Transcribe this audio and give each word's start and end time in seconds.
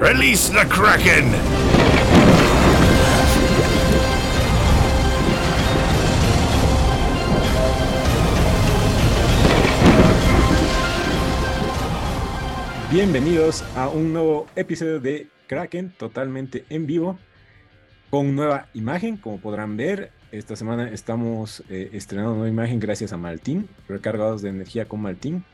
Release 0.00 0.52
the 0.52 0.64
Kraken! 0.68 1.32
Bienvenidos 12.92 13.64
a 13.74 13.88
un 13.88 14.12
nuevo 14.12 14.46
episodio 14.54 15.00
de 15.00 15.28
Kraken 15.48 15.90
totalmente 15.90 16.64
en 16.70 16.86
vivo 16.86 17.18
con 18.08 18.36
nueva 18.36 18.68
imagen, 18.74 19.16
como 19.16 19.40
podrán 19.40 19.76
ver. 19.76 20.12
Esta 20.30 20.54
semana 20.54 20.88
estamos 20.90 21.64
eh, 21.70 21.90
estrenando 21.92 22.34
nueva 22.34 22.48
imagen 22.48 22.78
gracias 22.78 23.12
a 23.12 23.16
Maltín, 23.16 23.68
recargados 23.88 24.42
de 24.42 24.50
energía 24.50 24.86
con 24.86 25.02
Maltín. 25.02 25.44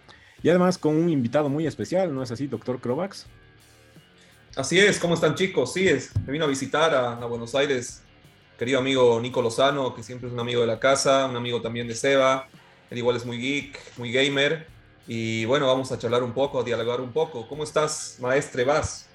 Y 0.43 0.51
además 0.51 0.77
con 0.77 0.97
un 0.97 1.09
invitado 1.09 1.49
muy 1.49 1.67
especial, 1.67 2.15
¿no 2.15 2.23
es 2.23 2.31
así, 2.31 2.47
doctor 2.47 2.79
Crovax? 2.83 3.27
Así 4.57 4.79
es, 4.79 5.01
¿cómo 5.01 5.15
están 5.15 5.35
chicos? 5.35 5.73
Sí, 5.73 5.89
es, 5.89 6.13
me 6.25 6.33
vino 6.33 6.45
a 6.45 6.49
visitar 6.49 6.95
a, 6.95 7.17
Buenos 7.27 7.57
Aires, 7.57 8.05
querido 8.57 8.79
amigo 8.79 9.21
Nico 9.21 9.43
Lozano, 9.43 9.93
que 9.97 10.05
siempre 10.05 10.29
es 10.29 10.33
un 10.33 10.39
amigo 10.39 10.61
de 10.61 10.69
la 10.69 10.79
casa, 10.79 11.27
un 11.27 11.35
amigo 11.35 11.61
también 11.61 11.89
de 11.89 11.95
Seba, 11.97 12.47
él 12.89 12.99
igual 12.99 13.17
es 13.17 13.27
muy 13.27 13.39
geek, 13.39 13.77
muy 13.97 14.13
gamer, 14.13 14.69
y 15.09 15.45
bueno, 15.47 15.67
vamos 15.67 15.91
a 15.91 15.99
charlar 15.99 16.23
un 16.23 16.33
poco, 16.33 16.61
a 16.61 16.63
dialogar 16.63 17.01
un 17.01 17.13
poco. 17.13 17.49
¿Cómo 17.49 17.65
estás, 17.65 18.19
maestre 18.21 18.63
Vas? 18.63 19.09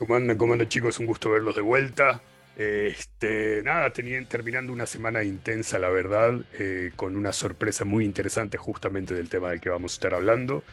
¿Cómo 0.00 0.16
andan, 0.16 0.36
cómo 0.38 0.56
chicos? 0.64 0.98
Un 0.98 1.06
gusto 1.06 1.30
verlos 1.30 1.54
de 1.54 1.62
vuelta. 1.62 2.20
Este, 2.56 3.62
nada, 3.62 3.92
terminando 3.92 4.72
una 4.72 4.86
semana 4.86 5.22
intensa, 5.22 5.78
la 5.78 5.88
verdad, 5.90 6.34
eh, 6.58 6.90
con 6.96 7.14
una 7.16 7.32
sorpresa 7.32 7.84
muy 7.84 8.04
interesante 8.04 8.58
justamente 8.58 9.14
del 9.14 9.28
tema 9.28 9.50
del 9.50 9.60
que 9.60 9.70
vamos 9.70 9.92
a 9.92 9.94
estar 9.94 10.14
hablando. 10.14 10.64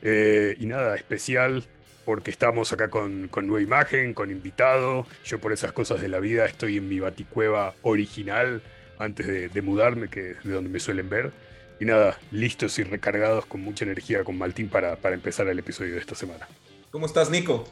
Eh, 0.00 0.56
y 0.58 0.64
nada, 0.64 0.96
especial 0.96 1.66
porque 2.10 2.32
estamos 2.32 2.72
acá 2.72 2.90
con, 2.90 3.28
con, 3.28 3.46
nueva 3.46 3.62
imagen, 3.62 4.14
con 4.14 4.32
invitado. 4.32 5.06
Yo 5.24 5.38
por 5.38 5.52
esas 5.52 5.70
cosas 5.70 6.00
de 6.00 6.08
la 6.08 6.18
vida 6.18 6.44
estoy 6.44 6.78
en 6.78 6.88
mi 6.88 6.98
baticueva 6.98 7.72
original 7.82 8.62
antes 8.98 9.54
de, 9.54 9.62
mudarme, 9.62 10.08
que 10.08 10.32
es 10.32 10.42
de 10.42 10.54
donde 10.54 10.70
me 10.70 10.80
suelen 10.80 11.08
ver. 11.08 11.30
Y 11.78 11.84
nada, 11.84 12.18
listos 12.32 12.76
y 12.80 12.82
recargados 12.82 13.46
con 13.46 13.60
mucha 13.60 13.84
energía 13.84 14.24
con 14.24 14.36
Maltín 14.36 14.68
para, 14.68 14.96
para 14.96 15.14
empezar 15.14 15.46
el 15.46 15.60
episodio 15.60 15.94
de 15.94 16.00
esta 16.00 16.16
semana. 16.16 16.48
¿Cómo 16.90 17.06
estás, 17.06 17.30
Nico? 17.30 17.62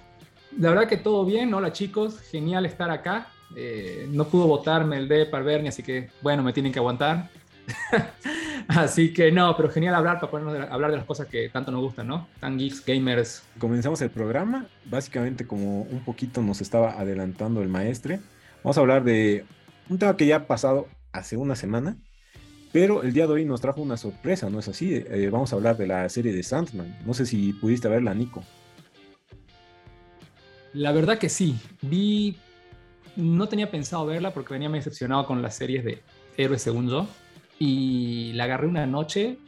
La 0.56 0.68
verdad 0.68 0.86
que 0.86 0.98
todo 0.98 1.24
bien, 1.24 1.52
hola 1.52 1.72
chicos, 1.72 2.20
genial 2.20 2.64
estar 2.64 2.92
acá. 2.92 3.32
Eh, 3.56 4.06
no 4.08 4.28
pudo 4.28 4.46
votarme 4.46 4.98
el 4.98 5.08
de 5.08 5.26
Parverni, 5.26 5.66
así 5.66 5.82
que 5.82 6.10
bueno, 6.22 6.44
me 6.44 6.52
tienen 6.52 6.70
que 6.70 6.78
aguantar. 6.78 7.28
así 8.68 9.12
que 9.12 9.30
no, 9.32 9.56
pero 9.56 9.70
genial 9.70 9.94
hablar 9.94 10.20
para 10.20 10.30
ponernos 10.30 10.70
hablar 10.70 10.90
de 10.90 10.96
las 10.98 11.06
cosas 11.06 11.26
que 11.26 11.48
tanto 11.48 11.70
nos 11.70 11.82
gustan, 11.82 12.06
¿no? 12.06 12.28
Tan 12.40 12.58
geeks, 12.58 12.84
gamers. 12.84 13.42
Comenzamos 13.58 14.00
el 14.02 14.10
programa, 14.10 14.66
básicamente 14.84 15.46
como 15.46 15.82
un 15.82 16.04
poquito 16.04 16.42
nos 16.42 16.60
estaba 16.60 16.98
adelantando 16.98 17.62
el 17.62 17.68
maestre. 17.68 18.20
Vamos 18.62 18.76
a 18.76 18.80
hablar 18.80 19.04
de 19.04 19.44
un 19.88 19.98
tema 19.98 20.16
que 20.16 20.26
ya 20.26 20.36
ha 20.36 20.46
pasado 20.46 20.88
hace 21.12 21.36
una 21.36 21.56
semana, 21.56 21.96
pero 22.72 23.02
el 23.02 23.12
día 23.12 23.26
de 23.26 23.32
hoy 23.32 23.44
nos 23.44 23.60
trajo 23.60 23.80
una 23.80 23.96
sorpresa, 23.96 24.50
¿no 24.50 24.58
es 24.58 24.68
así? 24.68 24.94
Eh, 24.94 25.30
vamos 25.32 25.52
a 25.52 25.56
hablar 25.56 25.76
de 25.76 25.86
la 25.86 26.08
serie 26.08 26.32
de 26.32 26.42
Sandman. 26.42 26.98
No 27.06 27.14
sé 27.14 27.24
si 27.24 27.52
pudiste 27.54 27.88
verla, 27.88 28.12
Nico. 28.14 28.44
La 30.74 30.92
verdad 30.92 31.18
que 31.18 31.28
sí. 31.28 31.58
Vi. 31.82 32.36
No 33.16 33.48
tenía 33.48 33.70
pensado 33.70 34.06
verla 34.06 34.32
porque 34.32 34.54
venía 34.54 34.68
muy 34.68 34.78
decepcionado 34.78 35.26
con 35.26 35.42
las 35.42 35.56
series 35.56 35.84
de 35.84 36.02
Héroes 36.36 36.62
según 36.62 36.88
yo. 36.88 37.08
Y 37.58 38.32
la 38.34 38.44
agarré 38.44 38.66
una 38.66 38.86
noche, 38.86 39.38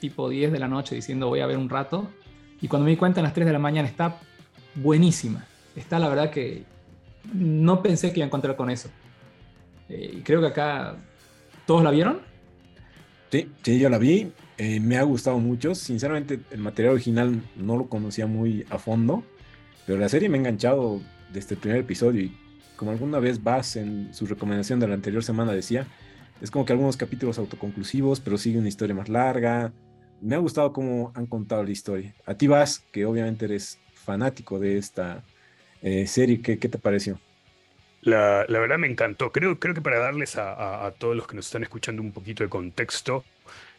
tipo 0.00 0.28
10 0.28 0.52
de 0.52 0.58
la 0.58 0.68
noche, 0.68 0.94
diciendo 0.94 1.28
voy 1.28 1.40
a 1.40 1.46
ver 1.46 1.56
un 1.56 1.68
rato. 1.68 2.08
Y 2.60 2.68
cuando 2.68 2.84
me 2.84 2.90
di 2.90 2.96
cuenta 2.96 3.20
a 3.20 3.22
las 3.22 3.34
3 3.34 3.46
de 3.46 3.52
la 3.52 3.58
mañana 3.58 3.88
está 3.88 4.20
buenísima. 4.74 5.46
Está 5.76 5.98
la 5.98 6.08
verdad 6.08 6.30
que 6.30 6.64
no 7.32 7.82
pensé 7.82 8.12
que 8.12 8.20
iba 8.20 8.24
a 8.24 8.28
encontrar 8.28 8.56
con 8.56 8.70
eso. 8.70 8.90
Eh, 9.88 10.22
creo 10.24 10.40
que 10.40 10.48
acá 10.48 10.96
todos 11.66 11.82
la 11.82 11.90
vieron. 11.90 12.20
Sí, 13.30 13.48
sí, 13.62 13.78
yo 13.78 13.88
la 13.88 13.98
vi. 13.98 14.32
Eh, 14.56 14.80
me 14.80 14.98
ha 14.98 15.02
gustado 15.02 15.38
mucho. 15.38 15.74
Sinceramente, 15.74 16.40
el 16.50 16.60
material 16.60 16.94
original 16.94 17.42
no 17.56 17.76
lo 17.76 17.88
conocía 17.88 18.26
muy 18.26 18.66
a 18.70 18.78
fondo. 18.78 19.22
Pero 19.86 19.98
la 19.98 20.08
serie 20.08 20.28
me 20.28 20.36
ha 20.36 20.40
enganchado 20.40 21.00
desde 21.32 21.54
el 21.54 21.60
primer 21.60 21.80
episodio 21.80 22.22
y 22.22 22.36
como 22.76 22.90
alguna 22.90 23.18
vez 23.18 23.42
Bass 23.42 23.76
en 23.76 24.14
su 24.14 24.26
recomendación 24.26 24.78
de 24.80 24.86
la 24.88 24.94
anterior 24.94 25.22
semana 25.24 25.52
decía, 25.52 25.86
es 26.40 26.50
como 26.50 26.64
que 26.64 26.72
algunos 26.72 26.96
capítulos 26.96 27.38
autoconclusivos, 27.38 28.20
pero 28.20 28.38
sigue 28.38 28.58
una 28.58 28.68
historia 28.68 28.94
más 28.94 29.08
larga. 29.08 29.72
Me 30.20 30.34
ha 30.34 30.38
gustado 30.38 30.72
cómo 30.72 31.12
han 31.14 31.26
contado 31.26 31.62
la 31.62 31.70
historia. 31.70 32.14
A 32.26 32.34
ti 32.34 32.46
Bass, 32.46 32.84
que 32.92 33.06
obviamente 33.06 33.44
eres 33.44 33.78
fanático 33.92 34.58
de 34.58 34.78
esta 34.78 35.24
eh, 35.82 36.06
serie, 36.06 36.40
¿qué, 36.40 36.56
te 36.56 36.78
pareció? 36.78 37.20
La, 38.00 38.46
verdad 38.48 38.78
me 38.78 38.86
encantó. 38.86 39.32
Creo, 39.32 39.58
creo 39.58 39.74
que 39.74 39.82
para 39.82 39.98
darles 39.98 40.36
a, 40.36 40.92
todos 40.98 41.16
los 41.16 41.26
que 41.26 41.36
nos 41.36 41.46
están 41.46 41.62
escuchando 41.62 42.02
un 42.02 42.12
poquito 42.12 42.42
de 42.42 42.48
contexto, 42.48 43.24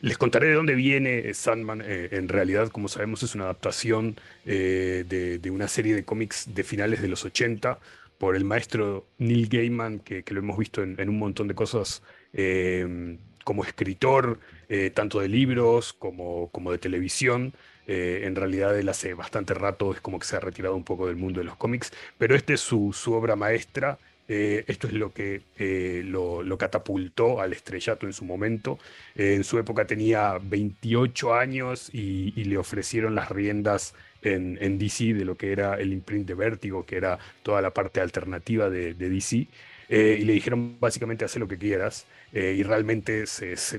les 0.01 0.17
contaré 0.17 0.47
de 0.47 0.53
dónde 0.53 0.75
viene 0.75 1.33
Sandman. 1.33 1.81
Eh, 1.83 2.09
en 2.11 2.27
realidad, 2.27 2.69
como 2.69 2.87
sabemos, 2.87 3.23
es 3.23 3.35
una 3.35 3.45
adaptación 3.45 4.15
eh, 4.45 5.05
de, 5.07 5.49
una 5.49 5.67
serie 5.67 5.95
de 5.95 6.03
cómics 6.03 6.53
de 6.53 6.63
finales 6.63 7.01
de 7.01 7.07
los 7.07 7.25
80 7.25 7.79
por 8.17 8.35
el 8.35 8.43
maestro 8.43 9.07
Neil 9.17 9.47
Gaiman, 9.47 9.99
que, 9.99 10.23
lo 10.29 10.39
hemos 10.39 10.57
visto 10.57 10.83
en, 10.83 11.09
un 11.09 11.17
montón 11.17 11.47
de 11.47 11.55
cosas 11.55 12.03
em, 12.33 13.17
como 13.43 13.63
escritor, 13.63 14.39
eh, 14.69 14.91
tanto 14.91 15.19
de 15.19 15.27
libros 15.27 15.93
como, 15.93 16.49
como 16.51 16.71
de 16.71 16.77
televisión. 16.77 17.53
en 17.87 18.35
realidad 18.35 18.77
él 18.77 18.87
hace 18.87 19.15
bastante 19.15 19.55
rato 19.55 19.91
es 19.93 19.99
como 19.99 20.19
que 20.19 20.27
se 20.27 20.35
ha 20.35 20.39
retirado 20.39 20.75
un 20.75 20.83
poco 20.83 21.07
del 21.07 21.15
mundo 21.15 21.39
de 21.39 21.45
los 21.45 21.55
cómics, 21.57 21.91
pero 22.19 22.35
esta 22.35 22.53
es 22.53 22.61
su, 22.61 22.93
su 22.93 23.13
obra 23.13 23.35
maestra 23.35 23.97
eh, 24.31 24.63
esto 24.67 24.85
es 24.85 24.93
lo 24.93 25.11
que 25.11 25.41
eh, 25.57 26.03
lo, 26.05 26.57
catapultó 26.59 27.41
al 27.41 27.51
estrellato 27.51 28.05
en 28.05 28.13
su 28.13 28.25
momento. 28.25 28.77
Eh, 29.15 29.33
en 29.33 29.43
su 29.43 29.57
época 29.57 29.85
tenía 29.87 30.37
28 30.39 31.33
años 31.33 31.89
y, 31.91 32.31
le 32.43 32.57
ofrecieron 32.57 33.15
las 33.15 33.29
riendas 33.29 33.95
en, 34.21 34.77
DC 34.77 35.15
de 35.15 35.25
lo 35.25 35.35
que 35.35 35.51
era 35.51 35.75
el 35.75 35.91
imprint 35.93 36.27
de 36.27 36.35
Vértigo, 36.35 36.85
que 36.85 36.97
era 36.97 37.17
toda 37.41 37.61
la 37.61 37.73
parte 37.73 38.01
alternativa 38.01 38.69
de, 38.69 38.93
DC. 38.93 39.47
Y 39.89 40.23
le 40.23 40.33
dijeron 40.33 40.77
básicamente 40.79 41.25
hacer 41.25 41.39
lo 41.39 41.47
que 41.47 41.57
quieras. 41.57 42.05
y 42.31 42.61
realmente 42.63 43.25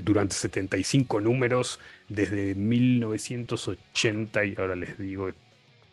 durante 0.02 0.34
75 0.34 1.20
números, 1.20 1.78
desde 2.08 2.54
1980, 2.54 4.44
y 4.44 4.54
ahora 4.58 4.74
les 4.74 4.98
digo 4.98 5.30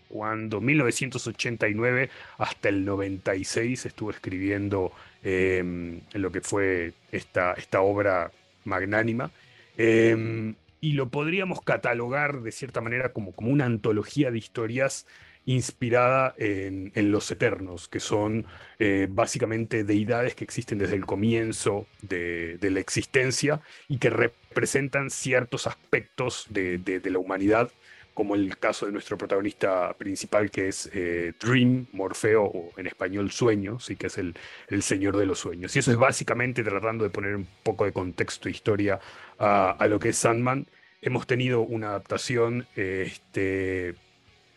cuando 0.08 0.62
1989 0.62 2.10
hasta 2.38 2.70
el 2.70 2.86
96 2.86 3.86
estuvo 3.86 4.12
escribiendo 4.12 4.92
em, 5.24 6.02
lo 6.14 6.32
que 6.32 6.42
fue 6.42 6.94
esta, 7.12 7.54
esta 7.54 7.82
obra 7.82 8.32
magnánima. 8.64 9.32
Em, 9.78 10.56
y 10.80 10.94
lo 10.94 11.10
podríamos 11.10 11.62
catalogar 11.62 12.42
de 12.42 12.52
cierta 12.52 12.82
manera 12.82 13.10
como, 13.10 13.32
como 13.32 13.52
una 13.52 13.66
antología 13.66 14.32
de 14.32 14.38
historias 14.38 15.06
inspirada 15.48 16.36
en, 16.38 16.92
los 17.10 17.32
eternos, 17.32 17.88
que 17.88 18.02
son 18.02 18.46
eh, 18.80 19.08
básicamente 19.10 19.86
deidades 19.86 20.36
que 20.36 20.44
existen 20.44 20.78
desde 20.78 20.96
el 20.96 21.06
comienzo 21.06 21.88
de, 22.02 22.60
la 22.62 22.82
existencia 22.82 23.62
y 23.88 23.98
que 23.98 24.10
representan 24.10 25.10
ciertos 25.10 25.66
aspectos 25.66 26.48
de, 26.50 27.02
la 27.06 27.18
humanidad 27.18 27.72
como 28.14 28.36
el 28.36 28.58
caso 28.58 28.88
de 28.88 28.92
nuestro 28.92 29.18
protagonista 29.18 29.94
principal, 29.94 30.50
que 30.52 30.68
es 30.70 30.90
eh, 30.92 31.34
Dream, 31.40 31.86
Morfeo, 31.94 32.44
o 32.46 32.72
en 32.76 32.88
español 32.88 33.32
Sueño, 33.32 33.80
sí 33.80 33.96
que 33.96 34.08
es 34.08 34.18
el, 34.18 34.36
el, 34.70 34.82
señor 34.82 35.16
de 35.16 35.28
los 35.28 35.40
sueños. 35.40 35.76
Y 35.76 35.80
eso 35.80 35.92
es 35.92 35.98
básicamente 35.98 36.64
tratando 36.64 37.04
de 37.04 37.12
poner 37.12 37.36
un 37.36 37.48
poco 37.62 37.86
de 37.86 37.94
contexto 37.94 38.50
e 38.50 38.52
historia 38.52 39.00
a, 39.38 39.86
lo 39.88 40.00
que 40.00 40.10
es 40.10 40.18
Sandman. 40.18 40.66
Hemos 41.00 41.28
tenido 41.28 41.62
una 41.62 41.90
adaptación 41.90 42.68
este, 42.76 43.96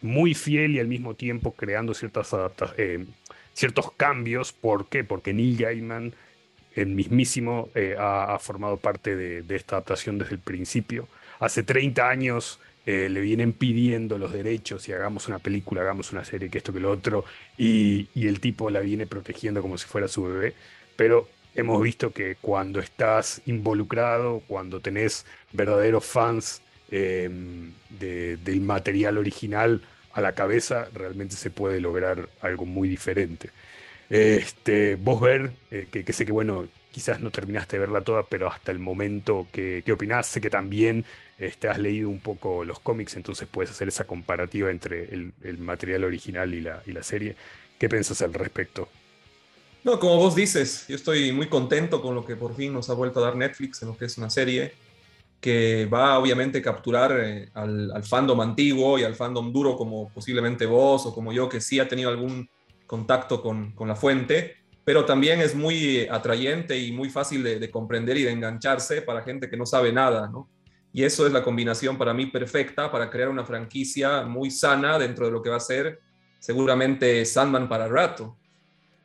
muy 0.03 0.35
fiel 0.35 0.77
y 0.77 0.81
al 0.81 0.87
mismo 0.87 1.15
tiempo 1.15 1.53
creando 1.53 1.95
ciertas 1.95 2.35
eh, 2.77 3.05
ciertos 3.55 3.93
cambios. 3.93 4.53
¿Por 4.53 4.89
qué? 4.89 5.05
Porque 5.05 5.33
Neil 5.33 5.57
Gaiman, 5.57 6.15
el 6.75 6.87
mismísimo, 6.87 7.69
eh, 7.75 7.97
ha, 7.99 8.39
formado 8.39 8.77
parte 8.77 9.17
de, 9.17 9.57
esta 9.57 9.77
adaptación 9.77 10.19
desde 10.19 10.35
el 10.35 10.41
principio. 10.41 11.09
Hace 11.39 11.63
30 11.63 12.09
años 12.09 12.61
eh, 12.87 13.09
le 13.11 13.21
vienen 13.21 13.53
pidiendo 13.53 14.19
los 14.19 14.33
derechos 14.33 14.89
y 14.89 14.93
hagamos 14.93 15.29
una 15.29 15.39
película, 15.39 15.83
hagamos 15.83 16.13
una 16.13 16.25
serie, 16.25 16.49
que 16.49 16.59
esto, 16.59 16.73
que 16.73 16.81
lo 16.81 16.91
otro, 16.91 17.25
y, 17.59 18.09
el 18.15 18.41
tipo 18.41 18.71
la 18.71 18.81
viene 18.81 19.07
protegiendo 19.07 19.63
como 19.63 19.77
si 19.79 19.87
fuera 19.87 20.09
su 20.09 20.25
bebé, 20.25 20.55
pero 20.97 21.29
hemos 21.55 21.83
visto 21.83 22.13
que 22.13 22.37
cuando 22.41 22.81
estás 22.81 23.43
involucrado, 23.47 24.43
cuando 24.47 24.81
tenés 24.81 25.27
verdaderos 25.53 26.05
fans 26.07 26.63
em, 26.91 27.73
del 27.99 28.61
material 28.61 29.19
original 29.19 29.83
a 30.13 30.21
la 30.21 30.33
cabeza, 30.33 30.89
realmente 30.93 31.37
se 31.37 31.51
puede 31.51 31.81
lograr 31.81 32.29
algo 32.41 32.67
muy 32.67 32.89
diferente. 32.89 33.51
Este, 34.09 34.97
vos 34.97 35.21
ver, 35.21 35.53
eh, 35.71 35.87
que, 35.91 36.13
sé 36.13 36.27
que 36.27 36.33
bueno, 36.33 36.67
quizás 36.91 37.21
no 37.21 37.31
terminaste 37.31 37.77
de 37.77 37.81
verla 37.81 38.01
toda, 38.01 38.25
pero 38.25 38.49
hasta 38.49 38.73
el 38.73 38.81
momento, 38.81 39.47
¿qué, 39.53 39.83
qué 39.85 39.93
opinás? 39.93 40.27
Sé 40.27 40.41
que 40.41 40.51
también 40.51 41.05
este, 41.39 41.69
has 41.69 41.79
leído 41.79 42.09
un 42.09 42.21
poco 42.21 42.65
los 42.65 42.81
cómics, 42.81 43.17
entonces 43.17 43.49
puedes 43.51 43.71
hacer 43.71 43.89
esa 43.89 44.05
comparativa 44.05 44.71
entre 44.71 45.05
el, 45.15 45.59
material 45.59 46.05
original 46.05 46.53
y 46.55 46.61
la, 46.61 46.83
y 46.87 46.93
la 46.93 47.03
serie. 47.03 47.37
¿Qué 47.79 47.89
piensas 47.89 48.21
al 48.23 48.35
respecto? 48.35 48.89
No, 49.85 49.99
como 49.99 50.17
vos 50.17 50.35
dices, 50.35 50.85
yo 50.89 50.97
estoy 50.97 51.33
muy 51.33 51.49
contento 51.49 52.03
con 52.03 52.15
lo 52.15 52.27
que 52.27 52.37
por 52.37 52.55
fin 52.55 52.75
nos 52.75 52.91
ha 52.91 52.95
vuelto 52.95 53.21
a 53.21 53.29
dar 53.29 53.37
Netflix 53.37 53.81
en 53.81 53.89
lo 53.89 53.97
que 53.97 54.05
es 54.05 54.19
una 54.19 54.29
serie 54.29 54.75
que 55.41 55.87
va 55.87 56.19
obviamente 56.19 56.61
capturar 56.61 57.19
eh, 57.19 57.51
al, 57.55 57.91
al, 57.93 58.05
fandom 58.05 58.41
antiguo 58.41 58.99
y 58.99 59.05
al 59.05 59.15
fandom 59.15 59.53
duro 59.53 59.77
como 59.77 60.11
posiblemente 60.11 60.67
vos 60.67 61.07
o 61.07 61.15
como 61.15 61.33
yo 61.33 61.49
que 61.49 61.61
sí 61.61 61.81
ha 61.81 61.89
tenido 61.89 62.11
algún 62.11 62.49
contacto 62.87 63.41
con, 63.41 63.73
con 63.73 63.89
la 63.89 63.97
fuente, 63.97 64.57
pero 64.85 65.05
también 65.05 65.41
es 65.41 65.55
muy 65.55 66.07
atrayente 66.11 66.79
y 66.79 66.93
muy 66.93 67.09
fácil 67.09 67.43
de, 67.43 67.59
de, 67.59 67.71
comprender 67.71 68.17
y 68.19 68.25
de 68.25 68.33
engancharse 68.33 69.03
para 69.03 69.23
gente 69.23 69.49
que 69.49 69.57
no 69.57 69.65
sabe 69.65 69.93
nada, 69.93 70.29
¿no? 70.29 70.51
Y 70.93 71.05
eso 71.05 71.27
es 71.27 71.33
la 71.33 71.43
combinación 71.43 71.97
para 71.97 72.13
mí 72.13 72.27
perfecta 72.27 72.91
para 72.91 73.09
crear 73.09 73.29
una 73.29 73.45
franquicia 73.45 74.23
muy 74.23 74.51
sana 74.51 74.99
dentro 74.99 75.27
de 75.27 75.33
lo 75.33 75.41
que 75.41 75.51
va 75.51 75.57
a 75.57 75.61
ser 75.61 76.01
seguramente 76.41 77.25
Sandman 77.25 77.69
para 77.69 77.87
rato. 77.87 78.37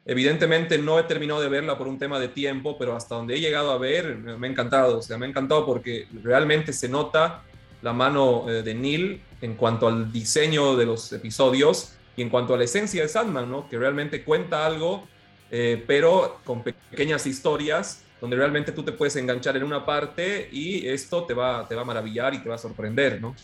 Evidentemente 0.06 0.78
no 0.78 1.00
he 1.00 1.04
terminado 1.04 1.42
de 1.42 1.50
verla 1.50 1.78
por 1.78 1.88
un 1.88 1.98
tema 1.98 2.20
de 2.20 2.28
tiempo, 2.28 2.78
pero 2.78 2.96
hasta 2.96 3.16
donde 3.16 3.36
he 3.36 3.40
llegado 3.40 3.72
a 3.72 3.78
ver 3.80 4.16
me 4.16 4.48
ha 4.48 4.52
encantado. 4.52 5.00
O 5.00 5.02
sea, 5.02 5.18
me 5.18 5.26
ha 5.26 5.30
encantado 5.30 5.66
porque 5.66 6.08
realmente 6.22 6.74
se 6.74 6.88
nota 6.88 7.44
la 7.82 7.92
mano 7.92 8.50
eh, 8.50 8.62
de 8.62 8.74
Neil 8.76 9.22
en 9.42 9.56
cuanto 9.56 9.88
al 9.88 10.12
diseño 10.12 10.76
de 10.76 10.86
los 10.86 11.12
episodios 11.12 11.94
y 12.16 12.22
en 12.22 12.30
cuanto 12.30 12.54
a 12.54 12.58
la 12.58 12.64
esencia 12.64 13.02
de 13.02 13.08
Sandman, 13.08 13.50
¿no? 13.50 13.68
Que 13.68 13.78
realmente 13.78 14.24
cuenta 14.24 14.66
algo, 14.66 15.08
eh, 15.52 15.84
pero 15.86 16.40
con 16.46 16.64
pequeñas 16.64 17.26
historias 17.26 18.04
donde 18.22 18.38
realmente 18.38 18.72
tú 18.72 18.84
te 18.84 18.92
puedes 18.92 19.16
enganchar 19.18 19.58
en 19.58 19.64
una 19.64 19.86
parte 19.86 20.50
y 20.52 20.88
esto 20.88 21.26
te 21.26 21.34
va, 21.34 21.68
te 21.68 21.76
va 21.76 21.82
a 21.82 21.86
maravillar 21.86 22.34
y 22.34 22.40
te 22.40 22.50
va 22.50 22.56
a 22.56 22.60
sorprender, 22.60 23.22
¿no? 23.22 23.36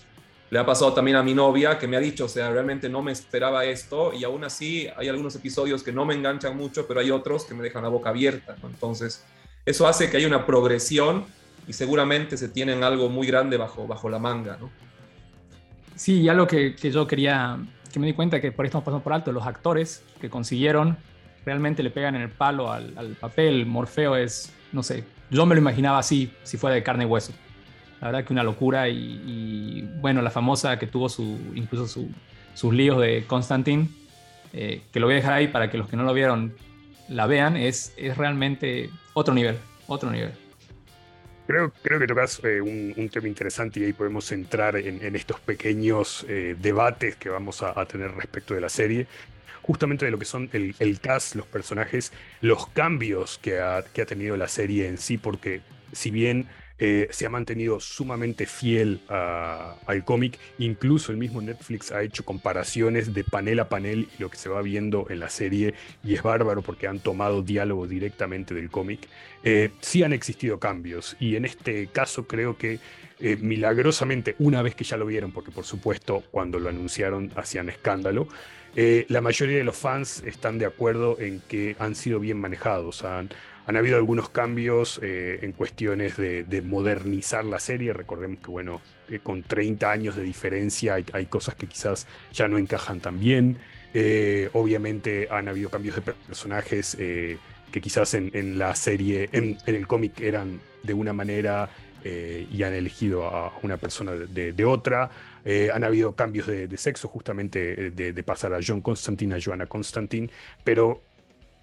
Le 0.52 0.60
ha 0.60 0.66
pasado 0.66 0.92
también 0.92 1.16
a 1.16 1.24
mi 1.24 1.34
novia 1.34 1.80
que 1.80 1.88
me 1.88 1.96
ha 1.96 2.02
dicho, 2.02 2.26
o 2.26 2.28
sea, 2.28 2.52
realmente 2.52 2.90
no 2.90 3.02
me 3.02 3.14
esperaba 3.14 3.64
esto 3.64 4.12
y 4.14 4.26
aún 4.26 4.44
así 4.44 4.86
hay 4.98 5.08
algunos 5.08 5.34
episodios 5.34 5.82
que 5.82 5.94
no 5.94 6.04
me 6.04 6.14
enganchan 6.14 6.58
mucho, 6.58 6.86
pero 6.90 7.00
hay 7.00 7.10
otros 7.10 7.46
que 7.46 7.54
me 7.54 7.64
dejan 7.64 7.84
la 7.84 7.88
boca 7.88 8.10
abierta. 8.10 8.58
Entonces, 8.62 9.24
eso 9.66 9.88
hace 9.88 10.10
que 10.10 10.18
haya 10.18 10.28
una 10.28 10.46
progresión 10.46 11.24
y 11.70 11.72
seguramente 11.72 12.36
se 12.36 12.50
tienen 12.50 12.84
algo 12.84 13.08
muy 13.08 13.28
grande 13.28 13.56
bajo, 13.56 13.88
bajo 13.88 14.10
la 14.10 14.20
manga. 14.20 14.58
¿no? 14.60 14.70
Sí, 15.96 16.22
ya 16.22 16.34
lo 16.34 16.48
que, 16.48 16.76
que 16.76 16.92
yo 16.92 17.08
quería, 17.08 17.58
que 17.94 18.00
me 18.02 18.08
di 18.08 18.14
cuenta 18.14 18.42
que 18.42 18.52
por 18.52 18.66
esto 18.66 18.80
estamos 18.80 18.84
pasando 18.84 19.04
por 19.06 19.14
alto, 19.14 19.32
los 19.32 19.48
actores 19.48 20.04
que 20.20 20.30
consiguieron 20.30 20.98
realmente 21.46 21.82
le 21.82 21.92
pegan 21.92 22.16
en 22.16 22.24
el 22.24 22.30
palo 22.30 22.74
al, 22.74 22.94
al 22.98 23.16
papel. 23.16 23.66
Morfeo 23.66 24.18
es, 24.18 24.52
no 24.74 24.84
sé, 24.84 25.06
yo 25.30 25.46
me 25.46 25.56
lo 25.56 25.62
imaginaba 25.62 26.00
así, 26.00 26.30
si 26.44 26.58
fuera 26.58 26.76
de 26.76 26.84
carne 26.84 27.06
y 27.06 27.08
hueso. 27.08 27.32
La 28.02 28.08
verdad 28.08 28.26
que 28.26 28.34
una 28.34 28.44
locura 28.44 28.90
y, 28.90 29.88
bueno, 30.00 30.24
la 30.24 30.32
famosa 30.32 30.80
que 30.80 30.88
tuvo 30.88 31.08
su, 31.08 31.38
incluso 31.54 32.04
sus 32.56 32.74
líos 32.74 33.00
de 33.00 33.26
Constantine, 33.28 33.88
eh, 34.54 34.82
que 34.92 35.00
lo 35.00 35.06
voy 35.06 35.14
a 35.14 35.18
dejar 35.18 35.34
ahí 35.34 35.48
para 35.48 35.70
que 35.70 35.78
los 35.78 35.88
que 35.88 35.96
no 35.96 36.04
lo 36.04 36.14
vieron 36.14 36.54
la 37.08 37.28
vean, 37.28 37.56
es, 37.58 37.94
es 37.98 38.18
realmente 38.18 38.90
otro 39.14 39.36
nivel, 39.36 39.58
otro 39.88 40.10
nivel. 40.10 40.32
Creo, 41.46 41.72
creo 41.84 42.00
que 42.00 42.08
tocas 42.08 42.42
eh, 42.44 42.62
un, 42.62 43.10
tema 43.10 43.28
interesante 43.28 43.80
y 43.80 43.84
ahí 43.84 43.94
podemos 43.94 44.32
entrar 44.32 44.78
en, 44.78 45.16
estos 45.16 45.40
pequeños 45.40 46.26
eh, 46.28 46.56
debates 46.60 47.16
que 47.18 47.30
vamos 47.30 47.62
a, 47.62 47.86
tener 47.86 48.12
respecto 48.16 48.54
de 48.54 48.62
la 48.62 48.70
serie 48.70 49.06
justamente 49.62 50.06
de 50.06 50.12
lo 50.12 50.18
que 50.18 50.26
son 50.26 50.50
el, 50.54 50.74
el, 50.80 51.00
cast, 51.00 51.36
los 51.36 51.46
personajes, 51.46 52.14
los 52.42 52.68
cambios 52.68 53.38
que 53.38 53.60
ha, 53.60 53.84
que 53.94 54.02
ha, 54.02 54.06
tenido 54.06 54.38
la 54.38 54.48
serie 54.48 54.88
en 54.88 54.98
sí, 54.98 55.20
porque 55.20 55.62
si 55.92 56.10
bien 56.10 56.48
eh, 56.84 57.08
se 57.12 57.28
ha 57.28 57.30
mantenido 57.30 57.80
sumamente 57.80 58.48
fiel 58.48 59.02
al 59.08 60.04
cómic. 60.04 60.40
Incluso 60.58 61.12
el 61.12 61.20
mismo 61.20 61.40
Netflix 61.40 61.92
ha 61.92 62.02
hecho 62.02 62.26
comparaciones 62.26 63.14
de 63.14 63.24
panel 63.24 63.60
a 63.60 63.70
panel 63.70 64.10
y 64.18 64.22
lo 64.22 64.32
que 64.32 64.38
se 64.38 64.50
va 64.50 64.64
viendo 64.64 65.06
en 65.12 65.20
la 65.20 65.30
serie. 65.30 65.76
Y 66.04 66.16
es 66.16 66.24
bárbaro 66.24 66.64
porque 66.64 66.88
han 66.88 66.98
tomado 66.98 67.44
diálogo 67.44 67.86
directamente 67.86 68.56
del 68.56 68.72
cómic. 68.72 69.08
Eh, 69.44 69.70
sí 69.80 70.02
han 70.02 70.12
existido 70.12 70.60
cambios. 70.60 71.16
Y 71.20 71.36
en 71.36 71.46
este 71.46 71.86
caso 71.86 72.26
creo 72.26 72.58
que 72.58 72.80
eh, 73.20 73.38
milagrosamente, 73.40 74.36
una 74.40 74.64
vez 74.64 74.74
que 74.74 74.84
ya 74.84 74.98
lo 74.98 75.06
vieron, 75.06 75.32
porque 75.32 75.52
por 75.52 75.66
supuesto 75.66 76.24
cuando 76.32 76.58
lo 76.58 76.70
anunciaron 76.70 77.32
hacían 77.36 77.70
escándalo, 77.70 78.28
la 78.74 79.20
mayoría 79.22 79.58
de 79.58 79.66
los 79.66 79.76
fans 79.76 80.24
están 80.26 80.58
de 80.58 80.66
acuerdo 80.66 81.20
en 81.20 81.42
que 81.42 81.76
han 81.78 81.94
sido 81.94 82.20
bien 82.22 82.40
manejados. 82.40 83.04
Han, 83.04 83.30
han 83.72 83.78
habido 83.78 83.96
algunos 83.96 84.28
cambios 84.28 85.00
eh, 85.02 85.40
en 85.44 85.54
cuestiones 85.54 86.18
de, 86.18 86.62
modernizar 86.62 87.46
la 87.46 87.58
serie. 87.58 87.94
Recordemos 87.94 88.40
que, 88.40 88.52
bueno, 88.52 88.82
eh, 89.10 89.20
con 89.20 89.44
30 89.44 89.90
años 89.90 90.18
de 90.18 90.24
diferencia 90.24 90.96
hay, 90.96 91.26
cosas 91.28 91.56
que 91.56 91.68
quizás 91.68 92.06
ya 92.34 92.50
no 92.50 92.58
encajan 92.58 93.00
tan 93.00 93.18
bien. 93.18 93.60
Eh, 93.94 94.50
obviamente 94.52 95.30
han 95.32 95.48
habido 95.48 95.70
cambios 95.70 95.96
de 95.96 96.02
personajes 96.02 96.98
que 96.98 97.82
quizás 97.82 98.14
en, 98.14 98.60
la 98.60 98.76
serie, 98.76 99.30
en, 99.32 99.58
el 99.66 99.88
cómic 99.88 100.20
eran 100.20 100.60
de 100.84 100.94
una 100.94 101.14
manera 101.14 101.70
y 102.04 102.64
han 102.64 102.74
elegido 102.74 103.24
a 103.24 103.58
una 103.62 103.78
persona 103.78 104.12
de, 104.12 104.66
otra. 104.66 105.10
han 105.74 105.84
habido 105.86 106.14
cambios 106.14 106.48
de, 106.48 106.78
sexo, 106.78 107.08
justamente 107.08 107.92
de, 107.92 108.24
pasar 108.24 108.54
a 108.54 108.60
John 108.66 108.82
Constantine 108.82 109.36
a 109.36 109.40
Joanna 109.42 109.66
Constantine, 109.66 110.30
pero 110.66 111.02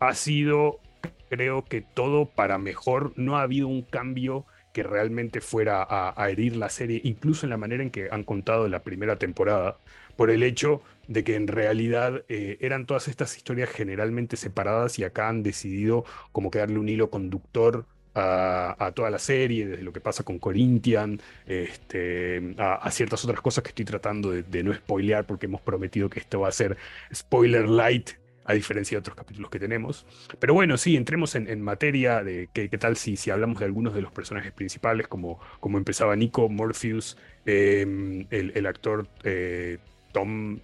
ha 0.00 0.14
sido 0.14 0.80
creo 1.28 1.64
que 1.64 1.80
todo 1.82 2.26
para 2.26 2.58
mejor. 2.58 3.12
No 3.16 3.36
ha 3.38 3.42
habido 3.42 3.68
un 3.68 3.82
cambio 3.82 4.46
que 4.72 4.82
realmente 4.82 5.40
fuera 5.40 5.86
a, 5.88 6.30
herir 6.30 6.56
la 6.56 6.68
serie, 6.68 7.00
incluso 7.02 7.46
en 7.46 7.50
la 7.50 7.56
manera 7.56 7.82
en 7.82 7.90
que 7.90 8.08
han 8.10 8.22
contado 8.22 8.68
la 8.68 8.82
primera 8.82 9.16
temporada, 9.16 9.78
por 10.16 10.30
el 10.30 10.42
hecho 10.42 10.82
de 11.08 11.24
que 11.24 11.36
en 11.36 11.48
realidad 11.48 12.24
eh, 12.28 12.58
eran 12.60 12.86
todas 12.86 13.08
estas 13.08 13.36
historias 13.36 13.70
generalmente 13.70 14.36
separadas 14.36 14.98
y 14.98 15.04
acá 15.04 15.28
han 15.28 15.42
decidido 15.42 16.04
como 16.32 16.50
que 16.50 16.58
darle 16.58 16.78
un 16.78 16.88
hilo 16.88 17.10
conductor 17.10 17.86
a, 18.14 18.92
toda 18.94 19.10
la 19.10 19.18
serie, 19.18 19.66
desde 19.66 19.82
lo 19.82 19.92
que 19.92 20.00
pasa 20.00 20.24
con 20.24 20.38
Corinthian, 20.38 21.20
este, 21.46 22.54
a, 22.58 22.90
ciertas 22.90 23.24
otras 23.24 23.40
cosas 23.40 23.62
que 23.62 23.68
estoy 23.68 23.84
tratando 23.84 24.30
de, 24.30 24.62
no 24.62 24.74
spoilear 24.74 25.24
porque 25.26 25.46
hemos 25.46 25.60
prometido 25.60 26.08
que 26.10 26.20
esto 26.20 26.40
va 26.40 26.48
a 26.48 26.52
ser 26.52 26.76
spoiler 27.14 27.68
light 27.68 28.10
a 28.48 28.54
diferencia 28.54 28.96
de 28.96 29.00
otros 29.00 29.14
capítulos 29.14 29.50
que 29.50 29.58
tenemos. 29.58 30.06
Pero 30.38 30.54
bueno, 30.54 30.78
sí, 30.78 30.96
entremos 30.96 31.34
en, 31.34 31.60
materia 31.60 32.24
de 32.24 32.48
qué, 32.50 32.66
tal 32.78 32.96
si, 32.96 33.16
si 33.16 33.30
hablamos 33.30 33.58
de 33.58 33.66
algunos 33.66 33.94
de 33.94 34.00
los 34.00 34.10
personajes 34.10 34.52
principales, 34.52 35.06
como, 35.06 35.38
como 35.60 35.76
empezaba 35.76 36.16
Nico, 36.16 36.48
Morpheus, 36.48 37.18
em, 37.44 38.26
el, 38.30 38.66
actor 38.66 39.06
eh, 39.22 39.76
Tom, 40.12 40.60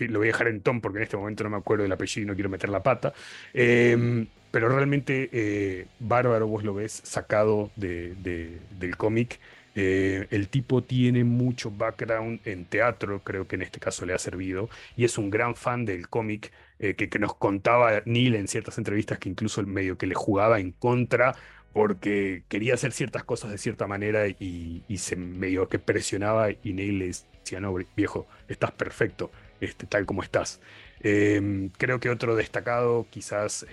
lo 0.00 0.18
voy 0.18 0.26
a 0.26 0.32
dejar 0.32 0.48
en 0.48 0.62
Tom 0.62 0.80
porque 0.80 0.98
en 0.98 1.04
este 1.04 1.16
momento 1.16 1.44
no 1.44 1.50
me 1.50 1.58
acuerdo 1.58 1.84
del 1.84 1.92
apellido 1.92 2.24
y 2.24 2.26
no 2.26 2.34
quiero 2.34 2.50
meter 2.50 2.70
la 2.70 2.82
pata. 2.82 3.14
Em, 3.54 4.26
pero 4.50 4.68
realmente 4.68 5.30
eh, 5.32 5.86
Bárbaro, 6.00 6.48
vos 6.48 6.64
lo 6.64 6.74
ves 6.74 7.02
sacado 7.04 7.70
de, 7.76 8.16
del 8.80 8.96
cómic. 8.96 9.38
Eh, 9.74 10.26
el 10.30 10.48
tipo 10.48 10.82
tiene 10.82 11.24
mucho 11.24 11.70
background 11.70 12.40
en 12.44 12.66
teatro, 12.66 13.22
creo 13.24 13.46
que 13.48 13.56
en 13.56 13.62
este 13.62 13.80
caso 13.80 14.04
le 14.04 14.12
ha 14.12 14.18
servido, 14.18 14.68
y 14.96 15.04
es 15.04 15.16
un 15.18 15.30
gran 15.30 15.54
fan 15.56 15.84
del 15.84 16.08
cómic 16.08 16.52
eh, 16.78 16.94
que, 16.94 17.18
nos 17.18 17.34
contaba 17.34 18.02
Neil 18.04 18.34
en 18.34 18.48
ciertas 18.48 18.76
entrevistas 18.78 19.18
que 19.18 19.28
incluso 19.28 19.60
el 19.60 19.66
medio 19.66 19.96
que 19.96 20.06
le 20.06 20.14
jugaba 20.14 20.60
en 20.60 20.72
contra 20.72 21.34
porque 21.72 22.42
quería 22.48 22.74
hacer 22.74 22.92
ciertas 22.92 23.24
cosas 23.24 23.50
de 23.50 23.58
cierta 23.58 23.86
manera 23.86 24.28
y, 24.28 24.82
se 24.96 25.16
medio 25.16 25.68
que 25.68 25.78
presionaba 25.78 26.50
y 26.50 26.72
Neil 26.74 26.98
le 26.98 27.06
decía, 27.06 27.60
no, 27.60 27.74
viejo, 27.96 28.26
estás 28.48 28.72
perfecto, 28.72 29.30
este, 29.60 29.86
tal 29.86 30.04
como 30.04 30.22
estás. 30.22 30.60
Em, 31.00 31.70
creo 31.70 31.98
que 32.00 32.10
otro 32.10 32.36
destacado 32.36 33.06
quizás... 33.10 33.66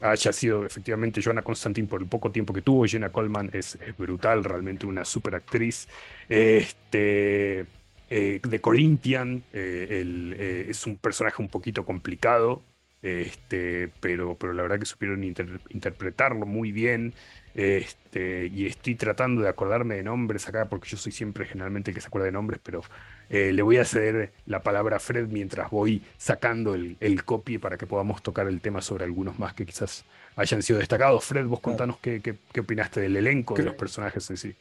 Haya 0.00 0.32
sido 0.32 0.66
efectivamente 0.66 1.22
Joanna 1.22 1.42
Constantine 1.42 1.88
por 1.88 2.02
el 2.02 2.08
poco 2.08 2.30
tiempo 2.30 2.52
que 2.52 2.62
tuvo. 2.62 2.86
Jenna 2.86 3.10
Coleman 3.10 3.50
es, 3.52 3.78
brutal, 3.96 4.44
realmente 4.44 4.86
una 4.86 5.04
super 5.04 5.34
actriz. 5.34 5.88
Este, 6.28 7.66
eh, 8.10 8.40
de 8.42 8.60
Corinthian 8.60 9.42
eh, 9.52 10.04
eh, 10.38 10.66
es 10.68 10.86
un 10.86 10.96
personaje 10.96 11.42
un 11.42 11.48
poquito 11.48 11.84
complicado, 11.84 12.62
este, 13.02 13.88
pero, 14.00 14.36
pero 14.36 14.52
la 14.52 14.62
verdad 14.62 14.78
que 14.78 14.86
supieron 14.86 15.24
interpretarlo 15.24 16.46
muy 16.46 16.72
bien. 16.72 17.14
Este, 17.54 18.50
y 18.52 18.66
estoy 18.66 18.96
tratando 18.96 19.40
de 19.40 19.48
acordarme 19.48 19.94
de 19.96 20.02
nombres 20.02 20.46
acá, 20.46 20.66
porque 20.68 20.88
yo 20.90 20.98
soy 20.98 21.12
siempre 21.12 21.46
generalmente 21.46 21.90
el 21.90 21.94
que 21.94 22.02
se 22.02 22.08
acuerda 22.08 22.26
de 22.26 22.32
nombres, 22.32 22.60
pero 22.62 22.82
eh, 23.28 23.52
le 23.52 23.62
voy 23.62 23.78
a 23.78 23.84
ceder 23.84 24.32
la 24.46 24.62
palabra 24.62 24.96
a 24.96 25.00
Fred 25.00 25.28
mientras 25.28 25.70
voy 25.70 26.02
sacando 26.16 26.74
el, 26.74 27.24
copy 27.24 27.58
para 27.58 27.76
que 27.76 27.86
podamos 27.86 28.22
tocar 28.22 28.46
el 28.46 28.60
tema 28.60 28.80
sobre 28.80 29.04
algunos 29.04 29.38
más 29.38 29.54
que 29.54 29.66
quizás 29.66 30.04
hayan 30.36 30.62
sido 30.62 30.78
destacados. 30.78 31.24
Fred, 31.24 31.46
vos 31.46 31.60
contanos 31.60 31.98
qué, 31.98 32.20
qué, 32.20 32.60
opinaste 32.60 33.00
del 33.00 33.16
elenco, 33.16 33.54
de 33.54 33.64
los 33.64 33.74
personajes 33.74 34.28
en 34.30 34.36
sí. 34.36 34.54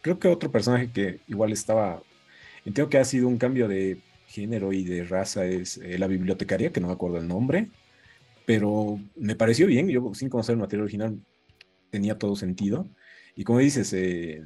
Creo 0.00 0.18
que 0.18 0.28
otro 0.28 0.50
personaje 0.50 0.90
que 0.90 1.20
igual 1.28 1.52
estaba, 1.52 2.02
entiendo 2.64 2.88
que 2.88 2.98
ha 2.98 3.04
sido 3.04 3.28
un 3.28 3.38
cambio 3.38 3.68
de 3.68 3.98
género 4.26 4.72
y 4.72 4.84
de 4.84 5.04
raza 5.04 5.44
es 5.44 5.78
eh, 5.78 5.98
la 5.98 6.06
bibliotecaria, 6.06 6.70
que 6.70 6.80
no 6.80 6.88
me 6.88 6.92
acuerdo 6.92 7.18
el 7.18 7.28
nombre 7.28 7.68
pero 8.48 8.98
me 9.14 9.36
pareció 9.36 9.66
bien, 9.66 9.90
yo 9.90 10.14
sin 10.14 10.30
conocer 10.30 10.54
el 10.54 10.58
material 10.58 10.84
original 10.84 11.20
tenía 11.90 12.16
todo 12.16 12.34
sentido. 12.34 12.88
Y 13.38 13.44
como 13.44 13.60
dices, 13.60 13.92
eh, 13.92 14.42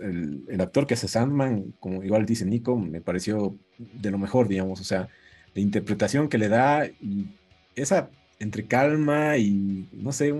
el, 0.00 0.60
actor 0.60 0.86
que 0.86 0.94
hace 0.94 1.08
Sandman, 1.08 1.74
como 1.80 2.04
igual 2.04 2.26
dice 2.26 2.44
Nico, 2.44 2.78
me 2.78 3.00
pareció 3.00 3.58
de 3.76 4.12
lo 4.12 4.18
mejor, 4.18 4.46
digamos, 4.46 4.80
o 4.80 4.84
sea, 4.84 5.08
la 5.52 5.60
interpretación 5.60 6.28
que 6.28 6.38
le 6.38 6.48
da 6.48 6.86
y 6.86 7.26
esa 7.74 8.08
entre 8.38 8.64
calma 8.68 9.36
y 9.36 9.88
no 9.90 10.12
sé, 10.12 10.32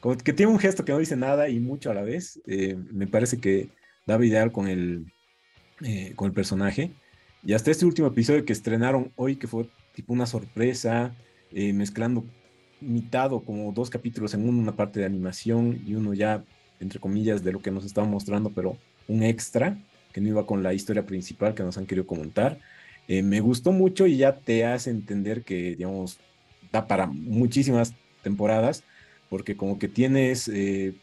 como 0.00 0.16
que 0.16 0.32
tiene 0.32 0.50
un 0.50 0.58
gesto 0.58 0.84
que 0.84 0.90
no 0.90 0.98
dice 0.98 1.14
nada 1.14 1.48
y 1.48 1.60
mucho 1.60 1.88
a 1.88 1.94
la 1.94 2.02
vez, 2.02 2.42
eh, 2.48 2.76
me 2.90 3.06
parece 3.06 3.38
que 3.38 3.68
daba 4.06 4.26
ideal 4.26 4.50
con 4.50 4.66
el, 4.66 5.12
eh, 5.82 6.14
con 6.16 6.26
el 6.26 6.32
personaje. 6.32 6.94
Y 7.44 7.52
hasta 7.52 7.70
este 7.70 7.86
último 7.86 8.08
episodio 8.08 8.44
que 8.44 8.54
estrenaron 8.54 9.12
hoy, 9.14 9.36
que 9.36 9.46
fue 9.46 9.70
tipo 9.94 10.12
una 10.12 10.26
sorpresa, 10.26 11.14
mezclando 11.52 12.24
mitad 12.80 13.32
o 13.32 13.44
como 13.44 13.70
dos 13.70 13.88
capítulos 13.88 14.34
en 14.34 14.48
uno, 14.48 14.60
una 14.60 14.74
parte 14.74 14.98
de 14.98 15.06
animación 15.06 15.80
y 15.86 15.94
uno 15.94 16.12
ya 16.12 16.44
entre 16.80 17.00
comillas, 17.00 17.42
de 17.42 17.52
lo 17.52 17.60
que 17.60 17.70
nos 17.70 17.84
estaban 17.84 18.10
mostrando, 18.10 18.50
pero 18.50 18.76
un 19.08 19.22
extra 19.22 19.78
que 20.12 20.20
no 20.20 20.28
iba 20.28 20.46
con 20.46 20.62
la 20.62 20.74
historia 20.74 21.04
principal 21.04 21.54
que 21.54 21.62
nos 21.62 21.78
han 21.78 21.86
querido 21.86 22.06
comentar. 22.06 22.58
Eh, 23.08 23.22
me 23.22 23.40
gustó 23.40 23.72
mucho 23.72 24.06
y 24.06 24.16
ya 24.16 24.36
te 24.36 24.64
hace 24.64 24.90
entender 24.90 25.42
que, 25.42 25.76
digamos, 25.76 26.18
da 26.72 26.86
para 26.86 27.06
muchísimas 27.06 27.94
temporadas, 28.22 28.82
porque 29.28 29.56
como 29.56 29.78
que 29.78 29.88
tienes 29.88 30.48
eh, 30.48 30.94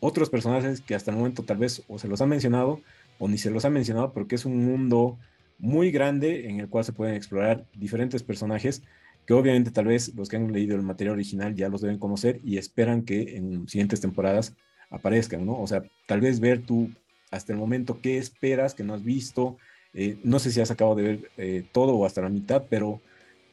otros 0.00 0.28
personajes 0.30 0.80
que 0.80 0.94
hasta 0.94 1.10
el 1.10 1.16
momento 1.16 1.44
tal 1.44 1.58
vez 1.58 1.82
o 1.88 1.98
se 1.98 2.08
los 2.08 2.20
han 2.20 2.28
mencionado 2.28 2.80
o 3.18 3.28
ni 3.28 3.38
se 3.38 3.50
los 3.50 3.64
han 3.64 3.72
mencionado, 3.72 4.12
porque 4.12 4.34
es 4.34 4.44
un 4.44 4.64
mundo 4.64 5.18
muy 5.58 5.92
grande 5.92 6.48
en 6.48 6.58
el 6.58 6.68
cual 6.68 6.84
se 6.84 6.92
pueden 6.92 7.14
explorar 7.14 7.64
diferentes 7.74 8.22
personajes 8.22 8.82
que 9.26 9.34
obviamente 9.34 9.70
tal 9.70 9.86
vez 9.86 10.14
los 10.14 10.28
que 10.28 10.36
han 10.36 10.52
leído 10.52 10.74
el 10.74 10.82
material 10.82 11.14
original 11.14 11.54
ya 11.54 11.68
los 11.68 11.80
deben 11.80 11.98
conocer 11.98 12.40
y 12.42 12.58
esperan 12.58 13.02
que 13.02 13.36
en 13.36 13.68
siguientes 13.68 14.00
temporadas 14.00 14.56
aparezcan, 14.92 15.44
¿no? 15.44 15.60
O 15.60 15.66
sea, 15.66 15.82
tal 16.06 16.20
vez 16.20 16.38
ver 16.38 16.62
tú 16.62 16.90
hasta 17.30 17.52
el 17.52 17.58
momento 17.58 17.98
qué 18.00 18.18
esperas, 18.18 18.74
que 18.74 18.84
no 18.84 18.94
has 18.94 19.02
visto. 19.02 19.56
Eh, 19.94 20.18
no 20.22 20.38
sé 20.38 20.52
si 20.52 20.60
has 20.60 20.70
acabado 20.70 20.96
de 20.96 21.02
ver 21.02 21.30
eh, 21.36 21.64
todo 21.72 21.94
o 21.94 22.06
hasta 22.06 22.20
la 22.20 22.28
mitad, 22.28 22.64
pero 22.68 23.00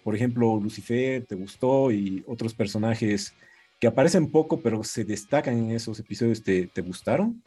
por 0.03 0.15
ejemplo, 0.15 0.59
Lucifer 0.61 1.25
te 1.25 1.35
gustó 1.35 1.91
y 1.91 2.23
otros 2.27 2.53
personajes 2.53 3.33
que 3.79 3.87
aparecen 3.87 4.29
poco, 4.29 4.61
pero 4.61 4.83
se 4.83 5.03
destacan 5.03 5.57
en 5.57 5.71
esos 5.71 5.99
episodios, 5.99 6.43
¿te, 6.43 6.67
te 6.67 6.81
gustaron? 6.81 7.41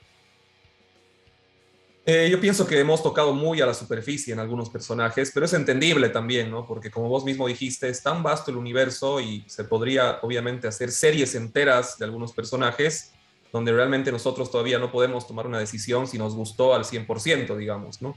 Eh, 2.05 2.29
yo 2.31 2.41
pienso 2.41 2.67
que 2.67 2.81
hemos 2.81 3.03
tocado 3.03 3.33
muy 3.33 3.61
a 3.61 3.67
la 3.67 3.75
superficie 3.75 4.33
en 4.33 4.41
algunos 4.41 4.69
personajes, 4.71 5.31
pero 5.33 5.47
es 5.47 5.53
entendible 5.53 6.09
también, 6.09 6.51
¿no? 6.51 6.67
Porque 6.67 6.91
como 6.91 7.09
vos 7.09 7.25
mismo 7.25 7.47
dijiste, 7.47 7.89
es 7.89 8.03
tan 8.03 8.23
vasto 8.23 8.51
el 8.51 8.57
universo 8.57 9.21
y 9.21 9.45
se 9.47 9.65
podría 9.65 10.19
obviamente 10.23 10.67
hacer 10.67 10.91
series 10.91 11.35
enteras 11.35 11.99
de 11.99 12.05
algunos 12.05 12.33
personajes 12.33 13.13
donde 13.53 13.73
realmente 13.73 14.11
nosotros 14.11 14.51
todavía 14.51 14.79
no 14.79 14.91
podemos 14.91 15.27
tomar 15.27 15.47
una 15.47 15.59
decisión 15.59 16.07
si 16.07 16.19
nos 16.19 16.35
gustó 16.35 16.75
al 16.75 16.85
100%, 16.85 17.57
digamos, 17.57 18.01
¿no? 18.01 18.17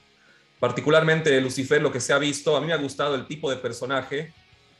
Particularmente 0.59 1.39
Lucifer, 1.41 1.81
lo 1.81 1.91
que 1.91 1.99
se 1.99 2.13
ha 2.13 2.17
visto, 2.17 2.55
a 2.55 2.61
mí 2.61 2.67
me 2.67 2.73
ha 2.73 2.77
gustado 2.77 3.15
el 3.15 3.27
tipo 3.27 3.49
de 3.49 3.57
personaje 3.57 4.33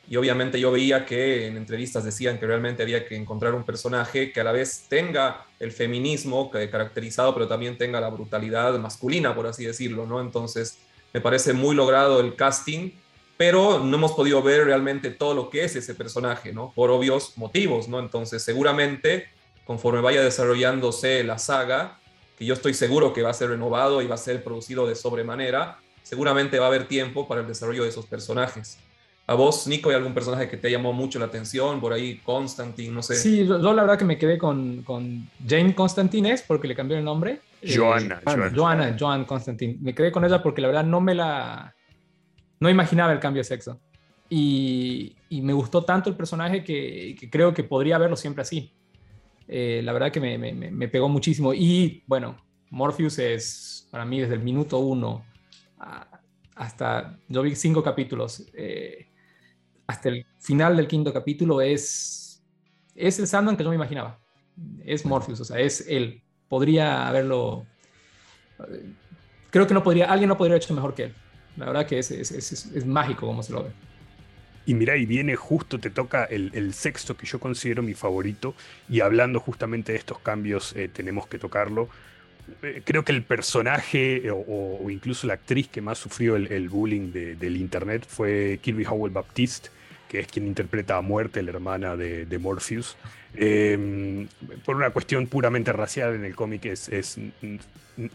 y 0.08 0.16
obviamente 0.16 0.60
yo 0.60 0.72
veía 0.72 1.06
que 1.06 1.48
en 1.48 1.58
entrevistas 1.58 2.04
decían 2.04 2.40
que 2.40 2.46
realmente 2.46 2.84
había 2.84 3.06
que 3.06 3.16
encontrar 3.16 3.54
un 3.54 3.64
personaje 3.64 4.32
que 4.32 4.40
a 4.40 4.44
la 4.44 4.52
vez 4.52 4.86
tenga 4.88 5.46
el 5.60 5.72
feminismo 5.72 6.50
caracterizado, 6.52 7.34
pero 7.34 7.48
también 7.48 7.78
tenga 7.78 8.00
la 8.00 8.10
brutalidad 8.10 8.78
masculina, 8.80 9.36
por 9.36 9.48
así 9.48 9.66
decirlo, 9.66 10.06
¿no? 10.06 10.22
Entonces, 10.22 10.78
me 11.12 11.22
parece 11.22 11.54
muy 11.54 11.76
logrado 11.76 12.20
el 12.20 12.36
casting, 12.36 12.92
pero 13.36 13.80
no 13.80 13.98
hemos 13.98 14.14
podido 14.14 14.42
ver 14.42 14.66
realmente 14.66 15.10
todo 15.10 15.34
lo 15.34 15.50
que 15.50 15.64
es 15.64 15.76
ese 15.76 15.96
personaje, 15.96 16.54
¿no? 16.54 16.72
Por 16.76 16.92
obvios 16.92 17.38
motivos, 17.38 17.88
¿no? 17.88 18.00
Entonces, 18.00 18.44
seguramente 18.44 19.28
conforme 19.66 20.02
vaya 20.02 20.22
desarrollándose 20.22 21.24
la 21.24 21.38
saga, 21.38 22.00
que 22.38 22.46
yo 22.46 22.54
estoy 22.54 22.74
seguro 22.74 23.14
que 23.14 23.22
va 23.22 23.32
a 23.32 23.34
ser 23.34 23.50
renovado 23.50 24.02
y 24.02 24.08
va 24.08 24.16
a 24.16 24.20
ser 24.20 24.44
producido 24.44 24.88
de 24.88 24.96
sobremanera, 24.96 25.80
seguramente 26.04 26.60
va 26.60 26.66
a 26.66 26.68
haber 26.70 26.88
tiempo 26.88 27.28
para 27.28 27.42
el 27.42 27.48
desarrollo 27.48 27.84
de 27.84 27.90
esos 27.90 28.06
personajes. 28.06 28.78
¿A 29.28 29.34
vos, 29.34 29.66
Nico, 29.66 29.90
hay 29.90 29.96
algún 29.96 30.14
personaje 30.14 30.48
que 30.48 30.56
te 30.56 30.70
llamó 30.70 30.94
mucho 30.94 31.18
la 31.18 31.26
atención? 31.26 31.82
Por 31.82 31.94
ahí, 31.94 32.18
Constantine, 32.24 32.94
no 32.94 33.02
sé. 33.02 33.16
Sí, 33.16 33.48
yo, 33.48 33.58
la 33.58 33.82
verdad 33.82 33.98
que 33.98 34.06
me 34.06 34.20
quedé 34.20 34.38
con, 34.38 34.84
con 34.84 35.28
Jane 35.48 35.74
Constantine, 35.74 36.32
es 36.32 36.44
porque 36.44 36.68
le 36.68 36.76
cambió 36.76 36.96
el 36.96 37.04
nombre. 37.04 37.42
Joanna. 37.64 38.22
Eh, 38.24 38.52
Joanna, 38.56 38.96
Joan 39.00 39.26
Constantine. 39.26 39.78
Me 39.82 39.96
quedé 39.96 40.12
con 40.12 40.24
ella 40.24 40.44
porque 40.44 40.62
la 40.62 40.68
verdad 40.68 40.84
no 40.84 41.02
me 41.02 41.16
la... 41.16 41.74
No 42.60 42.70
imaginaba 42.70 43.12
el 43.14 43.20
cambio 43.20 43.40
de 43.40 43.46
sexo. 43.46 43.80
Y, 44.30 45.16
y 45.30 45.42
me 45.42 45.54
gustó 45.54 45.84
tanto 45.84 46.10
el 46.12 46.16
personaje 46.16 46.64
que, 46.64 47.16
que 47.20 47.28
creo 47.28 47.52
que 47.52 47.64
podría 47.64 47.98
verlo 47.98 48.16
siempre 48.16 48.44
así. 48.44 48.76
Eh, 49.48 49.82
la 49.84 49.94
verdad 49.94 50.12
que 50.12 50.20
me, 50.20 50.88
pegó 50.88 51.10
muchísimo. 51.10 51.54
Y 51.54 52.04
bueno, 52.08 52.38
Morpheus 52.70 53.20
es 53.20 53.88
para 53.92 54.06
mí 54.06 54.20
desde 54.20 54.36
el 54.36 54.42
minuto 54.42 54.80
uno 54.80 55.24
hasta, 56.56 57.20
yo 57.28 57.42
vi 57.42 57.56
cinco 57.56 57.84
capítulos, 57.84 58.46
eh, 58.54 59.08
hasta 59.88 60.10
el 60.10 60.26
final 60.40 60.78
del 60.78 60.88
quinto 60.88 61.14
capítulo 61.14 61.62
es, 61.62 62.44
es 62.96 63.20
el 63.20 63.28
Sandman 63.28 63.58
que 63.58 63.64
yo 63.64 63.70
me 63.70 63.76
imaginaba. 63.76 64.20
Es 64.84 65.06
Morpheus, 65.06 65.42
o 65.42 65.46
sea, 65.46 65.60
es 65.60 65.86
él. 65.88 66.24
Podría 66.48 67.08
haberlo... 67.08 67.66
Creo 69.52 69.68
que 69.68 69.74
no 69.74 69.84
podría, 69.84 70.06
alguien 70.06 70.30
no 70.30 70.38
podría 70.38 70.54
haber 70.54 70.64
hecho 70.64 70.74
mejor 70.74 70.94
que 70.96 71.04
él. 71.04 71.16
La 71.58 71.66
verdad 71.66 71.86
que 71.86 72.00
es, 72.00 72.10
es, 72.12 72.32
es 72.32 72.86
mágico 72.86 73.28
como 73.28 73.44
se 73.44 73.54
lo 73.54 73.64
ve. 73.64 73.72
Y 74.66 74.74
mira, 74.74 74.98
y 74.98 75.06
viene 75.06 75.36
justo, 75.36 75.80
te 75.80 75.90
toca 75.90 76.26
el, 76.26 76.74
sexto 76.74 77.16
que 77.16 77.26
yo 77.26 77.40
considero 77.40 77.84
mi 77.84 77.94
favorito, 77.94 78.56
y 78.90 79.02
hablando 79.02 79.40
justamente 79.40 79.92
de 79.92 79.98
estos 79.98 80.20
cambios, 80.20 80.76
eh, 80.76 80.90
tenemos 80.92 81.28
que 81.28 81.38
tocarlo. 81.38 81.88
Eh, 82.62 82.82
creo 82.84 83.04
que 83.04 83.12
el 83.12 83.24
personaje 83.24 84.24
o, 84.32 84.90
incluso 84.90 85.28
la 85.28 85.34
actriz 85.34 85.68
que 85.68 85.82
más 85.82 85.98
sufrió 85.98 86.36
el, 86.36 86.70
bullying 86.70 87.12
del 87.12 87.58
internet 87.58 88.06
fue 88.08 88.60
Kirby 88.62 88.86
Howell 88.86 89.12
Baptiste, 89.12 89.70
que 90.10 90.20
es 90.20 90.28
quien 90.28 90.48
interpreta 90.48 90.98
a 90.98 91.02
Muerte, 91.02 91.44
la 91.44 91.52
hermana 91.52 91.96
de, 91.96 92.40
Morpheus. 92.40 92.98
Em, 93.36 94.28
por 94.64 94.78
una 94.78 94.90
cuestión 94.92 95.28
puramente 95.28 95.74
racial 95.74 96.16
en 96.16 96.24
el 96.24 96.36
cómic 96.36 96.66
es, 96.66 96.88
es 96.90 97.20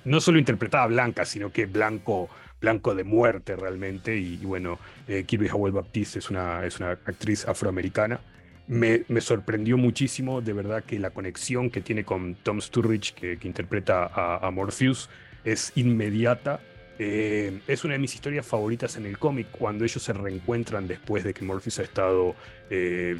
no 0.04 0.20
solo 0.20 0.38
interpretada 0.38 0.86
blanca, 0.86 1.24
sino 1.24 1.52
que 1.52 1.66
blanco 1.66 2.30
blanco 2.60 2.94
de 2.94 3.04
muerte 3.04 3.56
realmente. 3.56 4.16
Y, 4.16 4.36
bueno, 4.38 4.78
eh, 5.08 5.24
Kirby 5.24 5.48
Howell 5.48 5.72
Baptiste 5.72 6.18
es 6.18 6.30
una, 6.30 6.64
es 6.64 6.78
una 6.78 6.90
actriz 6.90 7.46
afroamericana. 7.48 8.20
Me, 8.68 9.04
sorprendió 9.20 9.76
muchísimo, 9.76 10.40
de 10.40 10.52
verdad, 10.52 10.84
que 10.84 10.98
la 11.00 11.10
conexión 11.10 11.70
que 11.70 11.80
tiene 11.80 12.04
con 12.04 12.36
Tom 12.36 12.60
Sturridge, 12.60 13.14
que, 13.14 13.38
interpreta 13.42 14.10
a, 14.14 14.48
Morpheus, 14.52 15.08
es 15.44 15.72
inmediata. 15.74 16.60
Eh, 16.98 17.60
es 17.66 17.84
una 17.84 17.94
de 17.94 17.98
mis 17.98 18.14
historias 18.14 18.46
favoritas 18.46 18.96
en 18.96 19.06
el 19.06 19.18
cómic, 19.18 19.48
cuando 19.50 19.84
ellos 19.84 20.02
se 20.02 20.12
reencuentran 20.12 20.86
después 20.86 21.24
de 21.24 21.34
que 21.34 21.44
Morpheus 21.44 21.80
ha 21.80 21.82
estado 21.82 22.36
eh, 22.68 23.16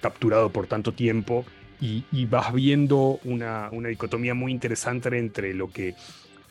capturado 0.00 0.50
por 0.50 0.68
tanto 0.68 0.92
tiempo. 0.92 1.44
Y, 1.80 2.04
vas 2.26 2.54
viendo 2.54 3.20
una, 3.24 3.68
una 3.70 3.88
dicotomía 3.88 4.32
muy 4.32 4.50
interesante 4.50 5.08
entre 5.18 5.52
lo 5.52 5.70
que 5.70 5.94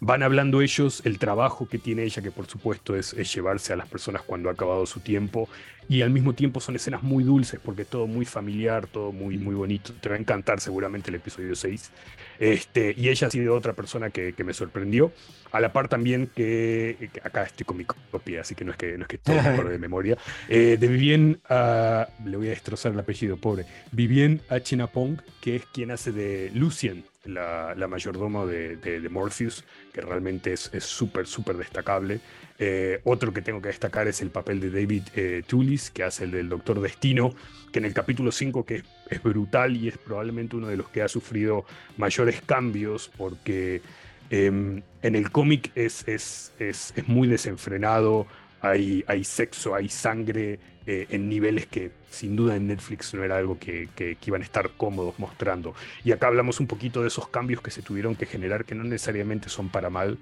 van 0.06 0.22
hablando 0.22 0.62
ellos 0.62 1.02
el 1.04 1.18
trabajo 1.18 1.68
que 1.68 1.80
tiene 1.80 2.04
ella, 2.04 2.22
que 2.22 2.30
por 2.30 2.46
supuesto 2.46 2.96
es, 2.96 3.14
llevarse 3.34 3.74
a 3.74 3.76
las 3.76 3.88
personas 3.88 4.22
cuando 4.22 4.50
ha 4.50 4.52
acabado 4.52 4.86
su 4.86 5.00
tiempo, 5.00 5.50
y 5.90 6.04
al 6.04 6.12
mismo 6.12 6.34
tiempo 6.34 6.60
son 6.60 6.76
escenas 6.76 7.02
muy 7.02 7.24
dulces, 7.24 7.60
porque 7.64 7.86
todo 7.86 8.06
muy 8.06 8.26
familiar, 8.26 8.86
todo 8.86 9.12
muy, 9.12 9.38
muy 9.38 9.56
bonito. 9.56 9.94
Te 10.02 10.10
va 10.10 10.16
a 10.16 10.20
encantar 10.20 10.60
seguramente 10.60 11.10
el 11.10 11.16
episodio 11.16 11.56
6. 11.56 11.92
Este, 12.40 12.94
y 12.98 13.10
ella 13.10 13.28
ha 13.28 13.30
sido 13.32 13.56
otra 13.56 13.74
persona 13.74 14.10
que, 14.10 14.34
me 14.44 14.54
sorprendió. 14.54 15.12
A 15.52 15.60
la 15.60 15.74
par 15.74 15.88
también 15.88 16.28
que, 16.28 17.10
acá 17.24 17.44
estoy 17.44 17.66
con 17.66 17.78
mi 17.78 17.86
copia, 17.86 18.42
así 18.42 18.56
que 18.56 18.66
no 18.66 18.72
es 18.72 18.78
que, 18.78 18.98
no 18.98 19.04
es 19.04 19.08
que 19.08 19.20
todo 19.20 19.36
de 19.36 19.78
memoria. 19.80 20.18
Eh, 20.50 20.78
de 20.80 20.88
Vivien, 20.88 21.40
le 21.50 22.38
voy 22.38 22.48
a 22.48 22.52
destrozar 22.52 22.92
el 22.92 23.00
apellido, 23.00 23.38
pobre. 23.38 23.66
Vivien 23.92 24.42
Achinapong, 24.50 25.22
que 25.40 25.56
es 25.58 25.66
quien 25.68 25.92
hace 25.92 26.12
de 26.12 26.52
Lucien 26.54 27.06
la, 27.26 27.88
mayordomo 27.88 28.46
de, 28.48 28.78
de, 28.78 29.10
Morpheus, 29.10 29.64
que 29.94 30.02
realmente 30.02 30.54
es 30.54 30.70
súper, 30.80 31.28
súper 31.28 31.58
destacable. 31.58 32.22
Eh, 32.58 33.02
otro 33.04 33.34
que 33.34 33.42
tengo 33.42 33.62
que 33.62 33.68
destacar 33.68 34.08
es 34.08 34.22
el 34.22 34.30
papel 34.30 34.62
de 34.62 34.70
David 34.70 35.04
eh, 35.16 35.44
Tullis, 35.46 35.92
que 35.92 36.04
hace 36.04 36.24
el 36.24 36.32
del 36.32 36.48
Doctor 36.48 36.80
Destino, 36.80 37.34
que 37.72 37.80
en 37.80 37.86
el 37.86 37.94
capítulo 37.94 38.32
5 38.32 38.66
que 38.66 38.84
es, 39.10 39.24
brutal 39.24 39.76
y 39.76 39.90
es 39.90 39.98
probablemente 39.98 40.56
uno 40.56 40.68
de 40.68 40.78
los 40.78 40.88
que 40.88 41.02
ha 41.02 41.10
sufrido 41.10 41.66
mayores 41.98 42.42
cambios, 42.42 43.12
porque 43.18 43.82
em, 44.30 44.82
en 45.02 45.16
el 45.16 45.32
cómic 45.32 45.72
es, 45.76 46.08
es, 46.08 46.54
es, 46.58 46.94
es 46.96 47.08
muy 47.10 47.28
desenfrenado, 47.28 48.26
hay, 48.62 49.04
hay 49.08 49.26
sexo, 49.26 49.76
hay 49.76 49.90
sangre, 49.90 50.60
eh, 50.88 51.08
en 51.10 51.28
niveles 51.30 51.66
que 51.66 51.90
sin 52.12 52.36
duda 52.36 52.56
en 52.56 52.68
Netflix 52.68 53.12
no 53.16 53.24
era 53.24 53.38
algo 53.38 53.58
que, 53.58 53.90
iban 54.24 54.42
a 54.42 54.46
estar 54.46 54.70
cómodos 54.78 55.18
mostrando. 55.18 55.74
Y 56.04 56.12
acá 56.12 56.28
hablamos 56.28 56.60
un 56.60 56.68
poquito 56.68 57.02
de 57.02 57.08
esos 57.08 57.28
cambios 57.28 57.62
que 57.62 57.72
se 57.72 57.82
tuvieron 57.82 58.16
que 58.16 58.28
generar, 58.28 58.66
que 58.66 58.76
no 58.76 58.84
necesariamente 58.84 59.50
son 59.50 59.70
para 59.70 59.90
mal. 59.90 60.20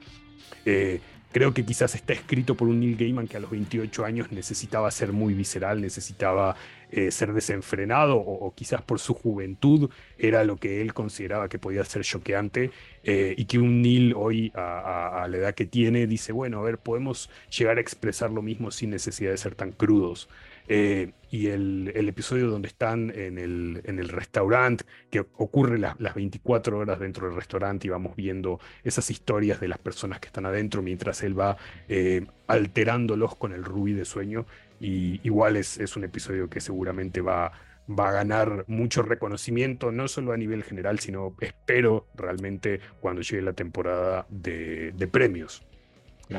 Eh, 0.66 1.02
creo 1.34 1.54
que 1.54 1.66
quizás 1.66 1.96
está 1.96 2.14
escrito 2.14 2.56
por 2.56 2.70
un 2.70 2.80
Neil 2.80 2.96
Gaiman 2.96 3.28
que 3.28 3.36
a 3.36 3.42
los 3.42 3.52
28 3.52 4.06
años 4.06 4.32
necesitaba 4.32 4.90
ser 4.90 5.12
muy 5.12 5.34
visceral, 5.34 5.82
necesitaba 5.82 6.56
eh, 6.92 7.12
ser 7.12 7.34
desenfrenado 7.34 8.16
o, 8.16 8.54
quizás 8.56 8.82
por 8.82 9.00
su 9.00 9.16
juventud 9.16 9.90
era 10.18 10.46
lo 10.46 10.56
que 10.56 10.82
él 10.82 10.94
consideraba 10.94 11.50
que 11.50 11.60
podía 11.60 11.84
ser 11.84 12.04
choqueante 12.04 12.72
y 13.04 13.44
que 13.46 13.60
un 13.60 13.82
Neil 13.82 14.14
hoy 14.16 14.54
a, 14.56 15.28
la 15.30 15.38
edad 15.38 15.54
que 15.54 15.66
tiene 15.66 16.08
dice, 16.08 16.32
bueno, 16.32 16.60
a 16.60 16.62
ver, 16.62 16.78
podemos 16.78 17.30
llegar 17.50 17.80
a 17.80 17.82
expresar 17.82 18.32
lo 18.32 18.42
mismo 18.42 18.72
sin 18.72 18.92
necesidad 18.92 19.32
de 19.32 19.38
ser 19.38 19.56
tan 19.56 19.74
crudos. 19.74 20.30
Eh, 20.68 21.12
y 21.30 21.48
el, 21.48 21.92
episodio 22.08 22.50
donde 22.50 22.68
están 22.68 23.12
en 23.16 23.38
el, 23.38 23.82
en 23.86 24.00
el 24.00 24.10
restaurante, 24.10 24.86
que 25.10 25.20
ocurre 25.20 25.80
las 25.80 26.16
24 26.16 26.78
horas 26.78 27.00
dentro 27.00 27.28
del 27.28 27.36
restaurante 27.36 27.88
y 27.88 27.90
vamos 27.90 28.16
viendo 28.16 28.60
esas 28.84 29.10
historias 29.10 29.60
de 29.60 29.68
las 29.68 29.80
personas 29.80 30.20
que 30.20 30.28
están 30.28 30.46
adentro 30.46 30.84
mientras 30.84 31.24
él 31.24 31.40
va 31.40 31.58
alterándolos 32.48 33.36
con 33.36 33.52
el 33.54 33.64
rubí 33.64 33.94
de 33.94 34.06
sueño, 34.06 34.46
y 34.80 35.20
igual 35.24 35.56
es, 35.56 35.78
es 35.80 35.96
un 35.96 36.04
episodio 36.04 36.50
que 36.50 36.60
seguramente 36.62 37.22
va, 37.22 37.52
va 37.90 38.10
a 38.10 38.12
ganar 38.12 38.66
mucho 38.68 39.02
reconocimiento, 39.02 39.92
no 39.92 40.08
solo 40.08 40.34
a 40.34 40.38
nivel 40.38 40.64
general, 40.64 41.00
sino 41.00 41.36
espero 41.42 42.08
realmente 42.16 42.80
cuando 43.00 43.22
llegue 43.22 43.42
la 43.42 43.54
temporada 43.54 44.26
de, 44.30 44.92
de 44.92 45.08
premios. 45.08 45.64
Y, 46.30 46.36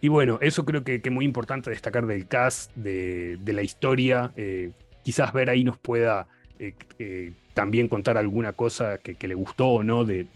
y, 0.00 0.08
bueno, 0.08 0.38
eso 0.40 0.64
creo 0.64 0.84
que 0.84 1.00
es 1.02 1.10
muy 1.10 1.24
importante 1.24 1.70
destacar 1.70 2.06
del 2.06 2.26
cast, 2.26 2.74
de, 2.74 3.38
de 3.40 3.52
la 3.52 3.62
historia. 3.62 4.32
Eh, 4.36 4.72
quizás 5.02 5.32
ver 5.32 5.50
ahí 5.50 5.64
nos 5.64 5.78
pueda 5.78 6.26
eh, 6.58 6.74
eh, 6.98 7.32
también 7.54 7.88
contar 7.88 8.18
alguna 8.18 8.52
cosa 8.52 8.98
que, 8.98 9.16
le 9.26 9.34
gustó 9.34 9.68
o 9.68 9.82
no 9.82 10.04
de, 10.04 10.26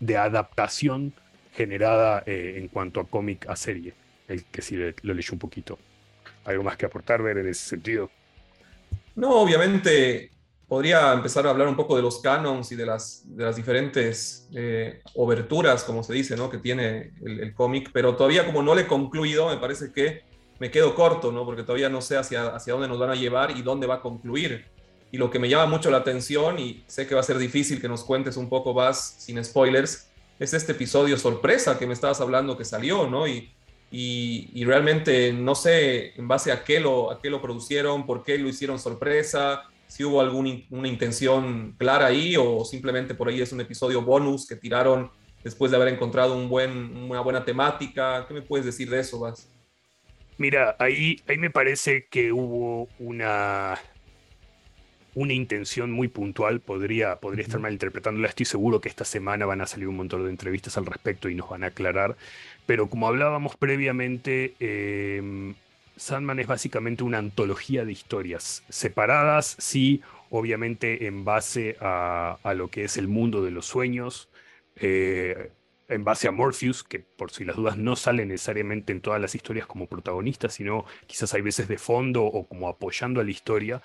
de 0.00 0.16
adaptación 0.16 1.12
generada 1.54 2.22
en 2.26 2.68
cuanto 2.68 3.00
a 3.00 3.04
cómic 3.04 3.48
a 3.48 3.56
serie, 3.56 3.94
el 4.28 4.44
que 4.44 4.62
sí 4.62 4.76
lo 4.76 5.14
leyó 5.14 5.32
un 5.32 5.38
poquito. 5.38 5.78
¿Algo 6.44 6.62
más 6.62 6.76
que 6.76 6.86
aportar, 6.86 7.22
ver 7.22 7.38
en 7.38 7.48
ese 7.48 7.68
sentido? 7.68 8.10
No, 9.16 9.40
obviamente 9.40 10.30
podría 10.68 11.12
empezar 11.14 11.46
a 11.46 11.50
hablar 11.50 11.66
un 11.66 11.76
poco 11.76 11.96
de 11.96 12.02
los 12.02 12.20
canons 12.20 12.70
y 12.72 12.76
de 12.76 12.84
las, 12.84 13.22
de 13.24 13.44
las 13.44 13.56
diferentes 13.56 14.48
eh, 14.54 15.00
oberturas, 15.14 15.82
como 15.82 16.02
se 16.02 16.12
dice, 16.12 16.36
¿no? 16.36 16.50
que 16.50 16.58
tiene 16.58 17.12
el, 17.24 17.54
cómic, 17.54 17.90
pero 17.92 18.14
todavía 18.14 18.44
como 18.44 18.62
no 18.62 18.74
le 18.74 18.82
he 18.82 18.86
concluido, 18.86 19.48
me 19.48 19.56
parece 19.56 19.92
que 19.92 20.22
me 20.58 20.70
quedo 20.70 20.94
corto, 20.94 21.32
¿no? 21.32 21.46
porque 21.46 21.62
todavía 21.62 21.88
no 21.88 22.02
sé 22.02 22.18
hacia, 22.18 22.48
hacia 22.48 22.74
dónde 22.74 22.88
nos 22.88 22.98
van 22.98 23.10
a 23.10 23.14
llevar 23.14 23.56
y 23.56 23.62
dónde 23.62 23.86
va 23.86 23.96
a 23.96 24.00
concluir. 24.02 24.66
Y 25.10 25.16
lo 25.16 25.30
que 25.30 25.38
me 25.38 25.48
llama 25.48 25.64
mucho 25.64 25.90
la 25.90 25.98
atención, 25.98 26.58
y 26.58 26.84
sé 26.86 27.06
que 27.06 27.14
va 27.14 27.22
a 27.22 27.24
ser 27.24 27.38
difícil 27.38 27.80
que 27.80 27.88
nos 27.88 28.04
cuentes 28.04 28.36
un 28.36 28.50
poco 28.50 28.74
más 28.74 29.16
sin 29.18 29.42
spoilers, 29.42 30.10
es 30.38 30.52
este 30.52 30.72
episodio 30.72 31.16
sorpresa 31.16 31.78
que 31.78 31.86
me 31.86 31.94
estabas 31.94 32.20
hablando 32.20 32.58
que 32.58 32.66
salió, 32.66 33.08
¿no? 33.08 33.26
Y 33.26 33.50
y, 33.90 34.64
realmente 34.64 35.32
no 35.32 35.54
sé 35.54 36.12
en 36.18 36.28
base 36.28 36.52
a 36.52 36.62
qué, 36.62 36.80
lo, 36.80 37.10
a 37.10 37.20
qué 37.20 37.30
lo 37.30 37.40
producieron, 37.40 38.04
por 38.04 38.22
qué 38.22 38.36
lo 38.36 38.48
hicieron 38.48 38.78
sorpresa, 38.78 39.62
si 39.88 40.04
hubo 40.04 40.20
alguna 40.20 40.88
intención 40.88 41.74
clara 41.78 42.06
ahí 42.06 42.36
o 42.36 42.64
simplemente 42.64 43.14
por 43.14 43.28
ahí 43.28 43.40
es 43.40 43.52
un 43.52 43.60
episodio 43.60 44.02
bonus 44.02 44.46
que 44.46 44.54
tiraron 44.54 45.10
después 45.42 45.70
de 45.70 45.76
haber 45.76 45.92
encontrado 45.92 46.36
un 46.36 46.48
buen, 46.48 46.96
una 46.96 47.20
buena 47.20 47.44
temática. 47.44 48.24
¿Qué 48.28 48.34
me 48.34 48.42
puedes 48.42 48.66
decir 48.66 48.88
de 48.90 49.00
eso, 49.00 49.18
Vas? 49.18 49.50
Mira, 50.36 50.76
ahí, 50.78 51.20
ahí 51.26 51.38
me 51.38 51.50
parece 51.50 52.06
que 52.06 52.32
hubo 52.32 52.88
una, 53.00 53.76
una 55.14 55.32
intención 55.32 55.90
muy 55.90 56.06
puntual, 56.06 56.60
podría, 56.60 57.16
podría 57.16 57.42
estar 57.42 57.58
malinterpretándola, 57.58 58.28
estoy 58.28 58.46
seguro 58.46 58.80
que 58.80 58.88
esta 58.88 59.04
semana 59.04 59.46
van 59.46 59.60
a 59.62 59.66
salir 59.66 59.88
un 59.88 59.96
montón 59.96 60.22
de 60.22 60.30
entrevistas 60.30 60.76
al 60.76 60.86
respecto 60.86 61.28
y 61.28 61.34
nos 61.34 61.48
van 61.48 61.64
a 61.64 61.68
aclarar, 61.68 62.16
pero 62.66 62.88
como 62.88 63.08
hablábamos 63.08 63.56
previamente, 63.56 64.54
em, 64.60 65.54
Sandman 65.98 66.38
es 66.38 66.46
básicamente 66.46 67.04
una 67.04 67.18
antología 67.18 67.84
de 67.84 67.92
historias 67.92 68.64
separadas, 68.68 69.56
sí, 69.58 70.02
obviamente 70.30 71.06
en 71.06 71.24
base 71.24 71.76
a, 71.80 72.38
lo 72.56 72.68
que 72.68 72.84
es 72.84 72.96
el 72.96 73.08
mundo 73.08 73.42
de 73.42 73.50
los 73.50 73.66
sueños, 73.66 74.28
eh, 74.76 75.50
en 75.88 76.04
base 76.04 76.28
a 76.28 76.32
Morpheus, 76.32 76.84
que 76.84 77.00
por 77.00 77.30
si 77.30 77.44
las 77.44 77.56
dudas 77.56 77.78
no 77.78 77.96
sale 77.96 78.26
necesariamente 78.26 78.92
en 78.92 79.00
todas 79.00 79.20
las 79.20 79.34
historias 79.34 79.66
como 79.66 79.86
protagonista, 79.86 80.50
sino 80.50 80.84
quizás 81.06 81.32
hay 81.34 81.40
veces 81.40 81.66
de 81.66 81.78
fondo 81.78 82.24
o 82.24 82.46
como 82.46 82.68
apoyando 82.68 83.20
a 83.20 83.24
la 83.24 83.30
historia. 83.30 83.82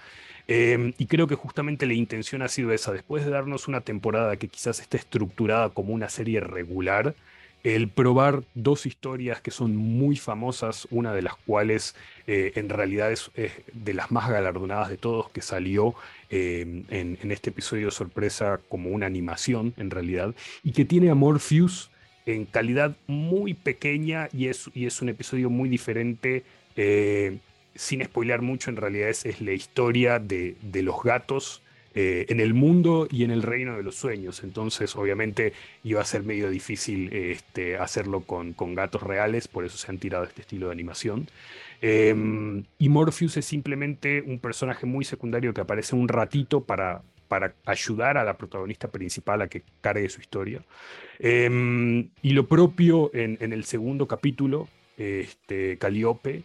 Em, 0.48 0.94
y 0.98 1.06
creo 1.06 1.28
que 1.28 1.36
justamente 1.36 1.86
la 1.86 1.94
intención 1.94 2.42
ha 2.42 2.50
sido 2.50 2.74
esa, 2.74 2.92
después 2.92 3.24
de 3.24 3.32
darnos 3.32 3.70
una 3.70 3.82
temporada 3.82 4.36
que 4.36 4.50
quizás 4.50 4.82
esté 4.82 4.98
estructurada 4.98 5.70
como 5.70 5.94
una 5.94 6.10
serie 6.10 6.42
regular, 6.42 7.16
el 7.64 7.88
probar 7.88 8.44
dos 8.56 8.86
historias 8.86 9.42
que 9.42 9.52
son 9.52 9.76
muy 9.76 10.18
famosas, 10.18 10.86
una 10.92 11.14
de 11.14 11.22
las 11.22 11.36
cuales 11.36 11.96
eh, 12.28 12.52
en 12.56 12.68
realidad 12.70 13.12
es, 13.12 13.32
de 13.72 13.94
las 13.94 14.12
más 14.12 14.30
galardonadas 14.30 14.90
de 14.90 14.98
todos, 14.98 15.30
que 15.30 15.42
salió 15.42 15.96
em, 16.30 16.84
en, 16.90 17.32
este 17.32 17.52
episodio 17.52 17.90
sorpresa 17.90 18.60
como 18.68 18.90
una 18.90 19.06
animación 19.06 19.74
en 19.78 19.92
realidad, 19.92 20.36
y 20.64 20.74
que 20.74 20.84
tiene 20.84 21.10
a 21.10 21.16
Morpheus 21.16 21.90
en 22.26 22.46
calidad 22.46 22.96
muy 23.08 23.54
pequeña 23.54 24.30
y 24.34 24.48
es, 24.48 24.70
y 24.74 24.86
es 24.86 25.02
un 25.02 25.10
episodio 25.10 25.50
muy 25.50 25.70
diferente. 25.70 26.44
Eh, 26.76 27.38
sin 27.76 28.04
spoilear 28.04 28.42
mucho, 28.42 28.70
en 28.70 28.76
realidad 28.76 29.10
es, 29.10 29.26
es 29.26 29.42
la 29.42 29.52
historia 29.52 30.20
de 30.20 30.56
los 30.84 31.02
gatos 31.02 31.63
eh, 31.96 32.26
en 32.30 32.40
el 32.40 32.54
mundo 32.54 33.08
y 33.12 33.24
en 33.24 33.32
el 33.32 33.44
reino 33.44 33.78
de 33.78 33.84
los 33.84 33.96
sueños. 33.96 34.44
Entonces, 34.44 34.96
obviamente, 34.96 35.54
iba 35.84 36.02
a 36.02 36.06
ser 36.06 36.24
medio 36.24 36.50
difícil 36.50 37.14
este, 37.14 37.78
hacerlo 37.78 38.22
con, 38.22 38.54
con, 38.54 38.76
gatos 38.76 39.04
reales, 39.04 39.48
por 39.48 39.66
eso 39.66 39.78
se 39.78 39.92
han 39.92 39.98
tirado 39.98 40.24
este 40.24 40.42
estilo 40.42 40.68
de 40.68 40.74
animación. 40.74 41.28
Em, 41.86 42.64
y 42.80 42.88
Morpheus 42.88 43.36
es 43.36 43.46
simplemente 43.46 44.24
un 44.26 44.40
personaje 44.40 44.86
muy 44.86 45.04
secundario 45.04 45.54
que 45.54 45.60
aparece 45.60 45.98
un 45.98 46.08
ratito 46.08 46.62
para, 46.62 47.02
para 47.28 47.56
ayudar 47.66 48.18
a 48.18 48.24
la 48.24 48.38
protagonista 48.38 48.88
principal 48.88 49.42
a 49.42 49.48
que 49.50 49.64
cargue 49.82 50.08
su 50.08 50.22
historia. 50.22 50.64
Em, 51.20 52.10
y 52.22 52.32
lo 52.32 52.48
propio 52.48 53.12
en, 53.14 53.38
el 53.52 53.66
segundo 53.66 54.08
capítulo, 54.08 54.70
este, 54.98 55.78
Caliope, 55.78 56.44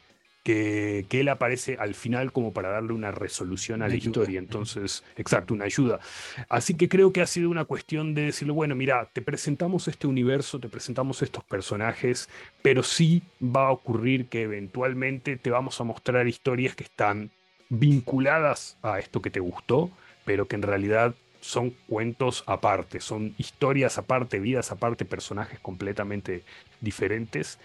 que, 0.48 1.04
que, 1.10 1.20
él 1.20 1.28
aparece 1.28 1.76
al 1.78 1.94
final 1.94 2.32
como 2.32 2.54
para 2.54 2.70
darle 2.70 2.94
una 2.94 3.10
resolución 3.10 3.82
a 3.82 3.88
la 3.88 3.96
historia. 3.96 4.38
Entonces, 4.38 5.04
exacto, 5.18 5.52
una 5.52 5.66
ayuda. 5.66 6.00
Así 6.48 6.72
que 6.72 6.88
creo 6.88 7.12
que 7.12 7.20
ha 7.20 7.26
sido 7.26 7.50
una 7.50 7.66
cuestión 7.66 8.14
de 8.14 8.22
decirle, 8.22 8.54
bueno, 8.54 8.74
mira, 8.74 9.10
te 9.12 9.20
presentamos 9.20 9.88
este 9.88 10.06
universo, 10.06 10.58
te 10.58 10.70
presentamos 10.70 11.20
estos 11.20 11.44
personajes, 11.44 12.30
pero 12.62 12.82
sí 12.82 13.20
va 13.42 13.66
a 13.66 13.72
ocurrir 13.72 14.28
que 14.28 14.40
eventualmente 14.40 15.36
te 15.36 15.50
vamos 15.50 15.78
a 15.82 15.84
mostrar 15.84 16.26
historias 16.26 16.74
que 16.74 16.84
están 16.84 17.30
vinculadas 17.68 18.78
a 18.80 19.00
esto 19.00 19.20
que 19.20 19.28
te 19.28 19.40
gustó, 19.40 19.90
pero 20.24 20.48
que 20.48 20.56
en 20.56 20.62
realidad 20.62 21.14
son 21.42 21.74
cuentos 21.88 22.42
aparte, 22.46 23.00
son 23.00 23.34
historias 23.36 23.98
aparte, 23.98 24.38
vidas 24.38 24.72
aparte, 24.72 25.04
personajes 25.04 25.60
completamente 25.60 26.42
diferentes 26.80 27.58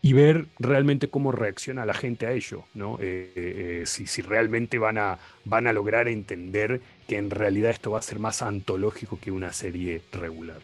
y 0.00 0.12
ver 0.12 0.46
realmente 0.58 1.08
cómo 1.08 1.32
reacciona 1.32 1.84
la 1.84 1.94
gente 1.94 2.26
a 2.26 2.32
ello, 2.32 2.64
¿no? 2.74 2.98
Eh, 3.00 3.32
eh, 3.34 3.82
si, 3.86 4.06
si, 4.06 4.22
realmente 4.22 4.78
van 4.78 4.96
a, 4.98 5.18
van 5.44 5.66
a 5.66 5.72
lograr 5.72 6.08
entender 6.08 6.80
que 7.08 7.16
en 7.16 7.30
realidad 7.30 7.72
esto 7.72 7.90
va 7.90 7.98
a 7.98 8.02
ser 8.02 8.18
más 8.18 8.42
antológico 8.42 9.18
que 9.20 9.30
una 9.30 9.52
serie 9.52 10.02
regular. 10.12 10.60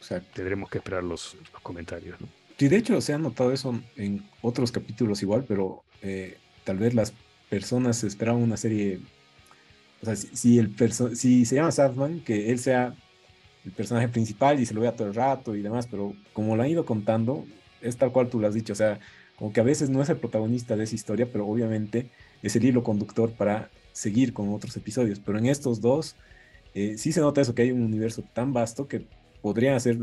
O 0.00 0.04
sea, 0.04 0.20
tendremos 0.20 0.68
que 0.68 0.78
esperar 0.78 1.02
los, 1.02 1.36
los 1.52 1.62
comentarios. 1.62 2.20
¿no? 2.20 2.28
Sí, 2.58 2.68
de 2.68 2.76
hecho 2.76 3.00
se 3.00 3.14
ha 3.14 3.18
notado 3.18 3.52
eso 3.52 3.80
en 3.96 4.22
otros 4.42 4.70
capítulos 4.70 5.22
igual, 5.22 5.44
pero 5.48 5.82
eh, 6.02 6.36
tal 6.64 6.78
vez 6.78 6.94
las 6.94 7.14
personas 7.48 8.04
esperaban 8.04 8.42
una 8.42 8.56
serie 8.56 9.00
o 10.02 10.04
sea, 10.04 10.16
si, 10.16 10.58
el 10.58 10.74
si 11.16 11.46
se 11.46 11.54
llama 11.56 11.72
Sandman, 11.72 12.20
que 12.20 12.50
él 12.50 12.58
sea 12.58 12.94
el 13.64 13.72
personaje 13.72 14.08
principal 14.08 14.60
y 14.60 14.66
se 14.66 14.74
lo 14.74 14.82
vea 14.82 14.92
todo 14.92 15.08
el 15.08 15.14
rato 15.14 15.56
y 15.56 15.62
demás, 15.62 15.88
pero 15.90 16.14
como 16.34 16.56
lo 16.56 16.62
han 16.62 16.68
ido 16.68 16.84
contando, 16.84 17.46
es 17.84 17.96
tal 17.96 18.12
cual 18.12 18.28
tú 18.28 18.40
lo 18.40 18.48
has 18.48 18.54
dicho, 18.54 18.72
o 18.72 18.76
sea, 18.76 18.98
como 19.36 19.52
que 19.52 19.60
a 19.60 19.64
veces 19.64 19.90
no 19.90 20.02
es 20.02 20.08
el 20.08 20.16
protagonista 20.16 20.76
de 20.76 20.84
esa 20.84 20.94
historia, 20.94 21.28
pero 21.30 21.46
obviamente 21.46 22.10
es 22.42 22.56
el 22.56 22.64
hilo 22.64 22.82
conductor 22.82 23.30
para 23.32 23.70
seguir 23.92 24.32
con 24.32 24.52
otros 24.52 24.76
episodios. 24.76 25.20
Pero 25.20 25.38
en 25.38 25.46
estos 25.46 25.80
dos, 25.80 26.16
eh, 26.74 26.96
sí 26.98 27.12
se 27.12 27.20
nota 27.20 27.40
eso, 27.40 27.54
que 27.54 27.62
hay 27.62 27.72
un 27.72 27.82
universo 27.82 28.22
tan 28.32 28.52
vasto 28.52 28.88
que 28.88 29.06
podrían 29.42 29.80
ser, 29.80 29.98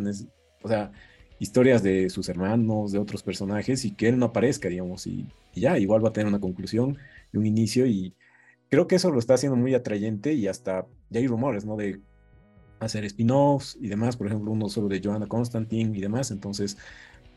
o 0.61 0.67
sea, 0.67 0.91
historias 1.39 1.83
de 1.83 2.09
sus 2.09 2.29
hermanos, 2.29 2.91
de 2.91 2.99
otros 2.99 3.23
personajes, 3.23 3.85
y 3.85 3.91
que 3.91 4.09
él 4.09 4.19
no 4.19 4.27
aparezca, 4.27 4.69
digamos, 4.69 5.07
y, 5.07 5.25
y 5.53 5.61
ya, 5.61 5.77
igual 5.79 6.03
va 6.03 6.09
a 6.09 6.13
tener 6.13 6.27
una 6.27 6.39
conclusión 6.39 6.97
y 7.33 7.37
un 7.37 7.45
inicio, 7.45 7.85
y, 7.85 8.13
creo 8.71 8.87
que 8.87 8.95
eso 8.95 9.11
lo 9.11 9.19
está 9.19 9.35
haciendo 9.35 9.57
muy 9.57 9.75
atrayente 9.75 10.33
y 10.33 10.47
hasta 10.47 10.87
ya 11.09 11.19
hay 11.19 11.27
rumores, 11.27 11.65
¿no? 11.65 11.75
De 11.75 11.99
hacer 12.79 13.03
spin-offs 13.05 13.77
y 13.79 13.89
demás, 13.89 14.15
por 14.15 14.27
ejemplo, 14.27 14.49
uno 14.49 14.69
solo 14.69 14.87
de 14.87 15.01
Joanna 15.03 15.27
Constantine 15.27 15.95
y 15.95 16.01
demás, 16.01 16.31
entonces 16.31 16.77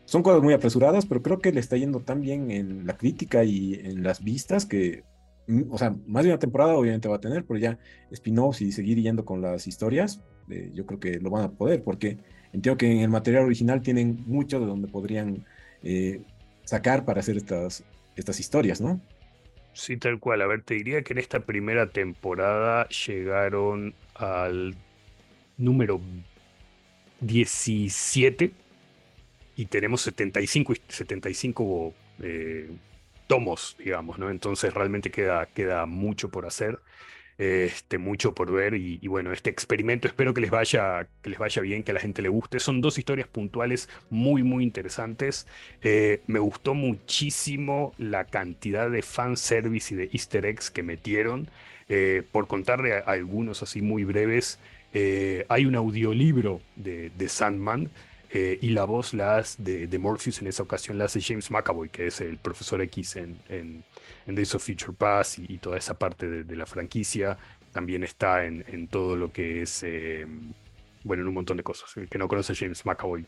son 0.05 0.23
cosas 0.23 0.43
muy 0.43 0.55
apresuradas, 0.55 1.07
pero 1.07 1.23
creo 1.23 1.39
que 1.39 1.53
le 1.53 1.61
está 1.61 1.77
yendo 1.77 2.01
tan 2.01 2.21
bien 2.21 2.51
en 2.51 2.87
la 2.87 2.97
crítica 2.97 3.45
y 3.45 3.75
en 3.75 4.03
las 4.03 4.23
vistas 4.23 4.67
que, 4.67 5.05
mm, 5.47 5.63
o 5.71 5.79
sea, 5.79 5.95
más 6.07 6.25
de 6.25 6.31
una 6.31 6.39
temporada 6.39 6.75
obviamente 6.75 7.09
va 7.09 7.17
a 7.17 7.21
tener, 7.21 7.45
pero 7.45 7.59
ya 7.59 7.79
spin-offs 8.11 8.61
y 8.61 8.73
seguir 8.73 9.01
yendo 9.01 9.25
con 9.25 9.41
las 9.41 9.67
historias, 9.67 10.21
eh, 10.51 10.71
yo 10.75 10.85
creo 10.87 11.01
que 11.01 11.21
lo 11.21 11.31
van 11.31 11.45
a 11.45 11.51
poder, 11.51 11.83
porque 11.83 12.19
entiendo 12.53 12.77
que 12.77 12.91
en 12.91 12.99
el 12.99 13.09
material 13.09 13.45
original 13.45 13.83
tienen 13.83 14.25
mucho 14.27 14.61
de 14.61 14.67
donde 14.67 14.89
podrían 14.89 15.45
eh, 15.83 16.23
sacar 16.65 17.05
para 17.05 17.21
hacer 17.21 17.37
estas, 17.37 17.85
estas 18.17 18.41
historias, 18.41 18.81
¿no? 18.81 19.01
Sí, 19.73 19.97
tal 19.97 20.21
cual. 20.21 20.41
A 20.43 20.47
ver, 20.47 20.63
te 20.63 20.75
diría 20.75 21.03
que 21.03 21.15
en 21.15 21.19
esta 21.19 21.41
primera 21.41 21.89
temporada 21.89 22.89
llegaron 22.89 23.95
al 24.15 24.77
número 25.57 26.01
17 27.21 28.53
y 29.57 29.67
tenemos 29.67 30.03
75, 30.03 30.75
75 30.89 31.95
eh, 32.23 32.71
tomos, 33.27 33.77
digamos, 33.79 34.19
¿no? 34.19 34.31
Entonces 34.31 34.73
realmente 34.75 35.11
queda, 35.11 35.47
queda 35.47 35.87
mucho 35.87 36.29
por 36.29 36.47
hacer 36.47 36.79
este, 37.39 37.99
mucho 37.99 38.33
por 38.35 38.53
ver 38.53 38.75
y, 38.75 39.07
bueno, 39.09 39.33
este 39.33 39.51
experimento 39.51 40.07
espero 40.07 40.35
que 40.35 40.41
les, 40.41 40.51
vaya, 40.51 41.09
que 41.23 41.31
les 41.31 41.39
vaya 41.39 41.63
bien, 41.63 41.83
que 41.83 41.91
a 41.91 41.95
la 41.95 42.01
gente 42.01 42.23
le 42.23 42.29
guste. 42.29 42.61
Son 42.61 42.81
dos 42.81 42.99
historias 42.99 43.29
puntuales 43.29 43.89
muy, 44.11 44.43
muy 44.43 44.63
interesantes. 44.63 45.47
Eh, 45.83 46.23
me 46.27 46.39
gustó 46.39 46.75
muchísimo 46.75 47.93
la 47.99 48.25
cantidad 48.25 48.91
de 48.91 49.03
fanservice 49.03 49.95
y 49.95 49.97
de 49.97 50.11
easter 50.13 50.47
eggs 50.47 50.71
que 50.71 50.83
metieron. 50.83 51.49
Eh, 51.89 52.23
por 52.31 52.47
contarle 52.47 52.95
algunos 52.95 53.63
así 53.63 53.83
muy 53.83 54.05
breves, 54.05 54.59
hay 55.49 55.67
un 55.67 55.75
audiolibro 55.75 56.61
de 56.77 57.29
Sandman. 57.29 57.91
Y 58.35 58.71
la 58.71 58.85
voz 58.85 59.15
la 59.15 59.45
de, 59.59 59.87
de, 59.87 59.99
Morpheus 59.99 60.41
en 60.41 60.49
esa 60.49 60.63
ocasión 60.63 60.99
la 60.99 61.05
hace 61.05 61.21
James 61.21 61.51
McAvoy, 61.51 61.89
que 61.89 62.09
es 62.09 62.21
el 62.21 62.37
profesor 62.39 62.81
X 62.83 63.17
en, 63.17 63.39
en, 63.49 63.85
en 64.27 64.35
Days 64.35 64.55
of 64.55 64.65
Future 64.65 64.93
Past 64.93 65.39
y, 65.39 65.59
toda 65.59 65.79
esa 65.79 65.95
parte 65.95 66.45
de, 66.45 66.57
la 66.57 66.67
franquicia. 66.67 67.39
También 67.73 68.03
está 68.05 68.45
en, 68.45 68.89
todo 68.89 69.17
lo 69.17 69.33
que 69.33 69.63
es, 69.63 69.83
eh, 69.85 70.27
bueno, 71.05 71.23
en 71.23 71.29
un 71.29 71.35
montón 71.35 71.57
de 71.57 71.63
cosas. 71.63 71.97
El 71.97 72.09
que 72.09 72.19
no 72.19 72.29
conoce 72.29 72.53
a 72.53 72.57
James 72.57 72.85
McAvoy 72.85 73.27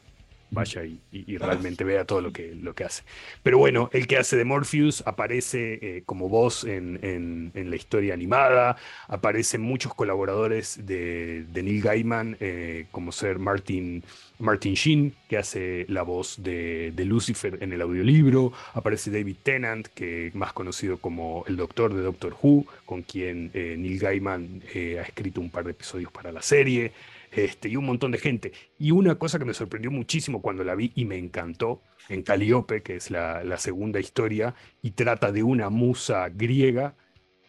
vaya 0.51 0.83
y, 0.85 1.39
realmente 1.39 1.85
vea 1.85 2.05
todo 2.05 2.21
lo 2.21 2.33
que, 2.33 2.55
lo 2.55 2.75
que 2.75 2.85
hace. 2.85 3.03
Pero 3.43 3.59
bueno, 3.59 3.91
el 3.93 4.07
que 4.07 4.17
hace 4.17 4.37
de 4.37 4.45
Morpheus 4.45 5.03
aparece 5.07 5.79
eh, 5.83 6.03
como 6.07 6.29
voz 6.29 6.65
en, 6.65 7.53
la 7.55 7.77
historia 7.77 8.15
animada, 8.15 8.77
aparecen 9.09 9.61
muchos 9.61 9.95
colaboradores 9.95 10.87
de, 10.87 11.45
Neil 11.53 11.83
Gaiman, 11.83 12.37
eh, 12.41 12.87
como 12.91 13.13
ser 13.13 13.39
Martin, 13.39 14.05
Martin 14.39 14.75
Sheen, 14.75 15.15
que 15.29 15.37
hace 15.37 15.87
la 15.89 16.03
voz 16.03 16.43
de, 16.43 16.93
Lucifer 16.97 17.59
en 17.61 17.73
el 17.73 17.81
audiolibro, 17.83 18.53
aparece 18.75 19.11
David 19.11 19.37
Tennant, 19.43 19.87
que 19.89 20.31
más 20.35 20.53
conocido 20.53 20.99
como 20.99 21.45
el 21.47 21.57
doctor 21.57 21.95
de 21.95 22.03
Doctor 22.03 22.37
Who, 22.41 22.67
con 22.85 23.03
quien 23.03 23.51
eh, 23.55 23.77
Neil 23.79 23.99
Gaiman 23.99 24.63
ha 24.75 25.03
escrito 25.03 25.41
un 25.41 25.51
par 25.51 25.65
de 25.65 25.71
episodios 25.71 26.11
para 26.11 26.33
la 26.33 26.43
serie. 26.43 26.93
Este, 27.37 27.69
y 27.69 27.77
un 27.77 27.85
montón 27.85 28.13
de 28.13 28.19
gente. 28.19 28.53
Y 28.79 28.93
una 28.93 29.17
cosa 29.17 29.39
que 29.39 29.45
me 29.45 29.53
sorprendió 29.53 29.91
muchísimo 29.91 30.41
cuando 30.41 30.65
la 30.65 30.75
vi 30.75 30.91
y 30.95 31.05
me 31.05 31.19
encantó, 31.19 31.83
en 32.09 32.23
Calíope, 32.23 32.83
que 32.83 32.97
es 32.97 33.11
la, 33.11 33.59
segunda 33.59 34.01
historia, 34.01 34.55
y 34.81 34.93
trata 34.93 35.33
de 35.33 35.43
una 35.43 35.69
musa 35.69 36.31
griega, 36.31 36.95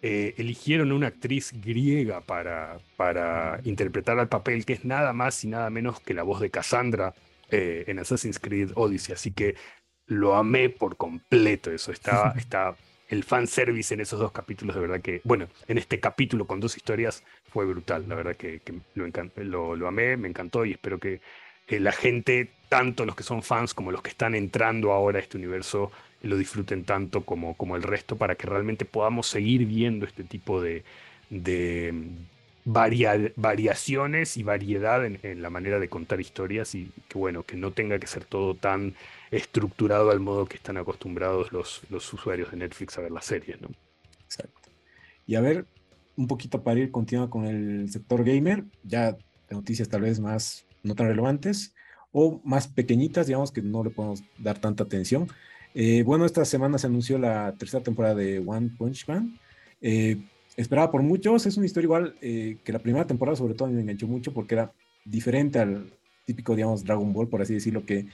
eh, 0.02 0.36
eligieron 0.38 0.91
una 0.91 1.08
actriz 1.08 1.54
griega 1.62 2.19
para, 2.19 2.80
para 2.97 3.62
interpretar 3.63 4.19
al 4.19 4.28
papel, 4.28 4.65
que 4.65 4.73
es 4.73 4.84
nada 4.84 5.13
más 5.13 5.43
y 5.45 5.47
nada 5.47 5.69
menos 5.69 6.02
que 6.02 6.13
la 6.13 6.23
voz 6.23 6.41
de 6.41 6.52
Cassandra 6.52 7.13
eh, 7.50 7.86
en 7.88 8.00
Assassin's 8.00 8.39
Creed 8.39 8.71
Odyssey. 8.76 9.13
Así 9.13 9.32
que 9.32 9.56
lo 10.06 10.36
amé 10.36 10.69
por 10.69 10.97
completo. 10.97 11.71
Eso 11.71 11.93
está, 11.93 12.34
está 12.38 12.76
el 13.08 13.24
fanservice 13.24 13.93
en 13.93 14.02
esos 14.02 14.20
dos 14.20 14.32
capítulos, 14.32 14.76
de 14.76 14.82
verdad 14.82 15.02
que, 15.02 15.22
bueno, 15.24 15.48
en 15.67 15.78
este 15.78 16.00
capítulo 16.00 16.46
con 16.46 16.60
dos 16.60 16.76
historias 16.76 17.24
fue 17.52 17.65
brutal, 17.65 18.06
la 18.08 18.15
verdad 18.15 18.36
que, 18.36 18.62
lo, 19.43 19.88
amé, 19.88 20.17
me 20.17 20.28
encantó 20.28 20.65
y 20.65 20.72
espero 20.72 21.00
que 21.00 21.22
la 21.70 21.91
gente, 21.91 22.50
tanto 22.70 23.06
los 23.06 23.15
que 23.15 23.24
son 23.24 23.43
fans 23.43 23.74
como 23.74 23.91
los 23.91 24.02
que 24.02 24.10
están 24.10 24.36
entrando 24.36 24.91
ahora 24.91 25.20
a 25.20 25.22
este 25.22 25.38
universo, 25.38 25.91
lo 26.22 26.38
disfruten 26.38 26.84
tanto 26.84 27.22
como, 27.22 27.76
el 27.76 27.84
resto 27.84 28.15
para 28.15 28.36
que 28.36 28.48
realmente 28.48 28.86
podamos 28.86 29.28
seguir 29.28 29.65
viendo 29.65 30.06
este 30.06 30.24
tipo 30.24 30.62
de 30.62 30.84
variaciones 32.65 34.38
y 34.38 34.43
variedad 34.43 35.06
en, 35.06 35.41
la 35.41 35.50
manera 35.50 35.80
de 35.80 35.89
contar 35.89 36.20
historias 36.20 36.76
y 36.76 36.91
que 37.08 37.17
bueno, 37.17 37.43
que 37.43 37.56
no 37.56 37.72
tenga 37.72 38.00
que 38.00 38.08
ser 38.08 38.26
todo 38.26 38.56
tan 38.56 38.93
estructurado 39.32 40.12
al 40.12 40.20
modo 40.20 40.46
que 40.46 40.58
están 40.58 40.78
acostumbrados 40.78 41.52
los, 41.52 41.82
los 41.90 42.12
usuarios 42.13 42.52
de 42.52 42.58
Netflix 42.58 42.98
a 42.98 43.02
ver 43.02 43.12
las 43.12 43.26
series, 43.26 43.62
¿no? 43.62 43.70
Exacto. 44.24 44.70
Y 45.26 45.36
a 45.36 45.42
ver, 45.42 45.66
un 46.16 46.28
poquito 46.28 46.63
para 46.63 46.80
ir 46.80 46.92
continuando 46.92 47.30
con 47.30 47.46
el 47.46 47.90
sector 47.92 48.24
gamer, 48.24 48.63
ya 48.84 49.18
noticias 49.50 49.90
tal 49.90 50.02
vez 50.02 50.20
más 50.20 50.66
no 50.84 50.96
tan 50.96 51.08
relevantes 51.08 51.74
o 52.12 52.42
más 52.44 52.68
pequeñitas, 52.68 53.28
digamos 53.28 53.52
que 53.52 53.62
no 53.62 53.84
le 53.84 53.90
podemos 53.90 54.24
dar 54.38 54.60
tanta 54.60 54.84
atención. 54.84 55.28
Eh, 55.76 56.04
bueno, 56.04 56.26
esta 56.26 56.44
semana 56.46 56.78
se 56.78 56.88
anunció 56.88 57.20
la 57.20 57.54
tercera 57.58 57.84
temporada 57.84 58.16
de 58.16 58.40
One 58.40 58.72
Punch 58.78 59.08
Man. 59.08 59.38
Eh, 59.82 60.18
esperada 60.56 60.90
por 60.90 61.04
muchos, 61.04 61.46
es 61.46 61.58
una 61.58 61.66
historia 61.66 61.86
igual 61.86 62.16
eh, 62.22 62.58
que 62.63 62.74
la 62.74 62.80
primera 62.80 63.06
temporada 63.06 63.36
sobre 63.36 63.54
todo 63.54 63.68
me 63.68 63.82
enganchó 63.82 64.08
mucho 64.08 64.34
porque 64.34 64.56
era 64.56 64.72
diferente 65.06 65.60
al 65.60 65.94
típico, 66.26 66.56
digamos, 66.56 66.84
Dragon 66.84 67.13
Ball, 67.13 67.28
por 67.28 67.42
así 67.42 67.54
decirlo, 67.54 67.86
que 67.86 68.08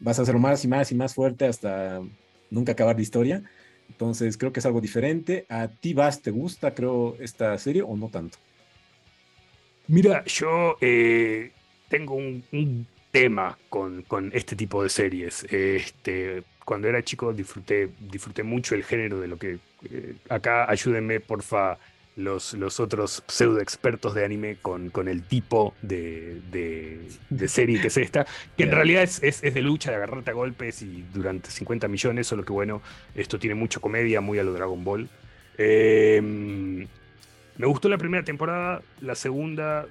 vas 0.00 0.18
a 0.18 0.22
hacerlo 0.22 0.40
más 0.40 0.64
y 0.64 0.68
más 0.68 0.90
y 0.90 0.94
más 0.94 1.14
fuerte 1.14 1.46
hasta 1.46 2.00
nunca 2.50 2.72
acabar 2.72 2.96
la 2.96 3.02
historia. 3.02 3.42
Entonces 3.88 4.36
creo 4.36 4.52
que 4.52 4.60
es 4.60 4.66
algo 4.66 4.80
diferente. 4.80 5.46
¿A 5.48 5.68
ti, 5.68 5.94
Vas, 5.94 6.22
te 6.22 6.30
gusta, 6.30 6.74
creo, 6.74 7.16
esta 7.20 7.56
serie 7.58 7.82
o 7.82 7.96
no 7.96 8.08
tanto? 8.08 8.38
Mira, 9.88 10.24
yo 10.24 10.76
eh, 10.80 11.50
tengo 11.88 12.14
un, 12.14 12.86
tema 13.10 13.58
con, 13.68 14.04
este 14.32 14.54
tipo 14.54 14.82
de 14.84 14.88
series. 14.88 15.44
Este, 15.50 16.44
cuando 16.64 16.88
era 16.88 17.02
chico 17.02 17.32
disfruté, 17.32 17.90
disfruté 17.98 18.44
mucho 18.44 18.74
el 18.74 18.84
género 18.84 19.20
de 19.20 19.28
lo 19.28 19.36
que... 19.36 19.58
Eh, 19.90 20.14
acá 20.28 20.70
ayúdenme, 20.70 21.18
porfa, 21.18 21.78
los, 22.24 22.54
los 22.54 22.80
otros 22.80 23.22
pseudo 23.26 23.60
expertos 23.60 24.14
de 24.14 24.24
anime 24.24 24.56
con, 24.60 24.90
con 24.90 25.08
el 25.08 25.22
tipo 25.22 25.74
de, 25.82 26.40
de, 26.50 27.48
serie 27.48 27.80
que 27.80 27.88
es 27.88 27.96
esta, 27.96 28.26
que 28.56 28.64
en 28.64 28.70
realidad 28.70 29.02
es, 29.02 29.22
es, 29.22 29.42
de 29.42 29.62
lucha, 29.62 29.90
de 29.90 29.96
agarrarte 29.96 30.30
a 30.30 30.34
golpes 30.34 30.82
y 30.82 31.04
durante 31.12 31.50
50 31.50 31.88
millones, 31.88 32.26
solo 32.26 32.44
que 32.44 32.52
bueno, 32.52 32.82
esto 33.14 33.38
tiene 33.38 33.54
mucha 33.54 33.80
comedia, 33.80 34.20
muy 34.20 34.38
a 34.38 34.44
lo 34.44 34.52
Dragon 34.52 34.84
Ball. 34.84 35.08
Em, 35.58 36.86
me 37.56 37.66
gustó 37.66 37.88
la 37.88 37.98
primera 37.98 38.24
temporada, 38.24 38.82
la 39.00 39.14
segunda 39.14 39.86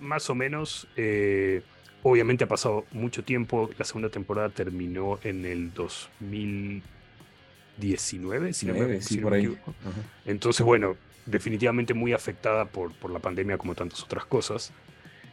más 0.00 0.28
o 0.28 0.34
menos. 0.34 0.86
Eh, 0.96 1.62
obviamente 2.02 2.44
ha 2.44 2.48
pasado 2.48 2.84
mucho 2.92 3.24
tiempo, 3.24 3.70
la 3.78 3.86
segunda 3.86 4.10
temporada 4.10 4.50
terminó 4.50 5.18
en 5.24 5.46
el 5.46 5.72
2019, 5.72 8.52
si 8.52 8.66
no 8.66 8.74
me, 8.74 8.96
equivoco. 8.96 9.74
Entonces, 10.26 10.66
bueno, 10.66 10.96
definitivamente 11.26 11.94
muy 11.94 12.12
afectada 12.12 12.64
por, 12.66 12.92
por 12.92 13.10
la 13.10 13.18
pandemia 13.18 13.58
como 13.58 13.74
tantas 13.74 14.02
otras 14.02 14.24
cosas. 14.26 14.72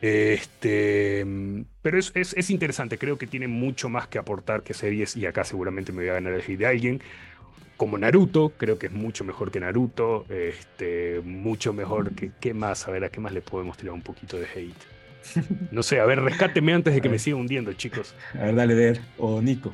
Este, 0.01 1.23
pero 1.84 1.99
es, 1.99 2.12
es, 2.15 2.49
interesante, 2.49 2.97
creo 2.97 3.19
que 3.19 3.27
tiene 3.27 3.47
mucho 3.47 3.88
más 3.88 4.08
que 4.08 4.17
aportar 4.17 4.63
que 4.63 4.73
series 4.73 5.15
y 5.15 5.27
acá 5.27 5.43
seguramente 5.43 5.91
me 5.91 5.99
voy 5.99 6.10
a 6.10 6.13
ganar 6.13 6.34
el 6.34 6.41
hate 6.41 6.58
de 6.58 6.65
alguien. 6.65 7.01
Como 7.77 7.97
Naruto, 7.97 8.54
creo 8.58 8.80
que 8.80 8.88
es 8.88 8.93
mucho 8.93 9.23
mejor 9.23 9.51
que 9.51 9.60
Naruto, 9.60 10.25
este, 10.30 11.21
mucho 11.23 11.73
mejor 11.73 12.13
que... 12.13 12.32
¿Qué 12.39 12.54
más? 12.54 12.88
A 12.88 12.91
ver, 12.91 13.04
¿a 13.04 13.10
qué 13.10 13.19
más 13.19 13.32
le 13.32 13.41
podemos 13.41 13.77
tirar 13.77 13.93
un 13.93 14.01
poquito 14.01 14.38
de 14.38 14.45
hate? 14.45 14.75
No 15.71 15.84
sé, 15.84 15.99
a 15.99 16.06
ver, 16.06 16.19
rescáteme 16.19 16.73
antes 16.73 16.93
de 16.93 17.01
que 17.01 17.10
me 17.10 17.19
siga 17.19 17.38
hundiendo, 17.38 17.71
chicos. 17.73 18.15
A 18.34 18.45
ver, 18.45 18.56
dale, 18.56 18.73
ver. 18.73 19.01
O 19.17 19.41
Nico, 19.41 19.73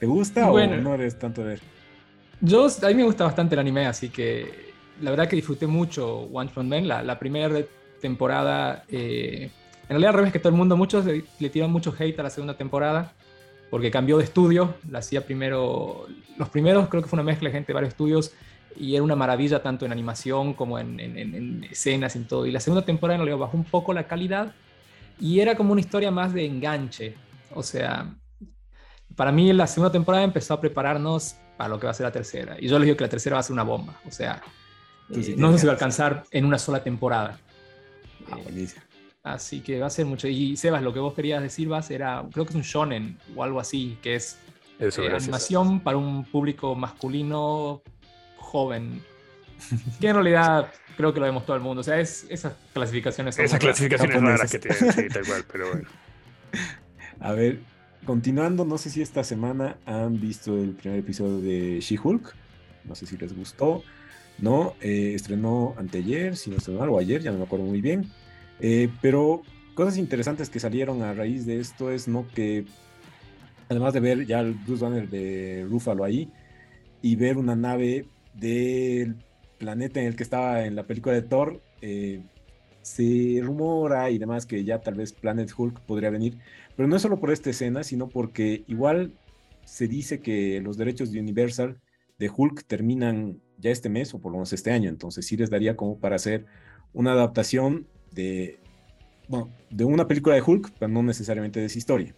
¿te 0.00 0.06
gusta 0.06 0.50
o 0.50 0.66
no 0.66 0.94
eres 0.94 1.18
tanto 1.18 1.42
de 1.42 1.48
ver? 1.48 1.60
Yo, 2.40 2.66
a 2.66 2.86
mí 2.88 2.94
me 2.94 3.04
gusta 3.04 3.24
bastante 3.24 3.54
el 3.54 3.60
anime, 3.60 3.86
así 3.86 4.08
que 4.08 4.65
la 5.00 5.10
verdad 5.10 5.28
que 5.28 5.36
disfruté 5.36 5.66
mucho 5.66 6.28
One 6.32 6.50
Front 6.50 6.68
Man. 6.68 6.88
La, 6.88 7.18
primera 7.18 7.54
temporada, 8.00 8.84
eh, 8.88 9.50
en 9.84 9.88
realidad 9.88 10.10
al 10.10 10.16
revés 10.16 10.32
que 10.32 10.38
todo 10.38 10.50
el 10.50 10.56
mundo, 10.56 10.76
muchos 10.76 11.04
le, 11.04 11.50
tiran 11.50 11.70
mucho 11.70 11.94
hate 11.98 12.18
a 12.18 12.22
la 12.22 12.30
segunda 12.30 12.56
temporada 12.56 13.12
porque 13.70 13.90
cambió 13.90 14.18
de 14.18 14.24
estudio. 14.24 14.74
La 14.90 15.00
hacía 15.00 15.24
primero, 15.24 16.06
los 16.36 16.48
primeros 16.48 16.88
creo 16.88 17.02
que 17.02 17.08
fue 17.08 17.16
una 17.16 17.24
mezcla 17.24 17.48
de 17.48 17.52
gente 17.52 17.68
de 17.68 17.74
varios 17.74 17.90
estudios 17.90 18.32
y 18.78 18.94
era 18.94 19.02
una 19.02 19.16
maravilla 19.16 19.62
tanto 19.62 19.86
en 19.86 19.92
animación 19.92 20.52
como 20.54 20.78
en, 20.78 21.00
en, 21.00 21.64
escenas 21.64 22.16
y 22.16 22.20
todo. 22.20 22.46
Y 22.46 22.52
la 22.52 22.60
segunda 22.60 22.84
temporada 22.84 23.22
en 23.22 23.38
bajó 23.38 23.56
un 23.56 23.64
poco 23.64 23.92
la 23.92 24.06
calidad 24.06 24.52
y 25.18 25.40
era 25.40 25.56
como 25.56 25.72
una 25.72 25.80
historia 25.80 26.10
más 26.10 26.32
de 26.32 26.44
enganche. 26.44 27.14
O 27.54 27.62
sea, 27.62 28.14
para 29.14 29.32
mí 29.32 29.52
la 29.52 29.66
segunda 29.66 29.90
temporada 29.90 30.24
empezó 30.24 30.54
a 30.54 30.60
prepararnos 30.60 31.36
para 31.56 31.68
lo 31.68 31.80
que 31.80 31.86
va 31.86 31.92
a 31.92 31.94
ser 31.94 32.04
la 32.04 32.12
tercera. 32.12 32.56
Y 32.58 32.68
yo 32.68 32.78
les 32.78 32.86
digo 32.86 32.96
que 32.96 33.04
la 33.04 33.10
tercera 33.10 33.34
va 33.34 33.40
a 33.40 33.42
ser 33.42 33.54
una 33.54 33.62
bomba. 33.62 33.98
O 34.06 34.10
sea, 34.10 34.42
eh, 35.10 35.34
no 35.36 35.52
sé 35.52 35.58
si 35.58 35.66
va 35.66 35.72
a 35.72 35.74
alcanzar 35.74 36.24
en 36.30 36.44
una 36.44 36.58
sola 36.58 36.82
temporada. 36.82 37.38
Ah, 38.30 38.38
eh, 38.48 38.68
así 39.22 39.60
que 39.60 39.80
va 39.80 39.86
a 39.86 39.90
ser 39.90 40.06
mucho. 40.06 40.28
Y 40.28 40.56
Sebas, 40.56 40.82
lo 40.82 40.92
que 40.92 40.98
vos 40.98 41.14
querías 41.14 41.42
decir, 41.42 41.68
Vas, 41.68 41.90
era, 41.90 42.24
creo 42.32 42.44
que 42.44 42.50
es 42.50 42.56
un 42.56 42.62
shonen 42.62 43.18
o 43.34 43.42
algo 43.42 43.60
así, 43.60 43.98
que 44.02 44.16
es 44.16 44.38
eh, 44.80 44.90
animación 45.14 45.80
para 45.80 45.96
un 45.96 46.24
público 46.24 46.74
masculino 46.74 47.82
joven. 48.36 49.02
que 50.00 50.08
en 50.08 50.14
realidad 50.14 50.72
creo 50.96 51.14
que 51.14 51.20
lo 51.20 51.26
vemos 51.26 51.46
todo 51.46 51.56
el 51.56 51.62
mundo. 51.62 51.80
O 51.80 51.84
sea, 51.84 52.00
es, 52.00 52.26
esas 52.28 52.54
clasificaciones. 52.72 53.38
Esas 53.38 53.60
clasificaciones 53.60 54.20
raras 54.20 54.50
que 54.50 54.58
tienen, 54.58 54.92
sí, 54.92 55.08
tal 55.08 55.24
cual, 55.24 55.44
pero 55.50 55.68
bueno. 55.68 55.88
A 57.20 57.32
ver, 57.32 57.60
continuando, 58.04 58.64
no 58.64 58.76
sé 58.76 58.90
si 58.90 59.00
esta 59.00 59.24
semana 59.24 59.78
han 59.86 60.20
visto 60.20 60.56
el 60.58 60.72
primer 60.72 60.98
episodio 60.98 61.40
de 61.40 61.80
She-Hulk 61.80 62.34
no 62.86 62.94
sé 62.94 63.06
si 63.06 63.16
les 63.16 63.36
gustó, 63.36 63.82
¿no? 64.38 64.74
Eh, 64.80 65.12
estrenó 65.14 65.74
anteayer, 65.76 66.36
si 66.36 66.50
no 66.50 66.56
estrenó 66.56 66.82
algo 66.82 66.98
ayer, 66.98 67.22
ya 67.22 67.32
no 67.32 67.38
me 67.38 67.44
acuerdo 67.44 67.66
muy 67.66 67.80
bien. 67.80 68.10
Eh, 68.60 68.88
pero 69.00 69.42
cosas 69.74 69.98
interesantes 69.98 70.50
que 70.50 70.60
salieron 70.60 71.02
a 71.02 71.14
raíz 71.14 71.46
de 71.46 71.60
esto 71.60 71.90
es, 71.90 72.08
¿no? 72.08 72.26
Que 72.34 72.64
además 73.68 73.94
de 73.94 74.00
ver 74.00 74.26
ya 74.26 74.40
el 74.40 74.54
Bruce 74.54 74.84
Banner 74.84 75.08
de 75.08 75.66
Rúfalo 75.68 76.04
ahí 76.04 76.30
y 77.02 77.16
ver 77.16 77.36
una 77.36 77.56
nave 77.56 78.06
del 78.34 79.16
planeta 79.58 80.00
en 80.00 80.06
el 80.06 80.16
que 80.16 80.22
estaba 80.22 80.64
en 80.64 80.76
la 80.76 80.86
película 80.86 81.14
de 81.14 81.22
Thor, 81.22 81.62
eh, 81.80 82.22
se 82.82 83.40
rumora 83.42 84.10
y 84.10 84.18
demás 84.18 84.46
que 84.46 84.64
ya 84.64 84.80
tal 84.80 84.94
vez 84.94 85.12
Planet 85.12 85.52
Hulk 85.56 85.80
podría 85.80 86.10
venir, 86.10 86.38
pero 86.76 86.88
no 86.88 86.96
es 86.96 87.02
solo 87.02 87.18
por 87.18 87.32
esta 87.32 87.50
escena, 87.50 87.82
sino 87.82 88.08
porque 88.08 88.64
igual 88.68 89.12
se 89.64 89.88
dice 89.88 90.20
que 90.20 90.60
los 90.60 90.76
derechos 90.76 91.10
de 91.10 91.20
Universal 91.20 91.80
de 92.18 92.30
Hulk 92.34 92.64
terminan 92.66 93.40
ya 93.58 93.70
este 93.70 93.88
mes 93.88 94.12
o 94.14 94.18
por 94.18 94.32
lo 94.32 94.38
menos 94.38 94.52
este 94.52 94.70
año, 94.70 94.88
entonces 94.88 95.26
sí 95.26 95.36
les 95.36 95.50
daría 95.50 95.76
como 95.76 95.98
para 95.98 96.16
hacer 96.16 96.46
una 96.92 97.12
adaptación 97.12 97.86
de, 98.12 98.60
bueno, 99.28 99.50
de 99.70 99.84
una 99.84 100.06
película 100.08 100.34
de 100.34 100.42
Hulk, 100.42 100.72
pero 100.78 100.90
no 100.90 101.02
necesariamente 101.02 101.60
de 101.60 101.66
esa 101.66 101.78
historia. 101.78 102.14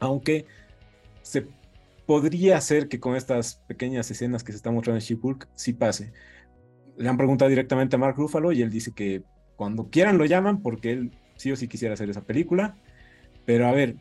Aunque 0.00 0.46
se 1.22 1.46
podría 2.06 2.56
hacer 2.56 2.88
que 2.88 3.00
con 3.00 3.16
estas 3.16 3.56
pequeñas 3.66 4.10
escenas 4.10 4.42
que 4.42 4.52
se 4.52 4.56
están 4.56 4.72
mostrando 4.72 4.98
en 4.98 5.04
She-Hulk 5.04 5.46
sí 5.54 5.74
pase. 5.74 6.12
Le 6.96 7.06
han 7.06 7.18
preguntado 7.18 7.50
directamente 7.50 7.96
a 7.96 7.98
Mark 7.98 8.16
Ruffalo 8.16 8.50
y 8.52 8.62
él 8.62 8.70
dice 8.70 8.92
que 8.92 9.22
cuando 9.56 9.90
quieran 9.90 10.16
lo 10.16 10.24
llaman 10.24 10.62
porque 10.62 10.92
él 10.92 11.12
sí 11.36 11.52
o 11.52 11.56
sí 11.56 11.68
quisiera 11.68 11.92
hacer 11.94 12.08
esa 12.08 12.22
película. 12.22 12.76
Pero 13.44 13.66
a 13.66 13.72
ver, 13.72 13.96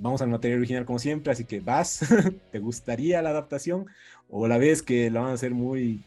vamos 0.00 0.22
al 0.22 0.28
material 0.28 0.60
original 0.60 0.84
como 0.84 0.98
siempre, 0.98 1.32
así 1.32 1.44
que 1.44 1.60
vas, 1.60 2.00
¿te 2.52 2.58
gustaría 2.58 3.22
la 3.22 3.30
adaptación? 3.30 3.86
¿O 4.28 4.48
la 4.48 4.58
ves 4.58 4.82
que 4.82 5.10
la 5.10 5.20
van 5.20 5.30
a 5.30 5.34
hacer 5.34 5.52
muy 5.52 6.00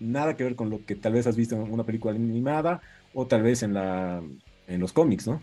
nada 0.00 0.36
que 0.36 0.44
ver 0.44 0.56
con 0.56 0.70
lo 0.70 0.84
que 0.84 0.94
tal 0.94 1.12
vez 1.12 1.26
has 1.26 1.36
visto 1.36 1.54
en 1.54 1.72
una 1.72 1.84
película 1.84 2.14
animada 2.14 2.82
o 3.12 3.26
tal 3.26 3.42
vez 3.42 3.62
en, 3.62 3.74
la, 3.74 4.22
en 4.66 4.80
los 4.80 4.92
cómics, 4.92 5.26
¿no? 5.26 5.40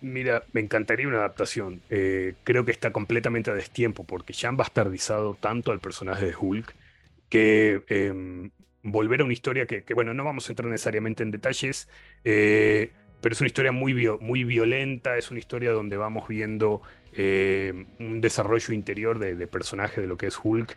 Mira, 0.00 0.42
me 0.52 0.60
encantaría 0.60 1.06
una 1.06 1.18
adaptación. 1.18 1.80
Eh, 1.88 2.34
creo 2.42 2.64
que 2.64 2.72
está 2.72 2.92
completamente 2.92 3.50
a 3.50 3.54
destiempo 3.54 4.04
porque 4.04 4.32
ya 4.32 4.48
han 4.48 4.56
bastardizado 4.56 5.34
tanto 5.34 5.70
al 5.70 5.78
personaje 5.78 6.26
de 6.26 6.34
Hulk 6.36 6.74
que 7.28 7.82
em, 7.88 8.50
volver 8.82 9.20
a 9.20 9.24
una 9.24 9.32
historia 9.32 9.66
que, 9.66 9.84
bueno, 9.94 10.12
no 10.12 10.24
vamos 10.24 10.48
a 10.48 10.52
entrar 10.52 10.68
necesariamente 10.68 11.22
en 11.22 11.30
detalles, 11.30 11.88
eh, 12.24 12.90
pero 13.20 13.32
es 13.32 13.40
una 13.40 13.46
historia 13.46 13.70
muy, 13.70 13.94
muy 14.20 14.42
violenta, 14.42 15.16
es 15.16 15.30
una 15.30 15.38
historia 15.38 15.70
donde 15.70 15.96
vamos 15.96 16.26
viendo 16.26 16.82
eh, 17.14 17.86
un 17.98 18.20
desarrollo 18.20 18.72
interior 18.74 19.18
de, 19.18 19.46
personaje 19.46 20.00
de 20.00 20.06
lo 20.06 20.16
que 20.16 20.26
es 20.26 20.38
Hulk, 20.42 20.76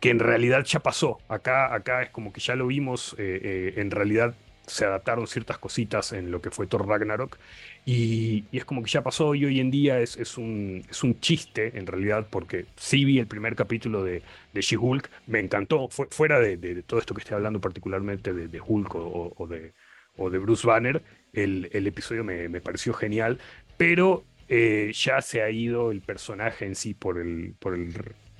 que 0.00 0.10
en 0.10 0.18
realidad 0.18 0.64
ya 0.64 0.80
pasó. 0.80 1.18
Acá, 1.28 1.74
acá 1.74 2.02
es 2.02 2.10
como 2.10 2.32
que 2.32 2.40
ya 2.40 2.54
lo 2.54 2.66
vimos, 2.66 3.14
eh, 3.18 3.74
en 3.76 3.90
realidad 3.90 4.34
se 4.66 4.84
adaptaron 4.84 5.26
ciertas 5.26 5.58
cositas 5.58 6.12
en 6.12 6.30
lo 6.30 6.40
que 6.40 6.50
fue 6.50 6.66
Thor 6.66 6.86
Ragnarok 6.86 7.38
y, 7.84 8.44
es 8.52 8.64
como 8.64 8.82
que 8.82 8.90
ya 8.90 9.02
pasó 9.02 9.34
y 9.34 9.44
hoy 9.44 9.60
en 9.60 9.70
día 9.70 10.00
es, 10.00 10.38
un, 10.38 10.84
es 10.90 11.04
un 11.04 11.20
chiste 11.20 11.78
en 11.78 11.86
realidad 11.86 12.26
porque 12.30 12.66
sí 12.76 13.04
vi 13.04 13.18
el 13.18 13.26
primer 13.26 13.54
capítulo 13.54 14.02
de, 14.02 14.22
de 14.52 14.60
She-Hulk, 14.60 15.08
me 15.26 15.40
encantó, 15.40 15.88
fuera 15.88 16.40
de, 16.40 16.82
todo 16.82 17.00
esto 17.00 17.14
que 17.14 17.20
estoy 17.20 17.36
hablando 17.36 17.60
particularmente 17.60 18.32
de, 18.32 18.60
Hulk 18.60 18.94
o, 18.94 19.46
de, 19.48 19.72
o 20.16 20.30
de 20.30 20.38
Bruce 20.38 20.66
Banner, 20.66 21.02
el, 21.32 21.68
el 21.72 21.86
episodio 21.86 22.24
me, 22.24 22.48
me, 22.48 22.60
pareció 22.60 22.92
genial, 22.92 23.38
pero 23.76 24.24
eh, 24.48 24.92
ya 24.94 25.20
se 25.22 25.42
ha 25.42 25.50
ido 25.50 25.90
el 25.90 26.00
personaje 26.00 26.66
en 26.66 26.74
sí 26.74 26.94
por 26.94 27.18
el, 27.18 27.54
por 27.58 27.74
el 27.74 27.92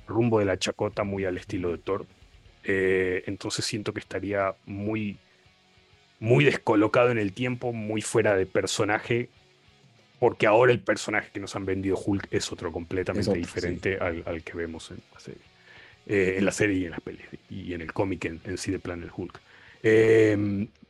rumbo 0.07 0.39
de 0.39 0.45
la 0.45 0.57
chacota 0.57 1.03
muy 1.03 1.25
al 1.25 1.37
estilo 1.37 1.71
de 1.71 1.77
Thor. 1.77 2.05
Eh, 2.63 3.23
entonces 3.27 3.65
siento 3.65 3.93
que 3.93 3.99
estaría 3.99 4.55
muy 4.65 5.17
muy 6.19 6.45
descolocado 6.45 7.11
en 7.11 7.19
el 7.19 7.31
tiempo, 7.33 7.73
muy 7.73 8.01
fuera 8.01 8.35
de 8.35 8.47
personaje, 8.47 9.29
porque 10.19 10.47
ahora 10.47 10.71
el 10.71 10.79
personaje 10.79 11.29
que 11.31 11.39
nos 11.39 11.55
han 11.55 11.65
vendido 11.65 11.95
Hulk 11.95 12.27
es 12.31 12.51
otro 12.51 12.71
completamente 12.71 13.33
diferente 13.35 13.97
al, 13.99 14.43
que 14.43 14.57
vemos 14.57 14.89
en 14.89 14.99
la 15.13 15.19
serie. 15.19 15.41
Eh, 16.07 16.35
en 16.39 16.45
la 16.45 16.51
serie 16.51 16.77
y 16.79 16.85
en 16.85 16.91
las 16.91 17.01
pelis, 17.01 17.25
y 17.51 17.73
en 17.73 17.81
el 17.81 17.93
cómic 17.93 18.25
en, 18.25 18.57
sí 18.57 18.71
de 18.71 18.79
Planet 18.79 19.11
Hulk. 19.15 19.39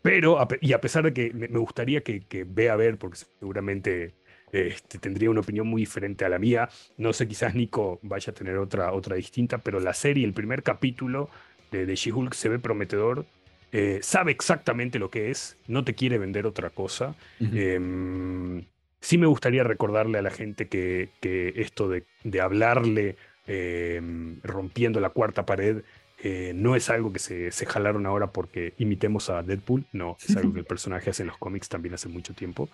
Pero, 0.02 0.48
y 0.62 0.72
a 0.72 0.80
pesar 0.80 1.04
de 1.04 1.14
que 1.14 1.34
me, 1.34 1.48
gustaría 1.48 2.00
que, 2.02 2.46
vea 2.48 2.72
a 2.72 2.76
ver, 2.78 2.98
porque 2.98 3.18
seguramente 3.40 4.14
este, 4.52 5.00
tendría 5.00 5.30
una 5.30 5.42
opinión 5.42 5.68
muy 5.68 5.82
diferente 5.82 6.26
a 6.26 6.30
la 6.30 6.40
mía, 6.40 6.70
no 6.98 7.14
sé, 7.14 7.28
quizás 7.28 7.56
Nico 7.56 8.00
vaya 8.02 8.32
a 8.32 8.34
tener 8.34 8.58
otra, 8.58 8.94
otra 8.94 9.16
distinta, 9.16 9.58
pero 9.60 9.80
la 9.80 9.94
serie, 9.94 10.26
el 10.26 10.34
primer 10.34 10.64
capítulo 10.64 11.30
de, 11.72 11.86
de 11.86 11.96
She-Hulk 11.96 12.34
se 12.34 12.50
ve 12.50 12.60
prometedor 12.60 13.26
eh, 13.72 14.00
sabe 14.02 14.32
exactamente 14.32 14.98
lo 14.98 15.10
que 15.10 15.30
es, 15.30 15.58
no 15.68 15.84
te 15.84 15.94
quiere 15.94 16.18
vender 16.18 16.46
otra 16.46 16.70
cosa. 16.70 17.16
Em, 17.40 18.64
sí 19.02 19.18
me 19.18 19.28
gustaría 19.28 19.64
recordarle 19.64 20.18
a 20.18 20.22
la 20.22 20.32
gente 20.32 20.68
que, 20.68 21.10
esto 21.56 21.90
de, 21.90 22.42
hablarle 22.42 23.18
em, 23.46 24.40
rompiendo 24.44 25.00
la 25.00 25.10
cuarta 25.10 25.46
pared 25.46 25.84
eh, 26.24 26.54
no 26.56 26.76
es 26.76 26.90
algo 26.90 27.14
que 27.14 27.20
se, 27.20 27.52
jalaron 27.68 28.06
ahora 28.06 28.32
porque 28.32 28.74
imitemos 28.80 29.30
a 29.30 29.44
Deadpool, 29.44 29.86
no, 29.92 30.18
es 30.28 30.36
algo 30.36 30.54
que 30.54 30.60
el 30.60 30.66
personaje 30.74 31.10
hace 31.10 31.24
en 31.24 31.28
los 31.28 31.38
cómics 31.38 31.70
también 31.70 31.94
hace 31.94 32.08
mucho 32.08 32.34
tiempo. 32.34 32.70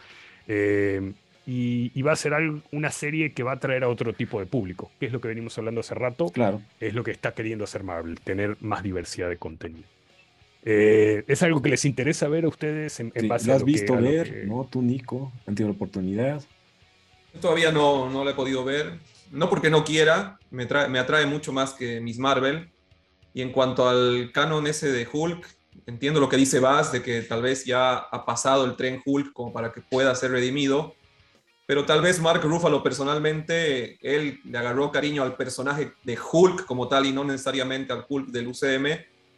Em, 0.47 1.15
y, 1.45 2.01
va 2.01 2.13
a 2.13 2.15
ser 2.15 2.33
una 2.71 2.91
serie 2.91 3.33
que 3.33 3.43
va 3.43 3.53
a 3.53 3.59
traer 3.59 3.83
a 3.83 3.89
otro 3.89 4.13
tipo 4.13 4.39
de 4.39 4.45
público, 4.45 4.91
que 4.99 5.07
es 5.07 5.11
lo 5.11 5.19
que 5.19 5.27
venimos 5.27 5.57
hablando 5.57 5.81
hace 5.81 5.93
rato. 5.95 6.29
Claro. 6.29 6.61
Es 6.79 6.93
lo 6.93 7.03
que 7.03 7.11
está 7.11 7.33
queriendo 7.33 7.65
hacer 7.65 7.83
Marvel, 7.83 8.19
tener 8.21 8.57
más 8.61 8.83
diversidad 8.83 9.29
de 9.29 9.37
contenido. 9.37 9.85
Eh, 10.65 11.25
¿Es 11.27 11.43
algo 11.43 11.61
que 11.61 11.69
les 11.69 11.83
interesa 11.83 12.29
ver 12.29 12.45
a 12.45 12.47
ustedes 12.47 12.99
en, 13.01 13.11
base 13.27 13.47
lo 13.47 13.55
has 13.55 13.65
visto 13.65 13.97
ver, 13.97 14.45
¿no? 14.47 14.65
Tú, 14.71 14.81
Nico, 14.81 15.33
han 15.45 15.55
tenido 15.55 15.73
la 15.73 15.75
oportunidad. 15.75 16.41
Todavía 17.41 17.71
no, 17.71 18.09
no 18.09 18.23
lo 18.23 18.29
he 18.29 18.33
podido 18.33 18.63
ver. 18.63 18.99
No 19.31 19.49
porque 19.49 19.69
no 19.69 19.83
quiera, 19.83 20.37
me, 20.51 20.65
me 20.89 20.99
atrae 20.99 21.25
mucho 21.25 21.51
más 21.51 21.73
que 21.73 21.99
Miss 21.99 22.19
Marvel. 22.19 22.69
Y 23.33 23.41
en 23.41 23.51
cuanto 23.51 23.89
al 23.89 24.31
canon 24.31 24.67
ese 24.67 24.91
de 24.91 25.07
Hulk, 25.11 25.45
entiendo 25.87 26.19
lo 26.19 26.29
que 26.29 26.37
dice 26.37 26.59
Bass, 26.59 26.91
de 26.91 27.01
que 27.01 27.21
tal 27.23 27.41
vez 27.41 27.65
ya 27.65 27.95
ha 27.95 28.25
pasado 28.25 28.63
el 28.63 28.75
tren 28.75 29.01
Hulk 29.03 29.33
como 29.33 29.51
para 29.51 29.73
que 29.73 29.81
pueda 29.81 30.13
ser 30.15 30.31
redimido. 30.31 30.95
Pero 31.73 31.85
tal 31.85 32.03
vez 32.03 32.21
Mark 32.21 32.43
Ruffalo 32.43 32.83
personalmente, 32.83 33.97
él 33.99 34.39
le 34.45 34.57
agarró 34.59 34.91
cariño 34.91 35.23
al 35.23 35.35
personaje 35.35 35.93
de 36.03 36.15
Hulk 36.31 36.67
como 36.67 36.87
tal 36.87 37.07
y 37.07 37.11
no 37.11 37.23
necesariamente 37.23 37.91
al 37.91 38.05
Hulk 38.07 38.27
del 38.27 38.45
UCM 38.45 38.85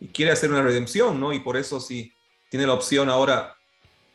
y 0.02 0.08
quiere 0.08 0.34
hacer 0.34 0.52
una 0.52 0.62
redención, 0.62 1.17
¿no? 1.17 1.32
Y 1.32 1.39
por 1.39 1.56
eso 1.56 1.80
si 1.80 2.12
tiene 2.50 2.67
la 2.67 2.74
opción 2.74 3.10
ahora 3.10 3.56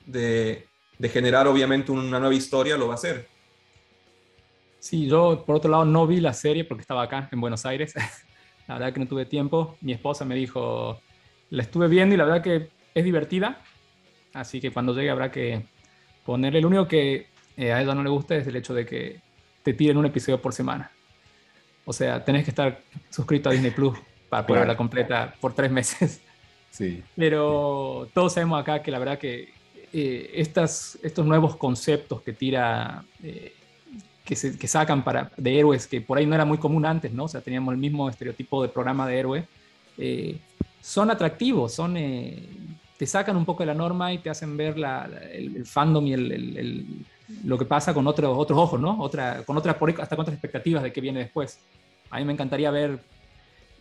de, 0.05 0.67
generar 1.01 1.49
obviamente 1.49 1.93
una 1.93 2.21
nueva 2.21 2.35
historia, 2.35 2.77
lo 2.77 2.89
va 2.89 2.93
a 2.93 2.97
hacer. 2.97 3.27
Sí, 4.81 5.07
yo 5.07 5.43
por 5.47 5.57
otro 5.57 5.71
lado 5.71 5.87
no 5.87 6.07
vi 6.07 6.21
la 6.21 6.35
serie 6.35 6.67
porque 6.67 6.83
estaba 6.83 7.05
acá 7.05 7.27
en 7.33 7.41
Buenos 7.41 7.65
Aires. 7.65 7.95
la 8.69 8.75
verdad 8.75 8.93
que 8.93 9.01
no 9.01 9.07
tuve 9.07 9.25
tiempo. 9.25 9.79
Mi 9.81 9.93
esposa 9.93 10.27
me 10.27 10.35
dijo, 10.35 11.01
la 11.49 11.63
estuve 11.63 11.89
viendo 11.89 12.15
y 12.15 12.19
la 12.19 12.27
verdad 12.27 12.43
que 12.43 12.69
es 12.95 13.03
divertida. 13.03 13.63
Así 14.35 14.61
que 14.61 14.71
cuando 14.71 14.93
llegue 14.93 15.09
habrá 15.09 15.31
que 15.31 15.65
ponerle. 16.27 16.61
Lo 16.61 16.69
único 16.69 16.87
que 16.87 17.30
eh, 17.61 17.73
a 17.73 17.83
ella 17.83 17.95
no 17.95 18.03
le 18.03 18.11
gusta 18.11 18.37
es 18.37 18.47
el 18.47 18.57
hecho 18.57 18.73
de 18.73 18.87
que 18.87 19.21
te 19.63 19.75
tiren 19.75 19.99
un 19.99 20.07
episodio 20.07 20.41
por 20.41 20.55
semana. 20.55 20.91
O 21.85 21.93
sea, 21.93 22.25
tenés 22.25 22.45
que 22.45 22.51
estar 22.51 22.81
suscrito 23.11 23.49
a 23.49 23.53
Disney 23.53 23.71
Plus 23.71 23.99
para 24.29 24.47
poderla 24.47 24.77
completa 24.77 25.35
por 25.41 25.53
tres 25.53 25.71
meses. 25.71 26.21
Sí. 26.71 27.03
Pero 27.17 28.09
todos 28.15 28.35
sabemos 28.35 28.61
acá 28.61 28.81
que 28.81 28.93
la 28.93 29.01
verdad 29.01 29.19
que 29.19 29.53
eh, 29.93 30.31
estas, 30.35 30.97
estos 31.03 31.27
nuevos 31.27 31.57
conceptos 31.57 32.23
que 32.23 32.33
tira, 32.33 33.05
eh, 33.25 33.53
que, 34.25 34.37
se, 34.37 34.57
que, 34.57 34.69
sacan 34.69 35.03
para, 35.03 35.33
de 35.37 35.59
héroes, 35.59 35.89
que 35.89 36.01
por 36.01 36.17
ahí 36.17 36.27
no 36.27 36.37
era 36.37 36.45
muy 36.45 36.59
común 36.59 36.87
antes, 36.87 37.13
¿no? 37.13 37.25
O 37.25 37.29
sea, 37.29 37.41
teníamos 37.41 37.75
el 37.75 37.81
mismo 37.81 38.09
estereotipo 38.09 38.63
de 38.63 38.69
programa 38.69 39.09
de 39.09 39.19
héroe, 39.19 39.49
eh, 39.99 40.39
son 40.81 41.11
atractivos, 41.11 41.75
son, 41.75 41.95
te 41.95 43.07
sacan 43.07 43.37
un 43.37 43.45
poco 43.45 43.65
de 43.65 43.67
la 43.67 43.75
norma 43.75 44.13
y 44.13 44.19
te 44.19 44.31
hacen 44.31 44.57
ver 44.57 44.79
la, 44.79 45.11
el, 45.33 45.67
fandom 45.67 46.07
y 46.07 46.13
el, 46.13 47.05
lo 47.45 47.59
que 47.59 47.65
pasa 47.65 47.95
con 47.95 48.07
otros, 48.07 48.37
otros 48.37 48.59
ojos, 48.59 48.81
¿no? 48.81 49.01
Otra, 49.01 49.45
con 49.45 49.57
otras, 49.57 49.77
hasta 49.99 50.17
con 50.17 50.23
otras 50.23 50.35
expectativas 50.35 50.83
de 50.83 50.93
qué 50.93 51.01
viene 51.01 51.21
después. 51.21 51.59
A 52.11 52.19
mí 52.19 52.25
me 52.25 52.33
encantaría 52.33 52.71
ver 52.71 53.01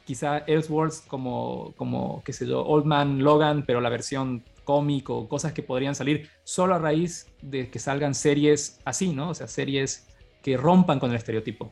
quizá 0.06 0.40
Ellsworth 0.48 1.06
como, 1.08 1.74
como, 1.78 2.24
qué 2.24 2.34
sé 2.34 2.48
yo, 2.48 2.66
Old 2.66 2.86
Man 2.86 3.20
Logan, 3.20 3.64
pero 3.66 3.82
la 3.82 3.90
versión 3.90 4.44
cómic 4.64 5.10
o 5.10 5.28
cosas 5.28 5.54
que 5.54 5.64
podrían 5.64 5.96
salir 5.96 6.30
solo 6.44 6.76
a 6.76 6.80
raíz 6.80 7.28
de 7.42 7.70
que 7.70 7.80
salgan 7.80 8.14
series 8.14 8.80
así, 8.86 9.14
¿no? 9.14 9.30
O 9.30 9.34
sea, 9.34 9.48
series 9.48 10.08
que 10.42 10.58
rompan 10.58 11.00
con 11.00 11.10
el 11.12 11.18
estereotipo. 11.18 11.72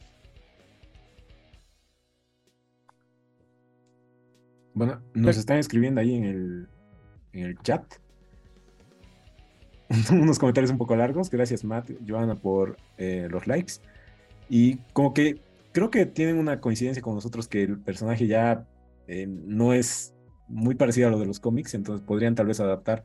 Bueno, 4.74 5.02
nos 5.16 5.38
están 5.38 5.58
escribiendo 5.58 6.02
ahí 6.02 6.14
en 6.14 6.24
el, 6.24 6.68
en 7.34 7.46
el 7.46 7.58
chat. 7.64 7.84
Unos 10.12 10.40
comentarios 10.40 10.72
un 10.72 10.78
poco 10.78 10.96
largos. 10.96 11.30
Gracias, 11.30 11.64
Matt, 11.64 11.92
Joana, 12.08 12.36
por 12.36 12.78
eh, 12.98 13.28
los 13.30 13.48
likes. 13.48 13.74
Y 14.50 14.78
como 14.94 15.14
que 15.14 15.40
creo 15.72 15.90
que 15.90 16.06
tienen 16.06 16.38
una 16.38 16.60
coincidencia 16.60 17.02
con 17.02 17.16
nosotros 17.16 17.48
que 17.48 17.64
el 17.64 17.78
personaje 17.80 18.28
ya 18.28 18.66
no 19.26 19.74
es 19.74 20.14
muy 20.48 20.76
parecida 20.76 21.08
a 21.08 21.12
lo 21.12 21.20
de 21.20 21.26
los 21.26 21.40
cómics, 21.40 21.74
entonces 21.74 22.06
podrían 22.06 22.36
tal 22.36 22.48
vez 22.48 22.60
adaptar 22.60 23.04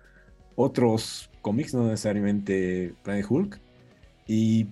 otros 0.54 1.30
cómics, 1.40 1.74
no 1.74 1.84
necesariamente 1.84 2.94
Planet 3.02 3.26
Hulk. 3.28 3.60
Y 4.26 4.68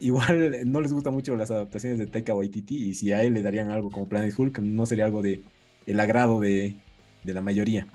igual 0.00 0.56
no 0.70 0.80
les 0.80 0.92
gusta 0.92 1.10
mucho 1.10 1.36
las 1.36 1.50
adaptaciones 1.50 1.98
de 1.98 2.06
Taika 2.06 2.34
Waititi 2.34 2.88
y 2.88 2.94
si 2.94 3.12
a 3.12 3.22
él 3.22 3.34
le 3.34 3.42
darían 3.42 3.70
algo 3.70 3.90
como 3.90 4.08
Planet 4.08 4.34
Hulk, 4.36 4.58
no 4.60 4.86
sería 4.86 5.06
algo 5.06 5.22
de 5.22 5.42
el 5.86 6.00
agrado 6.00 6.40
de, 6.40 6.76
de 7.24 7.34
la 7.34 7.40
mayoría. 7.40 7.86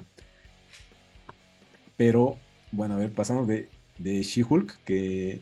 Pero 1.97 2.37
bueno, 2.71 2.95
a 2.95 2.97
ver, 2.97 3.11
pasamos 3.11 3.47
de, 3.47 3.69
de 3.97 4.21
She-Hulk, 4.21 4.83
que, 4.83 5.41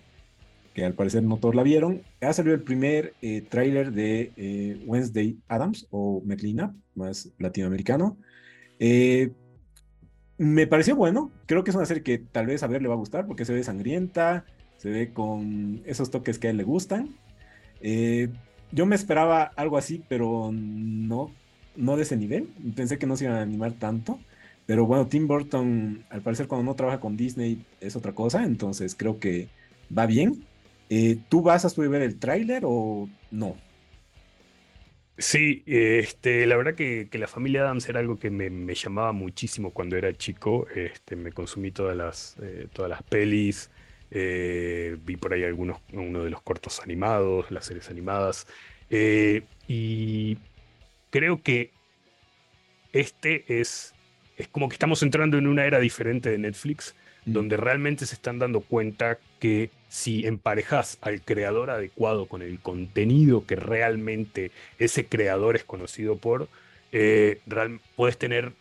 que, 0.73 0.85
al 0.85 0.93
parecer 0.93 1.23
no 1.23 1.37
todos 1.37 1.55
la 1.55 1.63
vieron. 1.63 2.03
Ha 2.21 2.33
salido 2.33 2.55
el 2.55 2.61
primer 2.61 3.13
eh, 3.21 3.41
tráiler 3.41 3.91
de 3.91 4.31
eh, 4.35 4.83
Wednesday 4.85 5.37
Adams 5.47 5.87
o 5.91 6.21
Merlina, 6.25 6.75
más 6.95 7.31
latinoamericano. 7.37 8.17
Eh, 8.79 9.31
me 10.37 10.67
pareció 10.67 10.95
bueno. 10.95 11.31
Creo 11.45 11.63
que 11.63 11.71
es 11.71 11.75
una 11.75 11.85
serie 11.85 12.03
que 12.03 12.19
tal 12.19 12.45
vez 12.45 12.63
a 12.63 12.67
ver 12.67 12.81
le 12.81 12.87
va 12.87 12.93
a 12.93 12.97
gustar 12.97 13.25
porque 13.25 13.45
se 13.45 13.53
ve 13.53 13.63
sangrienta, 13.63 14.45
se 14.77 14.89
ve 14.89 15.13
con 15.13 15.81
esos 15.85 16.11
toques 16.11 16.39
que 16.39 16.47
a 16.47 16.51
él 16.51 16.57
le 16.57 16.63
gustan. 16.63 17.15
Eh, 17.81 18.29
yo 18.71 18.85
me 18.85 18.95
esperaba 18.95 19.43
algo 19.43 19.77
así, 19.77 20.03
pero 20.07 20.51
no, 20.53 21.31
no 21.75 21.95
de 21.97 22.03
ese 22.03 22.17
nivel. 22.17 22.49
Pensé 22.75 22.97
que 22.97 23.07
no 23.07 23.15
se 23.15 23.25
iban 23.25 23.37
a 23.37 23.41
animar 23.41 23.73
tanto. 23.73 24.19
Pero 24.67 24.85
bueno, 24.85 25.07
Tim 25.07 25.27
Burton, 25.27 26.05
al 26.09 26.21
parecer, 26.21 26.47
cuando 26.47 26.65
no 26.65 26.75
trabaja 26.75 26.99
con 26.99 27.17
Disney 27.17 27.65
es 27.79 27.95
otra 27.95 28.13
cosa. 28.13 28.43
Entonces 28.43 28.95
creo 28.95 29.19
que 29.19 29.47
va 29.97 30.05
bien. 30.05 30.45
Eh, 30.89 31.17
¿Tú 31.29 31.41
vas 31.41 31.65
a 31.65 31.69
subir 31.69 31.93
el 31.95 32.19
tráiler 32.19 32.63
o 32.65 33.09
no? 33.31 33.55
Sí, 35.17 35.63
este, 35.65 36.45
la 36.45 36.57
verdad 36.57 36.75
que, 36.75 37.09
la 37.13 37.27
familia 37.27 37.61
Adams 37.61 37.89
era 37.89 37.99
algo 37.99 38.19
que 38.19 38.29
me, 38.29 38.75
llamaba 38.75 39.13
muchísimo 39.13 39.71
cuando 39.71 39.95
era 39.95 40.13
chico. 40.13 40.67
Este, 40.75 41.15
me 41.15 41.31
consumí 41.31 41.71
todas 41.71 41.95
las, 41.97 42.35
eh, 42.41 42.67
todas 42.73 42.89
las 42.89 43.01
pelis, 43.03 43.71
eh, 44.11 44.97
vi 45.05 45.15
por 45.15 45.33
ahí 45.33 45.43
algunos, 45.43 45.79
uno 45.93 46.23
de 46.23 46.29
los 46.29 46.41
cortos 46.41 46.81
animados, 46.81 47.49
las 47.51 47.65
series 47.65 47.89
animadas, 47.89 48.47
y 49.67 50.37
creo 51.09 51.41
que 51.41 51.71
este 52.93 53.59
es, 53.59 53.93
es 54.37 54.47
como 54.47 54.69
que 54.69 54.75
estamos 54.75 55.01
entrando 55.03 55.37
en 55.37 55.47
una 55.47 55.65
era 55.65 55.79
diferente 55.79 56.29
de 56.29 56.37
Netflix, 56.37 56.95
mm. 57.25 57.33
donde 57.33 57.57
realmente 57.57 58.05
se 58.05 58.15
están 58.15 58.39
dando 58.39 58.61
cuenta 58.61 59.17
que 59.39 59.69
si 59.89 60.25
emparejas 60.25 60.97
al 61.01 61.21
creador 61.21 61.69
adecuado 61.69 62.27
con 62.27 62.41
el 62.41 62.59
contenido 62.59 63.45
que 63.45 63.55
realmente 63.55 64.51
ese 64.79 65.05
creador 65.05 65.55
es 65.55 65.63
conocido 65.63 66.17
por, 66.17 66.49
eh, 66.91 67.41
puedes 67.95 68.17
tener 68.17 68.53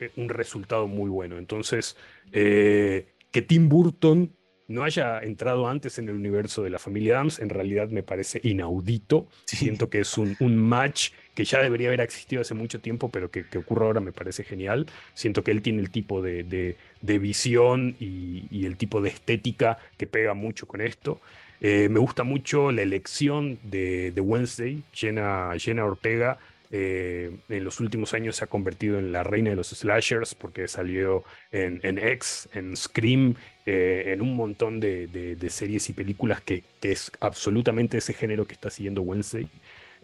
eh, 0.00 0.10
un 0.16 0.28
resultado 0.28 0.86
muy 0.86 1.10
bueno. 1.10 1.38
Entonces, 1.38 1.96
eh, 2.32 3.06
que 3.30 3.42
Tim 3.42 3.68
Burton 3.68 4.30
no 4.70 4.84
haya 4.84 5.18
entrado 5.18 5.66
antes 5.66 5.98
en 5.98 6.08
el 6.08 6.14
universo 6.14 6.62
de 6.62 6.70
la 6.70 6.78
familia 6.78 7.16
Adams, 7.16 7.40
en 7.40 7.48
realidad 7.48 7.88
me 7.88 8.04
parece 8.04 8.40
inaudito. 8.44 9.26
Siento 9.44 9.90
que 9.90 9.98
es 10.00 10.16
un, 10.16 10.36
match 10.56 11.10
que 11.34 11.44
ya 11.44 11.60
debería 11.60 11.88
haber 11.88 12.00
existido 12.00 12.40
hace 12.40 12.54
mucho 12.54 12.80
tiempo, 12.80 13.10
pero 13.10 13.32
que, 13.32 13.44
que 13.44 13.58
ocurra 13.58 13.86
ahora 13.86 14.00
me 14.00 14.12
parece 14.12 14.44
genial. 14.44 14.86
Siento 15.12 15.42
que 15.42 15.50
él 15.50 15.60
tiene 15.60 15.80
el 15.80 15.90
tipo 15.90 16.22
de, 16.22 16.76
visión 17.02 17.96
y, 17.98 18.64
el 18.64 18.76
tipo 18.76 19.02
de 19.02 19.08
estética 19.08 19.78
que 19.96 20.06
pega 20.06 20.34
mucho 20.34 20.68
con 20.68 20.80
esto. 20.80 21.20
Eh, 21.60 21.88
me 21.90 21.98
gusta 21.98 22.22
mucho 22.22 22.70
la 22.70 22.82
elección 22.82 23.58
de, 23.64 24.12
Wednesday, 24.16 24.84
Jenna, 24.92 25.50
Jenna 25.58 25.84
Ortega 25.84 26.38
eh, 26.72 27.36
en 27.48 27.64
los 27.64 27.80
últimos 27.80 28.14
años 28.14 28.36
se 28.36 28.44
ha 28.44 28.46
convertido 28.46 29.00
en 29.00 29.10
la 29.10 29.24
reina 29.24 29.50
de 29.50 29.56
los 29.56 29.68
slashers 29.70 30.36
porque 30.36 30.68
salió 30.68 31.24
en, 31.50 31.80
en 31.82 31.98
X, 31.98 32.48
en 32.52 32.76
Scream, 32.76 33.34
eh, 33.66 34.04
en 34.06 34.22
un 34.22 34.36
montón 34.36 34.78
de, 34.78 35.36
series 35.50 35.88
y 35.88 35.92
películas 35.92 36.40
que, 36.40 36.62
es 36.82 37.10
absolutamente 37.18 37.98
ese 37.98 38.14
género 38.14 38.46
que 38.46 38.54
está 38.54 38.70
siguiendo 38.70 39.02
Wednesday. 39.02 39.48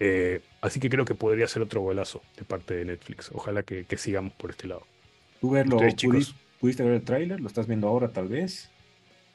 Eh, 0.01 0.41
así 0.61 0.81
que 0.81 0.91
creo 0.91 1.05
que 1.05 1.15
podría 1.15 1.47
ser 1.47 1.63
otro 1.63 1.81
golazo 1.81 2.21
de 2.37 2.45
parte 2.45 2.75
de 2.75 2.85
Netflix. 2.85 3.31
Ojalá 3.33 3.63
que, 3.63 3.87
sigamos 3.97 4.33
por 4.33 4.51
este 4.51 4.67
lado. 4.67 4.83
¿Tú 5.41 5.51
verlo, 5.51 5.79
pudiste, 6.59 6.83
ver 6.83 6.95
el 6.95 7.03
tráiler? 7.03 7.41
¿Lo 7.41 7.47
estás 7.47 7.69
viendo 7.69 7.87
ahora 7.87 8.09
tal 8.09 8.29
vez? 8.29 8.71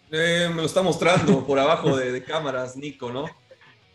me 0.09 0.53
lo 0.53 0.65
está 0.65 0.81
mostrando 0.81 1.47
por 1.47 1.57
abajo 1.57 1.95
de, 1.95 2.11
de 2.11 2.21
cámaras, 2.21 2.75
Nico, 2.75 3.13
¿no? 3.13 3.27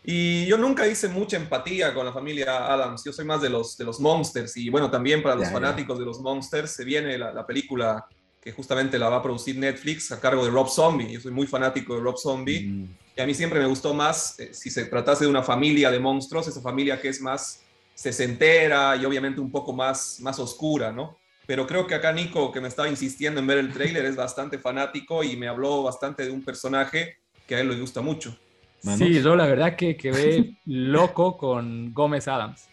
Y 0.09 0.45
yo 0.45 0.57
nunca 0.57 0.87
hice 0.87 1.09
mucha 1.09 1.35
empatía 1.35 1.93
con 1.93 2.05
la 2.05 2.13
familia 2.13 2.73
Adams. 2.73 3.03
Yo 3.03 3.11
soy 3.11 3.25
más 3.25 3.41
de 3.41 3.49
los, 3.49 3.75
de 3.75 3.83
los 3.83 3.99
Monsters. 3.99 4.55
Y 4.55 4.69
bueno, 4.69 4.89
también 4.89 5.21
para 5.21 5.35
los 5.35 5.49
fanáticos 5.49 5.99
de 5.99 6.05
los 6.05 6.21
Monsters 6.21 6.71
se 6.71 6.85
viene 6.85 7.17
la, 7.17 7.45
película 7.45 8.07
que 8.39 8.53
justamente 8.53 8.97
la 8.97 9.09
va 9.09 9.17
a 9.17 9.21
producir 9.21 9.57
Netflix 9.57 10.09
a 10.13 10.21
cargo 10.21 10.45
de 10.45 10.49
Rob 10.49 10.69
Zombie. 10.69 11.11
Yo 11.11 11.19
soy 11.19 11.33
muy 11.33 11.45
fanático 11.45 11.93
de 11.93 11.99
Rob 11.99 12.17
Zombie. 12.17 12.67
Mm. 12.67 12.95
Y 13.17 13.21
a 13.21 13.25
mí 13.25 13.33
siempre 13.33 13.59
me 13.59 13.65
gustó 13.65 13.93
más 13.93 14.39
eh, 14.39 14.53
si 14.53 14.69
se 14.69 14.85
tratase 14.85 15.25
de 15.25 15.29
una 15.29 15.43
familia 15.43 15.91
de 15.91 15.99
monstruos, 15.99 16.47
esa 16.47 16.61
familia 16.61 17.01
que 17.01 17.09
es 17.09 17.19
más 17.19 17.59
sesentera 17.93 18.95
y 18.95 19.03
obviamente 19.03 19.41
un 19.41 19.51
poco 19.51 19.73
más, 19.73 20.21
más 20.21 20.39
oscura, 20.39 20.89
¿no? 20.89 21.17
Pero 21.45 21.67
creo 21.67 21.85
que 21.85 21.95
acá 21.95 22.13
Nico, 22.13 22.53
que 22.53 22.61
me 22.61 22.69
estaba 22.69 22.87
insistiendo 22.87 23.41
en 23.41 23.47
ver 23.47 23.57
el 23.57 23.73
tráiler, 23.73 24.05
es 24.05 24.15
bastante 24.15 24.57
fanático 24.57 25.21
y 25.21 25.35
me 25.35 25.49
habló 25.49 25.83
bastante 25.83 26.23
de 26.23 26.31
un 26.31 26.45
personaje 26.45 27.17
que 27.45 27.55
a 27.55 27.59
él 27.59 27.67
le 27.67 27.77
gusta 27.77 27.99
mucho. 27.99 28.39
Sí, 28.79 29.21
yo 29.21 29.35
la 29.35 29.45
verdad 29.45 29.75
que 29.75 29.97
quedé 29.97 30.55
loco 30.65 31.37
con 31.37 31.93
Gómez 31.93 32.27
Adams. 32.27 32.67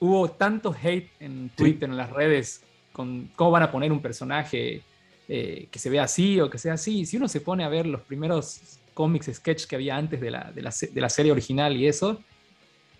Hubo 0.00 0.30
tanto 0.30 0.74
hate 0.80 1.10
en 1.20 1.50
Twitter, 1.50 1.88
en 1.88 1.96
las 1.96 2.10
redes, 2.10 2.62
con 2.92 3.30
cómo 3.34 3.50
van 3.50 3.64
a 3.64 3.70
poner 3.70 3.90
un 3.90 4.00
personaje 4.00 4.82
eh, 5.28 5.68
que 5.70 5.78
se 5.78 5.90
vea 5.90 6.04
así 6.04 6.40
o 6.40 6.48
que 6.48 6.58
sea 6.58 6.74
así. 6.74 7.04
Si 7.04 7.16
uno 7.16 7.28
se 7.28 7.40
pone 7.40 7.64
a 7.64 7.68
ver 7.68 7.86
los 7.86 8.00
primeros 8.02 8.78
cómics, 8.94 9.30
sketch 9.32 9.66
que 9.66 9.76
había 9.76 9.96
antes 9.96 10.20
de 10.20 10.30
la, 10.30 10.52
de 10.52 11.00
la, 11.00 11.08
serie 11.10 11.32
original 11.32 11.76
y 11.76 11.86
eso, 11.86 12.20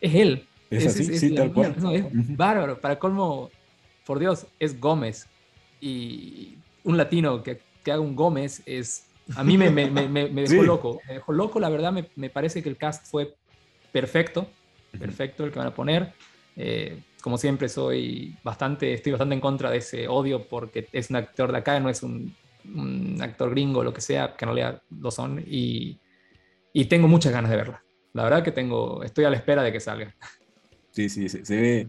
es 0.00 0.14
él. 0.14 0.46
Es, 0.70 0.86
así, 0.86 1.18
sí, 1.18 1.34
tal 1.34 1.52
cual. 1.52 1.74
es 1.92 2.36
bárbaro. 2.36 2.80
Para 2.80 2.98
colmo, 2.98 3.50
por 4.04 4.18
Dios, 4.18 4.46
es 4.58 4.78
Gómez. 4.78 5.26
Y 5.80 6.58
un 6.84 6.96
latino 6.96 7.42
que, 7.42 7.60
que 7.84 7.92
haga 7.92 8.00
un 8.00 8.14
Gómez 8.14 8.62
es 8.66 9.07
a 9.36 9.44
mí 9.44 9.58
me, 9.58 9.70
me, 9.70 9.90
me, 9.90 10.08
me 10.08 10.42
dejó 10.42 10.62
loco. 10.62 11.00
Me 11.06 11.14
dejó 11.14 11.32
loco, 11.32 11.60
la 11.60 11.68
verdad, 11.68 11.92
me, 11.92 12.30
parece 12.30 12.62
que 12.62 12.68
el 12.68 12.76
cast 12.76 13.06
fue 13.06 13.34
perfecto. 13.92 14.48
Perfecto 14.98 15.44
el 15.44 15.52
que 15.52 15.58
van 15.58 15.68
a 15.68 15.74
poner. 15.74 16.12
Eh, 16.56 17.02
como 17.22 17.36
siempre, 17.36 17.68
soy 17.68 18.36
bastante, 18.42 18.94
estoy 18.94 19.12
bastante 19.12 19.34
en 19.34 19.40
contra 19.40 19.70
de 19.70 19.78
ese 19.78 20.08
odio 20.08 20.48
porque 20.48 20.88
es 20.92 21.10
un 21.10 21.16
actor 21.16 21.52
de 21.52 21.58
acá, 21.58 21.78
no 21.78 21.90
es 21.90 22.02
un, 22.02 22.34
actor 23.20 23.50
gringo, 23.50 23.82
lo 23.82 23.92
que 23.92 24.00
sea, 24.00 24.34
que 24.34 24.46
no 24.46 24.54
lea 24.54 24.82
lo 24.90 25.10
son. 25.10 25.44
Y, 25.46 26.00
y, 26.72 26.86
tengo 26.86 27.08
muchas 27.08 27.32
ganas 27.32 27.50
de 27.50 27.56
verla. 27.56 27.82
La 28.14 28.24
verdad 28.24 28.42
que 28.42 28.52
tengo, 28.52 29.02
estoy 29.02 29.24
a 29.24 29.30
la 29.30 29.36
espera 29.36 29.62
de 29.62 29.72
que 29.72 29.80
salga. 29.80 30.14
Sí, 30.90 31.08
sí, 31.08 31.28
se, 31.28 31.44
se 31.44 31.60
ve 31.60 31.88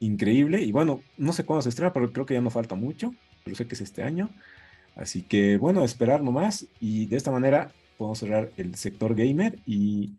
increíble. 0.00 0.60
Y 0.62 0.72
bueno, 0.72 1.02
no 1.16 1.32
sé 1.32 1.44
cuándo 1.44 1.62
se 1.62 1.68
estrena, 1.68 1.92
pero 1.92 2.12
creo 2.12 2.26
que 2.26 2.34
ya 2.34 2.40
no 2.40 2.50
falta 2.50 2.74
mucho. 2.74 3.14
Pero 3.44 3.56
sé 3.56 3.66
que 3.66 3.74
es 3.74 3.80
este 3.80 4.02
año. 4.02 4.30
Así 4.98 5.22
que 5.22 5.56
bueno, 5.56 5.84
esperar 5.84 6.22
nomás 6.22 6.66
y 6.80 7.06
de 7.06 7.16
esta 7.16 7.30
manera 7.30 7.70
podemos 7.96 8.18
cerrar 8.18 8.50
el 8.56 8.74
sector 8.74 9.14
gamer 9.14 9.58
y 9.64 10.10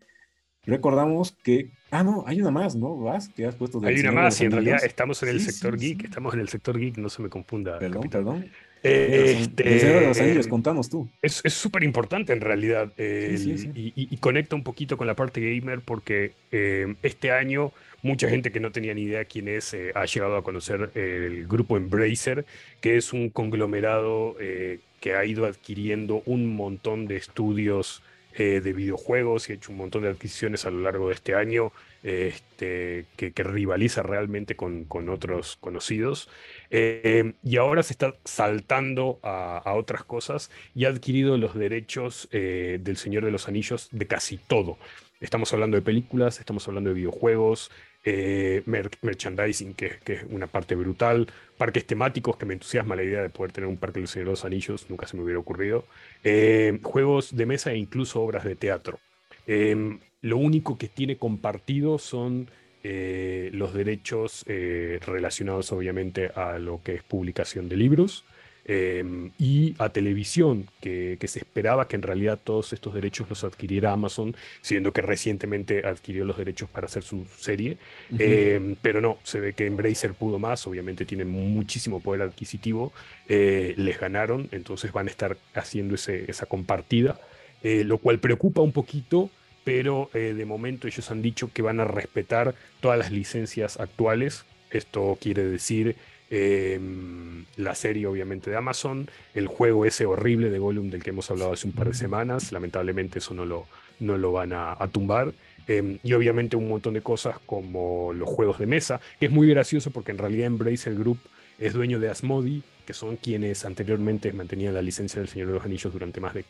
recordamos 0.64 1.32
que, 1.42 1.70
ah, 1.90 2.02
no, 2.02 2.24
hay 2.26 2.40
una 2.40 2.50
más, 2.50 2.74
¿no? 2.74 2.96
¿Vas? 2.96 3.28
Que 3.28 3.44
has 3.46 3.54
puesto 3.54 3.80
Hay 3.84 4.00
una 4.00 4.12
más 4.12 4.40
y 4.40 4.46
en 4.46 4.52
realidad 4.52 4.82
estamos 4.82 5.22
en 5.22 5.28
el 5.28 5.40
sector 5.40 5.78
geek, 5.78 6.04
estamos 6.04 6.32
en 6.34 6.40
el 6.40 6.48
sector 6.48 6.78
geek, 6.78 6.96
no 6.96 7.10
se 7.10 7.22
me 7.22 7.28
confunda. 7.28 7.78
Perdón, 7.78 8.08
perdón. 8.08 8.50
Eh, 8.82 9.36
este, 9.40 9.64
de 9.64 10.06
los 10.06 10.18
Anillos, 10.18 10.48
contanos 10.48 10.88
tú. 10.88 11.06
Es 11.20 11.42
súper 11.52 11.84
importante 11.84 12.32
en 12.32 12.40
realidad 12.40 12.90
y, 12.96 14.16
conecta 14.16 14.56
un 14.56 14.62
poquito 14.62 14.96
con 14.96 15.06
la 15.06 15.14
parte 15.14 15.40
gamer 15.40 15.80
porque 15.80 16.32
eh, 16.50 16.94
este 17.02 17.30
año 17.30 17.72
mucha 18.02 18.28
gente 18.28 18.50
que 18.50 18.60
no 18.60 18.72
tenía 18.72 18.94
ni 18.94 19.02
idea 19.02 19.24
quién 19.24 19.48
es 19.48 19.74
eh, 19.74 19.92
ha 19.94 20.04
llegado 20.04 20.36
a 20.36 20.42
conocer 20.42 20.90
el 20.94 21.46
grupo 21.46 21.76
Embracer, 21.76 22.44
que 22.80 22.96
es 22.96 23.12
un 23.12 23.30
conglomerado 23.30 24.36
eh, 24.40 24.80
que 25.00 25.14
ha 25.14 25.24
ido 25.24 25.46
adquiriendo 25.46 26.22
un 26.26 26.54
montón 26.54 27.06
de 27.06 27.16
estudios 27.16 28.02
eh, 28.34 28.60
de 28.62 28.72
videojuegos 28.72 29.48
y 29.48 29.52
ha 29.52 29.54
hecho 29.56 29.72
un 29.72 29.78
montón 29.78 30.02
de 30.02 30.08
adquisiciones 30.08 30.64
a 30.64 30.70
lo 30.70 30.80
largo 30.80 31.08
de 31.08 31.14
este 31.14 31.34
año 31.34 31.72
este, 32.02 33.04
que, 33.16 33.32
rivaliza 33.42 34.02
realmente 34.02 34.54
con, 34.54 34.86
otros 35.08 35.56
conocidos. 35.56 36.30
y 36.70 37.56
ahora 37.56 37.82
se 37.82 37.92
está 37.92 38.14
saltando 38.24 39.18
a, 39.22 39.74
otras 39.74 40.04
cosas 40.04 40.50
y 40.74 40.84
ha 40.84 40.88
adquirido 40.88 41.36
los 41.36 41.54
derechos 41.54 42.28
del 42.30 42.96
Señor 42.96 43.24
de 43.24 43.32
los 43.32 43.48
Anillos 43.48 43.88
de 43.90 44.06
casi 44.06 44.38
todo. 44.38 44.78
Estamos 45.20 45.52
hablando 45.52 45.76
de 45.76 45.82
películas, 45.82 46.38
estamos 46.38 46.66
hablando 46.66 46.88
de 46.88 46.94
videojuegos, 46.94 47.70
eh, 48.04 48.62
merchandising, 48.66 49.74
que, 49.74 49.98
es 50.06 50.24
una 50.30 50.46
parte 50.46 50.74
brutal, 50.74 51.26
parques 51.58 51.86
temáticos, 51.86 52.36
que 52.36 52.46
me 52.46 52.54
entusiasma 52.54 52.96
la 52.96 53.02
idea 53.02 53.22
de 53.22 53.28
poder 53.28 53.52
tener 53.52 53.68
un 53.68 53.76
parque 53.76 54.00
de 54.00 54.24
los 54.24 54.44
Anillos, 54.44 54.86
nunca 54.88 55.06
se 55.06 55.16
me 55.16 55.22
hubiera 55.22 55.38
ocurrido, 55.38 55.84
eh, 56.24 56.78
juegos 56.82 57.36
de 57.36 57.46
mesa 57.46 57.72
e 57.72 57.76
incluso 57.76 58.22
obras 58.22 58.44
de 58.44 58.56
teatro. 58.56 58.98
Em, 59.46 59.98
lo 60.22 60.38
único 60.38 60.78
que 60.78 60.88
tiene 60.88 61.16
compartido 61.16 61.98
son 61.98 62.48
los 62.82 63.74
derechos 63.74 64.46
relacionados 64.46 65.70
obviamente 65.70 66.28
a 66.34 66.58
lo 66.58 66.80
que 66.82 66.94
es 66.94 67.02
publicación 67.02 67.68
de 67.68 67.76
libros. 67.76 68.24
Em, 68.72 69.32
y 69.36 69.74
a 69.78 69.88
televisión, 69.88 70.68
que, 70.80 71.18
se 71.26 71.40
esperaba 71.40 71.88
que 71.88 71.96
en 71.96 72.02
realidad 72.02 72.38
todos 72.42 72.72
estos 72.72 72.94
derechos 72.94 73.28
los 73.28 73.42
adquiriera 73.42 73.90
Amazon, 73.90 74.36
siendo 74.60 74.92
que 74.92 75.02
recientemente 75.02 75.84
adquirió 75.84 76.24
los 76.24 76.38
derechos 76.38 76.70
para 76.70 76.86
hacer 76.86 77.02
su 77.02 77.26
serie. 77.36 77.78
Em, 78.16 78.76
pero 78.80 79.00
no, 79.00 79.18
se 79.24 79.40
ve 79.40 79.54
que 79.54 79.66
Embracer 79.66 80.14
pudo 80.14 80.38
más, 80.38 80.68
obviamente 80.68 81.04
tienen 81.04 81.28
muchísimo 81.30 81.98
poder 81.98 82.22
adquisitivo, 82.22 82.92
eh, 83.28 83.74
les 83.76 83.98
ganaron, 83.98 84.48
entonces 84.52 84.92
van 84.92 85.08
a 85.08 85.10
estar 85.10 85.36
haciendo 85.54 85.96
ese, 85.96 86.30
esa 86.30 86.46
compartida, 86.46 87.20
eh, 87.64 87.82
lo 87.82 87.98
cual 87.98 88.20
preocupa 88.20 88.60
un 88.60 88.70
poquito. 88.70 89.30
Pero 89.64 90.10
eh, 90.14 90.32
de 90.32 90.44
momento 90.44 90.86
ellos 90.86 91.10
han 91.10 91.22
dicho 91.22 91.50
que 91.52 91.62
van 91.62 91.80
a 91.80 91.84
respetar 91.86 92.54
todas 92.78 92.98
las 93.00 93.10
licencias 93.10 93.80
actuales. 93.80 94.44
Esto 94.70 95.18
quiere 95.20 95.42
decir 95.42 95.96
Em, 96.30 97.44
la 97.56 97.74
serie 97.74 98.06
obviamente 98.06 98.50
de 98.50 98.56
Amazon, 98.56 99.10
el 99.34 99.48
juego 99.48 99.84
ese 99.84 100.06
horrible 100.06 100.48
de 100.48 100.60
Gollum 100.60 100.88
del 100.88 101.02
que 101.02 101.10
hemos 101.10 101.28
hablado 101.30 101.52
hace 101.52 101.66
un 101.66 101.72
par 101.72 101.88
de 101.88 101.94
semanas, 101.94 102.52
lamentablemente 102.52 103.18
eso 103.18 103.34
no 103.34 103.44
lo, 103.44 103.66
no 103.98 104.16
lo 104.16 104.32
van 104.32 104.52
a, 104.52 104.76
tumbar. 104.92 105.32
Em, 105.66 105.98
y 106.02 106.12
obviamente 106.12 106.56
un 106.56 106.68
montón 106.68 106.94
de 106.94 107.02
cosas 107.02 107.38
como 107.44 108.12
los 108.12 108.28
juegos 108.28 108.58
de 108.58 108.66
mesa, 108.66 109.00
que 109.18 109.26
es 109.26 109.32
muy 109.32 109.48
gracioso 109.48 109.90
porque 109.90 110.12
en 110.12 110.18
realidad 110.18 110.46
Embracer 110.46 110.94
Group 110.94 111.18
es 111.58 111.74
dueño 111.74 111.98
de 111.98 112.08
Asmodi, 112.08 112.62
que 112.86 112.94
son 112.94 113.16
quienes 113.16 113.64
anteriormente 113.64 114.32
mantenían 114.32 114.74
la 114.74 114.82
licencia 114.82 115.20
del 115.20 115.28
Señor 115.28 115.48
de 115.48 115.54
los 115.54 115.64
Anillos 115.64 115.92
durante 115.92 116.20
más 116.20 116.34
de 116.34 116.44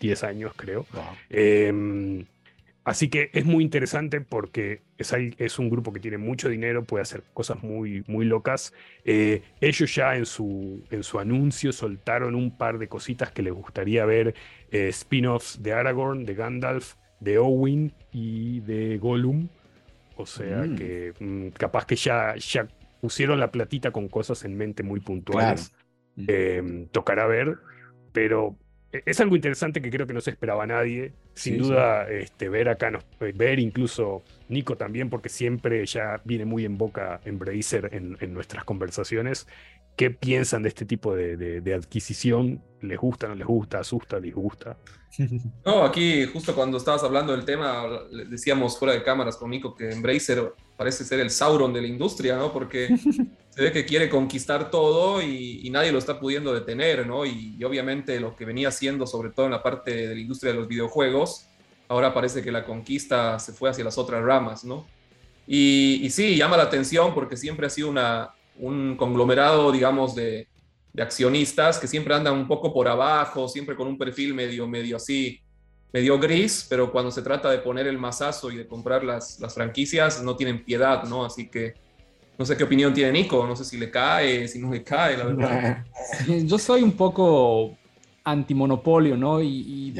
10 0.00 0.22
eh, 0.22 0.26
años, 0.26 0.52
creo. 0.56 0.84
Em, 1.30 2.24
Así 2.86 3.08
que 3.08 3.30
es 3.32 3.44
muy 3.44 3.64
interesante 3.64 4.20
porque 4.20 4.82
es, 4.96 5.12
es, 5.12 5.58
un 5.58 5.70
grupo 5.70 5.92
que 5.92 5.98
tiene 5.98 6.18
mucho 6.18 6.48
dinero, 6.48 6.84
puede 6.84 7.02
hacer 7.02 7.24
cosas 7.34 7.60
muy, 7.64 8.04
muy 8.06 8.24
locas. 8.24 8.72
Eh, 9.04 9.42
ellos 9.60 9.92
ya 9.92 10.14
en 10.14 10.24
su, 10.24 10.84
en 10.92 11.02
su 11.02 11.18
anuncio 11.18 11.72
soltaron 11.72 12.36
un 12.36 12.56
par 12.56 12.78
de 12.78 12.86
cositas 12.86 13.32
que 13.32 13.42
les 13.42 13.52
gustaría 13.52 14.04
ver, 14.04 14.36
eh, 14.70 14.86
spin-offs 14.86 15.60
de 15.64 15.72
Aragorn, 15.72 16.24
de 16.24 16.36
Gandalf, 16.36 16.94
de 17.18 17.38
Owen 17.38 17.92
y 18.12 18.60
de 18.60 18.98
Gollum. 18.98 19.48
O 20.14 20.24
sea 20.24 20.58
mm. 20.58 20.76
que 20.76 21.12
mm, 21.18 21.48
capaz 21.58 21.86
que 21.86 21.96
ya, 21.96 22.36
ya 22.36 22.68
pusieron 23.00 23.40
la 23.40 23.50
platita 23.50 23.90
con 23.90 24.06
cosas 24.06 24.44
en 24.44 24.56
mente 24.56 24.84
muy 24.84 25.00
puntuales. 25.00 25.72
Eh, 26.28 26.86
tocará 26.92 27.26
ver, 27.26 27.56
pero 28.12 28.54
e-, 28.92 29.02
es 29.06 29.20
algo 29.20 29.34
interesante 29.34 29.82
que 29.82 29.90
creo 29.90 30.06
que 30.06 30.14
no 30.14 30.20
se 30.20 30.30
esperaba 30.30 30.68
nadie. 30.68 31.14
Sin 31.36 31.58
duda, 31.58 32.08
Este, 32.08 32.48
ver 32.48 32.70
acá, 32.70 32.90
eh, 33.20 33.32
ver 33.34 33.58
incluso 33.58 34.22
Nico 34.48 34.76
también, 34.76 35.10
porque 35.10 35.28
siempre 35.28 35.84
ya 35.84 36.20
viene 36.24 36.46
muy 36.46 36.64
en 36.64 36.78
boca 36.78 37.20
en 37.26 37.38
Bracer 37.38 37.90
en, 37.92 38.32
nuestras 38.32 38.64
conversaciones. 38.64 39.46
¿Qué 39.96 40.10
piensan 40.10 40.62
de 40.62 40.70
este 40.70 40.86
tipo 40.86 41.14
de, 41.14 41.74
adquisición? 41.74 42.62
¿Les 42.80 42.98
gusta, 42.98 43.28
no 43.28 43.34
les 43.34 43.46
gusta, 43.46 43.78
asusta, 43.78 44.18
disgusta? 44.18 44.78
No, 45.64 45.82
aquí 45.84 46.26
justo 46.26 46.54
cuando 46.54 46.76
estabas 46.76 47.02
hablando 47.02 47.32
del 47.32 47.46
tema, 47.46 47.84
decíamos 48.28 48.78
fuera 48.78 48.92
de 48.92 49.02
cámaras 49.02 49.36
con 49.36 49.50
Nico 49.50 49.74
que 49.74 49.90
Embracer 49.90 50.52
parece 50.76 51.04
ser 51.04 51.20
el 51.20 51.30
Sauron 51.30 51.72
de 51.72 51.80
la 51.80 51.86
industria, 51.86 52.36
¿no? 52.36 52.52
Porque 52.52 52.88
se 53.50 53.62
ve 53.62 53.72
que 53.72 53.86
quiere 53.86 54.08
conquistar 54.08 54.70
todo 54.70 55.22
y, 55.22 55.68
nadie 55.70 55.92
lo 55.92 55.98
está 55.98 56.20
pudiendo 56.20 56.54
detener, 56.54 57.06
¿no? 57.06 57.24
Y, 57.24 57.62
obviamente 57.64 58.20
lo 58.20 58.36
que 58.36 58.44
venía 58.44 58.68
haciendo, 58.68 59.06
sobre 59.06 59.30
todo 59.30 59.46
en 59.46 59.52
la 59.52 59.62
parte 59.62 60.08
de 60.08 60.14
la 60.14 60.20
industria 60.20 60.52
de 60.52 60.58
los 60.58 60.68
videojuegos, 60.68 61.46
ahora 61.88 62.12
parece 62.12 62.42
que 62.42 62.52
la 62.52 62.64
conquista 62.64 63.38
se 63.38 63.52
fue 63.52 63.70
hacia 63.70 63.84
las 63.84 63.98
otras 63.98 64.22
ramas, 64.22 64.64
¿no? 64.64 64.86
Y, 65.46 66.08
sí, 66.10 66.36
llama 66.36 66.56
la 66.56 66.64
atención 66.64 67.14
porque 67.14 67.36
siempre 67.36 67.66
ha 67.66 67.70
sido 67.70 67.88
una, 67.88 68.34
un 68.58 68.96
conglomerado, 68.96 69.70
digamos, 69.72 70.14
de, 70.14 70.48
accionistas 70.98 71.78
que 71.78 71.86
siempre 71.86 72.14
andan 72.14 72.32
un 72.32 72.48
poco 72.48 72.72
por 72.72 72.88
abajo, 72.88 73.48
siempre 73.48 73.76
con 73.76 73.86
un 73.86 73.98
perfil 73.98 74.32
medio, 74.32 74.66
medio 74.66 74.96
así, 74.96 75.42
medio 75.92 76.18
gris, 76.18 76.66
pero 76.68 76.92
cuando 76.92 77.10
se 77.10 77.22
trata 77.22 77.50
de 77.50 77.58
poner 77.58 77.86
el 77.86 77.98
masazo 77.98 78.50
y 78.50 78.56
de 78.56 78.66
comprar 78.66 79.04
las, 79.04 79.40
las 79.40 79.54
franquicias, 79.54 80.22
no 80.22 80.36
tienen 80.36 80.64
piedad, 80.64 81.04
¿no? 81.04 81.24
Así 81.24 81.48
que 81.48 81.74
no 82.38 82.44
sé 82.44 82.56
qué 82.56 82.64
opinión 82.64 82.92
tiene 82.92 83.12
Nico, 83.12 83.46
no 83.46 83.56
sé 83.56 83.64
si 83.64 83.78
le 83.78 83.90
cae, 83.90 84.46
si 84.46 84.58
no 84.58 84.70
le 84.70 84.82
cae, 84.82 85.16
la 85.16 85.24
verdad. 85.24 85.84
Yo 86.44 86.58
soy 86.58 86.82
un 86.82 86.92
poco 86.92 87.76
antimonopolio, 88.24 89.16
¿no? 89.16 89.42
Y, 89.42 89.94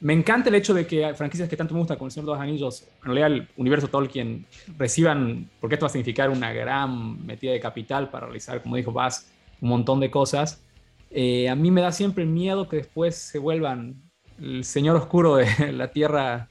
me 0.00 0.12
encanta 0.12 0.48
el 0.48 0.54
hecho 0.54 0.72
de 0.74 0.86
que 0.86 1.12
franquicias 1.14 1.48
que 1.48 1.56
tanto 1.56 1.74
me 1.74 1.80
gustan, 1.80 1.96
como 1.96 2.06
el 2.06 2.12
Señor 2.12 2.26
de 2.26 2.32
los 2.32 2.40
Anillos, 2.40 2.86
en 3.00 3.04
realidad 3.06 3.32
el 3.32 3.48
universo 3.56 3.88
Tolkien, 3.88 4.46
reciban, 4.76 5.50
porque 5.60 5.74
esto 5.74 5.86
va 5.86 5.88
a 5.88 5.92
significar 5.92 6.30
una 6.30 6.52
gran 6.52 7.26
metida 7.26 7.50
de 7.50 7.58
capital 7.58 8.08
para 8.08 8.26
realizar, 8.26 8.62
como 8.62 8.76
dijo 8.76 8.92
Bas, 8.92 9.28
un 9.60 9.70
montón 9.70 9.98
de 9.98 10.08
cosas. 10.08 10.62
Eh, 11.10 11.48
a 11.48 11.56
mí 11.56 11.72
me 11.72 11.80
da 11.80 11.90
siempre 11.90 12.24
miedo 12.24 12.68
que 12.68 12.76
después 12.76 13.16
se 13.16 13.40
vuelvan 13.40 13.96
el 14.40 14.64
señor 14.64 14.96
oscuro 14.96 15.36
de 15.36 15.72
la 15.72 15.90
Tierra 15.90 16.48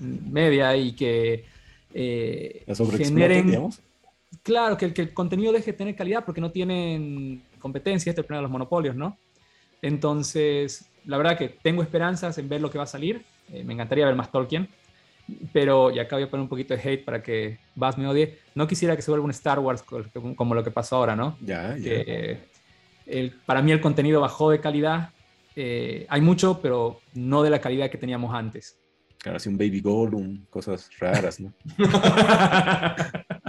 Media 0.00 0.76
y 0.76 0.92
que 0.92 1.44
eh, 1.94 2.64
generen... 2.98 3.46
Digamos 3.46 3.80
claro, 4.42 4.76
que, 4.76 4.86
el 4.94 5.14
contenido 5.14 5.52
deje 5.52 5.72
de 5.72 5.78
tener 5.78 5.96
calidad 5.96 6.24
porque 6.24 6.40
no 6.40 6.50
tienen 6.50 7.42
competencia, 7.58 8.10
este 8.10 8.20
es 8.20 8.24
el 8.24 8.26
problema 8.26 8.40
de 8.40 8.44
los 8.44 8.52
monopolios, 8.52 8.96
¿no? 8.96 9.18
Entonces, 9.80 10.86
la 11.04 11.16
verdad 11.16 11.36
que 11.36 11.48
tengo 11.48 11.82
esperanzas 11.82 12.38
en 12.38 12.48
ver 12.48 12.60
lo 12.60 12.70
que 12.70 12.78
va 12.78 12.84
a 12.84 12.88
salir. 12.88 13.22
Eh, 13.52 13.64
me 13.64 13.74
encantaría 13.74 14.06
ver 14.06 14.14
más 14.14 14.30
Tolkien. 14.30 14.68
Pero, 15.52 15.90
y 15.90 15.98
acá 15.98 16.16
voy 16.16 16.24
a 16.24 16.30
poner 16.30 16.42
un 16.42 16.48
poquito 16.48 16.74
de 16.74 16.80
hate 16.80 17.04
para 17.04 17.22
que 17.22 17.58
Vas 17.74 17.96
me 17.96 18.06
odie. 18.06 18.38
No 18.54 18.66
quisiera 18.66 18.96
que 18.96 19.02
se 19.02 19.10
vuelva 19.10 19.24
un 19.24 19.30
Star 19.30 19.58
Wars 19.58 19.82
como 20.36 20.54
lo 20.54 20.64
que 20.64 20.70
pasó 20.70 20.96
ahora, 20.96 21.16
¿no? 21.16 21.36
Ya, 21.40 21.76
ya. 21.76 22.38
para 23.46 23.62
mí 23.62 23.72
el 23.72 23.80
contenido 23.80 24.20
bajó 24.20 24.50
de 24.50 24.60
calidad. 24.60 25.10
Eh, 25.56 26.06
hay 26.08 26.20
mucho, 26.20 26.60
pero 26.60 27.00
no 27.14 27.42
de 27.42 27.50
la 27.50 27.60
calidad 27.60 27.90
que 27.90 27.98
teníamos 27.98 28.34
antes. 28.34 28.78
Claro, 29.18 29.36
así 29.36 29.48
un 29.48 29.56
Baby 29.56 29.80
Gollum, 29.80 30.46
cosas 30.50 30.90
raras, 30.98 31.38
¿no? 31.38 31.52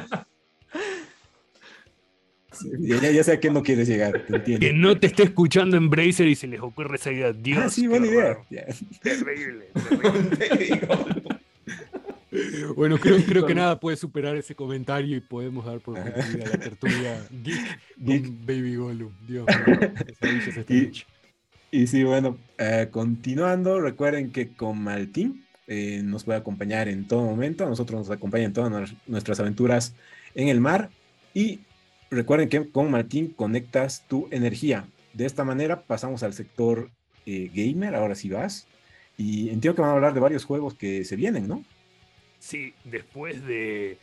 ya, 2.80 3.24
sé 3.24 3.32
a 3.34 3.39
qué 3.39 3.49
no 3.49 3.64
quieres 3.64 3.88
llegar, 3.88 4.24
Que 4.26 4.74
no 4.74 4.99
te 4.99 5.08
esté 5.08 5.24
escuchando 5.24 5.78
en 5.78 5.89
Bracer 5.89 6.28
y 6.28 6.36
se 6.36 6.47
les 6.47 6.62
ocurre 6.62 6.95
esa 6.95 7.12
idea. 7.12 7.34
Dios. 7.34 7.60
Ah, 7.64 7.70
sí, 7.70 7.88
buena 7.88 8.08
idea. 8.08 8.38
Terrible, 9.01 9.66
Bueno, 12.76 12.97
creo, 12.97 13.45
que 13.45 13.56
nada 13.56 13.80
puede 13.80 13.97
superar 13.97 14.36
ese 14.36 14.56
comentario 14.56 15.18
y 15.18 15.22
podemos 15.22 15.66
dar 15.66 15.80
por 15.80 15.95
concluida 15.95 16.45
la 16.49 16.58
tertulia 16.58 17.28
Geek, 17.99 18.45
Baby 18.45 18.76
Gollum. 18.76 19.12
Dios 19.28 19.45
y, 20.70 20.91
y 21.74 21.88
sí, 21.88 22.03
bueno, 22.03 22.38
eh, 22.57 22.88
continuando, 22.91 23.82
recuerden 23.82 24.32
que 24.32 24.49
con 24.49 24.82
Maltín 24.82 25.45
eh, 25.67 26.01
nos 26.03 26.24
puede 26.24 26.39
acompañar 26.39 26.88
en 26.88 27.07
todo 27.07 27.24
momento. 27.24 27.67
nosotros 27.67 27.99
nos 27.99 28.09
acompaña 28.09 28.45
en 28.45 28.53
todas 28.53 28.93
nuestras 29.07 29.39
aventuras 29.39 29.95
en 30.36 30.47
el 30.47 30.61
mar. 30.61 30.89
Y 31.34 31.61
Recuerden 32.13 32.47
que 32.47 32.69
con 32.69 32.91
Martín 32.91 33.30
conectas 33.30 34.05
tu 34.07 34.28
energía. 34.30 34.88
De 35.13 35.26
esta 35.26 35.43
manera 35.43 35.82
pasamos 35.82 36.21
al 36.21 36.34
sector 36.34 36.91
eh, 37.26 37.49
gamer, 37.51 37.95
ahora 37.95 38.13
sí 38.13 38.30
vas. 38.30 38.67
Y 39.17 39.49
entiendo 39.49 39.76
que 39.76 39.82
van 39.82 39.89
a 39.89 39.93
hablar 39.93 40.13
de 40.13 40.19
varios 40.19 40.45
juegos 40.45 40.76
que 40.76 41.05
se 41.05 41.15
vienen, 41.15 41.47
¿no? 41.47 41.63
Sí, 42.38 42.76
después 42.84 43.43
de... 43.47 43.97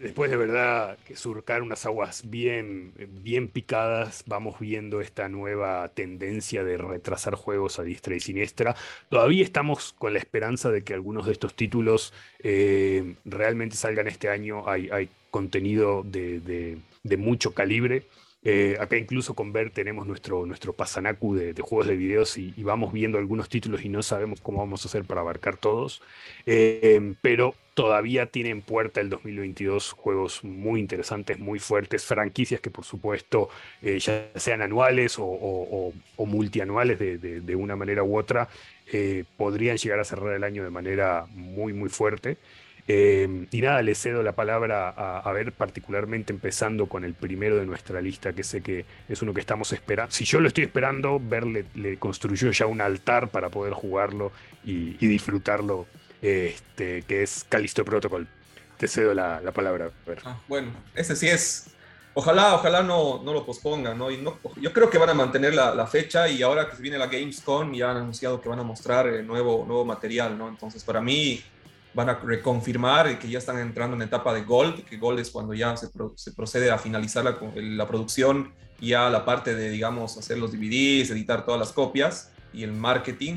después 0.00 0.30
de 0.30 0.36
verdad 0.36 0.98
que 1.06 1.16
surcar 1.16 1.62
unas 1.62 1.86
aguas 1.86 2.28
bien, 2.28 2.92
bien 3.22 3.48
picadas, 3.48 4.24
vamos 4.26 4.58
viendo 4.58 5.00
esta 5.00 5.28
nueva 5.28 5.88
tendencia 5.88 6.64
de 6.64 6.76
retrasar 6.76 7.34
juegos 7.34 7.78
a 7.78 7.82
diestra 7.82 8.14
y 8.14 8.20
siniestra. 8.20 8.76
Todavía 9.08 9.44
estamos 9.44 9.92
con 9.92 10.12
la 10.12 10.18
esperanza 10.18 10.70
de 10.70 10.82
que 10.82 10.94
algunos 10.94 11.26
de 11.26 11.32
estos 11.32 11.54
títulos 11.54 12.12
eh, 12.40 13.14
realmente 13.24 13.76
salgan 13.76 14.08
este 14.08 14.28
año. 14.28 14.68
Hay, 14.68 14.90
hay 14.90 15.08
contenido 15.30 16.02
de, 16.02 16.78
mucho 17.18 17.52
calibre. 17.52 18.04
Eh, 18.42 18.76
acá 18.78 18.96
incluso 18.96 19.34
con 19.34 19.52
Ver 19.52 19.70
tenemos 19.70 20.06
nuestro, 20.06 20.46
nuestro 20.46 20.72
pasanacu 20.72 21.34
de, 21.34 21.52
juegos 21.60 21.88
de 21.88 21.96
videos 21.96 22.38
y, 22.38 22.52
vamos 22.62 22.92
viendo 22.92 23.18
algunos 23.18 23.48
títulos 23.48 23.84
y 23.84 23.88
no 23.88 24.02
sabemos 24.02 24.40
cómo 24.40 24.58
vamos 24.58 24.84
a 24.84 24.88
hacer 24.88 25.04
para 25.04 25.20
abarcar 25.20 25.56
todos. 25.56 26.00
Eh, 26.46 27.14
pero 27.22 27.54
todavía 27.74 28.26
tienen 28.26 28.62
puerta 28.62 29.00
el 29.00 29.10
2022 29.10 29.92
juegos 29.92 30.44
muy 30.44 30.78
interesantes, 30.78 31.38
muy 31.40 31.58
fuertes, 31.58 32.04
franquicias 32.04 32.60
que 32.60 32.70
por 32.70 32.84
supuesto 32.84 33.48
eh, 33.82 33.98
ya 33.98 34.30
sean 34.36 34.62
anuales 34.62 35.16
o, 35.18 35.92
multianuales 36.18 36.98
de, 36.98 37.56
una 37.56 37.74
manera 37.74 38.04
u 38.04 38.16
otra, 38.16 38.48
podrían 39.36 39.76
llegar 39.76 39.98
a 39.98 40.04
cerrar 40.04 40.34
el 40.34 40.44
año 40.44 40.62
de 40.62 40.70
manera 40.70 41.26
muy, 41.30 41.72
muy 41.72 41.88
fuerte. 41.88 42.38
Em, 42.88 43.48
y 43.50 43.62
nada, 43.62 43.82
le 43.82 43.96
cedo 43.96 44.22
la 44.22 44.32
palabra 44.32 44.90
a, 44.90 45.32
ver, 45.32 45.52
particularmente 45.52 46.32
empezando 46.32 46.86
con 46.86 47.04
el 47.04 47.14
primero 47.14 47.56
de 47.56 47.66
nuestra 47.66 48.00
lista, 48.00 48.32
que 48.32 48.44
sé 48.44 48.62
que 48.62 48.84
es 49.08 49.22
uno 49.22 49.34
que 49.34 49.40
estamos 49.40 49.72
esperando. 49.72 50.12
Si 50.12 50.24
yo 50.24 50.40
lo 50.40 50.46
estoy 50.46 50.64
esperando, 50.64 51.20
verle 51.20 51.64
le 51.74 51.98
construyó 51.98 52.52
ya 52.52 52.66
un 52.66 52.80
altar 52.80 53.28
para 53.28 53.48
poder 53.48 53.72
jugarlo 53.72 54.30
y, 54.64 54.94
disfrutarlo, 55.04 55.86
este, 56.22 57.02
que 57.02 57.24
es 57.24 57.44
Callisto 57.48 57.84
Protocol. 57.84 58.28
te 58.76 58.86
cedo 58.86 59.14
la, 59.14 59.40
palabra. 59.52 59.90
Ah, 60.24 60.38
bueno, 60.46 60.70
ese 60.94 61.16
sí 61.16 61.26
es. 61.26 61.70
Ojalá, 62.14 62.54
ojalá 62.54 62.82
no, 62.82 63.22
no 63.22 63.32
lo 63.32 63.44
pospongan, 63.44 63.98
¿no? 63.98 64.10
Y 64.10 64.16
no, 64.16 64.38
yo 64.58 64.72
creo 64.72 64.88
que 64.88 64.96
van 64.96 65.10
a 65.10 65.14
mantener 65.14 65.54
la, 65.54 65.86
fecha 65.86 66.28
y 66.28 66.40
ahora 66.40 66.70
que 66.70 66.80
viene 66.80 66.98
la 66.98 67.08
Gamescom 67.08 67.74
ya 67.74 67.90
han 67.90 67.98
anunciado 67.98 68.40
que 68.40 68.48
van 68.48 68.60
a 68.60 68.62
mostrar 68.62 69.08
eh, 69.08 69.22
nuevo, 69.22 69.64
nuevo 69.66 69.84
material, 69.84 70.38
¿no? 70.38 70.48
Entonces, 70.48 70.82
para 70.82 71.02
mí 71.02 71.42
van 71.96 72.10
a 72.10 72.14
reconfirmar 72.14 73.18
que 73.18 73.26
ya 73.26 73.38
están 73.38 73.58
entrando 73.58 73.96
en 73.96 74.02
etapa 74.02 74.34
de 74.34 74.42
Gold, 74.42 74.84
que 74.84 74.98
Gold 74.98 75.18
es 75.18 75.30
cuando 75.30 75.54
ya 75.54 75.74
se, 75.78 75.88
se 76.14 76.32
procede 76.32 76.70
a 76.70 76.76
finalizar 76.76 77.24
la, 77.24 77.38
la 77.56 77.88
producción 77.88 78.52
y 78.78 78.88
ya 78.88 79.08
la 79.08 79.24
parte 79.24 79.54
de, 79.54 79.70
digamos, 79.70 80.18
hacer 80.18 80.36
los 80.36 80.52
DVDs, 80.52 81.10
editar 81.10 81.46
todas 81.46 81.58
las 81.58 81.72
copias 81.72 82.30
y 82.52 82.64
el 82.64 82.72
marketing. 82.72 83.36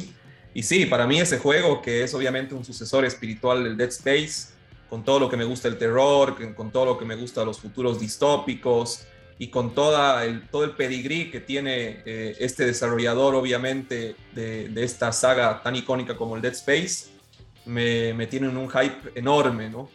Y 0.53 0.63
sí, 0.63 0.85
para 0.85 1.07
mí 1.07 1.21
ese 1.21 1.39
juego, 1.39 1.81
que 1.81 2.03
es 2.03 2.13
obviamente 2.13 2.53
un 2.53 2.65
sucesor 2.65 3.05
espiritual 3.05 3.63
del 3.63 3.77
Dead 3.77 3.87
Space, 3.87 4.53
con 4.89 5.05
todo 5.05 5.19
lo 5.19 5.29
que 5.29 5.37
me 5.37 5.45
gusta 5.45 5.69
el 5.69 5.77
terror, 5.77 6.35
con 6.53 6.69
todo 6.69 6.83
lo 6.83 6.97
que 6.97 7.05
me 7.05 7.15
gusta 7.15 7.45
los 7.45 7.61
futuros 7.61 7.97
distópicos 7.97 9.05
y 9.37 9.47
con 9.47 9.73
toda 9.73 10.25
el, 10.25 10.49
todo 10.49 10.65
el 10.65 10.71
pedigrí 10.71 11.31
que 11.31 11.39
tiene 11.39 12.01
eh, 12.05 12.35
este 12.39 12.65
desarrollador, 12.65 13.35
obviamente, 13.35 14.17
de, 14.35 14.67
de, 14.67 14.83
esta 14.83 15.13
saga 15.13 15.63
tan 15.63 15.77
icónica 15.77 16.17
como 16.17 16.35
el 16.35 16.41
Dead 16.41 16.51
Space, 16.51 17.18
me, 17.65 18.27
tienen 18.27 18.57
un 18.57 18.69
hype 18.69 19.11
enorme, 19.15 19.69
¿no? 19.69 19.89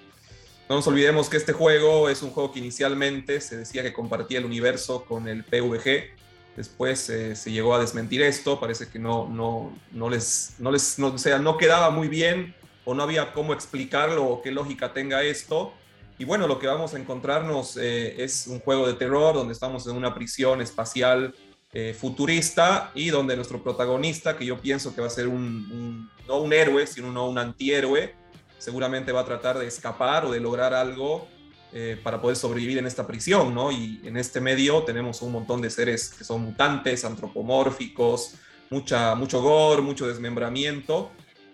No 0.69 0.77
nos 0.77 0.87
olvidemos 0.87 1.29
que 1.29 1.37
este 1.37 1.53
juego 1.53 2.09
es 2.09 2.23
un 2.23 2.31
juego 2.31 2.53
que 2.53 2.59
inicialmente 2.59 3.41
se 3.41 3.59
decía 3.59 3.83
que 3.83 3.93
compartía 3.93 4.39
el 4.39 4.47
universo 4.47 5.05
con 5.05 5.29
el 5.29 5.45
PvG, 5.45 6.15
después 6.57 7.11
eh, 7.11 7.37
se 7.37 7.53
llegó 7.53 7.75
a 7.75 7.81
desmentir 7.81 8.23
esto, 8.23 8.59
parece 8.59 8.89
que 8.89 8.99
no, 8.99 9.29
no, 9.29 9.77
no 9.93 10.09
les, 10.09 10.55
no 10.59 10.71
les, 10.71 10.99
o 10.99 11.19
sea, 11.19 11.39
no 11.39 11.59
quedaba 11.59 11.91
muy 11.91 12.09
bien 12.09 12.55
o 12.85 12.95
no 12.95 13.03
había 13.03 13.33
cómo 13.33 13.53
explicarlo 13.53 14.25
o 14.25 14.43
qué 14.43 14.53
lógica 14.53 14.93
tenga 14.93 15.23
esto. 15.23 15.73
Y 16.19 16.25
bueno, 16.25 16.47
lo 16.47 16.59
que 16.59 16.67
vamos 16.67 16.95
a 16.95 16.99
encontrarnos 16.99 17.77
eh, 17.77 18.23
es 18.23 18.47
un 18.47 18.61
juego 18.61 18.87
de 18.87 18.95
terror 18.95 19.35
donde 19.35 19.53
estamos 19.53 19.87
en 19.87 19.97
una 19.97 20.15
prisión 20.15 20.61
espacial 20.61 21.35
eh, 21.75 21.95
futurista 21.99 22.93
y 22.95 23.11
donde 23.11 23.37
nuestro 23.37 23.63
protagonista, 23.63 24.37
que 24.37 24.47
yo 24.47 24.61
pienso 24.61 24.95
que 24.95 25.01
va 25.01 25.09
a 25.09 25.11
ser 25.11 25.29
un, 25.29 26.09
no 26.27 26.39
un 26.39 26.53
héroe, 26.53 26.87
sino 26.87 27.29
un 27.29 27.39
antihéroe, 27.39 28.15
seguramente 28.59 29.13
va 29.13 29.21
a 29.21 29.25
tratar 29.25 29.59
de 29.59 29.67
escapar 29.67 30.25
o 30.25 30.33
de 30.33 30.41
lograr 30.41 30.73
algo 30.73 31.29
eh, 31.73 31.99
para 32.03 32.21
poder 32.21 32.37
sobrevivir 32.37 32.79
en 32.79 32.87
esta 32.87 33.07
prisión, 33.07 33.55
¿no? 33.55 33.73
Y 33.73 34.01
en 34.05 34.17
este 34.17 34.41
medio 34.41 34.85
tenemos 34.85 35.21
un 35.23 35.33
montón 35.33 35.61
de 35.61 35.71
seres 35.71 36.15
que 36.17 36.25
son 36.25 36.43
mutantes, 36.43 37.05
antropomórficos, 37.05 38.37
mucha, 38.71 39.15
mucho 39.17 39.43
gore, 39.43 39.83
mucho 39.83 40.07
desmembramiento 40.07 41.11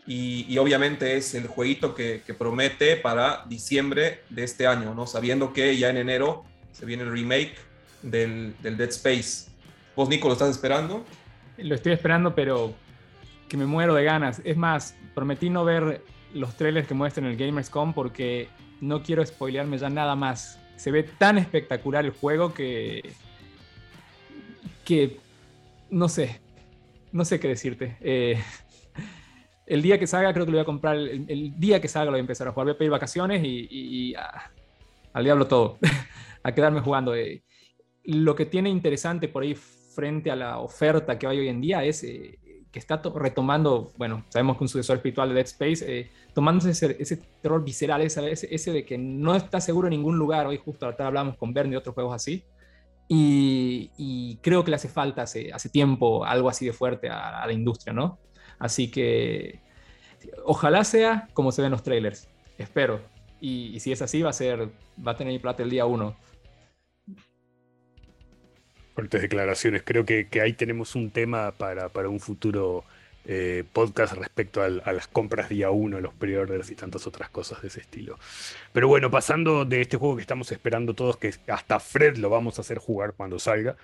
y, 0.06 0.58
obviamente 0.58 1.16
es 1.16 1.34
el 1.34 1.46
jueguito 1.46 1.94
que, 1.94 2.22
promete 2.36 2.96
para 2.96 3.44
diciembre 3.48 4.22
de 4.28 4.44
este 4.44 4.66
año, 4.66 4.94
¿no? 4.94 5.06
Sabiendo 5.06 5.52
que 5.52 5.76
ya 5.76 5.88
en 5.90 5.98
enero 5.98 6.44
se 6.72 6.84
viene 6.84 7.04
el 7.04 7.12
remake 7.12 7.54
del, 8.02 8.54
Dead 8.60 8.88
Space. 8.88 9.49
¿Vos, 10.00 10.08
Nico, 10.08 10.28
lo 10.28 10.32
estás 10.32 10.48
esperando? 10.48 11.04
Lo 11.58 11.74
estoy 11.74 11.92
esperando, 11.92 12.34
pero 12.34 12.72
que 13.50 13.58
me 13.58 13.66
muero 13.66 13.92
de 13.92 14.02
ganas. 14.02 14.40
Es 14.44 14.56
más, 14.56 14.96
prometí 15.14 15.50
no 15.50 15.62
ver 15.62 16.02
los 16.32 16.56
trailers 16.56 16.88
que 16.88 16.94
muestran 16.94 17.26
el 17.26 17.36
Gamers.com 17.36 17.92
porque 17.92 18.48
no 18.80 19.02
quiero 19.02 19.22
spoilearme 19.26 19.76
ya 19.76 19.90
nada 19.90 20.16
más. 20.16 20.58
Se 20.76 20.90
ve 20.90 21.02
tan 21.02 21.36
espectacular 21.36 22.06
el 22.06 22.12
juego 22.12 22.54
que. 22.54 23.12
que. 24.86 25.18
no 25.90 26.08
sé. 26.08 26.40
No 27.12 27.26
sé 27.26 27.38
qué 27.38 27.48
decirte. 27.48 27.98
Eh, 28.00 28.42
el 29.66 29.82
día 29.82 29.98
que 29.98 30.06
salga 30.06 30.32
creo 30.32 30.46
que 30.46 30.52
lo 30.52 30.56
voy 30.56 30.62
a 30.62 30.64
comprar, 30.64 30.96
el, 30.96 31.60
día 31.60 31.78
que 31.78 31.88
salga 31.88 32.06
lo 32.06 32.12
voy 32.12 32.20
a 32.20 32.22
empezar 32.22 32.48
a 32.48 32.52
jugar, 32.52 32.68
voy 32.68 32.74
a 32.74 32.78
pedir 32.78 32.90
vacaciones 32.90 33.42
y, 33.44 34.14
al 35.12 35.24
diablo 35.24 35.46
todo, 35.46 35.76
a 36.42 36.52
quedarme 36.52 36.80
jugando. 36.80 37.14
Eh, 37.14 37.44
lo 38.04 38.34
que 38.34 38.46
tiene 38.46 38.70
interesante 38.70 39.28
por 39.28 39.42
ahí 39.42 39.54
frente 39.94 40.30
a 40.30 40.36
la 40.36 40.58
oferta 40.58 41.18
que 41.18 41.26
hay 41.26 41.38
hoy 41.38 41.48
en 41.48 41.60
día 41.60 41.84
es 41.84 42.02
eh, 42.04 42.38
que 42.70 42.78
está 42.78 43.02
retomando, 43.14 43.92
bueno, 43.96 44.24
sabemos 44.28 44.56
que 44.56 44.64
un 44.64 44.68
sucesor 44.68 44.96
espiritual 44.96 45.28
de 45.28 45.34
Dead 45.34 45.46
Space, 45.46 45.84
eh, 45.86 46.10
tomándose 46.32 46.70
ese, 46.70 47.16
terror 47.42 47.64
visceral, 47.64 48.00
ese, 48.02 48.32
ese, 48.32 48.72
de 48.72 48.84
que 48.84 48.96
no 48.96 49.34
está 49.34 49.60
seguro 49.60 49.88
en 49.88 49.92
ningún 49.92 50.16
lugar, 50.16 50.46
hoy 50.46 50.56
justo 50.56 50.86
ahora 50.86 51.06
hablamos 51.08 51.36
con 51.36 51.52
Bernie 51.52 51.74
y 51.74 51.76
otros 51.76 51.94
juegos 51.94 52.14
así, 52.14 52.44
y, 53.12 54.38
creo 54.40 54.62
que 54.62 54.70
le 54.70 54.76
hace 54.76 54.88
falta 54.88 55.22
hace, 55.22 55.52
hace 55.52 55.68
tiempo 55.68 56.24
algo 56.24 56.48
así 56.48 56.64
de 56.64 56.72
fuerte 56.72 57.08
a 57.08 57.44
la 57.44 57.52
industria, 57.52 57.92
¿no? 57.92 58.20
Así 58.60 58.90
que 58.90 59.60
ojalá 60.44 60.84
sea 60.84 61.28
como 61.32 61.50
se 61.50 61.62
ven 61.62 61.72
los 61.72 61.82
trailers, 61.82 62.28
espero. 62.58 63.00
Y, 63.40 63.80
si 63.80 63.90
es 63.90 64.02
así, 64.02 64.22
va 64.22 64.30
a 64.30 64.34
ser, 64.34 64.68
va 65.04 65.12
a 65.12 65.16
tener 65.16 65.32
mi 65.32 65.38
plata 65.38 65.62
el 65.62 65.70
día 65.70 65.86
uno. 65.86 66.14
Fuertes 68.94 69.22
declaraciones. 69.22 69.82
Creo 69.84 70.04
que, 70.04 70.26
ahí 70.42 70.52
tenemos 70.52 70.94
un 70.94 71.10
tema 71.10 71.52
para, 71.52 71.88
para 71.88 72.08
un 72.08 72.20
futuro 72.20 72.84
eh, 73.26 73.64
podcast 73.72 74.14
respecto 74.14 74.62
a 74.62 74.92
las 74.92 75.06
compras 75.06 75.50
día 75.50 75.70
uno, 75.70 76.00
los 76.00 76.14
pre-orders 76.14 76.70
y 76.70 76.74
tantas 76.74 77.06
otras 77.06 77.28
cosas 77.28 77.60
de 77.62 77.68
ese 77.68 77.80
estilo. 77.80 78.18
Pero 78.72 78.88
bueno, 78.88 79.10
pasando 79.10 79.64
de 79.64 79.82
este 79.82 79.96
juego 79.96 80.16
que 80.16 80.22
estamos 80.22 80.50
esperando 80.52 80.94
todos, 80.94 81.16
que 81.16 81.34
hasta 81.48 81.78
Fred 81.80 82.16
lo 82.16 82.30
vamos 82.30 82.58
a 82.58 82.62
hacer 82.62 82.78
jugar 82.78 83.12
cuando 83.14 83.38
salga. 83.38 83.76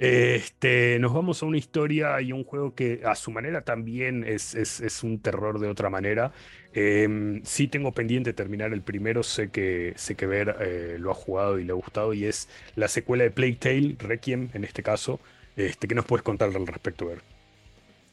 Este, 0.00 0.98
nos 0.98 1.12
vamos 1.12 1.42
a 1.42 1.46
una 1.46 1.58
historia 1.58 2.18
y 2.22 2.32
un 2.32 2.42
juego 2.42 2.74
que 2.74 3.02
a 3.04 3.14
su 3.14 3.30
manera 3.30 3.60
también 3.60 4.24
es, 4.26 4.54
un 5.02 5.18
terror 5.18 5.60
de 5.60 5.68
otra 5.68 5.90
manera. 5.90 6.32
Eh, 6.72 7.42
sí 7.44 7.68
tengo 7.68 7.92
pendiente 7.92 8.32
terminar 8.32 8.72
el 8.72 8.80
primero, 8.80 9.22
sé 9.22 9.50
que, 9.50 9.92
sé 9.96 10.14
que 10.14 10.24
Ver 10.24 10.56
eh, 10.58 10.96
lo 10.98 11.10
ha 11.10 11.14
jugado 11.14 11.58
y 11.58 11.64
le 11.64 11.72
ha 11.72 11.74
gustado 11.74 12.14
y 12.14 12.24
es 12.24 12.48
la 12.76 12.88
secuela 12.88 13.24
de 13.24 13.30
Plague 13.30 13.56
Tale, 13.56 13.96
Requiem 13.98 14.48
en 14.54 14.64
este 14.64 14.82
caso. 14.82 15.20
Este, 15.54 15.86
¿Qué 15.86 15.94
nos 15.94 16.06
puedes 16.06 16.22
contar 16.22 16.48
al 16.48 16.66
respecto, 16.66 17.04
Ver? 17.04 17.20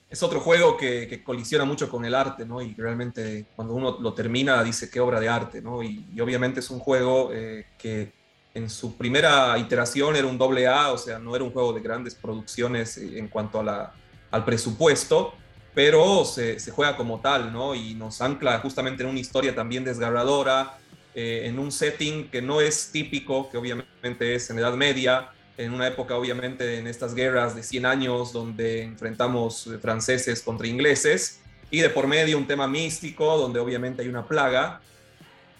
Es 0.09 0.21
otro 0.23 0.41
juego 0.41 0.75
que, 0.75 1.23
colisiona 1.23 1.63
mucho 1.63 1.89
con 1.89 2.03
el 2.03 2.15
arte, 2.15 2.45
¿no? 2.45 2.61
Y 2.61 2.73
realmente 2.73 3.45
cuando 3.55 3.73
uno 3.73 3.97
lo 4.01 4.13
termina 4.13 4.61
dice 4.61 4.89
qué 4.89 4.99
obra 4.99 5.21
de 5.21 5.29
arte, 5.29 5.61
¿no? 5.61 5.81
Y, 5.81 6.19
obviamente 6.19 6.59
es 6.59 6.69
un 6.69 6.79
juego 6.79 7.31
eh, 7.31 7.65
que 7.77 8.16
en 8.57 8.69
su 8.69 8.97
primera 8.97 9.57
iteración 9.57 10.15
era 10.15 10.27
un 10.27 10.37
doble 10.37 10.67
A, 10.67 10.91
o 10.91 10.97
sea, 10.97 11.19
no 11.19 11.35
era 11.35 11.43
un 11.43 11.51
juego 11.51 11.73
de 11.73 11.81
grandes 11.81 12.15
producciones 12.15 12.97
en 12.97 13.27
cuanto 13.27 13.59
a 13.59 13.63
la, 13.63 13.93
al 14.31 14.43
presupuesto, 14.43 15.33
pero 15.73 16.25
se, 16.25 16.59
se, 16.59 16.71
juega 16.71 16.97
como 16.97 17.19
tal, 17.21 17.53
¿no? 17.53 17.75
Y 17.75 17.93
nos 17.93 18.19
ancla 18.21 18.57
justamente 18.59 19.03
en 19.03 19.09
una 19.09 19.19
historia 19.19 19.53
también 19.53 19.83
desgarradora, 19.83 20.77
eh, 21.13 21.47
en 21.47 21.59
un 21.59 21.71
setting 21.71 22.29
que 22.29 22.41
no 22.41 22.61
es 22.61 22.91
típico, 22.91 23.49
que 23.49 23.57
obviamente 23.57 24.35
es 24.35 24.49
en 24.49 24.59
Edad 24.59 24.73
Media, 24.73 25.29
en 25.57 25.73
una 25.73 25.87
época 25.87 26.15
obviamente 26.15 26.77
en 26.77 26.87
estas 26.87 27.15
guerras 27.15 27.55
de 27.55 27.63
100 27.63 27.85
años 27.85 28.33
donde 28.33 28.83
enfrentamos 28.83 29.67
eh, 29.67 29.77
franceses 29.79 30.41
contra 30.41 30.67
ingleses, 30.67 31.41
y 31.69 31.79
de 31.79 31.89
por 31.89 32.07
medio 32.07 32.37
un 32.37 32.47
tema 32.47 32.67
místico 32.67 33.37
donde 33.37 33.59
obviamente 33.59 34.01
hay 34.01 34.07
una 34.07 34.27
plaga, 34.27 34.79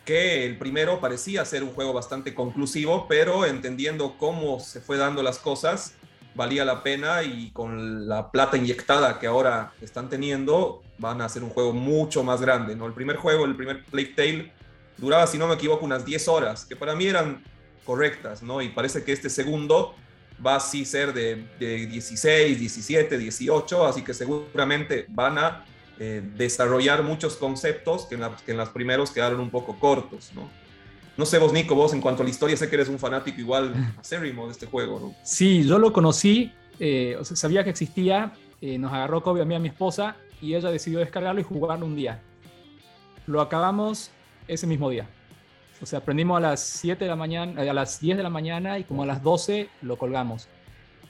que 0.08 0.45
el 0.45 0.58
primero 0.58 1.01
parecía 1.01 1.43
ser 1.43 1.64
un 1.64 1.74
juego 1.74 1.91
bastante 1.91 2.34
conclusivo, 2.34 3.08
pero 3.10 3.45
entendiendo 3.45 4.16
cómo 4.18 4.58
se 4.62 4.80
fue 4.80 4.95
dando 4.95 5.22
las 5.22 5.38
cosas, 5.38 5.95
valía 6.34 6.64
la 6.64 6.82
pena 6.82 7.24
y 7.24 7.51
con 7.51 8.08
la 8.08 8.32
plata 8.32 8.55
inyectada 8.55 9.20
que 9.20 9.28
ahora 9.28 9.74
están 9.82 10.08
teniendo, 10.08 10.82
van 10.97 11.20
a 11.22 11.26
hacer 11.26 11.43
un 11.43 11.49
juego 11.49 11.74
mucho 11.74 12.24
más 12.24 12.39
grande. 12.39 12.74
¿no? 12.74 12.86
El 12.86 12.93
primer 12.93 13.18
juego, 13.18 13.43
el 13.43 13.58
primer 13.58 13.84
Plague 13.84 14.14
Tale, 14.16 14.53
duraba, 14.95 15.28
si 15.28 15.38
no 15.38 15.45
me 15.45 15.55
equivoco, 15.55 15.84
unas 15.84 16.05
10 16.05 16.26
horas, 16.30 16.64
que 16.64 16.78
para 16.78 16.95
mí 16.95 17.05
eran 17.05 17.43
correctas, 17.84 18.41
¿no? 18.41 18.62
Y 18.62 18.70
parece 18.70 19.03
que 19.03 19.12
este 19.12 19.30
segundo 19.30 19.93
va 20.43 20.55
a 20.55 20.60
sí 20.62 20.86
ser 20.86 21.14
de, 21.14 21.47
de 21.60 21.86
16, 21.86 22.58
17, 22.58 23.18
18, 23.18 23.86
así 23.86 24.03
que 24.03 24.14
seguramente 24.14 25.05
van 25.10 25.38
a 25.38 25.66
eh, 26.00 26.22
desarrollar 26.36 27.02
muchos 27.02 27.38
conceptos 27.38 28.06
que 28.06 28.16
en, 28.16 28.22
que 28.45 28.52
en 28.52 28.58
los 28.58 28.70
primeros 28.70 29.10
quedaron 29.10 29.39
un 29.39 29.50
poco 29.50 29.80
cortos, 29.80 30.32
¿no? 30.36 30.48
No 31.18 31.26
sé 31.26 31.39
vos, 31.39 31.52
Nico, 31.52 31.74
vos 31.74 31.91
en 31.93 32.02
cuanto 32.02 32.22
a 32.22 32.24
la 32.24 32.30
historia, 32.30 32.56
sé 32.56 32.70
que 32.70 32.76
eres 32.76 32.88
un 32.88 33.00
fanático 33.00 33.41
igual 33.41 33.74
acérrimo 33.98 34.45
de 34.45 34.52
este 34.52 34.68
juego, 34.68 35.00
¿no? 35.00 35.16
Sí, 35.24 35.64
yo 35.64 35.80
lo 35.80 35.91
conocí, 35.91 36.52
eh, 36.80 37.18
sabía 37.24 37.64
que 37.64 37.72
existía, 37.72 38.34
eh, 38.62 38.78
nos 38.78 38.93
agarró 38.93 39.24
Kobe 39.24 39.41
a 39.41 39.45
mí 39.45 39.56
a 39.56 39.60
mi 39.60 39.70
esposa 39.70 40.16
y 40.39 40.54
ella 40.54 40.70
decidió 40.70 41.00
descargarlo 41.00 41.41
y 41.41 41.43
jugarlo 41.43 41.88
un 41.88 41.95
día. 41.95 42.22
Lo 43.26 43.41
acabamos 43.41 44.12
ese 44.48 44.68
mismo 44.68 44.91
día. 44.91 45.10
O 45.82 45.88
sea, 45.88 46.00
aprendimos 46.00 46.38
a 46.38 46.41
las 46.41 46.62
7 46.62 47.06
de 47.06 47.10
la 47.10 47.16
mañana, 47.16 47.60
a 47.60 47.74
las 47.74 48.00
10 48.00 48.18
de 48.18 48.24
la 48.24 48.30
mañana 48.30 48.78
y 48.78 48.84
como 48.84 49.02
a 49.02 49.08
las 49.08 49.24
12 49.24 49.70
lo 49.82 49.98
colgamos. 49.98 50.48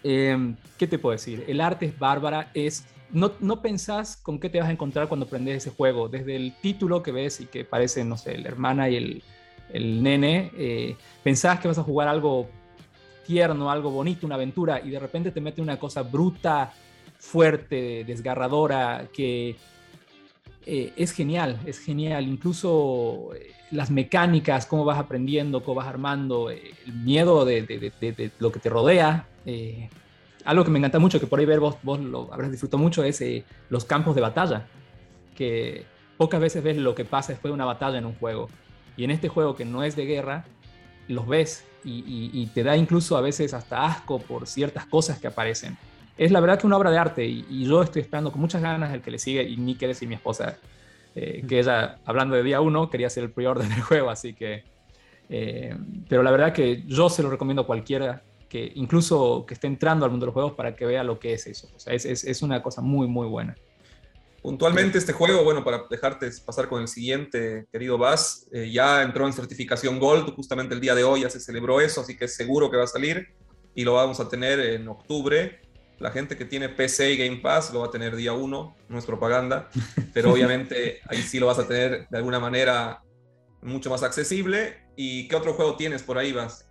¿Qué 0.03 0.87
te 0.89 0.97
puedo 0.97 1.11
decir? 1.11 1.43
El 1.47 1.59
arte 1.59 1.87
es 1.87 1.99
bárbara, 1.99 2.49
es 2.53 2.85
no, 3.11 3.31
no 3.39 3.61
pensás 3.61 4.17
con 4.17 4.39
qué 4.39 4.49
te 4.49 4.59
vas 4.59 4.69
a 4.69 4.71
encontrar 4.71 5.07
cuando 5.07 5.25
aprendes 5.25 5.57
ese 5.57 5.75
juego. 5.75 6.09
Desde 6.09 6.35
el 6.35 6.53
título 6.61 7.03
que 7.03 7.11
ves 7.11 7.41
y 7.41 7.45
que 7.45 7.63
parece, 7.63 8.03
no 8.03 8.17
sé, 8.17 8.37
la 8.37 8.47
hermana 8.49 8.89
y 8.89 8.95
el, 8.95 9.23
el 9.73 10.03
nene, 10.03 10.51
eh, 10.57 10.95
pensás 11.23 11.59
que 11.59 11.67
vas 11.67 11.77
a 11.77 11.83
jugar 11.83 12.07
algo 12.07 12.49
tierno, 13.25 13.69
algo 13.69 13.91
bonito, 13.91 14.25
una 14.25 14.35
aventura, 14.35 14.81
y 14.81 14.89
de 14.89 14.99
repente 14.99 15.31
te 15.31 15.41
mete 15.41 15.61
una 15.61 15.77
cosa 15.77 16.01
bruta, 16.01 16.73
fuerte, 17.19 18.03
desgarradora, 18.05 19.09
que 19.13 19.55
eh, 20.65 20.93
es 20.95 21.11
genial, 21.11 21.59
es 21.65 21.79
genial. 21.79 22.27
Incluso 22.27 23.33
eh, 23.35 23.51
las 23.71 23.91
mecánicas, 23.91 24.65
cómo 24.65 24.85
vas 24.85 24.99
aprendiendo, 24.99 25.63
cómo 25.63 25.75
vas 25.75 25.87
armando, 25.87 26.49
eh, 26.49 26.73
el 26.85 26.93
miedo 26.93 27.45
de, 27.45 28.31
lo 28.39 28.51
que 28.51 28.59
te 28.59 28.69
rodea. 28.69 29.27
Algo 30.47 30.63
que 30.63 30.71
me 30.71 30.79
encanta 30.79 30.97
mucho, 30.97 31.19
que 31.19 31.27
por 31.27 31.39
ahí 31.39 31.45
ver 31.45 31.59
vos, 31.59 31.75
vos 31.83 31.99
lo 31.99 32.33
habrás 32.33 32.49
disfrutado 32.49 32.81
mucho, 32.81 33.03
es 33.03 33.21
los 33.69 33.83
campos 33.83 34.15
de 34.15 34.21
batalla. 34.21 34.65
Que 35.35 35.85
pocas 36.15 36.39
veces 36.39 36.63
ves 36.63 36.77
lo 36.77 36.95
que 36.95 37.03
pasa 37.03 37.33
después 37.33 37.49
de 37.49 37.53
una 37.53 37.65
batalla 37.65 37.97
en 37.97 38.05
un 38.05 38.15
juego. 38.15 38.49
Y 38.95 39.03
en 39.03 39.11
este 39.11 39.27
juego 39.27 39.55
que 39.55 39.65
no 39.65 39.83
es 39.83 39.97
de 39.97 40.05
guerra, 40.05 40.45
los 41.09 41.27
ves 41.27 41.65
y, 41.83 42.45
te 42.53 42.63
da 42.63 42.77
incluso 42.77 43.17
a 43.17 43.21
veces 43.21 43.53
hasta 43.53 43.85
asco 43.85 44.19
por 44.19 44.47
ciertas 44.47 44.85
cosas 44.85 45.19
que 45.19 45.27
aparecen. 45.27 45.77
Es 46.17 46.31
la 46.31 46.39
verdad 46.39 46.59
que 46.59 46.65
una 46.65 46.77
obra 46.77 46.91
de 46.91 46.97
arte 46.97 47.25
y, 47.25 47.65
yo 47.65 47.83
estoy 47.83 48.03
esperando 48.03 48.31
con 48.31 48.39
muchas 48.39 48.61
ganas 48.61 48.93
el 48.93 49.01
que 49.01 49.11
le 49.11 49.19
sigue 49.19 49.43
y 49.43 49.57
ni 49.57 49.75
quiere 49.75 49.93
decir 49.93 50.07
mi 50.07 50.15
esposa, 50.15 50.57
eh, 51.13 51.43
que 51.45 51.59
ella, 51.59 51.97
hablando 52.05 52.37
de 52.37 52.43
día 52.43 52.61
uno, 52.61 52.89
quería 52.89 53.07
hacer 53.07 53.25
el 53.25 53.31
pre-order 53.31 53.67
del 53.67 53.81
juego, 53.81 54.09
así 54.09 54.33
que... 54.33 54.63
Eh, 55.29 55.75
pero 56.07 56.23
la 56.23 56.31
verdad 56.31 56.53
que 56.53 56.83
yo 56.87 57.09
se 57.09 57.21
lo 57.21 57.29
recomiendo 57.29 57.63
a 57.63 57.65
cualquiera 57.65 58.23
que 58.49 58.71
incluso 58.75 59.45
que 59.45 59.53
esté 59.53 59.67
entrando 59.67 60.05
al 60.05 60.11
mundo 60.11 60.25
de 60.25 60.27
los 60.27 60.33
juegos 60.33 60.53
para 60.53 60.75
que 60.75 60.85
vea 60.85 61.03
lo 61.03 61.19
que 61.19 61.33
es 61.33 61.47
eso. 61.47 61.69
O 61.75 61.79
sea, 61.79 61.93
es, 61.93 62.05
es, 62.05 62.23
es 62.23 62.41
una 62.41 62.61
cosa 62.61 62.81
muy, 62.81 63.07
muy 63.07 63.27
buena. 63.27 63.55
Puntualmente 64.41 64.97
este 64.97 65.13
juego, 65.13 65.43
bueno, 65.43 65.63
para 65.63 65.83
dejarte 65.89 66.29
pasar 66.45 66.69
con 66.69 66.81
el 66.81 66.87
siguiente, 66.87 67.67
querido 67.71 67.97
Bas, 67.97 68.47
eh, 68.53 68.71
ya 68.71 69.01
entró 69.01 69.25
en 69.27 69.33
certificación 69.33 69.99
Gold, 69.99 70.33
justamente 70.35 70.73
el 70.73 70.79
día 70.79 70.95
de 70.95 71.03
hoy 71.03 71.21
ya 71.21 71.29
se 71.29 71.39
celebró 71.39 71.81
eso, 71.81 72.01
así 72.01 72.15
que 72.15 72.27
seguro 72.27 72.71
que 72.71 72.77
va 72.77 72.85
a 72.85 72.87
salir 72.87 73.35
y 73.75 73.83
lo 73.83 73.95
vamos 73.95 74.19
a 74.19 74.29
tener 74.29 74.59
en 74.59 74.87
octubre. 74.87 75.59
La 75.99 76.11
gente 76.11 76.37
que 76.37 76.45
tiene 76.45 76.69
PC 76.69 77.11
y 77.11 77.17
Game 77.17 77.41
Pass 77.41 77.73
lo 77.73 77.81
va 77.81 77.87
a 77.87 77.91
tener 77.91 78.15
día 78.15 78.33
uno, 78.33 78.77
no 78.87 78.97
es 78.97 79.05
propaganda, 79.05 79.69
pero 80.13 80.31
obviamente 80.31 81.01
ahí 81.07 81.21
sí 81.21 81.39
lo 81.39 81.47
vas 81.47 81.59
a 81.59 81.67
tener 81.67 82.07
de 82.07 82.17
alguna 82.17 82.39
manera 82.39 83.01
mucho 83.61 83.89
más 83.89 84.03
accesible. 84.03 84.77
¿Y 84.95 85.27
qué 85.27 85.35
otro 85.35 85.55
juego 85.55 85.75
tienes 85.75 86.03
por 86.03 86.17
ahí, 86.17 86.31
Bas? 86.31 86.66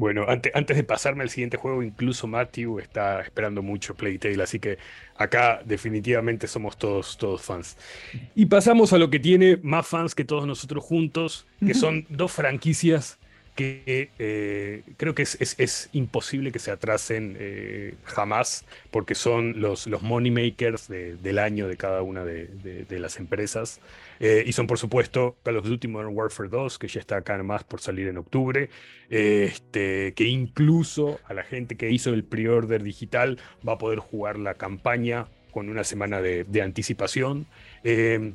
Bueno, 0.00 0.24
antes, 0.26 0.50
antes 0.54 0.78
de 0.78 0.82
pasarme 0.82 1.24
al 1.24 1.28
siguiente 1.28 1.58
juego, 1.58 1.82
incluso 1.82 2.26
Matthew 2.26 2.78
está 2.78 3.20
esperando 3.20 3.60
mucho 3.60 3.94
Playtale, 3.94 4.42
así 4.42 4.58
que 4.58 4.78
acá 5.14 5.60
definitivamente 5.62 6.46
somos 6.46 6.78
todos, 6.78 7.18
todos 7.18 7.42
fans. 7.42 7.76
Y 8.34 8.46
pasamos 8.46 8.94
a 8.94 8.98
lo 8.98 9.10
que 9.10 9.18
tiene 9.18 9.58
más 9.62 9.86
fans 9.86 10.14
que 10.14 10.24
todos 10.24 10.46
nosotros 10.46 10.82
juntos, 10.82 11.46
que 11.66 11.74
son 11.74 12.06
dos 12.08 12.32
franquicias 12.32 13.19
que 13.60 14.08
eh, 14.18 14.82
creo 14.96 15.14
que 15.14 15.20
es, 15.20 15.90
imposible 15.92 16.50
que 16.50 16.58
se 16.58 16.70
atrasen 16.70 17.36
eh, 17.38 17.94
jamás, 18.04 18.64
porque 18.90 19.14
son 19.14 19.60
los, 19.60 19.86
los 19.86 20.00
money 20.00 20.30
makers 20.30 20.88
del 20.88 21.38
año 21.38 21.68
de 21.68 21.76
cada 21.76 22.00
una 22.00 22.24
de, 22.24 22.86
las 22.88 23.18
empresas. 23.18 23.78
Eh, 24.18 24.44
y 24.46 24.52
son, 24.52 24.66
por 24.66 24.78
supuesto, 24.78 25.36
Call 25.42 25.58
of 25.58 25.66
Duty 25.66 25.88
Modern 25.88 26.16
Warfare 26.16 26.48
2, 26.48 26.78
que 26.78 26.88
ya 26.88 27.00
está 27.00 27.16
acá 27.18 27.42
más 27.42 27.62
por 27.64 27.82
salir 27.82 28.08
en 28.08 28.16
octubre, 28.16 28.70
este, 29.10 30.14
que 30.14 30.24
incluso 30.24 31.20
a 31.26 31.34
la 31.34 31.42
gente 31.42 31.76
que 31.76 31.90
hizo 31.90 32.14
el 32.14 32.24
pre-order 32.24 32.82
digital 32.82 33.38
va 33.66 33.74
a 33.74 33.78
poder 33.78 33.98
jugar 33.98 34.38
la 34.38 34.54
campaña 34.54 35.26
con 35.50 35.68
una 35.68 35.84
semana 35.84 36.22
de, 36.22 36.62
anticipación. 36.62 37.46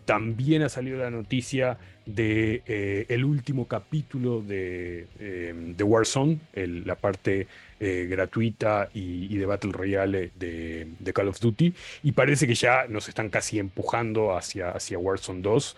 También 0.05 0.63
ha 0.63 0.69
salido 0.69 0.97
la 0.97 1.11
noticia 1.11 1.77
de 2.05 2.61
eh, 2.67 3.23
último 3.23 3.67
capítulo 3.67 4.41
de, 4.41 5.07
eh, 5.19 5.83
Warzone, 5.83 6.39
la 6.53 6.95
parte 6.95 7.47
eh, 7.79 8.07
gratuita 8.09 8.89
y, 8.93 9.35
de 9.35 9.45
Battle 9.45 9.71
Royale 9.71 10.31
de, 10.35 11.13
Call 11.13 11.29
of 11.29 11.39
Duty, 11.39 11.73
y 12.03 12.11
parece 12.11 12.47
que 12.47 12.55
ya 12.55 12.87
nos 12.87 13.09
están 13.09 13.29
casi 13.29 13.59
empujando 13.59 14.35
hacia, 14.35 14.71
hacia 14.71 14.99
Warzone 14.99 15.41
2, 15.41 15.77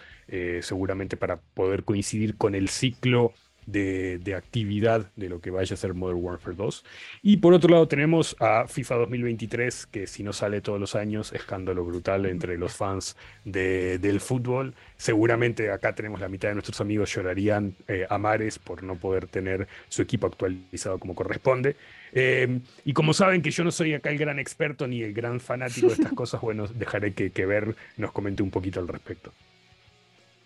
seguramente 0.62 1.16
para 1.16 1.38
poder 1.38 1.84
coincidir 1.84 2.36
con 2.36 2.56
el 2.56 2.68
ciclo 2.70 3.34
de, 3.68 4.34
actividad 4.36 5.12
de 5.16 5.30
lo 5.30 5.40
que 5.40 5.52
vaya 5.52 5.74
a 5.74 5.78
ser 5.78 5.94
Modern 5.94 6.24
Warfare 6.24 6.56
2. 6.56 6.84
Y 7.22 7.38
por 7.38 7.54
otro 7.54 7.70
lado 7.70 7.88
tenemos 7.88 8.36
a 8.40 8.68
FIFA 8.68 8.96
2023, 8.96 9.86
que 9.88 10.08
si 10.08 10.24
no 10.24 10.34
sale 10.34 10.62
todos 10.62 10.80
los 10.80 10.96
años, 10.96 11.34
escándalo 11.34 11.86
brutal 11.86 12.26
entre 12.26 12.58
los 12.58 12.74
fans 12.74 13.16
del 13.44 14.20
fútbol. 14.20 14.74
Seguramente 14.96 15.72
acá 15.72 15.94
tenemos 15.94 16.20
la 16.20 16.30
mitad 16.30 16.50
de 16.50 16.56
nuestros 16.56 16.82
amigos 16.82 17.14
llorarían 17.14 17.76
eh, 17.88 18.08
a 18.10 18.18
mares 18.18 18.58
por 18.58 18.82
no 18.84 18.96
poder 18.96 19.28
tener 19.28 19.68
su 19.90 20.02
equipo 20.02 20.28
actualizado 20.28 20.98
como 20.98 21.14
corresponde. 21.14 21.76
Eh, 22.14 22.60
y 22.86 22.94
como 22.94 23.14
saben 23.14 23.42
que 23.42 23.52
yo 23.52 23.64
no 23.64 23.72
soy 23.72 23.94
acá 23.94 24.10
el 24.10 24.18
gran 24.18 24.40
experto 24.40 24.88
ni 24.88 25.04
el 25.04 25.14
gran 25.14 25.40
fanático 25.40 25.88
de 25.88 25.94
estas 25.94 26.14
cosas, 26.14 26.42
bueno, 26.42 26.68
dejaré 26.68 27.14
que, 27.14 27.32
que 27.32 27.46
Ver 27.46 27.76
nos 27.98 28.12
comente 28.12 28.44
un 28.44 28.50
poquito 28.50 28.80
al 28.80 28.88
respecto. 28.88 29.32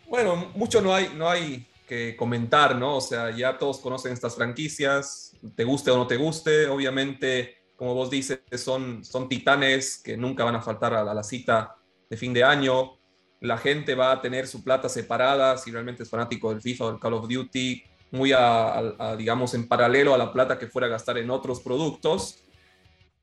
Bueno, 0.07 0.51
mucho 0.55 0.81
no 0.81 0.93
hay, 0.93 1.09
no 1.15 1.29
hay 1.29 1.65
comentar, 2.17 2.75
¿no? 2.75 2.97
O 2.97 3.01
sea, 3.01 3.35
ya 3.35 3.57
todos 3.57 3.79
conocen 3.79 4.13
estas 4.13 4.35
franquicias, 4.35 5.35
te 5.55 5.63
guste 5.63 5.91
o 5.91 5.97
no 5.97 6.07
te 6.07 6.17
guste, 6.17 6.67
obviamente, 6.67 7.55
como 7.75 7.95
vos 7.95 8.09
dices, 8.09 8.39
son, 8.57 9.03
son 9.03 9.27
titanes 9.27 9.97
que 9.97 10.15
nunca 10.15 10.43
van 10.43 10.55
a 10.55 10.61
faltar 10.61 10.93
a 10.93 11.13
la, 11.13 11.23
cita 11.23 11.75
de 12.09 12.15
fin 12.15 12.31
de 12.31 12.43
año. 12.43 12.97
La 13.39 13.57
gente 13.57 13.95
va 13.95 14.11
a 14.11 14.21
tener 14.21 14.47
su 14.47 14.63
plata 14.63 14.87
separada 14.87 15.57
si 15.57 15.71
realmente 15.71 16.03
es 16.03 16.09
fanático 16.09 16.51
del 16.51 16.61
FIFA 16.61 16.85
o 16.85 16.91
del 16.91 16.99
Call 16.99 17.13
of 17.15 17.27
Duty, 17.27 17.83
muy 18.11 18.31
a, 18.33 19.15
digamos, 19.17 19.53
en 19.53 19.67
paralelo 19.67 20.13
a 20.13 20.17
la 20.17 20.31
plata 20.31 20.59
que 20.59 20.67
fuera 20.67 20.87
a 20.87 20.91
gastar 20.91 21.17
en 21.17 21.31
otros 21.31 21.59
productos. 21.61 22.43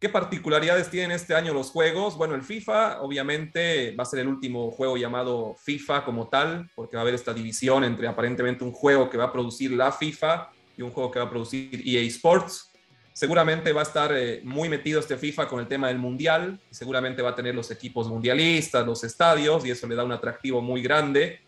¿Qué 0.01 0.09
particularidades 0.09 0.91
tienen 0.91 1.11
este 1.11 1.35
año 1.35 1.53
los 1.53 1.71
juegos? 1.71 2.17
Bueno, 2.17 2.37
el 2.37 2.43
FIFA 2.43 3.01
obviamente 3.01 3.97
va 3.97 4.05
a 4.05 4.07
ser 4.07 4.21
el 4.21 4.29
último 4.29 4.71
juego 4.71 4.97
llamado 4.97 5.57
FIFA 5.59 6.05
como 6.05 6.29
tal, 6.29 6.71
porque 6.77 6.95
va 6.97 7.01
a 7.01 7.03
haber 7.03 7.15
esta 7.15 7.35
división 7.35 7.83
entre 7.83 8.07
aparentemente 8.07 8.63
un 8.63 8.71
juego 8.71 9.11
que 9.11 9.19
va 9.19 9.25
a 9.25 9.33
producir 9.33 9.73
la 9.73 9.91
FIFA 9.91 10.53
y 10.77 10.83
un 10.83 10.93
juego 10.93 11.11
que 11.11 11.19
va 11.19 11.25
a 11.25 11.31
producir 11.31 11.83
EA 11.85 12.03
Sports. 12.03 12.71
Seguramente 13.13 13.73
va 13.73 13.81
a 13.81 13.83
estar 13.83 14.13
eh, 14.17 14.41
muy 14.45 14.69
metido 14.69 15.01
este 15.01 15.17
FIFA 15.17 15.49
con 15.49 15.59
el 15.59 15.67
tema 15.67 15.89
del 15.89 15.99
mundial, 15.99 16.61
seguramente 16.71 17.21
va 17.21 17.31
a 17.31 17.35
tener 17.35 17.57
los 17.57 17.73
equipos 17.73 18.07
mundialistas, 18.07 18.87
los 18.87 19.03
estadios, 19.03 19.67
y 19.67 19.73
eso 19.73 19.89
le 19.89 19.97
da 19.97 20.05
un 20.05 20.13
atractivo 20.13 20.61
muy 20.61 20.81
grande. 20.81 21.41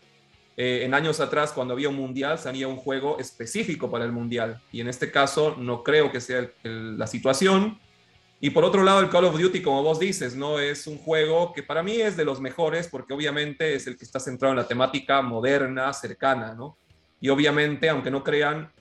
Eh, 0.57 0.81
en 0.83 0.93
años 0.93 1.21
atrás, 1.21 1.53
cuando 1.53 1.73
había 1.73 1.87
un 1.87 1.95
mundial, 1.95 2.37
salía 2.37 2.67
un 2.67 2.75
juego 2.75 3.17
específico 3.17 3.89
para 3.89 4.03
el 4.03 4.11
mundial, 4.11 4.61
y 4.73 4.81
en 4.81 4.89
este 4.89 5.09
caso 5.09 5.55
no 5.57 5.83
creo 5.83 6.11
que 6.11 6.19
sea 6.19 6.51
la 6.63 7.07
situación 7.07 7.79
y 8.43 8.49
por 8.49 8.65
otro 8.65 8.83
lado, 8.83 8.99
el 8.99 9.09
Call 9.09 9.25
of 9.25 9.39
Duty, 9.39 9.61
como 9.61 9.83
vos 9.83 9.99
dices, 9.99 10.35
¿no? 10.35 10.59
Es 10.59 10.87
un 10.87 10.97
juego 10.97 11.53
que 11.53 11.61
para 11.61 11.83
mí 11.83 12.01
es 12.01 12.17
de 12.17 12.25
los 12.25 12.41
mejores 12.41 12.87
porque 12.87 13.13
obviamente 13.13 13.75
es 13.75 13.85
el 13.85 13.95
que 13.95 14.03
está 14.03 14.19
centrado 14.19 14.51
en 14.51 14.57
la 14.57 14.67
temática 14.67 15.21
moderna, 15.21 15.93
cercana, 15.93 16.55
¿no? 16.55 16.75
Y 17.19 17.29
obviamente, 17.29 17.87
aunque 17.87 18.09
no 18.09 18.23
crean, 18.23 18.71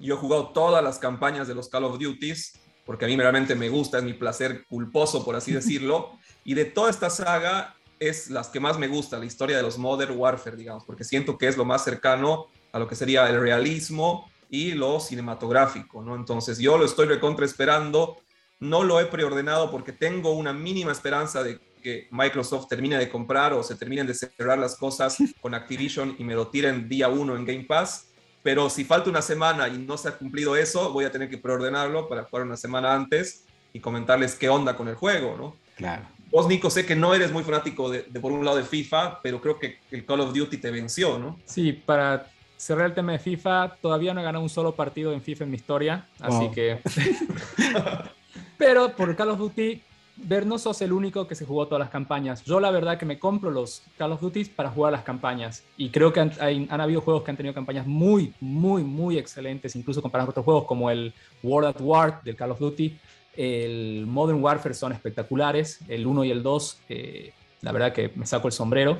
yo 0.00 0.16
he 0.16 0.18
jugado 0.18 0.48
todas 0.48 0.82
las 0.82 0.98
campañas 0.98 1.46
de 1.46 1.54
los 1.54 1.68
Call 1.68 1.84
of 1.84 2.00
Duties 2.00 2.58
porque 2.84 3.04
a 3.04 3.08
mí 3.08 3.16
realmente 3.16 3.54
me 3.54 3.68
gusta, 3.68 3.98
es 3.98 4.04
mi 4.04 4.14
placer 4.14 4.64
culposo, 4.66 5.24
por 5.24 5.36
así 5.36 5.52
decirlo. 5.60 6.18
y 6.44 6.54
de 6.54 6.64
toda 6.64 6.90
esta 6.90 7.08
saga 7.08 7.76
es 7.98 8.28
las 8.28 8.48
que 8.48 8.60
más 8.60 8.78
me 8.78 8.88
gusta, 8.88 9.18
la 9.18 9.24
historia 9.24 9.56
de 9.56 9.62
los 9.62 9.78
Modern 9.78 10.16
Warfare, 10.18 10.56
digamos, 10.56 10.84
porque 10.84 11.04
siento 11.04 11.38
que 11.38 11.48
es 11.48 11.56
lo 11.56 11.64
más 11.64 11.84
cercano 11.84 12.46
a 12.72 12.78
lo 12.78 12.86
que 12.86 12.94
sería 12.94 13.28
el 13.28 13.40
realismo 13.40 14.30
y 14.50 14.72
lo 14.72 15.00
cinematográfico, 15.00 16.02
¿no? 16.02 16.14
Entonces 16.14 16.58
yo 16.58 16.76
lo 16.76 16.84
estoy 16.84 17.06
recontra 17.06 17.46
esperando 17.46 18.18
no 18.60 18.84
lo 18.84 19.00
he 19.00 19.06
preordenado 19.06 19.70
porque 19.70 19.92
tengo 19.92 20.32
una 20.32 20.52
mínima 20.52 20.92
esperanza 20.92 21.42
de 21.42 21.58
que 21.82 22.08
Microsoft 22.10 22.68
termine 22.68 22.98
de 22.98 23.08
comprar 23.08 23.52
o 23.52 23.62
se 23.62 23.76
terminen 23.76 24.06
de 24.06 24.14
cerrar 24.14 24.58
las 24.58 24.76
cosas 24.76 25.18
con 25.40 25.54
Activision 25.54 26.16
y 26.18 26.24
me 26.24 26.34
lo 26.34 26.48
tiren 26.48 26.88
día 26.88 27.08
uno 27.08 27.36
en 27.36 27.44
Game 27.44 27.64
Pass. 27.64 28.08
Pero 28.42 28.70
si 28.70 28.84
falta 28.84 29.10
una 29.10 29.22
semana 29.22 29.68
y 29.68 29.78
no 29.78 29.96
se 29.96 30.08
ha 30.08 30.12
cumplido 30.12 30.56
eso, 30.56 30.92
voy 30.92 31.04
a 31.04 31.10
tener 31.10 31.28
que 31.28 31.38
preordenarlo 31.38 32.08
para 32.08 32.24
jugar 32.24 32.46
una 32.46 32.56
semana 32.56 32.94
antes 32.94 33.44
y 33.72 33.80
comentarles 33.80 34.34
qué 34.36 34.48
onda 34.48 34.76
con 34.76 34.88
el 34.88 34.94
juego, 34.94 35.36
¿no? 35.36 35.56
Claro. 35.76 36.06
Vos, 36.30 36.48
Nico, 36.48 36.70
sé 36.70 36.84
que 36.84 36.96
no 36.96 37.14
eres 37.14 37.32
muy 37.32 37.44
fanático 37.44 37.90
de, 37.90 38.02
por 38.20 38.32
un 38.32 38.44
lado 38.44 38.56
de 38.56 38.64
FIFA, 38.64 39.20
pero 39.22 39.40
creo 39.40 39.58
que 39.58 39.78
el 39.90 40.04
Call 40.04 40.20
of 40.20 40.34
Duty 40.34 40.56
te 40.58 40.70
venció, 40.70 41.18
¿no? 41.18 41.38
Sí, 41.44 41.72
para 41.72 42.26
cerrar 42.56 42.86
el 42.86 42.94
tema 42.94 43.12
de 43.12 43.18
FIFA, 43.18 43.76
todavía 43.80 44.12
no 44.14 44.20
he 44.20 44.24
ganado 44.24 44.42
un 44.42 44.48
solo 44.48 44.74
partido 44.74 45.12
en 45.12 45.22
FIFA 45.22 45.44
en 45.44 45.50
mi 45.50 45.56
historia, 45.56 46.06
así 46.20 46.50
que 46.50 46.80
Pero 48.56 48.94
por 48.94 49.14
Call 49.16 49.30
of 49.30 49.38
Duty, 49.38 49.82
ver 50.16 50.46
no 50.46 50.58
sos 50.58 50.80
el 50.82 50.92
único 50.92 51.26
que 51.26 51.34
se 51.34 51.44
jugó 51.44 51.66
todas 51.66 51.80
las 51.80 51.90
campañas. 51.90 52.42
Yo 52.44 52.60
la 52.60 52.70
verdad 52.70 52.98
que 52.98 53.06
me 53.06 53.18
compro 53.18 53.50
los 53.50 53.82
Call 53.96 54.12
of 54.12 54.20
Duty 54.20 54.44
para 54.46 54.70
jugar 54.70 54.92
las 54.92 55.02
campañas. 55.02 55.64
Y 55.76 55.90
creo 55.90 56.12
que 56.12 56.20
han, 56.20 56.80
habido 56.80 57.00
juegos 57.00 57.22
que 57.22 57.30
han 57.30 57.36
tenido 57.36 57.54
campañas 57.54 57.86
muy, 57.86 58.32
muy, 58.40 58.82
muy 58.82 59.18
excelentes, 59.18 59.76
incluso 59.76 60.02
comparando 60.02 60.26
con 60.26 60.32
otros 60.32 60.44
juegos 60.44 60.64
como 60.64 60.90
el 60.90 61.12
World 61.42 61.68
at 61.68 61.80
War 61.80 62.22
del 62.22 62.36
Call 62.36 62.50
of 62.50 62.58
Duty. 62.58 62.96
El 63.36 64.06
Modern 64.06 64.42
Warfare 64.42 64.74
son 64.74 64.92
espectaculares, 64.92 65.80
el 65.88 66.06
1 66.06 66.24
y 66.24 66.30
el 66.30 66.42
2, 66.42 66.80
eh, 66.88 67.32
la 67.60 67.72
verdad 67.72 67.92
que 67.92 68.10
me 68.14 68.24
saco 68.26 68.48
el 68.48 68.52
sombrero. 68.52 68.98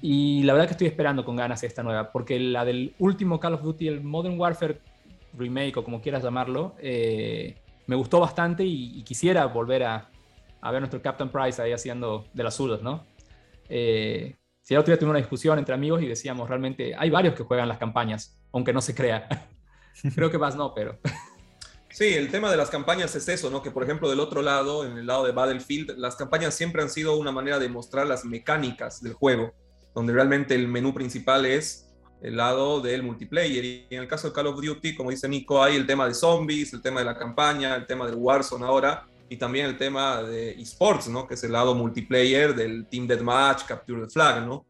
Y 0.00 0.44
la 0.44 0.52
verdad 0.52 0.68
que 0.68 0.72
estoy 0.74 0.86
esperando 0.86 1.24
con 1.24 1.34
ganas 1.34 1.64
esta 1.64 1.82
nueva, 1.82 2.12
porque 2.12 2.38
la 2.38 2.64
del 2.64 2.94
último 3.00 3.40
Call 3.40 3.54
of 3.54 3.62
Duty, 3.62 3.88
el 3.88 4.04
Modern 4.04 4.38
Warfare 4.38 4.78
Remake 5.36 5.76
o 5.76 5.82
como 5.82 6.00
quieras 6.00 6.22
llamarlo, 6.22 6.74
eh, 6.78 7.56
me 7.88 7.96
gustó 7.96 8.20
bastante 8.20 8.64
y, 8.64 9.02
quisiera 9.02 9.46
volver 9.46 9.82
a, 9.82 10.10
a, 10.60 10.70
ver 10.70 10.82
nuestro 10.82 11.00
Captain 11.02 11.30
Price 11.30 11.60
ahí 11.60 11.72
haciendo 11.72 12.26
de 12.34 12.44
las 12.44 12.54
suyas, 12.54 12.82
¿no? 12.82 13.06
Eh, 13.68 14.36
Si 14.62 14.74
el 14.74 14.80
otro 14.80 14.92
día 14.92 14.98
tuvimos 14.98 15.12
una 15.12 15.20
discusión 15.20 15.58
entre 15.58 15.74
amigos 15.74 16.02
y 16.02 16.06
decíamos, 16.06 16.48
realmente 16.48 16.94
hay 16.96 17.08
varios 17.08 17.34
que 17.34 17.42
juegan 17.42 17.66
las 17.66 17.78
campañas, 17.78 18.38
aunque 18.52 18.74
no 18.74 18.82
se 18.82 18.94
crea. 18.94 19.26
Creo 20.14 20.30
que 20.30 20.38
más 20.38 20.54
no, 20.54 20.72
pero... 20.74 20.98
Sí, 21.90 22.12
el 22.12 22.30
tema 22.30 22.50
de 22.50 22.58
las 22.58 22.68
campañas 22.68 23.16
es 23.16 23.26
eso, 23.28 23.48
¿no? 23.48 23.62
Que 23.62 23.70
por 23.70 23.82
ejemplo 23.82 24.10
del 24.10 24.20
otro 24.20 24.42
lado, 24.42 24.84
en 24.84 24.98
el 24.98 25.06
lado 25.06 25.24
de 25.24 25.32
Battlefield, 25.32 25.96
las 25.96 26.16
campañas 26.16 26.54
siempre 26.54 26.82
han 26.82 26.90
sido 26.90 27.16
una 27.16 27.32
manera 27.32 27.58
de 27.58 27.70
mostrar 27.70 28.06
las 28.06 28.26
mecánicas 28.26 29.02
del 29.02 29.14
juego, 29.14 29.54
donde 29.94 30.12
realmente 30.12 30.54
el 30.54 30.68
menú 30.68 30.92
principal 30.92 31.46
es 31.46 31.87
el 32.20 32.36
lado 32.36 32.80
del 32.80 33.02
multiplayer. 33.02 33.64
Y 33.64 33.86
en 33.90 34.02
el 34.02 34.08
caso 34.08 34.28
de 34.28 34.34
Call 34.34 34.48
of 34.48 34.60
Duty, 34.60 34.94
como 34.94 35.10
dice 35.10 35.28
Nico, 35.28 35.62
hay 35.62 35.76
el 35.76 35.86
tema 35.86 36.06
de 36.06 36.14
zombies, 36.14 36.72
el 36.72 36.82
tema 36.82 37.00
de 37.00 37.06
la 37.06 37.16
campaña, 37.16 37.76
el 37.76 37.86
tema 37.86 38.06
del 38.06 38.16
Warzone 38.16 38.64
ahora, 38.64 39.06
y 39.28 39.36
también 39.36 39.66
el 39.66 39.76
tema 39.76 40.22
de 40.22 40.52
esports, 40.52 41.08
¿no? 41.08 41.26
Que 41.26 41.34
es 41.34 41.44
el 41.44 41.52
lado 41.52 41.74
multiplayer 41.74 42.54
del 42.54 42.86
Team 42.86 43.06
Deathmatch, 43.06 43.64
Capture 43.64 44.02
the 44.02 44.10
Flag, 44.10 44.46
¿no? 44.46 44.64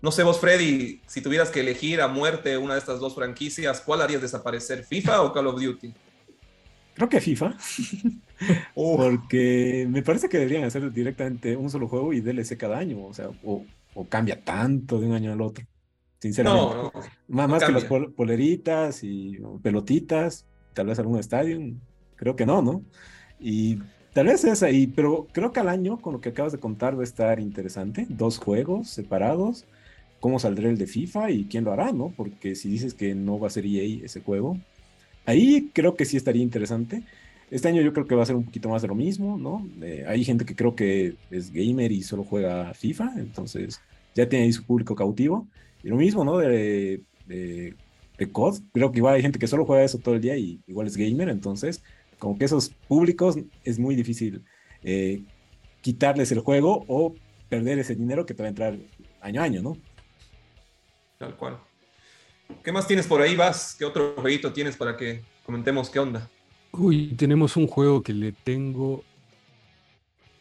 No 0.00 0.12
sé 0.12 0.22
vos, 0.22 0.38
Freddy, 0.38 1.02
si 1.06 1.20
tuvieras 1.20 1.50
que 1.50 1.60
elegir 1.60 2.00
a 2.00 2.08
muerte 2.08 2.56
una 2.56 2.74
de 2.74 2.78
estas 2.78 3.00
dos 3.00 3.14
franquicias, 3.14 3.80
¿cuál 3.80 4.00
harías 4.00 4.22
desaparecer, 4.22 4.84
FIFA 4.84 5.22
o 5.22 5.32
Call 5.32 5.48
of 5.48 5.60
Duty? 5.60 5.92
Creo 6.94 7.08
que 7.08 7.20
FIFA. 7.20 7.56
Porque 8.74 9.86
me 9.88 10.02
parece 10.02 10.28
que 10.28 10.38
deberían 10.38 10.64
hacer 10.64 10.92
directamente 10.92 11.56
un 11.56 11.70
solo 11.70 11.88
juego 11.88 12.12
y 12.12 12.20
DLC 12.20 12.56
cada 12.56 12.78
año. 12.78 13.04
O 13.04 13.14
sea, 13.14 13.30
o, 13.44 13.64
cambia 14.08 14.44
tanto 14.44 15.00
de 15.00 15.06
un 15.06 15.14
año 15.14 15.32
al 15.32 15.40
otro. 15.40 15.64
Sinceramente. 16.20 16.74
No, 16.74 16.92
más, 17.28 17.48
más 17.48 17.64
que 17.64 17.72
las 17.72 17.84
poleritas 17.84 19.04
y 19.04 19.38
pelotitas, 19.62 20.46
tal 20.74 20.86
vez 20.86 20.98
algún 20.98 21.18
estadio. 21.18 21.60
Creo 22.16 22.34
que 22.34 22.46
no, 22.46 22.62
¿no? 22.62 22.82
Y 23.38 23.78
tal 24.12 24.26
vez 24.26 24.44
es 24.44 24.62
ahí, 24.62 24.88
pero 24.88 25.28
creo 25.32 25.52
que 25.52 25.60
al 25.60 25.68
año, 25.68 25.98
con 25.98 26.14
lo 26.14 26.20
que 26.20 26.30
acabas 26.30 26.52
de 26.52 26.58
contar, 26.58 26.96
va 26.96 27.02
a 27.02 27.04
estar 27.04 27.38
interesante. 27.38 28.06
Dos 28.08 28.38
juegos 28.38 28.90
separados. 28.90 29.64
¿Cómo 30.20 30.40
saldrá 30.40 30.68
el 30.68 30.78
de 30.78 30.88
FIFA 30.88 31.30
y 31.30 31.44
quién 31.44 31.62
lo 31.62 31.72
hará, 31.72 31.92
no? 31.92 32.12
Porque 32.16 32.56
si 32.56 32.68
dices 32.68 32.94
que 32.94 33.14
no 33.14 33.38
va 33.38 33.46
a 33.46 33.50
ser 33.50 33.64
EA 33.64 34.04
ese 34.04 34.20
juego, 34.20 34.58
Ahí 35.28 35.70
creo 35.74 35.94
que 35.94 36.06
sí 36.06 36.16
estaría 36.16 36.42
interesante. 36.42 37.02
Este 37.50 37.68
año 37.68 37.82
yo 37.82 37.92
creo 37.92 38.06
que 38.06 38.14
va 38.14 38.22
a 38.22 38.26
ser 38.26 38.34
un 38.34 38.46
poquito 38.46 38.70
más 38.70 38.80
de 38.80 38.88
lo 38.88 38.94
mismo, 38.94 39.36
¿no? 39.36 39.68
Eh, 39.82 40.06
hay 40.08 40.24
gente 40.24 40.46
que 40.46 40.56
creo 40.56 40.74
que 40.74 41.16
es 41.30 41.52
gamer 41.52 41.92
y 41.92 42.02
solo 42.02 42.24
juega 42.24 42.72
FIFA, 42.72 43.12
entonces 43.18 43.78
ya 44.14 44.26
tiene 44.26 44.46
ahí 44.46 44.52
su 44.54 44.64
público 44.64 44.94
cautivo. 44.94 45.46
Y 45.82 45.88
lo 45.88 45.96
mismo, 45.96 46.24
¿no? 46.24 46.38
De, 46.38 47.02
de, 47.26 47.74
COD, 48.32 48.60
creo 48.72 48.90
que 48.90 48.98
igual 48.98 49.14
hay 49.14 49.22
gente 49.22 49.38
que 49.38 49.46
solo 49.46 49.64
juega 49.64 49.84
eso 49.84 49.98
todo 49.98 50.16
el 50.16 50.20
día 50.20 50.36
y 50.36 50.60
igual 50.66 50.88
es 50.88 50.96
gamer, 50.96 51.28
entonces 51.28 51.82
como 52.18 52.36
que 52.36 52.44
esos 52.44 52.70
públicos 52.88 53.36
es 53.62 53.78
muy 53.78 53.94
difícil 53.94 54.42
eh, 54.82 55.22
quitarles 55.82 56.32
el 56.32 56.40
juego 56.40 56.84
o 56.88 57.14
perder 57.48 57.78
ese 57.78 57.94
dinero 57.94 58.26
que 58.26 58.34
te 58.34 58.42
va 58.42 58.48
a 58.48 58.50
entrar 58.50 58.76
año 59.20 59.40
a 59.40 59.44
año, 59.44 59.62
¿no? 59.62 59.76
Tal 61.18 61.36
cual. 61.36 61.58
¿Qué 62.62 62.72
más 62.72 62.86
tienes 62.86 63.06
por 63.06 63.20
ahí, 63.20 63.36
Vas? 63.36 63.76
¿Qué 63.78 63.84
otro 63.84 64.14
jueguito 64.16 64.52
tienes 64.52 64.76
para 64.76 64.96
que 64.96 65.22
comentemos 65.44 65.90
qué 65.90 65.98
onda? 65.98 66.28
Uy, 66.72 67.14
tenemos 67.14 67.56
un 67.56 67.66
juego 67.66 68.02
que 68.02 68.12
le 68.12 68.32
tengo 68.32 69.04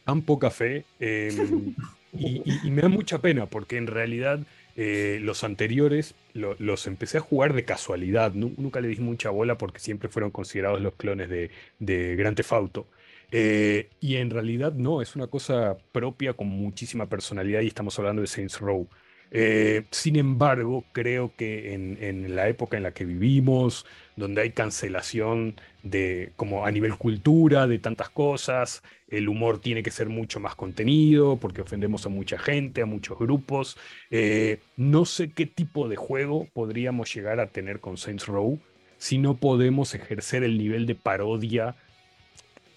tan 0.05 0.21
poca 0.21 0.49
fe 0.49 0.85
em, 0.99 1.75
y, 2.13 2.69
me 2.69 2.81
da 2.81 2.89
mucha 2.89 3.19
pena 3.19 3.45
porque 3.45 3.77
en 3.77 3.87
realidad 3.87 4.39
eh, 4.77 5.19
los 5.21 5.43
anteriores 5.43 6.13
los 6.33 6.85
empecé 6.87 7.17
a 7.17 7.21
jugar 7.21 7.53
de 7.53 7.65
casualidad. 7.65 8.33
Nunca 8.33 8.79
le 8.79 8.89
di 8.89 8.97
mucha 8.97 9.31
bola 9.31 9.57
porque 9.57 9.79
siempre 9.79 10.07
fueron 10.07 10.31
considerados 10.31 10.79
los 10.81 10.93
clones 10.95 11.29
de, 11.29 11.49
de 11.79 12.15
Grand 12.15 12.37
Theft 12.37 12.53
Auto. 12.53 12.87
Eh, 13.31 13.89
y 13.99 14.15
en 14.17 14.29
realidad 14.29 14.73
no, 14.73 15.01
es 15.01 15.15
una 15.15 15.27
cosa 15.27 15.77
propia 15.91 16.33
con 16.33 16.47
muchísima 16.47 17.09
personalidad 17.09 17.61
y 17.61 17.67
estamos 17.67 17.97
hablando 17.99 18.21
de 18.21 18.27
Saints 18.27 18.59
Row. 18.59 18.87
Eh, 19.31 19.83
sin 19.91 20.15
embargo, 20.15 20.85
creo 20.91 21.33
que 21.35 21.73
en, 21.73 22.35
la 22.35 22.47
época 22.47 22.77
en 22.77 22.83
la 22.83 22.91
que 22.91 23.05
vivimos, 23.05 23.85
donde 24.15 24.41
hay 24.41 24.51
cancelación 24.51 25.55
de, 25.83 26.31
como 26.35 26.65
a 26.65 26.71
nivel 26.71 26.95
cultura, 26.97 27.67
de 27.67 27.79
tantas 27.79 28.09
cosas, 28.09 28.83
el 29.09 29.29
humor 29.29 29.59
tiene 29.59 29.83
que 29.83 29.91
ser 29.91 30.09
mucho 30.09 30.39
más 30.39 30.55
contenido 30.55 31.37
porque 31.37 31.61
ofendemos 31.61 32.05
a 32.05 32.09
mucha 32.09 32.37
gente, 32.37 32.81
a 32.81 32.85
muchos 32.85 33.17
grupos. 33.19 33.77
Eh, 34.11 34.59
no 34.75 35.05
sé 35.05 35.29
qué 35.29 35.45
tipo 35.45 35.87
de 35.87 35.95
juego 35.95 36.47
podríamos 36.53 37.13
llegar 37.13 37.39
a 37.39 37.47
tener 37.47 37.79
con 37.79 37.97
Saints 37.97 38.27
Row 38.27 38.59
si 38.97 39.17
no 39.17 39.37
podemos 39.37 39.93
ejercer 39.93 40.43
el 40.43 40.57
nivel 40.57 40.85
de 40.87 40.95
parodia 40.95 41.75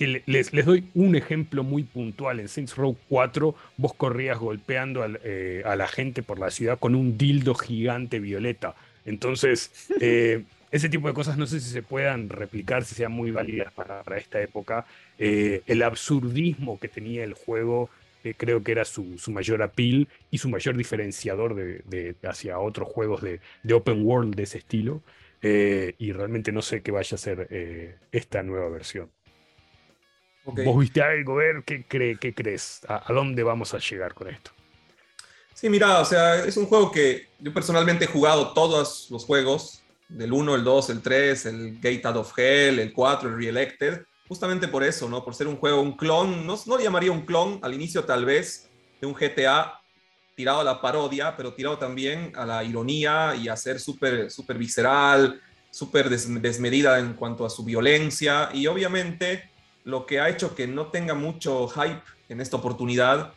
les, 0.06 0.50
doy 0.64 0.84
un 0.94 1.14
ejemplo 1.14 1.62
muy 1.62 1.82
puntual. 1.82 2.40
En 2.40 2.48
Saints 2.48 2.76
Row 2.76 2.96
4 3.08 3.54
vos 3.76 3.94
corrías 3.94 4.38
golpeando 4.38 5.04
eh, 5.24 5.62
a 5.64 5.76
la 5.76 5.88
gente 5.88 6.22
por 6.22 6.38
la 6.38 6.50
ciudad 6.50 6.78
con 6.78 6.94
un 6.94 7.18
dildo 7.18 7.54
gigante 7.54 8.18
violeta. 8.18 8.74
Entonces, 9.04 9.70
eh, 10.00 10.44
ese 10.70 10.88
tipo 10.88 11.08
de 11.08 11.14
cosas 11.14 11.36
no 11.36 11.46
sé 11.46 11.60
si 11.60 11.70
se 11.70 11.82
puedan 11.82 12.28
replicar, 12.28 12.84
si 12.84 12.94
sean 12.94 13.12
muy 13.12 13.30
válidas 13.30 13.72
para, 13.72 14.02
esta 14.16 14.40
época. 14.40 14.86
Eh, 15.18 15.62
el 15.66 15.82
absurdismo 15.82 16.78
que 16.78 16.88
tenía 16.88 17.24
el 17.24 17.34
juego 17.34 17.90
creo 18.36 18.62
que 18.62 18.72
era 18.72 18.84
su, 18.84 19.16
mayor 19.28 19.62
appeal 19.62 20.06
y 20.30 20.36
su 20.36 20.50
mayor 20.50 20.76
diferenciador 20.76 21.54
de, 21.54 22.14
hacia 22.22 22.58
otros 22.58 22.86
juegos 22.86 23.22
de, 23.22 23.40
open 23.72 24.04
world 24.04 24.34
de 24.34 24.42
ese 24.42 24.58
estilo. 24.58 25.02
y 25.42 26.12
realmente 26.12 26.52
no 26.52 26.60
sé 26.60 26.82
qué 26.82 26.90
vaya 26.90 27.14
a 27.14 27.18
ser 27.18 27.48
esta 28.12 28.42
nueva 28.42 28.68
versión. 28.68 29.08
¿Vos 30.64 30.78
viste 30.78 31.02
algo? 31.02 31.36
Ver, 31.36 31.62
¿qué, 31.64 31.84
qué 31.84 32.34
crees? 32.34 32.80
¿A, 32.88 33.12
dónde 33.12 33.42
vamos 33.42 33.74
a 33.74 33.78
llegar 33.78 34.14
con 34.14 34.28
esto? 34.28 34.50
Sí, 35.54 35.68
mira, 35.68 36.00
o 36.00 36.04
sea, 36.04 36.44
es 36.44 36.56
un 36.56 36.66
juego 36.66 36.90
que 36.90 37.28
yo 37.38 37.52
personalmente 37.52 38.04
he 38.04 38.08
jugado 38.08 38.52
todos 38.52 39.08
los 39.10 39.24
juegos, 39.24 39.82
del 40.08 40.32
1, 40.32 40.54
el 40.56 40.64
2, 40.64 40.90
el 40.90 41.02
3, 41.02 41.46
el 41.46 41.74
Gate 41.76 42.02
Out 42.04 42.16
of 42.16 42.38
Hell, 42.38 42.78
el 42.78 42.92
4, 42.92 43.28
el 43.28 43.36
Reelected, 43.36 44.02
justamente 44.26 44.68
por 44.68 44.82
eso, 44.82 45.08
¿no? 45.08 45.24
Por 45.24 45.34
ser 45.34 45.46
un 45.46 45.56
juego, 45.56 45.80
un 45.80 45.96
clon, 45.96 46.46
no, 46.46 46.58
no 46.66 46.80
llamaría 46.80 47.12
un 47.12 47.24
clon, 47.24 47.60
al 47.62 47.74
inicio 47.74 48.04
tal 48.04 48.24
vez, 48.24 48.68
de 49.00 49.06
un 49.06 49.14
GTA 49.14 49.80
tirado 50.34 50.60
a 50.60 50.64
la 50.64 50.80
parodia, 50.80 51.36
pero 51.36 51.52
tirado 51.52 51.78
también 51.78 52.32
a 52.34 52.46
la 52.46 52.64
ironía 52.64 53.34
y 53.36 53.48
a 53.48 53.56
ser 53.56 53.78
súper 53.78 54.30
super 54.30 54.56
visceral, 54.56 55.40
súper 55.70 56.08
desmedida 56.08 56.98
en 56.98 57.14
cuanto 57.14 57.44
a 57.44 57.50
su 57.50 57.64
violencia 57.64 58.48
y 58.52 58.66
obviamente 58.66 59.49
lo 59.84 60.06
que 60.06 60.20
ha 60.20 60.28
hecho 60.28 60.54
que 60.54 60.66
no 60.66 60.86
tenga 60.86 61.14
mucho 61.14 61.68
hype 61.68 62.02
en 62.28 62.40
esta 62.40 62.56
oportunidad 62.56 63.32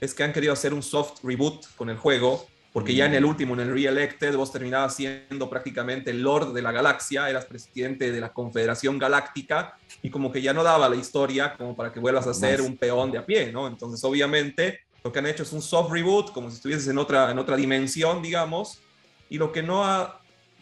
es 0.00 0.14
que 0.14 0.22
han 0.22 0.32
querido 0.32 0.52
hacer 0.52 0.72
un 0.72 0.82
soft 0.82 1.24
reboot 1.24 1.66
con 1.76 1.90
el 1.90 1.96
juego, 1.96 2.46
porque 2.72 2.94
ya 2.94 3.06
en 3.06 3.14
el 3.14 3.24
mm. 3.24 3.28
último, 3.28 3.54
en 3.54 3.60
el 3.60 3.72
Re-Elected, 3.72 4.36
vos 4.36 4.52
terminabas 4.52 4.94
siendo 4.94 5.50
prácticamente 5.50 6.10
el 6.10 6.22
Lord 6.22 6.52
de 6.52 6.62
la 6.62 6.70
galaxia, 6.70 7.28
eras 7.28 7.46
presidente 7.46 8.12
de 8.12 8.20
la 8.20 8.32
Confederación 8.32 8.98
Galáctica, 8.98 9.76
y 10.02 10.10
como 10.10 10.30
que 10.30 10.40
ya 10.40 10.52
no 10.52 10.62
daba 10.62 10.88
la 10.88 10.96
historia 10.96 11.54
como 11.56 11.74
para 11.74 11.92
que 11.92 11.98
vuelvas 11.98 12.26
a 12.26 12.34
ser 12.34 12.60
un 12.60 12.76
peón 12.76 13.10
de 13.10 13.18
a 13.18 13.26
pie, 13.26 13.50
¿no? 13.50 13.66
Entonces, 13.66 14.02
obviamente, 14.04 14.80
lo 15.02 15.10
que 15.10 15.18
han 15.18 15.26
hecho 15.26 15.42
es 15.42 15.52
un 15.52 15.62
soft 15.62 15.90
reboot, 15.90 16.32
como 16.32 16.50
si 16.50 16.56
estuvieses 16.56 16.86
en 16.88 16.98
otra, 16.98 17.30
en 17.30 17.38
otra 17.38 17.56
dimensión, 17.56 18.22
digamos, 18.22 18.80
y 19.28 19.38
lo 19.38 19.50
que 19.50 19.62
no 19.62 19.84
ha 19.84 20.20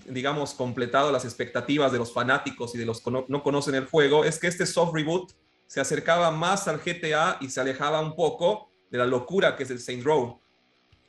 digamos, 0.08 0.54
completado 0.54 1.10
las 1.12 1.24
expectativas 1.24 1.92
de 1.92 1.98
los 1.98 2.12
fanáticos 2.12 2.74
y 2.74 2.78
de 2.78 2.86
los 2.86 3.00
que 3.00 3.10
no, 3.10 3.42
conocen 3.42 3.74
el 3.74 3.86
juego, 3.86 4.24
es 4.24 4.38
que 4.38 4.46
este 4.46 4.66
soft 4.66 4.94
reboot 4.94 5.32
se 5.66 5.80
acercaba 5.80 6.30
más 6.30 6.68
al 6.68 6.78
GTA 6.78 7.38
y 7.40 7.50
se 7.50 7.60
alejaba 7.60 8.00
un 8.00 8.14
poco 8.14 8.70
de 8.90 8.98
la 8.98 9.06
locura 9.06 9.56
que 9.56 9.64
es 9.64 9.70
el 9.70 9.80
Saints 9.80 10.04
Row, 10.04 10.40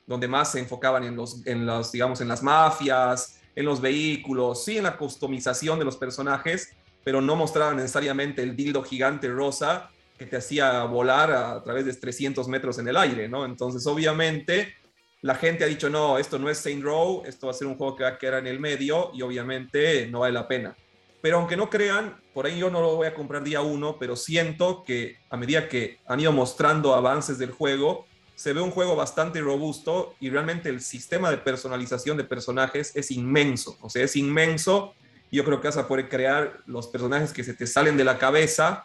donde 0.06 0.26
más 0.26 0.52
se 0.52 0.58
enfocaban 0.58 1.04
en 1.04 1.16
los, 1.16 1.46
en 1.46 1.64
los, 1.66 1.92
digamos, 1.92 2.20
en 2.20 2.28
las 2.28 2.42
mafias, 2.42 3.40
en 3.54 3.64
los 3.64 3.80
vehículos, 3.80 4.64
sí 4.64 4.78
en 4.78 4.84
la 4.84 4.96
customización 4.96 5.78
de 5.78 5.84
los 5.84 5.96
personajes, 5.96 6.70
pero 7.04 7.20
no 7.20 7.36
mostraban 7.36 7.76
necesariamente 7.76 8.42
el 8.42 8.54
dildo 8.54 8.82
gigante 8.82 9.28
rosa 9.28 9.90
que 10.18 10.26
te 10.26 10.36
hacía 10.36 10.82
volar 10.84 11.32
a, 11.32 11.62
través 11.62 11.86
de 11.86 11.94
300 11.94 12.48
metros 12.48 12.78
en 12.78 12.88
el 12.88 12.96
aire, 12.96 13.28
¿no? 13.28 13.44
Entonces, 13.44 13.86
obviamente, 13.86 14.74
la 15.20 15.34
gente 15.34 15.64
ha 15.64 15.66
dicho, 15.66 15.90
no, 15.90 16.18
esto 16.18 16.38
no 16.38 16.48
es 16.48 16.58
Saint 16.58 16.82
Row, 16.82 17.22
esto 17.26 17.46
va 17.48 17.52
a 17.52 17.54
ser 17.54 17.66
un 17.66 17.76
juego 17.76 17.96
que 17.96 18.04
va 18.04 18.10
a 18.10 18.18
quedar 18.18 18.38
en 18.40 18.46
el 18.46 18.60
medio 18.60 19.10
y 19.14 19.22
obviamente 19.22 20.06
no 20.06 20.20
vale 20.20 20.32
la 20.32 20.46
pena. 20.46 20.76
Pero 21.20 21.38
aunque 21.38 21.56
no 21.56 21.68
crean, 21.68 22.20
por 22.32 22.46
ahí 22.46 22.58
yo 22.58 22.70
no 22.70 22.80
lo 22.80 22.94
voy 22.94 23.08
a 23.08 23.14
comprar 23.14 23.42
día 23.42 23.60
uno, 23.60 23.96
pero 23.98 24.14
siento 24.14 24.84
que 24.84 25.16
a 25.28 25.36
medida 25.36 25.68
que 25.68 25.98
han 26.06 26.20
ido 26.20 26.30
mostrando 26.30 26.94
avances 26.94 27.38
del 27.38 27.50
juego, 27.50 28.06
se 28.36 28.52
ve 28.52 28.60
un 28.60 28.70
juego 28.70 28.94
bastante 28.94 29.40
robusto 29.40 30.14
y 30.20 30.30
realmente 30.30 30.68
el 30.68 30.80
sistema 30.80 31.28
de 31.28 31.38
personalización 31.38 32.16
de 32.16 32.22
personajes 32.22 32.94
es 32.94 33.10
inmenso. 33.10 33.76
O 33.80 33.90
sea, 33.90 34.04
es 34.04 34.14
inmenso. 34.14 34.94
Yo 35.32 35.44
creo 35.44 35.60
que 35.60 35.66
vas 35.66 35.76
a 35.76 35.88
poder 35.88 36.08
crear 36.08 36.60
los 36.66 36.86
personajes 36.86 37.32
que 37.32 37.42
se 37.42 37.54
te 37.54 37.66
salen 37.66 37.96
de 37.96 38.04
la 38.04 38.16
cabeza. 38.16 38.84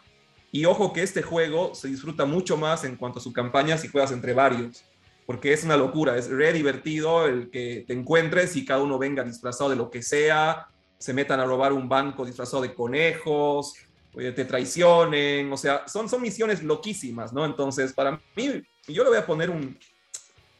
Y 0.50 0.64
ojo 0.64 0.92
que 0.92 1.04
este 1.04 1.22
juego 1.22 1.72
se 1.76 1.86
disfruta 1.86 2.24
mucho 2.24 2.56
más 2.56 2.82
en 2.82 2.96
cuanto 2.96 3.20
a 3.20 3.22
su 3.22 3.32
campaña 3.32 3.78
si 3.78 3.86
juegas 3.86 4.10
entre 4.10 4.34
varios 4.34 4.84
porque 5.26 5.52
es 5.52 5.64
una 5.64 5.76
locura, 5.76 6.16
es 6.16 6.28
re 6.28 6.52
divertido 6.52 7.26
el 7.26 7.50
que 7.50 7.84
te 7.86 7.92
encuentres 7.94 8.56
y 8.56 8.64
cada 8.64 8.82
uno 8.82 8.98
venga 8.98 9.24
disfrazado 9.24 9.70
de 9.70 9.76
lo 9.76 9.90
que 9.90 10.02
sea, 10.02 10.68
se 10.98 11.12
metan 11.14 11.40
a 11.40 11.44
robar 11.44 11.72
un 11.72 11.88
banco 11.88 12.24
disfrazado 12.24 12.62
de 12.62 12.74
conejos, 12.74 13.74
te 14.12 14.44
traicionen, 14.44 15.52
o 15.52 15.56
sea, 15.56 15.88
son, 15.88 16.08
son 16.08 16.22
misiones 16.22 16.62
loquísimas, 16.62 17.32
¿no? 17.32 17.44
Entonces, 17.44 17.92
para 17.92 18.20
mí, 18.36 18.62
yo 18.86 19.02
le 19.02 19.10
voy 19.10 19.18
a 19.18 19.26
poner 19.26 19.50
un, 19.50 19.76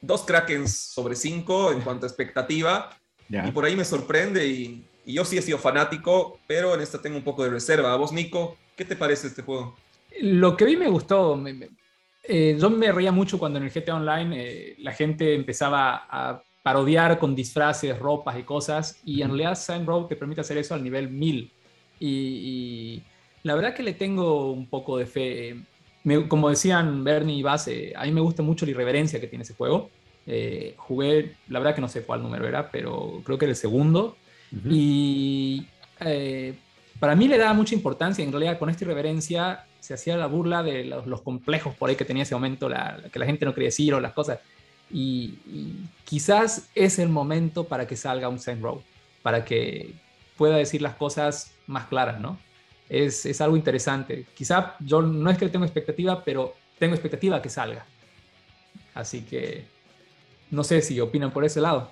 dos 0.06 0.22
Krakens 0.22 0.76
sobre 0.76 1.16
cinco 1.16 1.72
en 1.72 1.80
cuanto 1.80 2.06
a 2.06 2.08
expectativa. 2.08 2.90
Y 3.28 3.50
por 3.52 3.64
ahí 3.64 3.74
me 3.74 3.84
sorprende 3.84 4.46
y, 4.46 4.84
yo 5.06 5.22
sí 5.26 5.36
he 5.36 5.42
sido 5.42 5.58
fanático, 5.58 6.40
pero 6.46 6.74
en 6.74 6.80
esta 6.80 7.02
tengo 7.02 7.18
un 7.18 7.24
poco 7.24 7.44
de 7.44 7.50
reserva. 7.50 7.92
¿A 7.92 7.96
vos, 7.96 8.10
Nico? 8.10 8.56
¿Qué 8.74 8.86
te 8.86 8.96
parece 8.96 9.26
este 9.26 9.42
juego? 9.42 9.76
Lo 10.18 10.56
que 10.56 10.64
vi 10.64 10.78
me 10.78 10.88
gustó. 10.88 11.36
Eh, 12.26 12.56
yo 12.58 12.70
me 12.70 12.90
reía 12.90 13.12
mucho 13.12 13.38
cuando 13.38 13.58
en 13.58 13.66
el 13.66 13.70
GTA 13.70 13.96
Online 13.96 14.36
eh, 14.36 14.76
la 14.78 14.92
gente 14.92 15.34
empezaba 15.34 16.06
a 16.08 16.42
parodiar 16.62 17.18
con 17.18 17.34
disfraces, 17.34 17.98
ropas 17.98 18.38
y 18.38 18.42
cosas, 18.42 19.00
y 19.04 19.20
en 19.20 19.28
realidad 19.28 19.54
Sign 19.54 19.84
Road 19.84 20.06
te 20.06 20.16
permite 20.16 20.40
hacer 20.40 20.56
eso 20.56 20.74
al 20.74 20.82
nivel 20.82 21.10
1000. 21.10 21.52
Y, 22.00 23.02
la 23.42 23.54
verdad 23.54 23.74
que 23.74 23.82
le 23.82 23.92
tengo 23.92 24.50
un 24.50 24.66
poco 24.66 24.96
de 24.96 25.04
fe. 25.04 25.56
como 26.28 26.48
decían 26.48 27.04
Bernie 27.04 27.36
y 27.36 27.42
Base, 27.42 27.92
a 27.94 28.04
mí 28.04 28.12
me 28.12 28.22
gusta 28.22 28.42
mucho 28.42 28.64
la 28.64 28.70
irreverencia 28.70 29.20
que 29.20 29.26
tiene 29.26 29.42
ese 29.42 29.54
juego. 29.54 29.90
Eh, 30.26 30.74
jugué, 30.78 31.36
la 31.48 31.58
verdad 31.58 31.74
que 31.74 31.82
no 31.82 31.88
sé 31.88 32.04
cuál 32.04 32.22
número 32.22 32.48
era, 32.48 32.70
pero 32.70 33.20
creo 33.24 33.36
que 33.36 33.44
era 33.44 33.52
el 33.52 33.56
segundo. 33.56 34.16
Y 34.70 35.66
eh, 36.00 36.54
para 37.04 37.16
mí 37.16 37.28
le 37.28 37.36
daba 37.36 37.52
mucha 37.52 37.74
importancia. 37.74 38.24
En 38.24 38.32
realidad, 38.32 38.58
con 38.58 38.70
esta 38.70 38.84
irreverencia 38.84 39.66
se 39.78 39.92
hacía 39.92 40.16
la 40.16 40.26
burla 40.26 40.62
de 40.62 40.84
los, 40.84 41.20
complejos 41.20 41.74
por 41.74 41.90
ahí 41.90 41.96
que 41.96 42.06
tenía 42.06 42.22
ese 42.22 42.34
momento, 42.34 42.66
la, 42.66 42.98
que 43.12 43.18
la 43.18 43.26
gente 43.26 43.44
no 43.44 43.52
quería 43.52 43.66
decir 43.66 43.92
o 43.92 44.00
las 44.00 44.14
cosas. 44.14 44.38
Y, 44.90 45.34
quizás 46.06 46.70
es 46.74 46.98
el 46.98 47.10
momento 47.10 47.64
para 47.64 47.86
que 47.86 47.94
salga 47.94 48.30
un 48.30 48.38
Saint 48.38 48.62
Row, 48.62 48.82
para 49.22 49.44
que 49.44 49.92
pueda 50.38 50.56
decir 50.56 50.80
las 50.80 50.94
cosas 50.94 51.52
más 51.66 51.88
claras, 51.88 52.20
¿no? 52.20 52.38
Es, 52.88 53.26
es 53.26 53.38
algo 53.42 53.58
interesante. 53.58 54.24
Quizá 54.34 54.74
yo 54.80 55.02
no 55.02 55.28
es 55.28 55.36
que 55.36 55.50
tengo 55.50 55.66
expectativa, 55.66 56.24
pero 56.24 56.54
tengo 56.78 56.94
expectativa 56.94 57.42
que 57.42 57.50
salga. 57.50 57.84
Así 58.94 59.26
que 59.26 59.66
no 60.50 60.64
sé 60.64 60.80
si 60.80 60.98
opinan 61.00 61.32
por 61.32 61.44
ese 61.44 61.60
lado. 61.60 61.90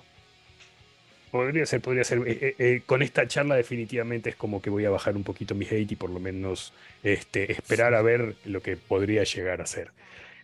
Podría 1.33 1.65
ser, 1.65 1.81
podría 1.81 2.03
ser. 2.03 2.19
Eh, 2.27 2.37
eh, 2.39 2.55
eh, 2.59 2.81
con 2.85 3.01
esta 3.01 3.27
charla 3.27 3.55
definitivamente 3.55 4.29
es 4.29 4.35
como 4.35 4.61
que 4.61 4.69
voy 4.69 4.85
a 4.85 4.91
bajar 4.91 5.15
un 5.15 5.23
poquito 5.23 5.55
mi 5.55 5.65
hate 5.65 5.93
y 5.93 5.95
por 5.95 6.11
lo 6.11 6.19
menos 6.19 6.73
este, 7.01 7.51
esperar 7.51 7.95
a 7.95 8.03
ver 8.03 8.35
lo 8.45 8.61
que 8.61 8.77
podría 8.77 9.23
llegar 9.23 9.59
a 9.59 9.65
ser. 9.65 9.89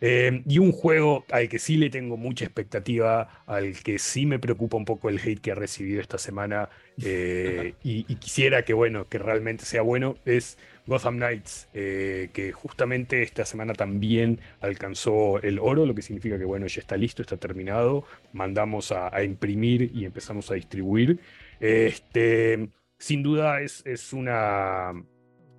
y 0.01 0.57
un 0.57 0.71
juego 0.71 1.25
al 1.29 1.47
que 1.47 1.59
sí 1.59 1.77
le 1.77 1.91
tengo 1.91 2.17
mucha 2.17 2.43
expectativa, 2.43 3.43
al 3.45 3.77
que 3.83 3.99
sí 3.99 4.25
me 4.25 4.39
preocupa 4.39 4.77
un 4.77 4.85
poco 4.85 5.09
el 5.09 5.19
hate 5.19 5.39
que 5.39 5.51
ha 5.51 5.55
recibido 5.55 6.01
esta 6.01 6.17
semana 6.17 6.69
y, 6.97 7.75
y, 7.83 8.15
quisiera 8.15 8.65
que 8.65 8.73
bueno, 8.73 9.07
que 9.07 9.19
realmente 9.19 9.65
sea 9.65 9.83
bueno, 9.83 10.17
es 10.25 10.57
Gotham 10.89 11.17
Knights, 11.17 11.69
eh, 11.73 12.29
que 12.33 12.51
justamente 12.51 13.21
esta 13.21 13.45
semana 13.45 13.73
también 13.73 14.41
alcanzó 14.59 15.41
el 15.41 15.59
oro, 15.59 15.85
lo 15.85 15.95
que 15.95 16.01
significa 16.01 16.37
que 16.37 16.45
bueno, 16.45 16.67
ya 16.67 16.81
está 16.81 16.97
listo, 16.97 17.21
está 17.21 17.37
terminado, 17.37 18.03
mandamos 18.33 18.91
a, 18.91 19.23
imprimir 19.23 19.91
y 19.93 20.05
empezamos 20.05 20.51
a 20.51 20.55
distribuir. 20.55 21.19
Este, 21.59 22.69
sin 22.97 23.23
duda 23.23 23.61
es, 23.61 23.83
es 23.85 24.11
una, 24.13 24.91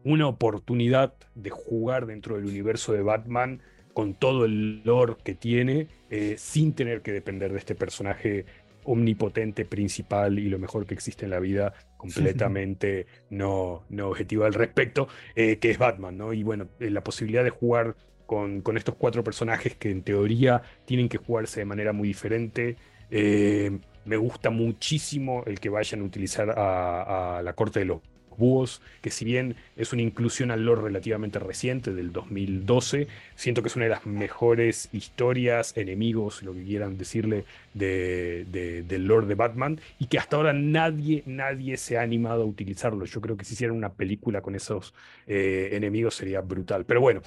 una 0.04 0.26
oportunidad 0.26 1.14
de 1.34 1.50
jugar 1.50 2.06
dentro 2.06 2.36
del 2.36 2.46
universo 2.46 2.92
de 2.92 3.02
Batman 3.02 3.62
con 3.94 4.14
todo 4.14 4.44
el 4.44 4.82
lore 4.84 5.16
que 5.22 5.34
tiene, 5.34 5.88
eh, 6.10 6.34
sin 6.38 6.74
tener 6.74 7.02
que 7.02 7.12
depender 7.12 7.52
de 7.52 7.58
este 7.58 7.74
personaje 7.74 8.46
omnipotente, 8.90 9.64
principal 9.64 10.38
y 10.38 10.48
lo 10.48 10.58
mejor 10.58 10.84
que 10.84 10.94
existe 10.94 11.24
en 11.24 11.30
la 11.30 11.38
vida, 11.38 11.72
completamente 11.96 13.06
no, 13.30 13.84
no 13.88 14.08
objetivo 14.08 14.44
al 14.44 14.54
respecto, 14.54 15.06
eh, 15.36 15.58
que 15.58 15.70
es 15.70 15.78
Batman, 15.78 16.18
¿no? 16.18 16.32
Y 16.32 16.42
bueno, 16.42 16.68
eh, 16.80 16.90
la 16.90 17.04
posibilidad 17.04 17.44
de 17.44 17.50
jugar 17.50 17.94
con, 18.26 18.62
con, 18.62 18.76
estos 18.76 18.96
cuatro 18.96 19.22
personajes 19.22 19.76
que 19.76 19.90
en 19.90 20.02
teoría 20.02 20.62
tienen 20.86 21.08
que 21.08 21.18
jugarse 21.18 21.60
de 21.60 21.66
manera 21.66 21.92
muy 21.92 22.08
diferente. 22.08 22.76
Eh, 23.10 23.78
me 24.04 24.16
gusta 24.16 24.50
muchísimo 24.50 25.44
el 25.46 25.60
que 25.60 25.68
vayan 25.68 26.00
a 26.00 26.04
utilizar 26.04 26.50
a, 26.50 27.38
a 27.38 27.42
la 27.42 27.52
corte 27.52 27.80
de 27.80 27.84
los 27.84 28.00
búhos, 28.40 28.82
que 29.02 29.10
si 29.12 29.24
bien 29.24 29.54
es 29.76 29.92
una 29.92 30.02
inclusión 30.02 30.50
al 30.50 30.64
lore 30.64 30.82
relativamente 30.82 31.38
reciente, 31.38 31.94
del 31.94 32.12
2012, 32.12 33.06
siento 33.36 33.62
que 33.62 33.68
es 33.68 33.76
una 33.76 33.84
de 33.84 33.90
las 33.92 34.06
mejores 34.06 34.88
historias, 34.92 35.76
enemigos, 35.76 36.42
lo 36.42 36.52
que 36.52 36.64
quieran 36.64 36.98
decirle, 36.98 37.44
de, 37.74 38.84
del 38.88 39.06
lore 39.06 39.28
de 39.28 39.36
Batman, 39.36 39.80
y 40.00 40.06
que 40.06 40.18
hasta 40.18 40.36
ahora 40.36 40.52
nadie, 40.52 41.22
nadie 41.26 41.76
se 41.76 41.98
ha 41.98 42.02
animado 42.02 42.42
a 42.42 42.46
utilizarlo. 42.46 43.04
Yo 43.04 43.20
creo 43.20 43.36
que 43.36 43.44
si 43.44 43.54
hicieran 43.54 43.76
una 43.76 43.92
película 43.92 44.40
con 44.40 44.56
esos 44.56 44.92
eh, 45.28 45.68
enemigos 45.72 46.14
sería 46.16 46.40
brutal. 46.40 46.84
Pero 46.84 47.00
bueno, 47.00 47.22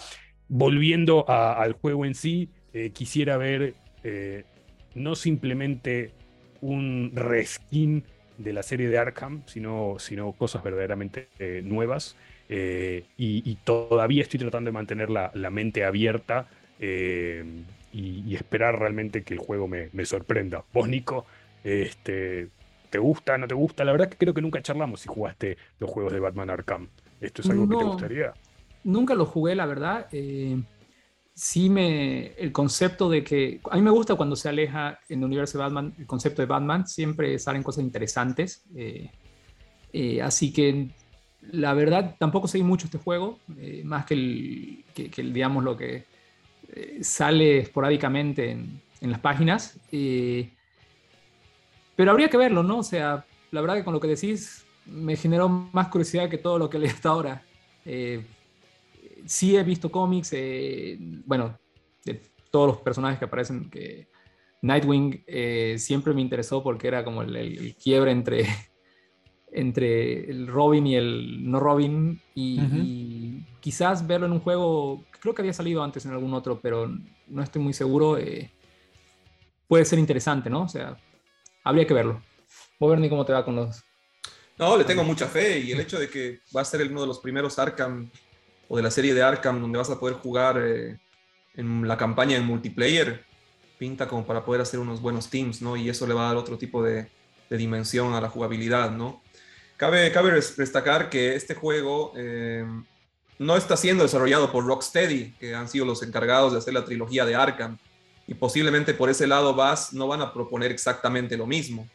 volviendo 0.50 1.30
al 1.30 1.74
juego 1.74 2.06
en 2.06 2.16
sí, 2.16 2.50
eh, 2.74 2.90
quisiera 2.90 3.38
ver 3.38 3.76
eh, 4.04 4.44
no 4.96 5.16
simplemente 5.16 6.12
un 6.62 7.12
reskin 7.14 8.04
de 8.38 8.54
la 8.54 8.64
serie 8.64 8.88
de 8.88 8.98
Arkham, 8.98 9.44
sino, 9.46 9.96
sino 10.00 10.34
cosas 10.34 10.64
verdaderamente 10.64 11.30
eh, 11.40 11.62
nuevas. 11.64 12.16
Eh, 12.50 13.06
y, 13.18 13.56
todavía 13.64 14.22
estoy 14.22 14.40
tratando 14.40 14.68
de 14.68 14.74
mantener 14.74 15.10
la, 15.10 15.32
mente 15.50 15.86
abierta 15.86 16.48
eh, 16.80 17.44
y, 17.92 18.36
esperar 18.36 18.78
realmente 18.80 19.24
que 19.24 19.34
el 19.34 19.40
juego 19.40 19.68
me, 19.68 20.06
sorprenda. 20.06 20.64
Vos, 20.74 20.88
Nico, 20.88 21.26
este, 21.64 22.50
¿te 22.90 23.00
gusta, 23.00 23.38
no 23.38 23.48
te 23.48 23.56
gusta? 23.56 23.84
La 23.86 23.92
verdad 23.92 24.10
que 24.10 24.18
creo 24.18 24.34
que 24.34 24.42
nunca 24.42 24.62
charlamos 24.62 25.02
si 25.02 25.08
jugaste 25.08 25.58
los 25.80 25.90
juegos 25.90 26.14
de 26.14 26.20
Batman 26.20 26.50
Arkham. 26.50 26.90
¿Esto 27.22 27.42
es 27.42 27.50
algo 27.50 27.68
que 27.68 27.78
te 27.78 27.84
gustaría? 27.84 28.34
Nunca 28.84 29.16
lo 29.16 29.26
jugué, 29.26 29.56
la 29.56 29.66
verdad 29.66 30.08
sí 31.36 31.70
me, 31.70 32.28
el 32.34 32.52
concepto 32.52 33.10
de 33.10 33.24
que, 33.24 33.60
a 33.70 33.76
mí 33.76 33.82
me 33.82 33.90
gusta 33.90 34.16
cuando 34.16 34.36
se 34.36 34.50
aleja 34.50 35.00
en 35.10 35.20
el 35.20 35.26
universo 35.26 35.58
de 35.58 35.64
Batman, 35.64 35.94
el 35.98 36.06
concepto 36.06 36.42
de 36.42 36.46
Batman, 36.48 36.88
siempre 36.88 37.38
salen 37.40 37.64
cosas 37.64 37.84
interesantes. 37.84 38.64
Eh, 38.76 39.10
eh, 39.92 40.22
así 40.22 40.54
que 40.54 40.90
la 41.52 41.74
verdad 41.74 42.16
tampoco 42.20 42.48
seguí 42.48 42.64
mucho 42.64 42.86
este 42.86 42.98
juego, 43.00 43.40
eh, 43.58 43.82
más 43.84 44.06
que 44.06 44.14
el, 44.14 44.86
que, 44.94 45.10
digamos, 45.24 45.64
lo 45.64 45.76
que 45.76 46.06
sale 47.02 47.60
esporádicamente 47.60 48.50
en, 48.52 48.82
en 49.02 49.12
las 49.12 49.20
páginas. 49.20 49.80
pero 51.96 52.12
habría 52.12 52.30
que 52.30 52.38
verlo, 52.38 52.64
¿no? 52.64 52.80
O 52.80 52.84
sea, 52.84 53.26
la 53.52 53.62
verdad 53.62 53.76
que 53.76 53.84
con 53.84 53.94
lo 53.94 54.00
que 54.00 54.08
decís 54.08 54.66
me 54.86 55.16
generó 55.16 55.50
más 55.50 55.90
curiosidad 55.90 56.30
que 56.30 56.38
todo 56.38 56.58
lo 56.58 56.70
que 56.70 56.80
leí 56.80 56.90
hasta 56.90 57.10
ahora 57.10 57.44
sí 59.26 59.56
he 59.56 59.64
visto 59.64 59.92
cómics, 59.92 60.30
eh, 60.34 60.98
bueno, 61.26 61.58
de 62.06 62.22
todos 62.52 62.68
los 62.68 62.78
personajes 62.78 63.20
que 63.20 63.26
aparecen, 63.26 63.70
que 63.70 64.08
Nightwing 64.62 65.24
eh, 65.28 65.76
siempre 65.78 66.14
me 66.14 66.22
interesó 66.22 66.64
porque 66.64 66.88
era 66.88 67.04
como 67.04 67.22
el, 67.22 67.76
quiebre 67.82 68.12
entre, 68.12 68.48
entre 69.52 70.30
el 70.30 70.48
Robin 70.48 70.88
y 70.88 70.96
el 70.96 71.50
no 71.50 71.60
Robin, 71.60 72.22
y, 72.36 73.46
quizás 73.60 74.06
verlo 74.06 74.26
en 74.26 74.34
un 74.34 74.40
juego, 74.42 75.06
creo 75.22 75.34
que 75.34 75.42
había 75.42 75.54
salido 75.54 75.84
antes 75.84 76.06
en 76.06 76.12
algún 76.12 76.34
otro, 76.34 76.60
pero 76.62 76.92
no 77.28 77.42
estoy 77.42 77.62
muy 77.62 77.74
seguro, 77.74 78.18
eh, 78.18 78.52
puede 79.68 79.86
ser 79.86 80.00
interesante, 80.00 80.50
¿no? 80.50 80.64
O 80.64 80.68
sea, 80.68 80.98
habría 81.64 81.88
que 81.88 81.94
verlo. 81.94 82.22
Voy 82.80 82.90
a 82.90 82.92
ver 82.92 83.00
ni 83.00 83.10
cómo 83.10 83.26
te 83.26 83.32
va 83.32 83.46
con 83.46 83.56
los... 83.56 83.82
No, 84.58 84.78
le 84.78 84.84
tengo 84.84 85.04
mucha 85.04 85.28
fe 85.28 85.60
y 85.60 85.72
el 85.72 85.80
hecho 85.80 85.98
de 85.98 86.10
que 86.10 86.42
va 86.56 86.62
a 86.62 86.66
ser 86.66 86.86
uno 86.92 87.02
de 87.02 87.08
los 87.08 87.20
primeros 87.20 87.58
Arkham 87.58 88.12
o 88.74 88.78
de 88.78 88.82
la 88.82 88.90
serie 88.90 89.14
de 89.14 89.22
Arkham, 89.22 89.62
donde 89.62 89.78
vas 89.78 89.92
a 89.92 90.00
poder 90.00 90.16
jugar 90.16 90.60
eh, 90.60 90.98
en 91.54 91.88
la 91.88 91.96
campaña 91.96 92.38
en 92.38 92.44
multiplayer, 92.44 93.24
pinta 93.78 94.08
como 94.08 94.26
para 94.26 94.44
poder 94.44 94.62
hacer 94.62 94.80
unos 94.80 95.00
buenos 95.00 95.30
teams, 95.30 95.62
¿no? 95.62 95.78
Y 95.78 95.90
eso 95.90 96.08
le 96.08 96.16
va 96.16 96.24
a 96.24 96.28
dar 96.30 96.38
otro 96.38 96.58
tipo 96.58 96.82
de, 96.82 97.08
dimensión 97.52 98.16
a 98.16 98.22
la 98.22 98.30
jugabilidad, 98.30 98.90
¿no? 98.90 99.22
Cabe, 99.78 100.12
cabe 100.12 100.32
destacar 100.32 101.12
que 101.12 101.36
este 101.36 101.54
juego 101.54 102.14
eh, 102.18 102.66
no 103.38 103.58
está 103.58 103.78
siendo 103.78 104.02
desarrollado 104.02 104.52
por 104.52 104.66
Rocksteady, 104.66 105.36
que 105.40 105.54
han 105.54 105.70
sido 105.70 105.86
los 105.86 106.02
encargados 106.02 106.54
de 106.54 106.58
hacer 106.58 106.74
la 106.74 106.84
trilogía 106.84 107.26
de 107.26 107.36
Arkham. 107.36 107.78
Y 108.26 108.34
posiblemente 108.34 108.96
por 108.96 109.12
ese 109.12 109.28
lado 109.28 109.54
vas, 109.54 109.94
no 109.94 110.08
van 110.08 110.24
a 110.24 110.34
proponer 110.34 110.72
exactamente 110.72 111.38
lo 111.38 111.46
mismo. 111.46 111.88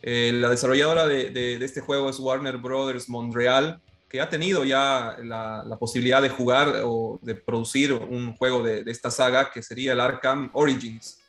Eh, 0.00 0.32
la 0.32 0.48
desarrolladora 0.48 1.06
de, 1.06 1.28
de, 1.28 1.62
este 1.62 1.82
juego 1.82 2.08
es 2.08 2.18
Warner 2.18 2.56
Brothers 2.56 3.06
Montreal, 3.10 3.82
que 4.08 4.20
ha 4.20 4.28
tenido 4.28 4.64
ya 4.64 5.16
la, 5.22 5.76
posibilidad 5.78 6.22
de 6.22 6.28
jugar 6.28 6.82
o 6.84 7.18
de 7.22 7.34
producir 7.34 7.92
un 7.92 8.36
juego 8.36 8.62
de, 8.62 8.84
esta 8.86 9.10
saga, 9.10 9.50
que 9.50 9.62
sería 9.62 9.92
el 9.92 10.00
Arkham 10.00 10.50
Origins, 10.52 11.20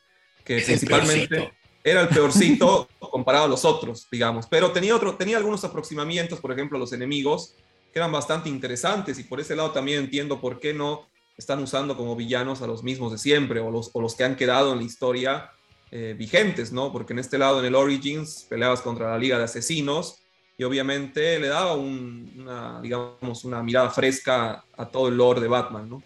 que 0.43 0.61
principalmente 0.61 1.53
era 1.83 2.01
el 2.01 2.07
peorcito 2.09 2.87
comparado 2.99 3.45
a 3.45 3.47
los 3.47 3.65
otros, 3.65 4.07
digamos, 4.11 4.47
pero 4.47 4.71
tenía, 4.71 4.95
otro, 4.95 5.15
tenía 5.15 5.37
algunos 5.37 5.63
aproximamientos, 5.63 6.39
por 6.39 6.51
ejemplo, 6.51 6.77
los 6.77 6.93
enemigos, 6.93 7.55
que 7.91 7.99
eran 7.99 8.11
bastante 8.11 8.49
interesantes. 8.49 9.17
Y 9.19 9.23
por 9.23 9.39
ese 9.39 9.55
lado 9.55 9.71
también 9.71 9.99
entiendo 9.99 10.39
por 10.39 10.59
qué 10.59 10.73
no 10.73 11.07
están 11.37 11.61
usando 11.61 11.95
como 11.95 12.15
villanos 12.15 12.61
a 12.61 12.67
los 12.67 12.83
mismos 12.83 13.11
de 13.11 13.17
siempre 13.17 13.59
o 13.59 13.71
los, 13.71 13.91
o 13.93 14.01
los 14.01 14.15
que 14.15 14.23
han 14.23 14.35
quedado 14.35 14.73
en 14.73 14.79
la 14.79 14.83
historia 14.83 15.51
eh, 15.91 16.15
vigentes, 16.17 16.71
¿no? 16.71 16.91
Porque 16.91 17.13
en 17.13 17.19
este 17.19 17.37
lado, 17.37 17.59
en 17.59 17.65
el 17.65 17.75
Origins, 17.75 18.45
peleabas 18.49 18.81
contra 18.81 19.11
la 19.11 19.17
Liga 19.17 19.37
de 19.37 19.45
Asesinos, 19.45 20.19
y 20.57 20.63
obviamente 20.63 21.39
le 21.39 21.47
daba 21.47 21.75
una, 21.75 22.81
digamos, 22.81 23.45
una 23.45 23.61
mirada 23.61 23.89
fresca 23.89 24.63
a 24.75 24.85
todo 24.87 25.07
el 25.07 25.17
lore 25.17 25.41
de 25.41 25.47
Batman, 25.47 25.89
¿no? 25.89 26.03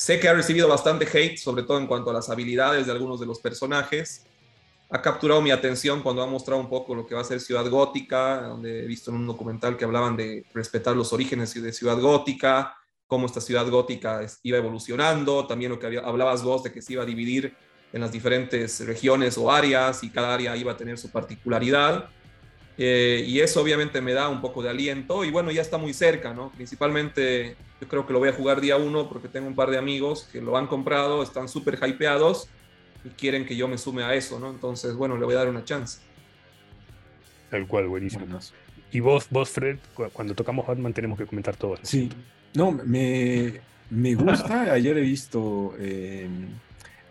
sé 0.00 0.18
que 0.18 0.30
ha 0.30 0.32
recibido 0.32 0.66
bastante 0.66 1.06
hate, 1.06 1.36
sobre 1.36 1.62
todo 1.62 1.78
en 1.78 1.86
cuanto 1.86 2.08
a 2.08 2.14
las 2.14 2.30
habilidades 2.30 2.86
de 2.86 2.92
algunos 2.92 3.20
de 3.20 3.26
los 3.26 3.38
personajes. 3.38 4.24
Ha 4.88 5.02
capturado 5.02 5.42
mi 5.42 5.50
atención 5.50 6.02
cuando 6.02 6.22
ha 6.22 6.26
mostrado 6.26 6.58
un 6.58 6.70
poco 6.70 6.94
lo 6.94 7.06
que 7.06 7.14
va 7.14 7.20
a 7.20 7.24
ser 7.24 7.38
Ciudad 7.38 7.68
Gótica, 7.68 8.40
donde 8.48 8.82
he 8.82 8.86
visto 8.86 9.10
en 9.10 9.18
un 9.18 9.26
documental 9.26 9.76
que 9.76 9.84
hablaban 9.84 10.16
de 10.16 10.46
respetar 10.54 10.96
los 10.96 11.12
orígenes 11.12 11.52
de 11.52 11.70
Ciudad 11.70 12.00
Gótica, 12.00 12.74
cómo 13.06 13.26
esta 13.26 13.42
ciudad 13.42 13.68
gótica 13.68 14.24
iba 14.42 14.56
evolucionando, 14.56 15.46
también 15.46 15.70
lo 15.70 15.78
que 15.78 15.98
hablabas 15.98 16.42
vos 16.42 16.62
de 16.62 16.72
que 16.72 16.80
se 16.80 16.94
iba 16.94 17.02
a 17.02 17.06
dividir 17.06 17.54
en 17.92 18.00
las 18.00 18.10
diferentes 18.10 18.80
regiones 18.86 19.36
o 19.36 19.52
áreas 19.52 20.02
y 20.02 20.08
cada 20.08 20.32
área 20.32 20.56
iba 20.56 20.72
a 20.72 20.76
tener 20.78 20.96
su 20.96 21.10
particularidad. 21.10 22.08
Eh, 22.82 23.24
y 23.26 23.40
eso 23.40 23.60
obviamente 23.60 24.00
me 24.00 24.14
da 24.14 24.30
un 24.30 24.40
poco 24.40 24.62
de 24.62 24.70
aliento 24.70 25.22
y 25.22 25.30
bueno, 25.30 25.50
ya 25.50 25.60
está 25.60 25.76
muy 25.76 25.92
cerca, 25.92 26.32
¿no? 26.32 26.50
Principalmente 26.50 27.54
yo 27.78 27.86
creo 27.86 28.06
que 28.06 28.14
lo 28.14 28.20
voy 28.20 28.30
a 28.30 28.32
jugar 28.32 28.62
día 28.62 28.78
uno 28.78 29.06
porque 29.06 29.28
tengo 29.28 29.48
un 29.48 29.54
par 29.54 29.70
de 29.70 29.76
amigos 29.76 30.26
que 30.32 30.40
lo 30.40 30.56
han 30.56 30.66
comprado, 30.66 31.22
están 31.22 31.46
súper 31.50 31.78
hypeados 31.86 32.48
y 33.04 33.10
quieren 33.10 33.44
que 33.44 33.54
yo 33.54 33.68
me 33.68 33.76
sume 33.76 34.02
a 34.02 34.14
eso, 34.14 34.40
¿no? 34.40 34.48
Entonces, 34.48 34.94
bueno, 34.94 35.18
le 35.18 35.26
voy 35.26 35.34
a 35.34 35.38
dar 35.38 35.48
una 35.48 35.62
chance. 35.62 36.00
Tal 37.50 37.66
cual, 37.66 37.88
buenísimo. 37.88 38.24
Y 38.92 39.00
vos, 39.00 39.26
vos, 39.28 39.50
Fred, 39.50 39.78
cuando 40.14 40.34
tocamos 40.34 40.66
Batman 40.66 40.94
tenemos 40.94 41.18
que 41.18 41.26
comentar 41.26 41.56
todo. 41.56 41.76
Sí, 41.82 42.08
no, 42.54 42.72
me, 42.72 43.60
me 43.90 44.14
gusta. 44.14 44.62
Ayer 44.72 44.96
he 44.96 45.02
visto 45.02 45.74
eh, 45.78 46.28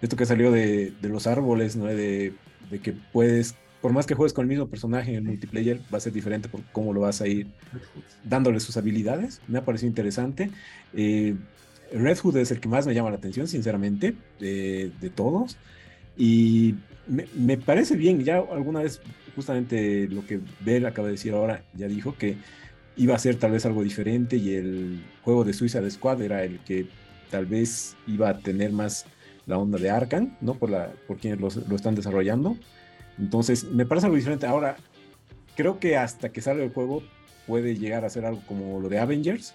esto 0.02 0.16
que 0.16 0.26
salió 0.26 0.52
de, 0.52 0.94
los 1.02 1.28
árboles, 1.28 1.76
¿no? 1.76 1.86
De, 1.86 2.34
que 2.82 2.94
puedes, 2.94 3.56
por 3.82 3.94
más 3.94 4.06
que 4.06 4.14
juegues 4.14 4.34
con 4.34 4.44
el 4.44 4.50
mismo 4.50 4.68
personaje 4.68 5.12
en 5.12 5.18
el 5.18 5.24
multiplayer, 5.24 5.80
va 5.94 5.98
a 5.98 6.02
ser 6.02 6.12
diferente 6.12 6.50
por 6.50 6.62
cómo 6.72 6.94
lo 6.94 7.02
vas 7.02 7.22
a 7.22 7.28
ir 7.28 7.48
dándole 8.24 8.60
sus 8.60 8.76
habilidades. 8.78 9.42
Me 9.48 9.60
ha 9.60 9.66
parecido 9.66 9.88
interesante. 9.88 10.52
Eh, 10.94 11.36
Red 11.94 12.18
Hood 12.20 12.38
es 12.38 12.52
el 12.52 12.60
que 12.60 12.68
más 12.68 12.86
me 12.86 12.94
llama 12.94 13.10
la 13.10 13.18
atención, 13.18 13.48
sinceramente, 13.48 14.16
de, 14.40 15.12
todos. 15.16 15.58
Y 16.18 16.76
me, 17.08 17.58
parece 17.58 17.96
bien, 17.96 18.24
ya 18.24 18.38
alguna 18.38 18.82
vez, 18.82 19.02
justamente 19.36 20.08
lo 20.10 20.26
que 20.26 20.42
Bell 20.60 20.86
acaba 20.86 21.08
de 21.08 21.14
decir 21.14 21.34
ahora, 21.34 21.64
ya 21.74 21.88
dijo 21.88 22.16
que 22.18 22.36
iba 22.98 23.16
a 23.16 23.20
ser 23.20 23.38
tal 23.38 23.52
vez 23.52 23.66
algo 23.66 23.82
diferente 23.82 24.36
y 24.36 24.56
el 24.56 25.02
juego 25.24 25.46
de 25.46 25.54
Suicide 25.54 25.90
Squad 25.90 26.22
era 26.22 26.44
el 26.44 26.60
que 26.60 26.88
tal 27.32 27.46
vez 27.46 27.96
iba 28.08 28.30
a 28.30 28.40
tener 28.40 28.74
más 28.74 29.06
la 29.46 29.58
onda 29.58 29.80
de 29.80 29.90
Arkane, 29.90 30.36
¿no? 30.42 30.56
Por, 30.56 30.70
la, 30.70 30.92
por 31.08 31.18
quienes 31.18 31.40
lo 31.40 31.76
están 31.76 31.96
desarrollando. 31.96 32.58
Entonces, 33.20 33.66
me 33.66 33.86
parece 33.86 34.08
algo 34.08 34.16
diferente. 34.16 34.48
Ahora, 34.48 34.78
creo 35.56 35.80
que 35.80 35.98
hasta 35.98 36.30
que 36.30 36.42
salga 36.42 36.64
el 36.64 36.72
juego 36.72 37.04
puede 37.48 37.76
llegar 37.76 38.06
a 38.06 38.10
ser 38.10 38.26
algo 38.26 38.42
como 38.48 38.80
lo 38.80 38.90
de 38.90 39.00
Avengers 39.00 39.54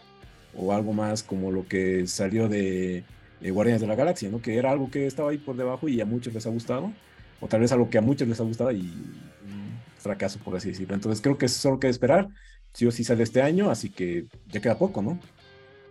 o 0.56 0.72
algo 0.72 0.92
más 0.92 1.22
como 1.22 1.50
lo 1.50 1.66
que 1.66 2.06
salió 2.06 2.48
de, 2.48 3.04
Guardianes 3.40 3.80
de 3.80 3.86
la 3.86 3.94
Galaxia, 3.94 4.30
¿no? 4.30 4.40
Que 4.40 4.56
era 4.56 4.70
algo 4.70 4.90
que 4.90 5.06
estaba 5.06 5.30
ahí 5.30 5.38
por 5.38 5.56
debajo 5.56 5.88
y 5.88 6.00
a 6.00 6.06
muchos 6.06 6.32
les 6.34 6.46
ha 6.46 6.50
gustado. 6.50 6.92
O 7.40 7.48
tal 7.48 7.60
vez 7.60 7.72
algo 7.72 7.90
que 7.90 7.98
a 7.98 8.02
muchos 8.02 8.28
les 8.28 8.40
ha 8.40 8.44
gustado 8.44 8.70
y 8.72 8.90
fracaso, 9.98 10.38
por 10.38 10.56
así 10.56 10.68
decirlo. 10.68 10.94
Entonces, 10.94 11.20
creo 11.20 11.36
que 11.38 11.46
es 11.46 11.52
solo 11.52 11.80
que 11.80 11.88
esperar 11.88 12.28
sí 12.72 12.86
o 12.86 12.92
sí 12.92 13.04
sale 13.04 13.22
este 13.22 13.42
año, 13.42 13.70
así 13.70 13.90
que 13.90 14.26
ya 14.48 14.60
queda 14.60 14.78
poco, 14.78 15.02
¿no? 15.02 15.18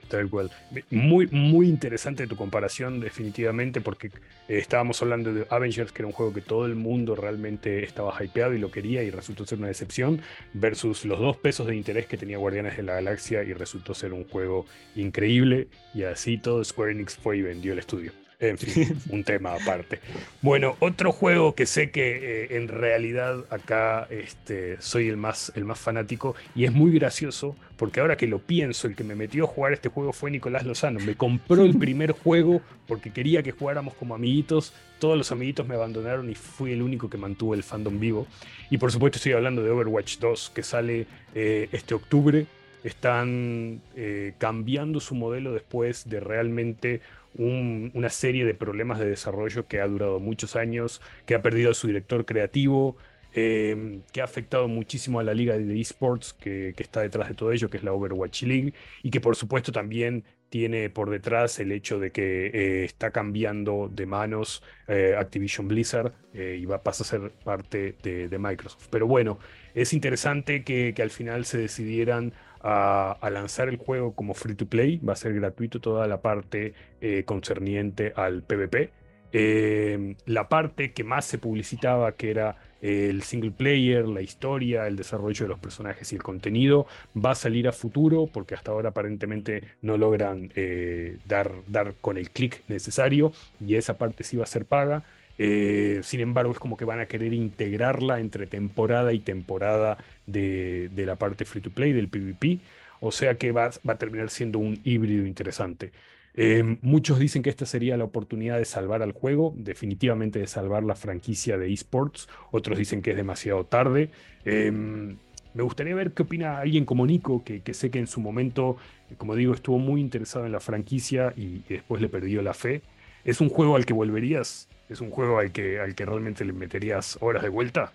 Tal 0.10 0.30
cual. 0.30 0.52
Muy, 0.92 1.28
muy 1.28 1.68
interesante 1.68 2.28
tu 2.28 2.36
comparación, 2.36 3.00
definitivamente, 3.00 3.82
porque 3.82 4.08
eh, 4.08 4.60
estábamos 4.60 5.02
hablando 5.02 5.34
de 5.34 5.46
Avengers, 5.50 5.92
que 5.92 6.02
era 6.02 6.08
un 6.08 6.14
juego 6.14 6.34
que 6.34 6.42
todo 6.42 6.66
el 6.66 6.76
mundo 6.76 7.16
realmente 7.16 7.84
estaba 7.84 8.16
hypeado 8.24 8.54
y 8.54 8.60
lo 8.60 8.70
quería 8.70 9.04
y 9.04 9.10
resultó 9.10 9.46
ser 9.46 9.58
una 9.58 9.68
decepción, 9.68 10.22
versus 10.54 11.06
los 11.06 11.20
dos 11.20 11.38
pesos 11.38 11.68
de 11.68 11.76
interés 11.76 12.06
que 12.06 12.18
tenía 12.18 12.38
Guardianes 12.38 12.78
de 12.78 12.84
la 12.84 12.94
Galaxia 12.94 13.44
y 13.44 13.54
resultó 13.54 13.94
ser 13.94 14.14
un 14.14 14.26
juego 14.26 14.66
increíble. 14.96 15.68
Y 15.94 16.04
así 16.04 16.38
todo 16.38 16.64
Square 16.64 16.92
Enix 16.92 17.16
fue 17.16 17.38
y 17.38 17.42
vendió 17.42 17.74
el 17.74 17.80
estudio. 17.80 18.23
En 18.44 18.58
fin, 18.58 19.00
un 19.10 19.24
tema 19.24 19.54
aparte. 19.54 20.00
Bueno, 20.42 20.76
otro 20.80 21.14
juego 21.14 21.56
que 21.56 21.66
sé 21.66 21.92
que 21.92 22.44
eh, 22.44 22.58
en 22.58 22.68
realidad 22.68 23.46
acá 23.50 24.06
este, 24.10 24.76
soy 24.82 25.08
el 25.08 25.16
más, 25.16 25.54
el 25.56 25.64
más 25.64 25.80
fanático 25.80 26.36
y 26.54 26.66
es 26.66 26.74
muy 26.74 26.92
gracioso 26.92 27.56
porque 27.78 28.02
ahora 28.02 28.18
que 28.18 28.28
lo 28.28 28.40
pienso, 28.40 28.88
el 28.88 28.98
que 28.98 29.06
me 29.06 29.16
metió 29.16 29.46
a 29.46 29.48
jugar 29.48 29.72
este 29.72 29.88
juego 29.88 30.12
fue 30.12 30.30
Nicolás 30.30 30.66
Lozano. 30.66 31.00
Me 31.00 31.16
compró 31.16 31.64
el 31.64 31.78
primer 31.78 32.12
juego 32.24 32.62
porque 32.86 33.14
quería 33.14 33.44
que 33.44 33.54
jugáramos 33.54 33.94
como 33.94 34.14
amiguitos. 34.14 34.74
Todos 35.00 35.18
los 35.18 35.32
amiguitos 35.32 35.66
me 35.66 35.76
abandonaron 35.76 36.30
y 36.30 36.36
fui 36.36 36.74
el 36.74 36.82
único 36.82 37.10
que 37.10 37.18
mantuvo 37.18 37.54
el 37.54 37.64
fandom 37.64 37.98
vivo. 37.98 38.28
Y 38.70 38.78
por 38.78 38.92
supuesto 38.92 39.20
estoy 39.20 39.32
hablando 39.32 39.64
de 39.64 39.70
Overwatch 39.70 40.18
2 40.18 40.52
que 40.54 40.64
sale 40.64 41.08
eh, 41.34 41.70
este 41.72 41.94
octubre. 41.94 42.46
Están 42.84 43.82
eh, 43.96 44.34
cambiando 44.38 45.00
su 45.00 45.16
modelo 45.16 45.54
después 45.54 46.10
de 46.10 46.20
realmente 46.20 47.00
una 47.38 48.10
serie 48.10 48.46
de 48.46 48.54
problemas 48.54 49.00
de 49.00 49.06
desarrollo 49.06 49.68
que 49.68 49.82
ha 49.82 49.88
durado 49.88 50.20
muchos 50.20 50.56
años, 50.56 51.02
que 51.26 51.36
ha 51.36 51.42
perdido 51.42 51.72
a 51.72 51.74
su 51.74 51.88
director 51.88 52.26
creativo, 52.26 52.98
em, 53.34 54.02
que 54.12 54.22
ha 54.22 54.26
afectado 54.26 54.68
muchísimo 54.68 55.20
a 55.20 55.24
la 55.24 55.34
liga 55.34 55.58
de 55.58 55.80
esports 55.80 56.34
que, 56.34 56.76
está 56.78 57.02
detrás 57.02 57.30
de 57.30 57.36
todo 57.36 57.52
ello, 57.52 57.70
que 57.70 57.78
es 57.78 57.84
la 57.84 57.94
Overwatch 57.94 58.44
League, 58.44 58.74
y 59.02 59.10
que 59.10 59.20
por 59.20 59.36
supuesto 59.36 59.72
también 59.72 60.24
tiene 60.50 60.92
por 60.92 61.10
detrás 61.10 61.60
el 61.60 61.72
hecho 61.72 62.00
de 62.00 62.12
que 62.12 62.46
eh, 62.54 62.84
está 62.86 63.10
cambiando 63.10 63.90
de 63.92 64.06
manos 64.06 64.62
eh, 64.88 65.16
Activision 65.18 65.68
Blizzard 65.68 66.14
eh, 66.36 66.60
y 66.62 66.66
va, 66.66 66.84
pasa 66.84 67.04
a 67.04 67.08
ser 67.08 67.32
parte 67.44 67.96
de, 68.04 68.38
Microsoft. 68.38 68.88
Pero 68.92 69.08
bueno, 69.08 69.40
es 69.74 69.94
interesante 69.94 70.64
que 70.64 70.94
al 71.02 71.10
final 71.10 71.46
se 71.46 71.58
decidieran 71.58 72.34
a, 72.64 73.30
lanzar 73.30 73.70
el 73.70 73.78
juego 73.78 74.14
como 74.14 74.34
free 74.34 74.56
to 74.56 74.66
play. 74.66 74.98
Va 74.98 75.14
a 75.14 75.18
ser 75.18 75.34
gratuito 75.34 75.80
toda 75.80 76.08
la 76.08 76.22
parte 76.22 76.74
eh, 77.02 77.24
concerniente 77.26 78.14
al 78.16 78.44
PvP. 78.44 78.92
Eh, 79.34 80.16
la 80.26 80.48
parte 80.48 80.94
que 80.94 81.04
más 81.04 81.26
se 81.26 81.38
publicitaba, 81.38 82.14
que 82.14 82.32
era 82.32 82.56
el 82.84 83.24
single 83.24 83.52
player, 83.52 84.06
la 84.08 84.22
historia, 84.22 84.88
el 84.88 84.98
desarrollo 84.98 85.46
de 85.46 85.50
los 85.50 85.60
personajes 85.60 86.12
y 86.12 86.16
el 86.18 86.24
contenido, 86.24 86.86
va 87.16 87.32
a 87.32 87.36
salir 87.36 87.70
a 87.70 87.72
futuro 87.72 88.28
porque 88.28 88.56
hasta 88.56 88.72
ahora 88.72 88.90
aparentemente 88.90 89.64
no 89.82 89.98
logran 89.98 90.52
eh, 90.56 91.18
dar, 91.26 91.52
dar 91.68 91.94
con 92.02 92.18
el 92.18 92.30
clic 92.30 92.62
necesario 92.68 93.32
y 93.66 93.76
esa 93.76 93.98
parte 93.98 94.26
sí 94.26 94.36
va 94.36 94.44
a 94.44 94.48
ser 94.48 94.66
paga. 94.66 95.04
Eh, 95.38 96.02
sin 96.04 96.20
embargo, 96.20 96.52
es 96.52 96.60
como 96.60 96.78
que 96.78 96.86
van 96.86 97.00
a 97.00 97.08
querer 97.08 97.34
integrarla 97.34 98.20
entre 98.20 98.48
temporada 98.48 99.14
y 99.14 99.20
temporada 99.20 99.98
de, 100.28 100.90
la 100.96 101.16
parte 101.16 101.46
free 101.46 101.62
to 101.62 101.72
play, 101.72 101.94
del 101.94 102.08
PvP. 102.08 102.60
O 103.00 103.12
sea 103.12 103.36
que 103.36 103.52
va, 103.52 103.66
a 103.88 103.96
terminar 103.96 104.30
siendo 104.30 104.60
un 104.60 104.80
híbrido 104.84 105.26
interesante. 105.26 105.92
Eh, 106.36 106.78
muchos 106.82 107.20
dicen 107.20 107.44
que 107.44 107.50
esta 107.50 107.66
sería 107.66 107.98
la 107.98 108.06
oportunidad 108.06 108.58
de 108.58 108.66
salvar 108.66 109.04
al 109.04 109.12
juego, 109.12 109.54
definitivamente 109.58 110.40
de 110.40 110.48
salvar 110.48 110.84
la 110.84 110.96
franquicia 110.96 111.58
de 111.58 111.72
esports. 111.72 112.28
Otros 112.52 112.78
dicen 112.78 113.02
que 113.02 113.12
es 113.12 113.18
demasiado 113.18 113.66
tarde. 113.66 114.10
Em, 114.46 115.18
me 115.54 115.64
gustaría 115.64 115.94
ver 115.94 116.14
qué 116.14 116.24
opina 116.24 116.60
alguien 116.60 116.86
como 116.86 117.06
Nico, 117.06 117.44
que, 117.44 117.62
sé 117.74 117.92
que 117.92 118.00
en 118.00 118.08
su 118.08 118.20
momento, 118.22 118.78
como 119.18 119.36
digo, 119.36 119.54
estuvo 119.54 119.78
muy 119.78 120.02
interesado 120.02 120.46
en 120.46 120.52
la 120.52 120.60
franquicia 120.60 121.34
y 121.38 121.60
después 121.70 122.02
le 122.02 122.10
perdió 122.10 122.42
la 122.42 122.54
fe. 122.54 122.82
¿Es 123.24 123.40
un 123.40 123.50
juego 123.50 123.76
al 123.76 123.86
que 123.86 123.94
volverías? 123.94 124.68
¿Es 124.90 125.02
un 125.02 125.10
juego 125.10 125.40
al 125.40 125.52
que, 125.52 125.80
al 125.80 125.96
que 125.96 126.06
realmente 126.06 126.46
le 126.46 126.54
meterías 126.54 127.18
horas 127.22 127.44
de 127.44 127.50
vuelta? 127.50 127.94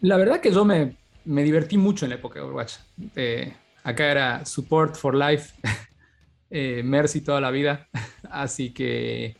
La 0.00 0.16
verdad 0.16 0.40
que 0.40 0.52
yo 0.52 0.64
me, 0.64 0.96
me 1.24 1.42
divertí 1.42 1.78
mucho 1.78 2.04
en 2.04 2.10
la 2.10 2.16
época 2.16 2.38
de 2.38 2.44
Overwatch. 2.44 2.74
Eh, 3.16 3.54
acá 3.82 4.10
era 4.10 4.44
Support 4.44 4.96
for 4.96 5.14
Life, 5.14 5.54
eh, 6.50 6.82
Mercy 6.84 7.22
toda 7.22 7.40
la 7.40 7.50
vida. 7.50 7.88
Así 8.30 8.72
que 8.72 9.36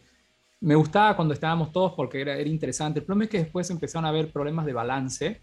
me 0.61 0.75
gustaba 0.75 1.15
cuando 1.15 1.35
estábamos 1.35 1.73
todos 1.73 1.93
porque 1.93 2.21
era, 2.21 2.41
interesante. 2.41 3.01
El 3.01 3.07
problema 3.07 3.25
es 3.25 3.31
que 3.31 3.39
después 3.39 3.69
empezaron 3.71 4.07
a 4.07 4.09
haber 4.09 4.33
problemas 4.33 4.65
de 4.65 4.73
balance 4.73 5.43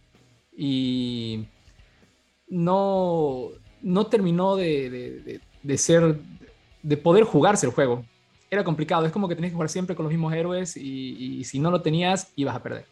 y 0.51 1.45
no, 2.47 3.49
no 3.81 4.07
terminó 4.07 4.55
de, 4.55 4.89
de, 4.89 5.41
de 5.61 5.77
ser, 5.77 6.19
de 6.81 6.97
poder 6.97 7.23
jugarse 7.23 7.67
el 7.67 7.71
juego 7.71 8.03
era 8.51 8.65
complicado. 8.65 9.05
Es 9.05 9.13
como 9.13 9.29
que 9.29 9.35
tenías 9.35 9.51
que 9.51 9.55
jugar 9.55 9.69
siempre 9.69 9.95
con 9.95 10.03
los 10.03 10.11
mismos 10.11 10.33
héroes 10.33 10.75
y, 10.75 11.41
si 11.45 11.57
no 11.57 11.71
lo 11.71 11.81
tenías, 11.81 12.33
ibas 12.35 12.55
a 12.55 12.61
perder. 12.61 12.85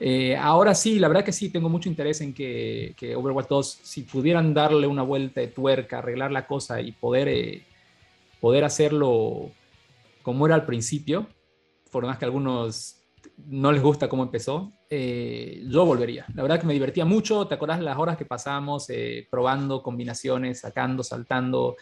Eh, 0.00 0.36
ahora 0.36 0.74
sí, 0.74 0.98
la 0.98 1.06
verdad 1.08 1.24
que 1.24 1.32
sí, 1.32 1.50
tengo 1.50 1.68
mucho 1.68 1.88
interés 1.88 2.20
en 2.20 2.34
que, 2.34 3.14
Overwatch 3.16 3.48
2, 3.48 3.78
si 3.82 4.02
pudieran 4.02 4.52
darle 4.52 4.88
una 4.88 5.02
vuelta 5.02 5.40
de 5.40 5.48
tuerca, 5.48 5.98
arreglar 5.98 6.32
la 6.32 6.46
cosa 6.46 6.80
y 6.80 6.90
poder, 6.90 7.28
eh, 7.28 7.62
poder 8.40 8.64
hacerlo 8.64 9.50
como 10.22 10.46
era 10.46 10.56
al 10.56 10.66
principio, 10.66 11.28
por 11.92 12.04
más 12.04 12.18
que 12.18 12.24
a 12.24 12.28
algunos 12.28 12.96
no 13.36 13.70
les 13.70 13.82
gusta 13.82 14.08
cómo 14.08 14.24
empezó, 14.24 14.72
eh, 14.88 15.62
yo 15.68 15.84
volvería. 15.84 16.26
La 16.34 16.42
verdad 16.42 16.58
que 16.58 16.66
me 16.66 16.72
divertía 16.72 17.04
mucho, 17.04 17.46
¿te 17.46 17.54
acordás 17.54 17.80
las 17.80 17.96
horas 17.96 18.16
que 18.16 18.24
pasamos 18.24 18.88
probando 19.30 19.82
combinaciones, 19.82 20.60
sacando, 20.60 21.04
saltando? 21.04 21.76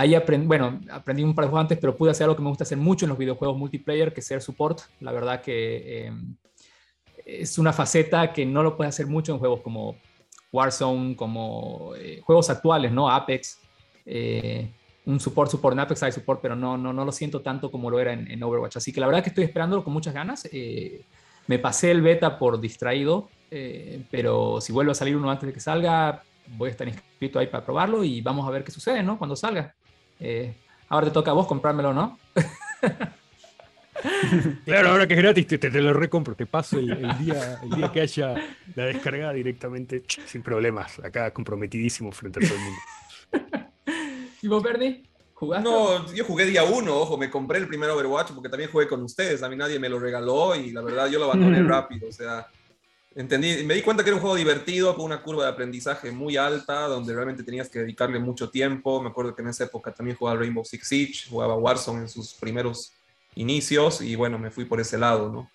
Ahí 0.00 0.14
aprendí, 0.14 0.46
bueno, 0.46 0.80
aprendí 0.90 1.22
un 1.22 1.34
par 1.34 1.44
de 1.44 1.50
juegos 1.50 1.64
antes, 1.64 1.78
pero 1.78 1.94
pude 1.94 2.10
hacer 2.10 2.24
algo 2.24 2.34
que 2.34 2.42
me 2.42 2.48
gusta 2.48 2.64
hacer 2.64 2.78
mucho 2.78 3.04
en 3.04 3.10
los 3.10 3.18
videojuegos 3.18 3.58
multiplayer, 3.58 4.14
que 4.14 4.20
es 4.20 4.26
ser 4.26 4.40
support. 4.40 4.80
La 5.00 5.12
verdad 5.12 5.42
que 5.42 6.06
em, 6.06 6.36
es 7.26 7.58
una 7.58 7.72
faceta 7.74 8.32
que 8.32 8.46
no 8.46 8.62
lo 8.62 8.78
puedes 8.78 8.94
hacer 8.94 9.06
mucho 9.06 9.32
en 9.32 9.38
juegos 9.38 9.60
como 9.60 9.96
Warzone, 10.52 11.16
como 11.16 11.92
eh, 11.96 12.20
juegos 12.22 12.48
actuales, 12.48 12.90
¿no? 12.92 13.10
Apex. 13.10 13.60
Eh, 14.06 14.72
un 15.04 15.20
support, 15.20 15.50
support, 15.50 15.74
en 15.74 15.80
Apex 15.80 16.02
hay 16.02 16.12
support, 16.12 16.40
pero 16.40 16.56
no, 16.56 16.78
no, 16.78 16.94
no 16.94 17.04
lo 17.04 17.12
siento 17.12 17.42
tanto 17.42 17.70
como 17.70 17.90
lo 17.90 18.00
era 18.00 18.14
en, 18.14 18.42
Overwatch. 18.42 18.76
Así 18.78 18.94
que 18.94 19.00
la 19.00 19.06
verdad 19.06 19.22
que 19.22 19.28
estoy 19.28 19.44
esperándolo 19.44 19.84
con 19.84 19.92
muchas 19.92 20.14
ganas. 20.14 20.48
Eh, 20.50 21.04
me 21.46 21.58
pasé 21.58 21.90
el 21.90 22.00
beta 22.00 22.38
por 22.38 22.58
distraído, 22.58 23.28
pero 24.10 24.60
si 24.60 24.72
vuelve 24.72 24.92
a 24.92 24.94
salir 24.94 25.16
uno 25.16 25.30
antes 25.30 25.46
de 25.46 25.52
que 25.52 25.60
salga, 25.60 26.22
voy 26.56 26.68
a 26.68 26.70
estar 26.70 26.88
inscrito 26.88 27.38
ahí 27.38 27.48
para 27.48 27.64
probarlo 27.64 28.04
y 28.04 28.20
vamos 28.20 28.46
a 28.46 28.50
ver 28.50 28.64
qué 28.64 28.70
sucede, 28.70 29.02
¿no? 29.02 29.18
Cuando 29.18 29.36
salga. 29.36 29.74
Eh, 30.20 30.54
ahora 30.88 31.06
te 31.06 31.12
toca 31.12 31.30
a 31.30 31.34
vos 31.34 31.46
comprármelo, 31.46 31.92
¿no? 31.92 32.18
Claro, 34.64 34.90
ahora 34.90 35.06
que 35.06 35.14
es 35.14 35.20
gratis, 35.20 35.46
te, 35.46 35.58
te, 35.58 35.70
lo 35.80 35.92
recompro, 35.92 36.34
te 36.34 36.46
paso 36.46 36.78
el, 36.78 36.96
día, 37.18 37.60
el 37.62 37.70
día 37.70 37.92
que 37.92 38.00
haya 38.00 38.34
la 38.74 38.86
descarga 38.86 39.32
directamente, 39.32 40.04
sin 40.26 40.42
problemas, 40.42 40.98
acá 41.00 41.30
comprometidísimo 41.32 42.10
frente 42.12 42.42
a 42.42 42.48
todo 42.48 42.56
el 42.56 42.64
mundo. 42.64 43.68
¿Y 44.42 44.48
vos, 44.48 44.62
Bernie? 44.62 45.02
¿Jugaste? 45.34 45.68
No, 45.68 46.12
yo 46.14 46.24
jugué 46.24 46.46
día 46.46 46.64
uno, 46.64 46.96
ojo, 46.96 47.16
me 47.16 47.30
compré 47.30 47.58
el 47.58 47.66
primer 47.66 47.90
Overwatch 47.90 48.32
porque 48.32 48.48
también 48.48 48.70
jugué 48.70 48.86
con 48.86 49.02
ustedes, 49.02 49.42
a 49.42 49.48
mí 49.48 49.56
nadie 49.56 49.78
me 49.78 49.88
lo 49.88 49.98
regaló 49.98 50.54
y 50.54 50.70
la 50.70 50.82
verdad 50.82 51.08
yo 51.08 51.18
lo 51.18 51.26
abandoné 51.26 51.62
rápido, 51.62 52.08
o 52.08 52.12
sea, 52.12 52.46
entendí, 53.14 53.64
me 53.64 53.74
di 53.74 53.82
cuenta 53.82 54.02
que 54.02 54.10
era 54.10 54.16
un 54.16 54.20
juego 54.20 54.36
divertido 54.36 54.94
con 54.94 55.04
una 55.04 55.22
curva 55.22 55.44
de 55.44 55.50
aprendizaje 55.50 56.10
muy 56.10 56.36
alta, 56.36 56.86
donde 56.86 57.14
realmente 57.14 57.42
tenías 57.42 57.68
que 57.68 57.80
dedicarle 57.80 58.18
mucho 58.18 58.50
tiempo, 58.50 59.02
me 59.02 59.10
acuerdo 59.10 59.34
que 59.34 59.42
en 59.42 59.48
esa 59.48 59.64
época 59.64 59.92
también 59.92 60.16
jugaba 60.16 60.38
Rainbow 60.38 60.64
Six 60.64 60.86
Siege, 60.86 61.28
jugaba 61.28 61.56
Warzone 61.56 62.02
en 62.02 62.08
sus 62.08 62.34
primeros 62.34 62.92
inicios 63.34 64.00
y 64.00 64.16
bueno, 64.16 64.38
me 64.38 64.50
fui 64.50 64.64
por 64.64 64.80
ese 64.80 64.98
lado, 64.98 65.30
¿no? 65.30 65.50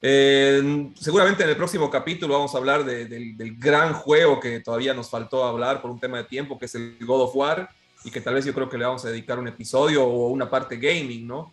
Eh, 0.00 0.92
seguramente 0.94 1.42
en 1.42 1.48
el 1.48 1.56
próximo 1.56 1.90
capítulo 1.90 2.34
vamos 2.34 2.54
a 2.54 2.58
hablar 2.58 2.84
del 2.84 3.56
gran 3.58 3.94
juego 3.94 4.38
que 4.38 4.60
todavía 4.60 4.94
nos 4.94 5.10
faltó 5.10 5.44
hablar 5.44 5.82
por 5.82 5.90
un 5.90 5.98
tema 5.98 6.18
de 6.18 6.24
tiempo, 6.24 6.58
que 6.58 6.66
es 6.66 6.74
el 6.76 6.98
God 7.00 7.22
of 7.22 7.34
War, 7.34 7.68
y 8.04 8.10
que 8.10 8.20
tal 8.20 8.34
vez 8.34 8.44
yo 8.44 8.54
creo 8.54 8.68
que 8.68 8.78
le 8.78 8.84
vamos 8.84 9.04
a 9.04 9.10
dedicar 9.10 9.38
un 9.38 9.48
episodio 9.48 10.04
o 10.04 10.28
una 10.28 10.48
parte 10.48 10.76
gaming, 10.76 11.26
¿no? 11.26 11.52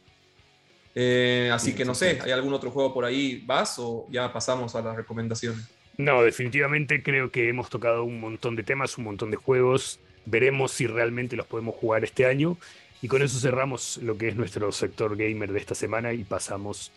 Eh, 0.95 1.51
así 1.53 1.75
que 1.75 1.83
no 1.83 1.93
sé, 1.93 2.19
¿hay 2.23 2.31
algún 2.31 2.53
otro 2.53 2.71
juego 2.71 2.93
por 2.93 3.03
ahí, 3.03 3.43
vas 3.45 3.75
o 3.79 4.07
ya 4.09 4.31
pasamos 4.31 4.73
a 4.75 4.81
las 4.81 4.95
recomendaciones? 4.95 5.67
No, 5.97 6.23
definitivamente 6.23 7.03
creo 7.03 7.31
que 7.31 7.49
hemos 7.49 7.69
tocado 7.69 8.03
un 8.03 8.19
montón 8.19 8.55
de 8.55 8.63
temas, 8.63 8.97
un 8.97 9.03
montón 9.03 9.31
de 9.31 9.37
juegos. 9.37 9.99
Veremos 10.25 10.71
si 10.71 10.87
realmente 10.87 11.35
los 11.35 11.45
podemos 11.45 11.75
jugar 11.75 12.03
este 12.03 12.25
año. 12.25 12.57
Y 13.01 13.07
con 13.07 13.21
eso 13.21 13.39
cerramos 13.39 13.97
lo 13.97 14.17
que 14.17 14.29
es 14.29 14.35
nuestro 14.35 14.71
sector 14.71 15.15
gamer 15.15 15.51
de 15.51 15.59
esta 15.59 15.75
semana 15.75 16.13
y 16.13 16.23
pasamos 16.23 16.91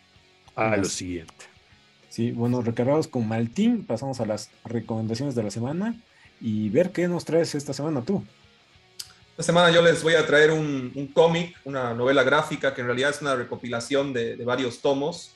a 0.54 0.76
lo 0.76 0.84
siguiente. 0.84 1.34
Sí, 2.08 2.32
bueno, 2.32 2.62
recargados 2.62 3.06
con 3.06 3.28
Maltín, 3.28 3.84
pasamos 3.84 4.20
a 4.20 4.26
las 4.26 4.50
recomendaciones 4.64 5.34
de 5.34 5.42
la 5.42 5.50
semana 5.50 5.94
y 6.40 6.68
ver 6.70 6.90
qué 6.90 7.06
nos 7.08 7.24
traes 7.24 7.54
esta 7.54 7.72
semana 7.72 8.02
tú. 8.02 8.24
Esta 9.38 9.52
semana 9.52 9.70
yo 9.70 9.80
les 9.82 10.02
voy 10.02 10.14
a 10.14 10.26
traer 10.26 10.50
un, 10.50 11.12
cómic, 11.14 11.56
una 11.62 11.94
novela 11.94 12.24
gráfica 12.24 12.74
que 12.74 12.80
en 12.80 12.88
realidad 12.88 13.10
es 13.10 13.22
una 13.22 13.36
recopilación 13.36 14.12
de, 14.12 14.34
varios 14.44 14.80
tomos. 14.80 15.30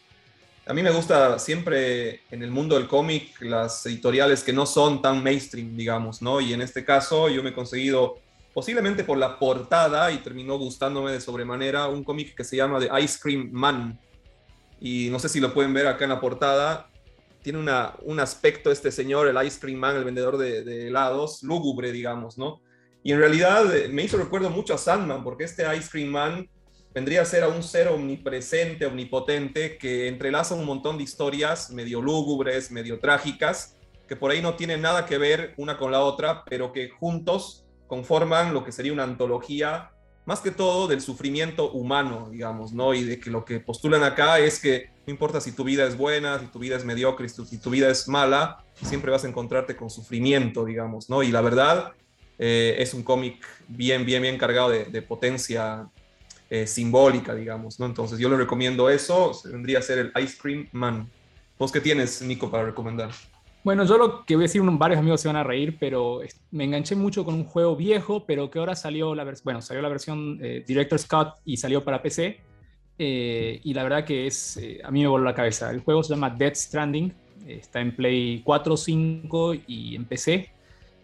A 0.66 0.74
mí 0.74 0.82
me 0.82 0.90
gusta 0.90 1.38
siempre 1.38 2.22
en 2.32 2.42
el 2.42 2.50
mundo 2.50 2.74
del 2.74 2.88
cómic 2.88 3.40
las 3.42 3.86
editoriales 3.86 4.42
que 4.42 4.52
no 4.52 4.66
son 4.66 5.00
tan 5.00 5.22
mainstream, 5.22 5.76
digamos, 5.76 6.20
¿no? 6.20 6.40
Y 6.40 6.52
en 6.52 6.62
este 6.62 6.84
caso 6.84 7.28
yo 7.28 7.44
me 7.44 7.50
he 7.50 7.54
conseguido, 7.54 8.18
posiblemente 8.52 9.04
por 9.04 9.18
la 9.18 9.38
portada, 9.38 10.10
y 10.10 10.18
terminó 10.18 10.58
gustándome 10.58 11.12
de 11.12 11.20
sobremanera, 11.20 11.86
un 11.86 12.02
cómic 12.02 12.34
que 12.34 12.42
se 12.42 12.56
llama 12.56 12.80
The 12.80 12.90
Ice 13.04 13.20
Cream 13.22 13.50
Man 13.52 14.00
y 14.80 15.10
no 15.10 15.20
sé 15.20 15.28
si 15.28 15.38
lo 15.38 15.54
pueden 15.54 15.72
ver 15.72 15.86
acá 15.86 16.06
en 16.06 16.10
la 16.10 16.20
portada, 16.20 16.90
tiene 17.40 17.60
una, 17.60 17.94
un 18.02 18.18
aspecto 18.18 18.72
este 18.72 18.90
señor, 18.90 19.28
el 19.28 19.46
Ice 19.46 19.60
Cream 19.60 19.78
Man, 19.78 19.94
el 19.94 20.02
vendedor 20.02 20.38
de, 20.38 20.88
helados, 20.88 21.44
lúgubre, 21.44 21.92
digamos, 21.92 22.36
¿no? 22.36 22.60
Y 23.02 23.12
en 23.12 23.18
realidad 23.18 23.74
eh, 23.74 23.88
me 23.88 24.02
hizo 24.02 24.16
recuerdo 24.16 24.50
mucho 24.50 24.74
a 24.74 24.78
Sandman, 24.78 25.24
porque 25.24 25.44
este 25.44 25.64
Ice 25.76 25.88
Cream 25.90 26.10
Man 26.10 26.48
vendría 26.94 27.22
a 27.22 27.24
ser 27.24 27.42
a 27.42 27.48
un 27.48 27.62
ser 27.62 27.88
omnipresente, 27.88 28.86
omnipotente, 28.86 29.78
que 29.78 30.08
entrelaza 30.08 30.54
un 30.54 30.64
montón 30.64 30.98
de 30.98 31.04
historias 31.04 31.70
medio 31.70 32.02
lúgubres, 32.02 32.70
medio 32.70 33.00
trágicas, 33.00 33.76
que 34.06 34.16
por 34.16 34.30
ahí 34.30 34.42
no 34.42 34.54
tienen 34.54 34.82
nada 34.82 35.06
que 35.06 35.18
ver 35.18 35.54
una 35.56 35.78
con 35.78 35.90
la 35.90 36.00
otra, 36.00 36.44
pero 36.44 36.72
que 36.72 36.90
juntos 36.90 37.64
conforman 37.86 38.52
lo 38.52 38.64
que 38.64 38.72
sería 38.72 38.92
una 38.92 39.04
antología 39.04 39.90
más 40.24 40.40
que 40.40 40.50
todo 40.50 40.86
del 40.86 41.00
sufrimiento 41.00 41.72
humano, 41.72 42.28
digamos, 42.30 42.72
¿no? 42.72 42.94
Y 42.94 43.02
de 43.04 43.18
que 43.18 43.30
lo 43.30 43.44
que 43.44 43.58
postulan 43.58 44.04
acá 44.04 44.38
es 44.38 44.60
que 44.60 44.90
no 45.06 45.12
importa 45.12 45.40
si 45.40 45.52
tu 45.52 45.64
vida 45.64 45.84
es 45.86 45.96
buena, 45.96 46.38
si 46.38 46.46
tu 46.46 46.60
vida 46.60 46.76
es 46.76 46.84
mediocre, 46.84 47.28
si 47.28 47.58
tu, 47.58 47.70
vida 47.70 47.90
es 47.90 48.06
mala, 48.06 48.64
siempre 48.82 49.10
vas 49.10 49.24
a 49.24 49.28
encontrarte 49.28 49.74
con 49.74 49.90
sufrimiento, 49.90 50.64
digamos, 50.64 51.10
¿no? 51.10 51.24
Y 51.24 51.32
la 51.32 51.40
verdad 51.40 51.92
eh, 52.44 52.74
es 52.82 52.92
un 52.92 53.04
cómic 53.04 53.46
bien, 53.68 54.04
bien, 54.04 54.20
bien 54.20 54.36
cargado 54.36 54.68
de, 54.68 55.02
potencia 55.02 55.88
eh, 56.50 56.66
simbólica, 56.66 57.36
digamos, 57.36 57.78
¿no? 57.78 57.86
Entonces 57.86 58.18
yo 58.18 58.28
le 58.28 58.36
recomiendo 58.36 58.90
eso, 58.90 59.30
vendría 59.44 59.78
a 59.78 59.82
ser 59.82 59.98
el 59.98 60.12
Ice 60.20 60.36
Cream 60.42 60.68
Man. 60.72 61.08
¿Vos 61.56 61.70
qué 61.70 61.80
tienes, 61.80 62.20
Nico, 62.20 62.50
para 62.50 62.64
recomendar? 62.64 63.10
Bueno, 63.62 63.84
yo 63.84 63.96
lo 63.96 64.24
que 64.24 64.34
voy 64.34 64.42
a 64.42 64.46
decir, 64.46 64.60
varios 64.60 64.98
amigos 64.98 65.20
se 65.20 65.28
van 65.28 65.36
a 65.36 65.44
reír, 65.44 65.76
pero 65.78 66.20
me 66.50 66.64
enganché 66.64 66.96
mucho 66.96 67.24
con 67.24 67.34
un 67.34 67.44
juego 67.44 67.76
viejo, 67.76 68.26
pero 68.26 68.50
que 68.50 68.58
ahora 68.58 68.74
salió 68.74 69.14
la, 69.14 69.24
bueno, 69.44 69.62
salió 69.62 69.80
la 69.80 69.88
versión 69.88 70.40
eh, 70.42 70.64
Director's 70.66 71.06
Cut 71.06 71.34
y 71.44 71.58
salió 71.58 71.84
para 71.84 72.02
PC. 72.02 72.40
Y 72.98 73.72
la 73.72 73.84
verdad 73.84 74.04
que 74.04 74.26
es, 74.26 74.56
eh, 74.56 74.80
a 74.82 74.90
mí 74.90 75.02
me 75.02 75.06
voló 75.06 75.22
la 75.22 75.34
cabeza. 75.34 75.70
El 75.70 75.78
juego 75.78 76.02
se 76.02 76.14
llama 76.14 76.30
Dead 76.30 76.56
Stranding, 76.56 77.14
está 77.46 77.80
en 77.80 77.94
Play 77.94 78.42
4, 78.44 78.76
5 78.76 79.54
y 79.68 79.94
en 79.94 80.06
PC. 80.06 80.51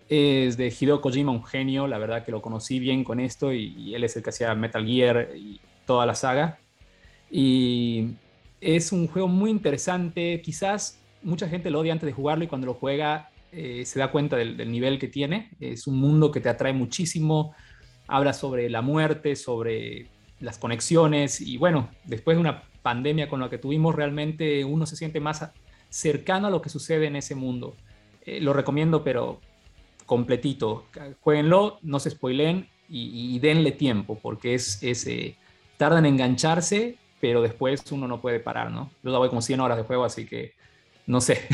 Es 0.09 0.57
de 0.57 0.69
Hideo 0.69 1.01
Kojima, 1.01 1.33
un 1.33 1.45
genio, 1.45 1.87
la 1.87 1.99
verdad 1.99 2.25
que 2.25 2.33
lo 2.33 2.41
conocí 2.41 2.79
bien 2.79 3.05
con 3.05 3.21
esto 3.21 3.53
y, 3.53 3.95
él 3.95 4.05
es 4.05 4.17
el 4.17 4.23
que 4.23 4.31
hacía 4.31 4.55
Metal 4.55 4.87
Gear 4.87 5.31
y 5.37 5.61
toda 5.87 6.07
la 6.07 6.15
saga. 6.15 6.59
Y 7.31 8.13
es 8.61 8.93
un 8.93 9.07
juego 9.07 9.29
muy 9.29 9.51
interesante, 9.51 10.41
quizás 10.43 10.99
mucha 11.23 11.49
gente 11.49 11.71
lo 11.71 11.81
odia 11.81 11.93
antes 11.93 12.07
de 12.07 12.13
jugarlo 12.13 12.45
y 12.45 12.49
cuando 12.49 12.67
lo 12.67 12.75
juega 12.75 13.31
eh, 13.53 13.85
se 13.87 13.99
da 13.99 14.11
cuenta 14.11 14.37
del, 14.37 14.71
nivel 14.71 14.99
que 14.99 15.09
tiene. 15.09 15.51
Es 15.61 15.87
un 15.87 15.99
mundo 15.99 16.31
que 16.31 16.41
te 16.41 16.49
atrae 16.49 16.73
muchísimo, 16.73 17.55
habla 18.07 18.33
sobre 18.33 18.71
la 18.71 18.83
muerte, 18.83 19.37
sobre 19.37 20.09
las 20.41 20.59
conexiones 20.59 21.41
y 21.41 21.57
bueno, 21.57 21.91
después 22.05 22.37
de 22.37 22.41
una 22.41 22.63
pandemia 22.83 23.29
con 23.29 23.41
la 23.41 23.51
que 23.51 23.59
tuvimos, 23.59 23.95
realmente 23.95 24.65
uno 24.65 24.87
se 24.87 24.97
siente 24.97 25.21
más 25.21 25.51
cercano 25.91 26.47
a 26.47 26.51
lo 26.51 26.63
que 26.63 26.69
sucede 26.69 27.07
en 27.07 27.17
ese 27.17 27.35
mundo. 27.35 27.77
Eh, 28.25 28.41
lo 28.41 28.53
recomiendo, 28.53 29.03
pero 29.03 29.41
completito. 30.09 30.87
Jueguenlo, 31.21 31.79
no 31.83 32.01
se 32.01 32.11
spoilen 32.11 32.67
y, 32.89 33.39
denle 33.41 33.73
tiempo, 33.73 34.19
porque 34.21 34.55
es, 34.55 34.83
es 34.83 35.07
eh, 35.07 35.37
tarda 35.77 35.99
en 35.99 36.07
engancharse, 36.07 36.97
pero 37.21 37.43
después 37.43 37.93
uno 37.93 38.09
no 38.09 38.21
puede 38.21 38.41
parar, 38.41 38.71
¿no? 38.73 38.91
Yo 39.05 39.13
ya 39.13 39.19
voy 39.19 39.29
como 39.29 39.43
100 39.43 39.61
horas 39.61 39.77
de 39.77 39.85
juego, 39.85 40.05
así 40.05 40.25
que 40.27 40.55
no 41.07 41.21
sé. 41.21 41.47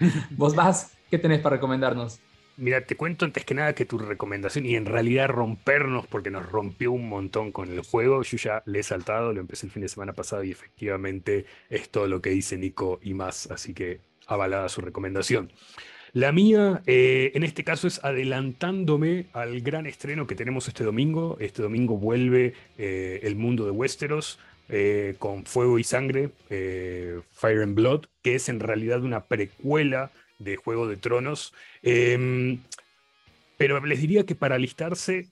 ¿Vos 0.30 0.56
vas? 0.56 0.98
¿Qué 1.10 1.18
tenés 1.18 1.40
para 1.40 1.56
recomendarnos? 1.56 2.18
Mira, 2.56 2.84
te 2.84 2.96
cuento 2.96 3.24
antes 3.24 3.44
que 3.44 3.54
nada 3.54 3.72
que 3.72 3.86
tu 3.86 3.98
recomendación, 3.98 4.66
y 4.66 4.74
en 4.74 4.86
realidad 4.86 5.28
rompernos, 5.28 6.08
porque 6.08 6.30
nos 6.30 6.44
rompió 6.44 6.90
un 6.90 7.08
montón 7.08 7.52
con 7.52 7.70
el 7.70 7.82
juego, 7.82 8.22
yo 8.24 8.36
ya 8.36 8.64
le 8.66 8.80
he 8.80 8.82
saltado, 8.82 9.32
lo 9.32 9.40
empecé 9.40 9.66
el 9.66 9.72
fin 9.72 9.82
de 9.82 9.88
semana 9.88 10.12
pasado 10.12 10.42
y 10.42 10.50
efectivamente 10.50 11.46
es 11.70 11.88
todo 11.88 12.08
lo 12.08 12.20
que 12.20 12.30
dice 12.30 12.58
Nico 12.58 12.98
y 13.00 13.14
más, 13.14 13.48
así 13.50 13.74
que 13.74 14.00
avalada 14.26 14.68
su 14.68 14.80
recomendación. 14.80 15.52
La 16.14 16.30
mía, 16.30 16.82
eh, 16.86 17.32
en 17.34 17.42
este 17.42 17.64
caso, 17.64 17.88
es 17.88 18.04
adelantándome 18.04 19.28
al 19.32 19.62
gran 19.62 19.86
estreno 19.86 20.26
que 20.26 20.34
tenemos 20.34 20.68
este 20.68 20.84
domingo. 20.84 21.38
Este 21.40 21.62
domingo 21.62 21.96
vuelve 21.96 22.52
eh, 22.76 23.20
El 23.22 23.34
Mundo 23.36 23.64
de 23.64 23.70
Westeros, 23.70 24.38
eh, 24.68 25.14
con 25.18 25.46
Fuego 25.46 25.78
y 25.78 25.84
Sangre, 25.84 26.28
Fire 27.30 27.62
and 27.62 27.74
Blood, 27.74 28.06
que 28.22 28.34
es 28.34 28.50
en 28.50 28.60
realidad 28.60 29.02
una 29.02 29.24
precuela 29.24 30.10
de 30.38 30.56
Juego 30.56 30.86
de 30.86 30.98
Tronos. 30.98 31.54
Em, 31.82 32.60
pero 33.56 33.82
les 33.84 34.00
diría 34.02 34.26
que 34.26 34.34
para 34.34 34.56
alistarse, 34.56 35.28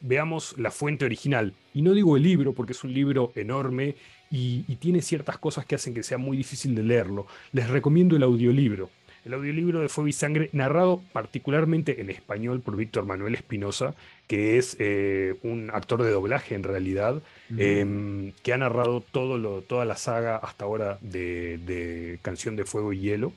veamos 0.00 0.56
la 0.56 0.70
fuente 0.70 1.04
original. 1.04 1.52
Y 1.74 1.82
no 1.82 1.94
digo 1.94 2.16
el 2.16 2.22
libro, 2.22 2.52
porque 2.52 2.74
es 2.74 2.84
un 2.84 2.94
libro 2.94 3.32
enorme 3.34 3.96
y, 4.30 4.64
y 4.68 4.76
tiene 4.76 5.02
ciertas 5.02 5.38
cosas 5.38 5.66
que 5.66 5.74
hacen 5.74 5.94
que 5.94 6.04
sea 6.04 6.18
muy 6.18 6.36
difícil 6.36 6.76
de 6.76 6.84
leerlo. 6.84 7.26
Les 7.50 7.68
recomiendo 7.68 8.14
el 8.14 8.22
audiolibro 8.22 8.90
el 9.24 9.34
audiolibro 9.34 9.80
de 9.80 9.88
Fuego 9.88 10.08
y 10.08 10.12
Sangre, 10.12 10.50
narrado 10.52 11.02
particularmente 11.12 12.00
en 12.00 12.10
español 12.10 12.60
por 12.60 12.76
Víctor 12.76 13.04
Manuel 13.04 13.34
Espinosa, 13.34 13.94
que 14.26 14.58
es 14.58 14.76
eh, 14.78 15.36
un 15.42 15.70
actor 15.72 16.02
de 16.02 16.10
doblaje 16.10 16.54
en 16.54 16.62
realidad, 16.62 17.22
em, 17.56 18.32
que 18.42 18.52
ha 18.52 18.58
narrado 18.58 19.00
todo 19.00 19.38
lo, 19.38 19.62
toda 19.62 19.84
la 19.84 19.96
saga 19.96 20.36
hasta 20.36 20.64
ahora 20.64 20.98
de, 21.00 22.18
Canción 22.22 22.56
de 22.56 22.64
Fuego 22.64 22.92
y 22.92 23.00
Hielo, 23.00 23.32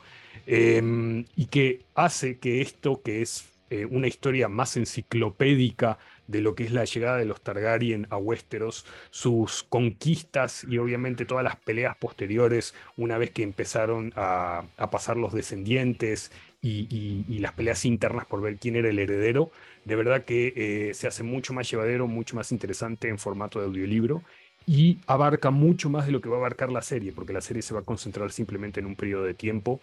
em, 0.46 1.26
y 1.36 1.46
que 1.46 1.82
hace 1.96 2.38
que 2.38 2.62
esto, 2.62 3.02
que 3.02 3.22
es 3.22 3.46
eh, 3.70 3.86
una 3.86 4.08
historia 4.08 4.50
más 4.50 4.76
enciclopédica 4.76 5.98
de 6.32 6.42
lo 6.42 6.56
que 6.56 6.64
es 6.64 6.72
la 6.72 6.86
llegada 6.86 7.18
de 7.18 7.26
los 7.26 7.42
Targaryen 7.42 8.08
a 8.10 8.18
Westeros, 8.18 8.86
sus 9.10 9.64
conquistas 9.64 10.66
y 10.68 10.78
obviamente 10.78 11.26
todas 11.26 11.44
las 11.44 11.58
peleas 11.58 11.96
posteriores 11.98 12.74
una 12.98 13.18
vez 13.18 13.32
que 13.32 13.44
empezaron 13.44 14.14
a, 14.16 14.64
pasar 14.90 15.18
los 15.18 15.34
descendientes 15.34 16.32
y, 16.62 17.40
las 17.40 17.54
peleas 17.54 17.86
internas 17.86 18.26
por 18.26 18.42
ver 18.42 18.58
quién 18.58 18.76
era 18.76 18.90
el 18.90 19.00
heredero, 19.00 19.52
de 19.86 19.96
verdad 19.96 20.26
que 20.26 20.54
eh, 20.56 20.94
se 20.94 21.08
hace 21.08 21.24
mucho 21.24 21.54
más 21.54 21.70
llevadero, 21.70 22.08
mucho 22.08 22.36
más 22.36 22.52
interesante 22.52 23.10
en 23.10 23.18
formato 23.18 23.60
de 23.60 23.66
audiolibro 23.66 24.22
y 24.68 25.00
abarca 25.08 25.50
mucho 25.50 25.90
más 25.90 26.06
de 26.06 26.12
lo 26.12 26.22
que 26.22 26.30
va 26.30 26.36
a 26.36 26.40
abarcar 26.40 26.72
la 26.72 26.84
serie, 26.84 27.12
porque 27.12 27.34
la 27.34 27.42
serie 27.42 27.64
se 27.64 27.74
va 27.74 27.80
a 27.80 27.84
concentrar 27.84 28.32
simplemente 28.32 28.80
en 28.80 28.86
un 28.86 28.96
periodo 28.96 29.24
de 29.24 29.34
tiempo 29.34 29.82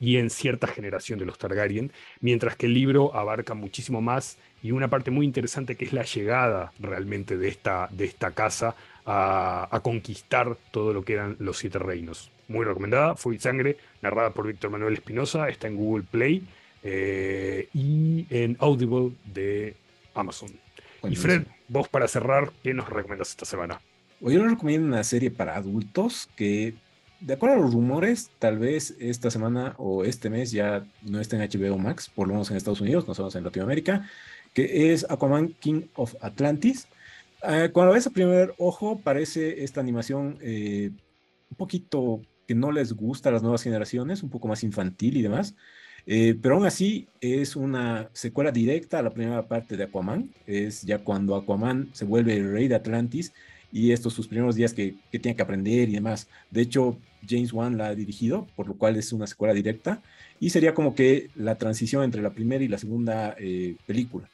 y 0.00 0.16
en 0.18 0.30
cierta 0.30 0.66
generación 0.66 1.18
de 1.18 1.24
los 1.24 1.38
Targaryen, 1.38 1.92
mientras 2.20 2.56
que 2.56 2.66
el 2.66 2.74
libro 2.74 3.14
abarca 3.14 3.54
muchísimo 3.54 4.00
más 4.00 4.38
y 4.62 4.72
una 4.72 4.88
parte 4.88 5.10
muy 5.10 5.24
interesante 5.24 5.76
que 5.76 5.84
es 5.84 5.92
la 5.92 6.02
llegada 6.02 6.72
realmente 6.78 7.36
de 7.36 7.48
esta, 7.48 7.88
de 7.90 8.04
esta 8.04 8.32
casa 8.32 8.74
a, 9.06 9.80
conquistar 9.82 10.56
todo 10.72 10.92
lo 10.92 11.04
que 11.04 11.14
eran 11.14 11.36
los 11.38 11.58
siete 11.58 11.78
reinos. 11.78 12.30
Muy 12.48 12.64
recomendada, 12.64 13.14
Fue 13.14 13.38
Sangre, 13.38 13.76
narrada 14.02 14.30
por 14.30 14.46
Víctor 14.46 14.70
Manuel 14.70 14.94
Espinosa, 14.94 15.48
está 15.48 15.68
en 15.68 15.76
Google 15.76 16.04
Play 16.10 16.46
eh, 16.82 17.68
y 17.72 18.26
en 18.30 18.56
Audible 18.60 19.12
de 19.24 19.74
Amazon. 20.14 20.50
Y 21.08 21.14
Fred, 21.14 21.42
vos 21.68 21.88
para 21.88 22.08
cerrar, 22.08 22.52
¿qué 22.62 22.74
nos 22.74 22.88
recomiendas 22.88 23.30
esta 23.30 23.44
semana? 23.44 23.80
Hoy 24.20 24.34
yo 24.34 24.42
les 24.42 24.52
recomiendo 24.52 24.88
una 24.88 25.04
serie 25.04 25.30
para 25.30 25.56
adultos 25.56 26.28
que, 26.36 26.74
de 27.26 27.34
acuerdo 27.34 27.56
a 27.56 27.58
los 27.58 27.74
rumores, 27.74 28.30
tal 28.38 28.56
vez 28.56 28.94
esta 29.00 29.32
semana 29.32 29.74
o 29.78 30.04
este 30.04 30.30
mes 30.30 30.52
ya 30.52 30.86
no 31.02 31.20
esté 31.20 31.34
en 31.34 31.42
HBO 31.42 31.76
Max, 31.76 32.08
por 32.08 32.28
lo 32.28 32.34
menos 32.34 32.52
en 32.52 32.56
Estados 32.56 32.80
Unidos, 32.80 33.04
no 33.04 33.14
estamos 33.14 33.34
en 33.34 33.42
Latinoamérica, 33.42 34.08
que 34.54 34.92
es 34.92 35.04
Aquaman 35.10 35.48
King 35.58 35.82
of 35.96 36.14
Atlantis. 36.20 36.86
Eh, 37.42 37.70
cuando 37.72 37.94
ves 37.94 38.06
a 38.06 38.10
primer 38.10 38.54
ojo, 38.58 39.00
parece 39.02 39.64
esta 39.64 39.80
animación 39.80 40.38
eh, 40.40 40.92
un 41.50 41.56
poquito 41.56 42.22
que 42.46 42.54
no 42.54 42.70
les 42.70 42.92
gusta 42.92 43.30
a 43.30 43.32
las 43.32 43.42
nuevas 43.42 43.64
generaciones, 43.64 44.22
un 44.22 44.30
poco 44.30 44.46
más 44.46 44.62
infantil 44.62 45.16
y 45.16 45.22
demás. 45.22 45.56
Eh, 46.06 46.38
pero 46.40 46.54
aún 46.54 46.66
así 46.66 47.08
es 47.20 47.56
una 47.56 48.08
secuela 48.12 48.52
directa 48.52 49.00
a 49.00 49.02
la 49.02 49.10
primera 49.10 49.48
parte 49.48 49.76
de 49.76 49.82
Aquaman. 49.82 50.30
Es 50.46 50.82
ya 50.82 50.98
cuando 50.98 51.34
Aquaman 51.34 51.90
se 51.92 52.04
vuelve 52.04 52.36
el 52.36 52.52
rey 52.52 52.68
de 52.68 52.76
Atlantis 52.76 53.32
y 53.72 53.92
estos 53.92 54.14
sus 54.14 54.28
primeros 54.28 54.54
días 54.54 54.72
que, 54.72 54.94
que 55.10 55.18
tiene 55.18 55.36
que 55.36 55.42
aprender 55.42 55.88
y 55.88 55.92
demás. 55.92 56.28
De 56.50 56.62
hecho, 56.62 56.98
James 57.28 57.52
Wan 57.52 57.76
la 57.76 57.88
ha 57.88 57.94
dirigido, 57.94 58.46
por 58.56 58.68
lo 58.68 58.74
cual 58.74 58.96
es 58.96 59.12
una 59.12 59.26
secuela 59.26 59.54
directa 59.54 60.02
y 60.40 60.50
sería 60.50 60.74
como 60.74 60.94
que 60.94 61.30
la 61.34 61.56
transición 61.56 62.04
entre 62.04 62.22
la 62.22 62.30
primera 62.30 62.64
y 62.64 62.68
la 62.68 62.78
segunda 62.78 63.34
eh, 63.38 63.76
película. 63.86 64.28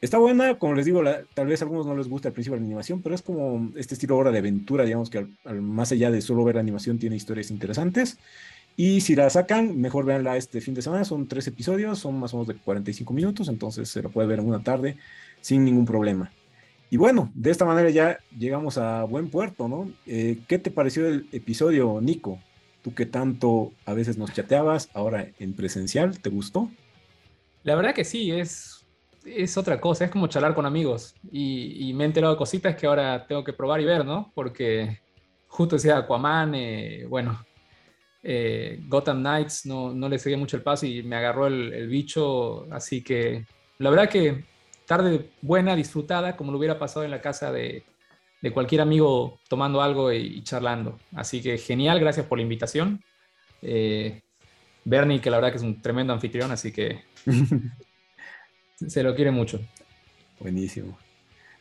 Está 0.00 0.18
buena, 0.18 0.58
como 0.58 0.74
les 0.74 0.86
digo, 0.86 1.02
tal 1.34 1.48
vez 1.48 1.60
a 1.60 1.64
algunos 1.64 1.84
no 1.84 1.96
les 1.96 2.08
gusta 2.08 2.28
al 2.28 2.32
principio 2.32 2.56
la 2.56 2.64
animación, 2.64 3.02
pero 3.02 3.16
es 3.16 3.22
como 3.22 3.72
este 3.74 3.94
estilo 3.94 4.14
ahora 4.14 4.30
de 4.30 4.38
aventura, 4.38 4.84
digamos 4.84 5.10
que 5.10 5.26
más 5.60 5.90
allá 5.90 6.12
de 6.12 6.20
solo 6.20 6.44
ver 6.44 6.54
la 6.54 6.60
animación 6.60 6.98
tiene 6.98 7.16
historias 7.16 7.50
interesantes. 7.50 8.16
Y 8.76 9.00
si 9.00 9.16
la 9.16 9.28
sacan, 9.28 9.80
mejor 9.80 10.04
véanla 10.04 10.36
este 10.36 10.60
fin 10.60 10.74
de 10.74 10.82
semana, 10.82 11.04
son 11.04 11.26
tres 11.26 11.48
episodios, 11.48 11.98
son 11.98 12.20
más 12.20 12.32
o 12.32 12.36
menos 12.36 12.46
de 12.46 12.54
45 12.54 13.12
minutos, 13.12 13.48
entonces 13.48 13.88
se 13.88 14.00
lo 14.00 14.10
puede 14.10 14.28
ver 14.28 14.38
en 14.38 14.46
una 14.46 14.62
tarde 14.62 14.96
sin 15.40 15.64
ningún 15.64 15.84
problema. 15.84 16.30
Y 16.90 16.96
bueno, 16.96 17.30
de 17.34 17.50
esta 17.50 17.64
manera 17.64 17.90
ya 17.90 18.18
llegamos 18.36 18.78
a 18.78 19.04
buen 19.04 19.28
puerto, 19.28 19.68
¿no? 19.68 19.90
Eh, 20.06 20.38
¿Qué 20.48 20.58
te 20.58 20.70
pareció 20.70 21.06
el 21.06 21.28
episodio, 21.32 22.00
Nico? 22.00 22.38
Tú 22.82 22.94
que 22.94 23.04
tanto 23.04 23.72
a 23.84 23.92
veces 23.92 24.16
nos 24.16 24.32
chateabas, 24.32 24.88
ahora 24.94 25.28
en 25.38 25.52
presencial, 25.54 26.18
¿te 26.20 26.30
gustó? 26.30 26.70
La 27.62 27.74
verdad 27.74 27.94
que 27.94 28.04
sí, 28.04 28.32
es, 28.32 28.86
es 29.26 29.58
otra 29.58 29.80
cosa, 29.80 30.06
es 30.06 30.10
como 30.10 30.28
charlar 30.28 30.54
con 30.54 30.64
amigos. 30.64 31.14
Y, 31.30 31.92
me 31.92 32.04
he 32.04 32.06
enterado 32.06 32.32
de 32.32 32.38
cositas 32.38 32.74
que 32.74 32.86
ahora 32.86 33.26
tengo 33.26 33.44
que 33.44 33.52
probar 33.52 33.80
y 33.82 33.84
ver, 33.84 34.06
¿no? 34.06 34.32
Porque 34.34 35.00
justo 35.46 35.76
decía 35.76 35.98
Aquaman, 35.98 36.54
eh, 36.54 37.04
bueno, 37.06 37.44
eh, 38.22 38.80
Gotham 38.88 39.20
Knights 39.20 39.66
no, 39.66 39.92
no, 39.92 40.08
le 40.08 40.18
seguía 40.18 40.38
mucho 40.38 40.56
el 40.56 40.62
paso 40.62 40.86
y 40.86 41.02
me 41.02 41.16
agarró 41.16 41.48
el, 41.48 41.74
el 41.74 41.88
bicho, 41.88 42.66
así 42.72 43.02
que 43.02 43.44
la 43.78 43.90
verdad 43.90 44.08
que 44.08 44.44
tarde 44.88 45.28
buena, 45.42 45.76
disfrutada, 45.76 46.34
como 46.34 46.50
lo 46.50 46.56
hubiera 46.56 46.78
pasado 46.78 47.04
en 47.04 47.10
la 47.10 47.20
casa 47.20 47.52
de, 47.52 47.84
cualquier 48.54 48.80
amigo 48.80 49.38
tomando 49.46 49.82
algo 49.82 50.10
y, 50.10 50.42
charlando. 50.42 50.98
Así 51.14 51.42
que 51.42 51.58
genial, 51.58 52.00
gracias 52.00 52.24
por 52.24 52.38
la 52.38 52.42
invitación. 52.42 53.04
Eh, 53.60 54.22
Bernie, 54.84 55.20
que 55.20 55.28
la 55.28 55.36
verdad 55.36 55.50
que 55.50 55.58
es 55.58 55.62
un 55.62 55.82
tremendo 55.82 56.14
anfitrión, 56.14 56.50
así 56.50 56.72
que 56.72 57.02
se 58.76 59.02
lo 59.02 59.14
quiere 59.14 59.30
mucho. 59.30 59.60
Buenísimo. 60.40 60.98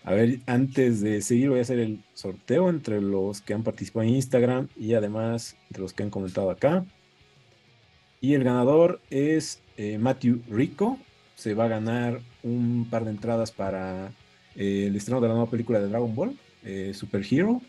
A 0.06 0.14
ver, 0.14 0.40
antes 0.46 1.02
de 1.02 1.22
seguir 1.22 1.50
voy 1.50 1.60
a 1.60 1.64
hacer 1.64 1.80
el 1.80 2.06
sorteo 2.14 2.70
entre 2.70 3.02
los 3.02 3.42
que 3.42 3.54
han 3.54 3.64
participado 3.64 4.04
en 4.04 4.16
Instagram 4.16 4.70
y 4.78 4.94
además 4.94 5.58
entre 5.64 5.82
los 5.82 5.92
que 5.92 6.04
han 6.04 6.10
comentado 6.10 6.50
acá. 6.50 6.86
Y 8.22 8.36
el 8.36 8.46
ganador 8.46 9.02
es 9.10 9.62
eh, 9.76 9.98
Matthew 9.98 10.44
Rico 10.50 10.98
se 11.38 11.54
va 11.54 11.66
a 11.66 11.68
ganar 11.68 12.20
un 12.48 12.88
par 12.90 13.06
de 13.06 13.12
entradas 13.12 13.52
para 13.52 14.12
eh, 14.56 14.86
el 14.88 14.96
estreno 14.96 15.22
de 15.22 15.28
la 15.28 15.34
nueva 15.34 15.50
película 15.50 15.80
de 15.80 15.88
Dragon 15.88 16.14
Ball, 16.16 16.38
eh, 16.64 16.94
Super 16.94 17.24
Hero. 17.30 17.62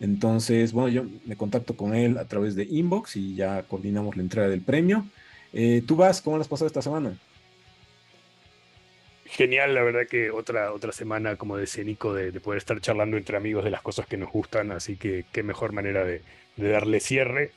Entonces, 0.00 0.72
bueno, 0.72 0.88
yo 0.88 1.04
me 1.26 1.36
contacto 1.36 1.76
con 1.76 1.94
él 1.94 2.18
a 2.18 2.26
través 2.26 2.56
de 2.56 2.64
inbox 2.64 3.16
y 3.16 3.34
ya 3.34 3.62
coordinamos 3.64 4.16
la 4.16 4.22
entrega 4.22 4.48
del 4.48 4.62
premio. 4.62 5.06
Eh, 5.52 5.82
¿Tú 5.86 5.96
vas? 5.96 6.22
¿Cómo 6.22 6.36
lo 6.36 6.42
has 6.42 6.48
pasado 6.48 6.66
esta 6.66 6.82
semana? 6.82 7.18
Genial, 9.26 9.74
la 9.74 9.82
verdad 9.82 10.06
que 10.10 10.30
otra, 10.30 10.72
otra 10.72 10.92
semana, 10.92 11.36
como 11.36 11.56
decía 11.56 11.84
Nico, 11.84 12.12
de, 12.12 12.32
poder 12.40 12.58
estar 12.58 12.80
charlando 12.80 13.16
entre 13.16 13.36
amigos 13.36 13.64
de 13.64 13.70
las 13.70 13.80
cosas 13.80 14.06
que 14.06 14.16
nos 14.16 14.30
gustan, 14.30 14.72
así 14.72 14.96
que 14.96 15.24
qué 15.32 15.42
mejor 15.42 15.72
manera 15.72 16.04
de, 16.04 16.22
darle 16.56 17.00
cierre 17.00 17.50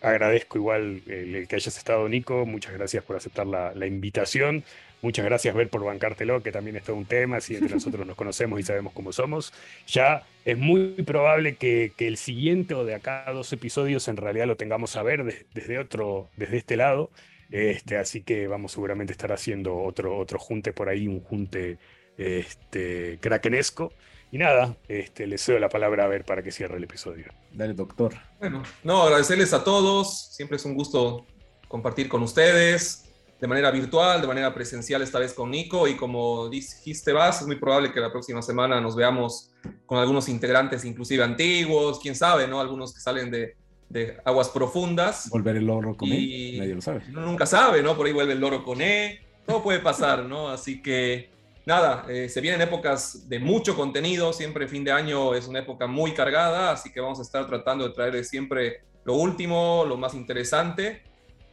agradezco 0.00 0.58
igual 0.58 1.02
el, 1.06 1.46
que 1.48 1.56
hayas 1.56 1.76
estado, 1.76 2.08
Nico. 2.08 2.46
Muchas 2.46 2.72
gracias 2.72 3.04
por 3.04 3.16
aceptar 3.16 3.46
la, 3.46 3.86
invitación. 3.86 4.64
Muchas 5.02 5.24
gracias, 5.24 5.54
Ver, 5.54 5.68
por 5.68 5.84
bancártelo, 5.84 6.42
que 6.42 6.50
también 6.50 6.76
es 6.76 6.84
todo 6.84 6.96
un 6.96 7.04
tema, 7.04 7.40
si 7.40 7.54
entre 7.54 7.74
nosotros 7.74 8.06
nos 8.06 8.16
conocemos 8.16 8.58
y 8.58 8.62
sabemos 8.62 8.92
cómo 8.92 9.12
somos. 9.12 9.52
Ya 9.86 10.24
es 10.44 10.56
muy 10.56 10.88
probable 11.04 11.56
que, 11.56 11.92
el 11.98 12.16
siguiente 12.16 12.74
o 12.74 12.84
de 12.84 12.94
acá 12.94 13.24
dos 13.32 13.52
episodios 13.52 14.08
en 14.08 14.16
realidad 14.16 14.46
lo 14.46 14.56
tengamos 14.56 14.96
a 14.96 15.02
ver 15.02 15.46
desde 15.52 15.78
otro, 15.78 16.28
desde 16.36 16.56
este 16.56 16.76
lado. 16.76 17.10
Este, 17.50 17.98
así 17.98 18.22
que 18.22 18.48
vamos 18.48 18.72
seguramente 18.72 19.12
a 19.12 19.14
estar 19.14 19.32
haciendo 19.32 19.76
otro, 19.76 20.16
otro 20.16 20.38
junte 20.38 20.72
por 20.72 20.88
ahí, 20.88 21.06
un 21.06 21.20
junte 21.20 21.78
este, 22.16 23.18
krakenesco. 23.20 23.92
Y 24.32 24.38
nada, 24.38 24.76
este, 24.88 25.26
le 25.26 25.38
cedo 25.38 25.58
la 25.58 25.68
palabra 25.68 26.04
a 26.04 26.08
ver 26.08 26.24
para 26.24 26.42
que 26.42 26.50
cierre 26.50 26.78
el 26.78 26.84
episodio. 26.84 27.26
Dale, 27.52 27.74
doctor. 27.74 28.14
Bueno, 28.40 28.62
no, 28.82 29.02
agradecerles 29.02 29.52
a 29.52 29.62
todos. 29.62 30.34
Siempre 30.34 30.56
es 30.56 30.64
un 30.64 30.74
gusto 30.74 31.24
compartir 31.68 32.08
con 32.08 32.22
ustedes 32.22 33.05
de 33.40 33.46
manera 33.46 33.70
virtual, 33.70 34.20
de 34.20 34.26
manera 34.26 34.54
presencial, 34.54 35.02
esta 35.02 35.18
vez 35.18 35.34
con 35.34 35.50
Nico. 35.50 35.86
Y 35.86 35.96
como 35.96 36.48
dijiste, 36.48 37.12
Vas, 37.12 37.40
es 37.40 37.46
muy 37.46 37.56
probable 37.56 37.92
que 37.92 38.00
la 38.00 38.10
próxima 38.10 38.42
semana 38.42 38.80
nos 38.80 38.96
veamos 38.96 39.50
con 39.84 39.98
algunos 39.98 40.28
integrantes, 40.28 40.84
inclusive 40.84 41.22
antiguos, 41.22 41.98
quién 42.00 42.14
sabe, 42.14 42.46
¿no? 42.48 42.60
Algunos 42.60 42.94
que 42.94 43.00
salen 43.00 43.30
de, 43.30 43.56
de 43.88 44.16
aguas 44.24 44.48
profundas. 44.48 45.28
Volver 45.30 45.56
el 45.56 45.66
loro 45.66 45.96
con 45.96 46.08
E, 46.10 46.56
nadie 46.58 46.74
lo 46.74 46.80
sabe. 46.80 47.02
Uno 47.08 47.22
nunca 47.22 47.46
sabe, 47.46 47.82
¿no? 47.82 47.96
Por 47.96 48.06
ahí 48.06 48.12
vuelve 48.12 48.32
el 48.32 48.40
loro 48.40 48.64
con 48.64 48.80
E. 48.80 49.20
Todo 49.46 49.62
puede 49.62 49.80
pasar, 49.80 50.24
¿no? 50.24 50.48
Así 50.48 50.82
que 50.82 51.30
nada, 51.66 52.04
eh, 52.08 52.28
se 52.28 52.40
vienen 52.40 52.60
épocas 52.60 53.28
de 53.28 53.38
mucho 53.38 53.76
contenido, 53.76 54.32
siempre 54.32 54.68
fin 54.68 54.84
de 54.84 54.92
año 54.92 55.34
es 55.34 55.46
una 55.46 55.58
época 55.58 55.86
muy 55.86 56.12
cargada, 56.12 56.70
así 56.70 56.92
que 56.92 57.00
vamos 57.00 57.18
a 57.18 57.22
estar 57.22 57.46
tratando 57.46 57.88
de 57.88 57.94
traer 57.94 58.24
siempre 58.24 58.82
lo 59.04 59.14
último, 59.14 59.84
lo 59.86 59.96
más 59.96 60.14
interesante. 60.14 61.02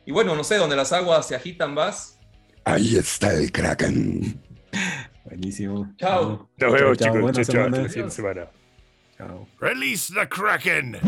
Y 0.05 0.11
bueno, 0.11 0.35
no 0.35 0.43
sé, 0.43 0.57
donde 0.57 0.75
las 0.75 0.91
aguas 0.91 1.27
se 1.27 1.35
agitan, 1.35 1.75
vas. 1.75 2.19
Ahí 2.65 2.97
está 2.97 3.33
el 3.33 3.51
Kraken. 3.51 4.41
Buenísimo. 5.25 5.93
Chao. 5.97 6.49
Nos 6.57 6.73
vemos, 6.73 6.97
chicos. 6.97 7.31
Chao, 7.33 7.43
chao. 7.43 7.65
Hasta 7.65 7.81
la 7.81 7.89
siguiente 7.89 8.15
semana. 8.15 8.47
Chao. 9.17 9.47
Release 9.59 10.13
the 10.13 10.27
Kraken. 10.27 10.99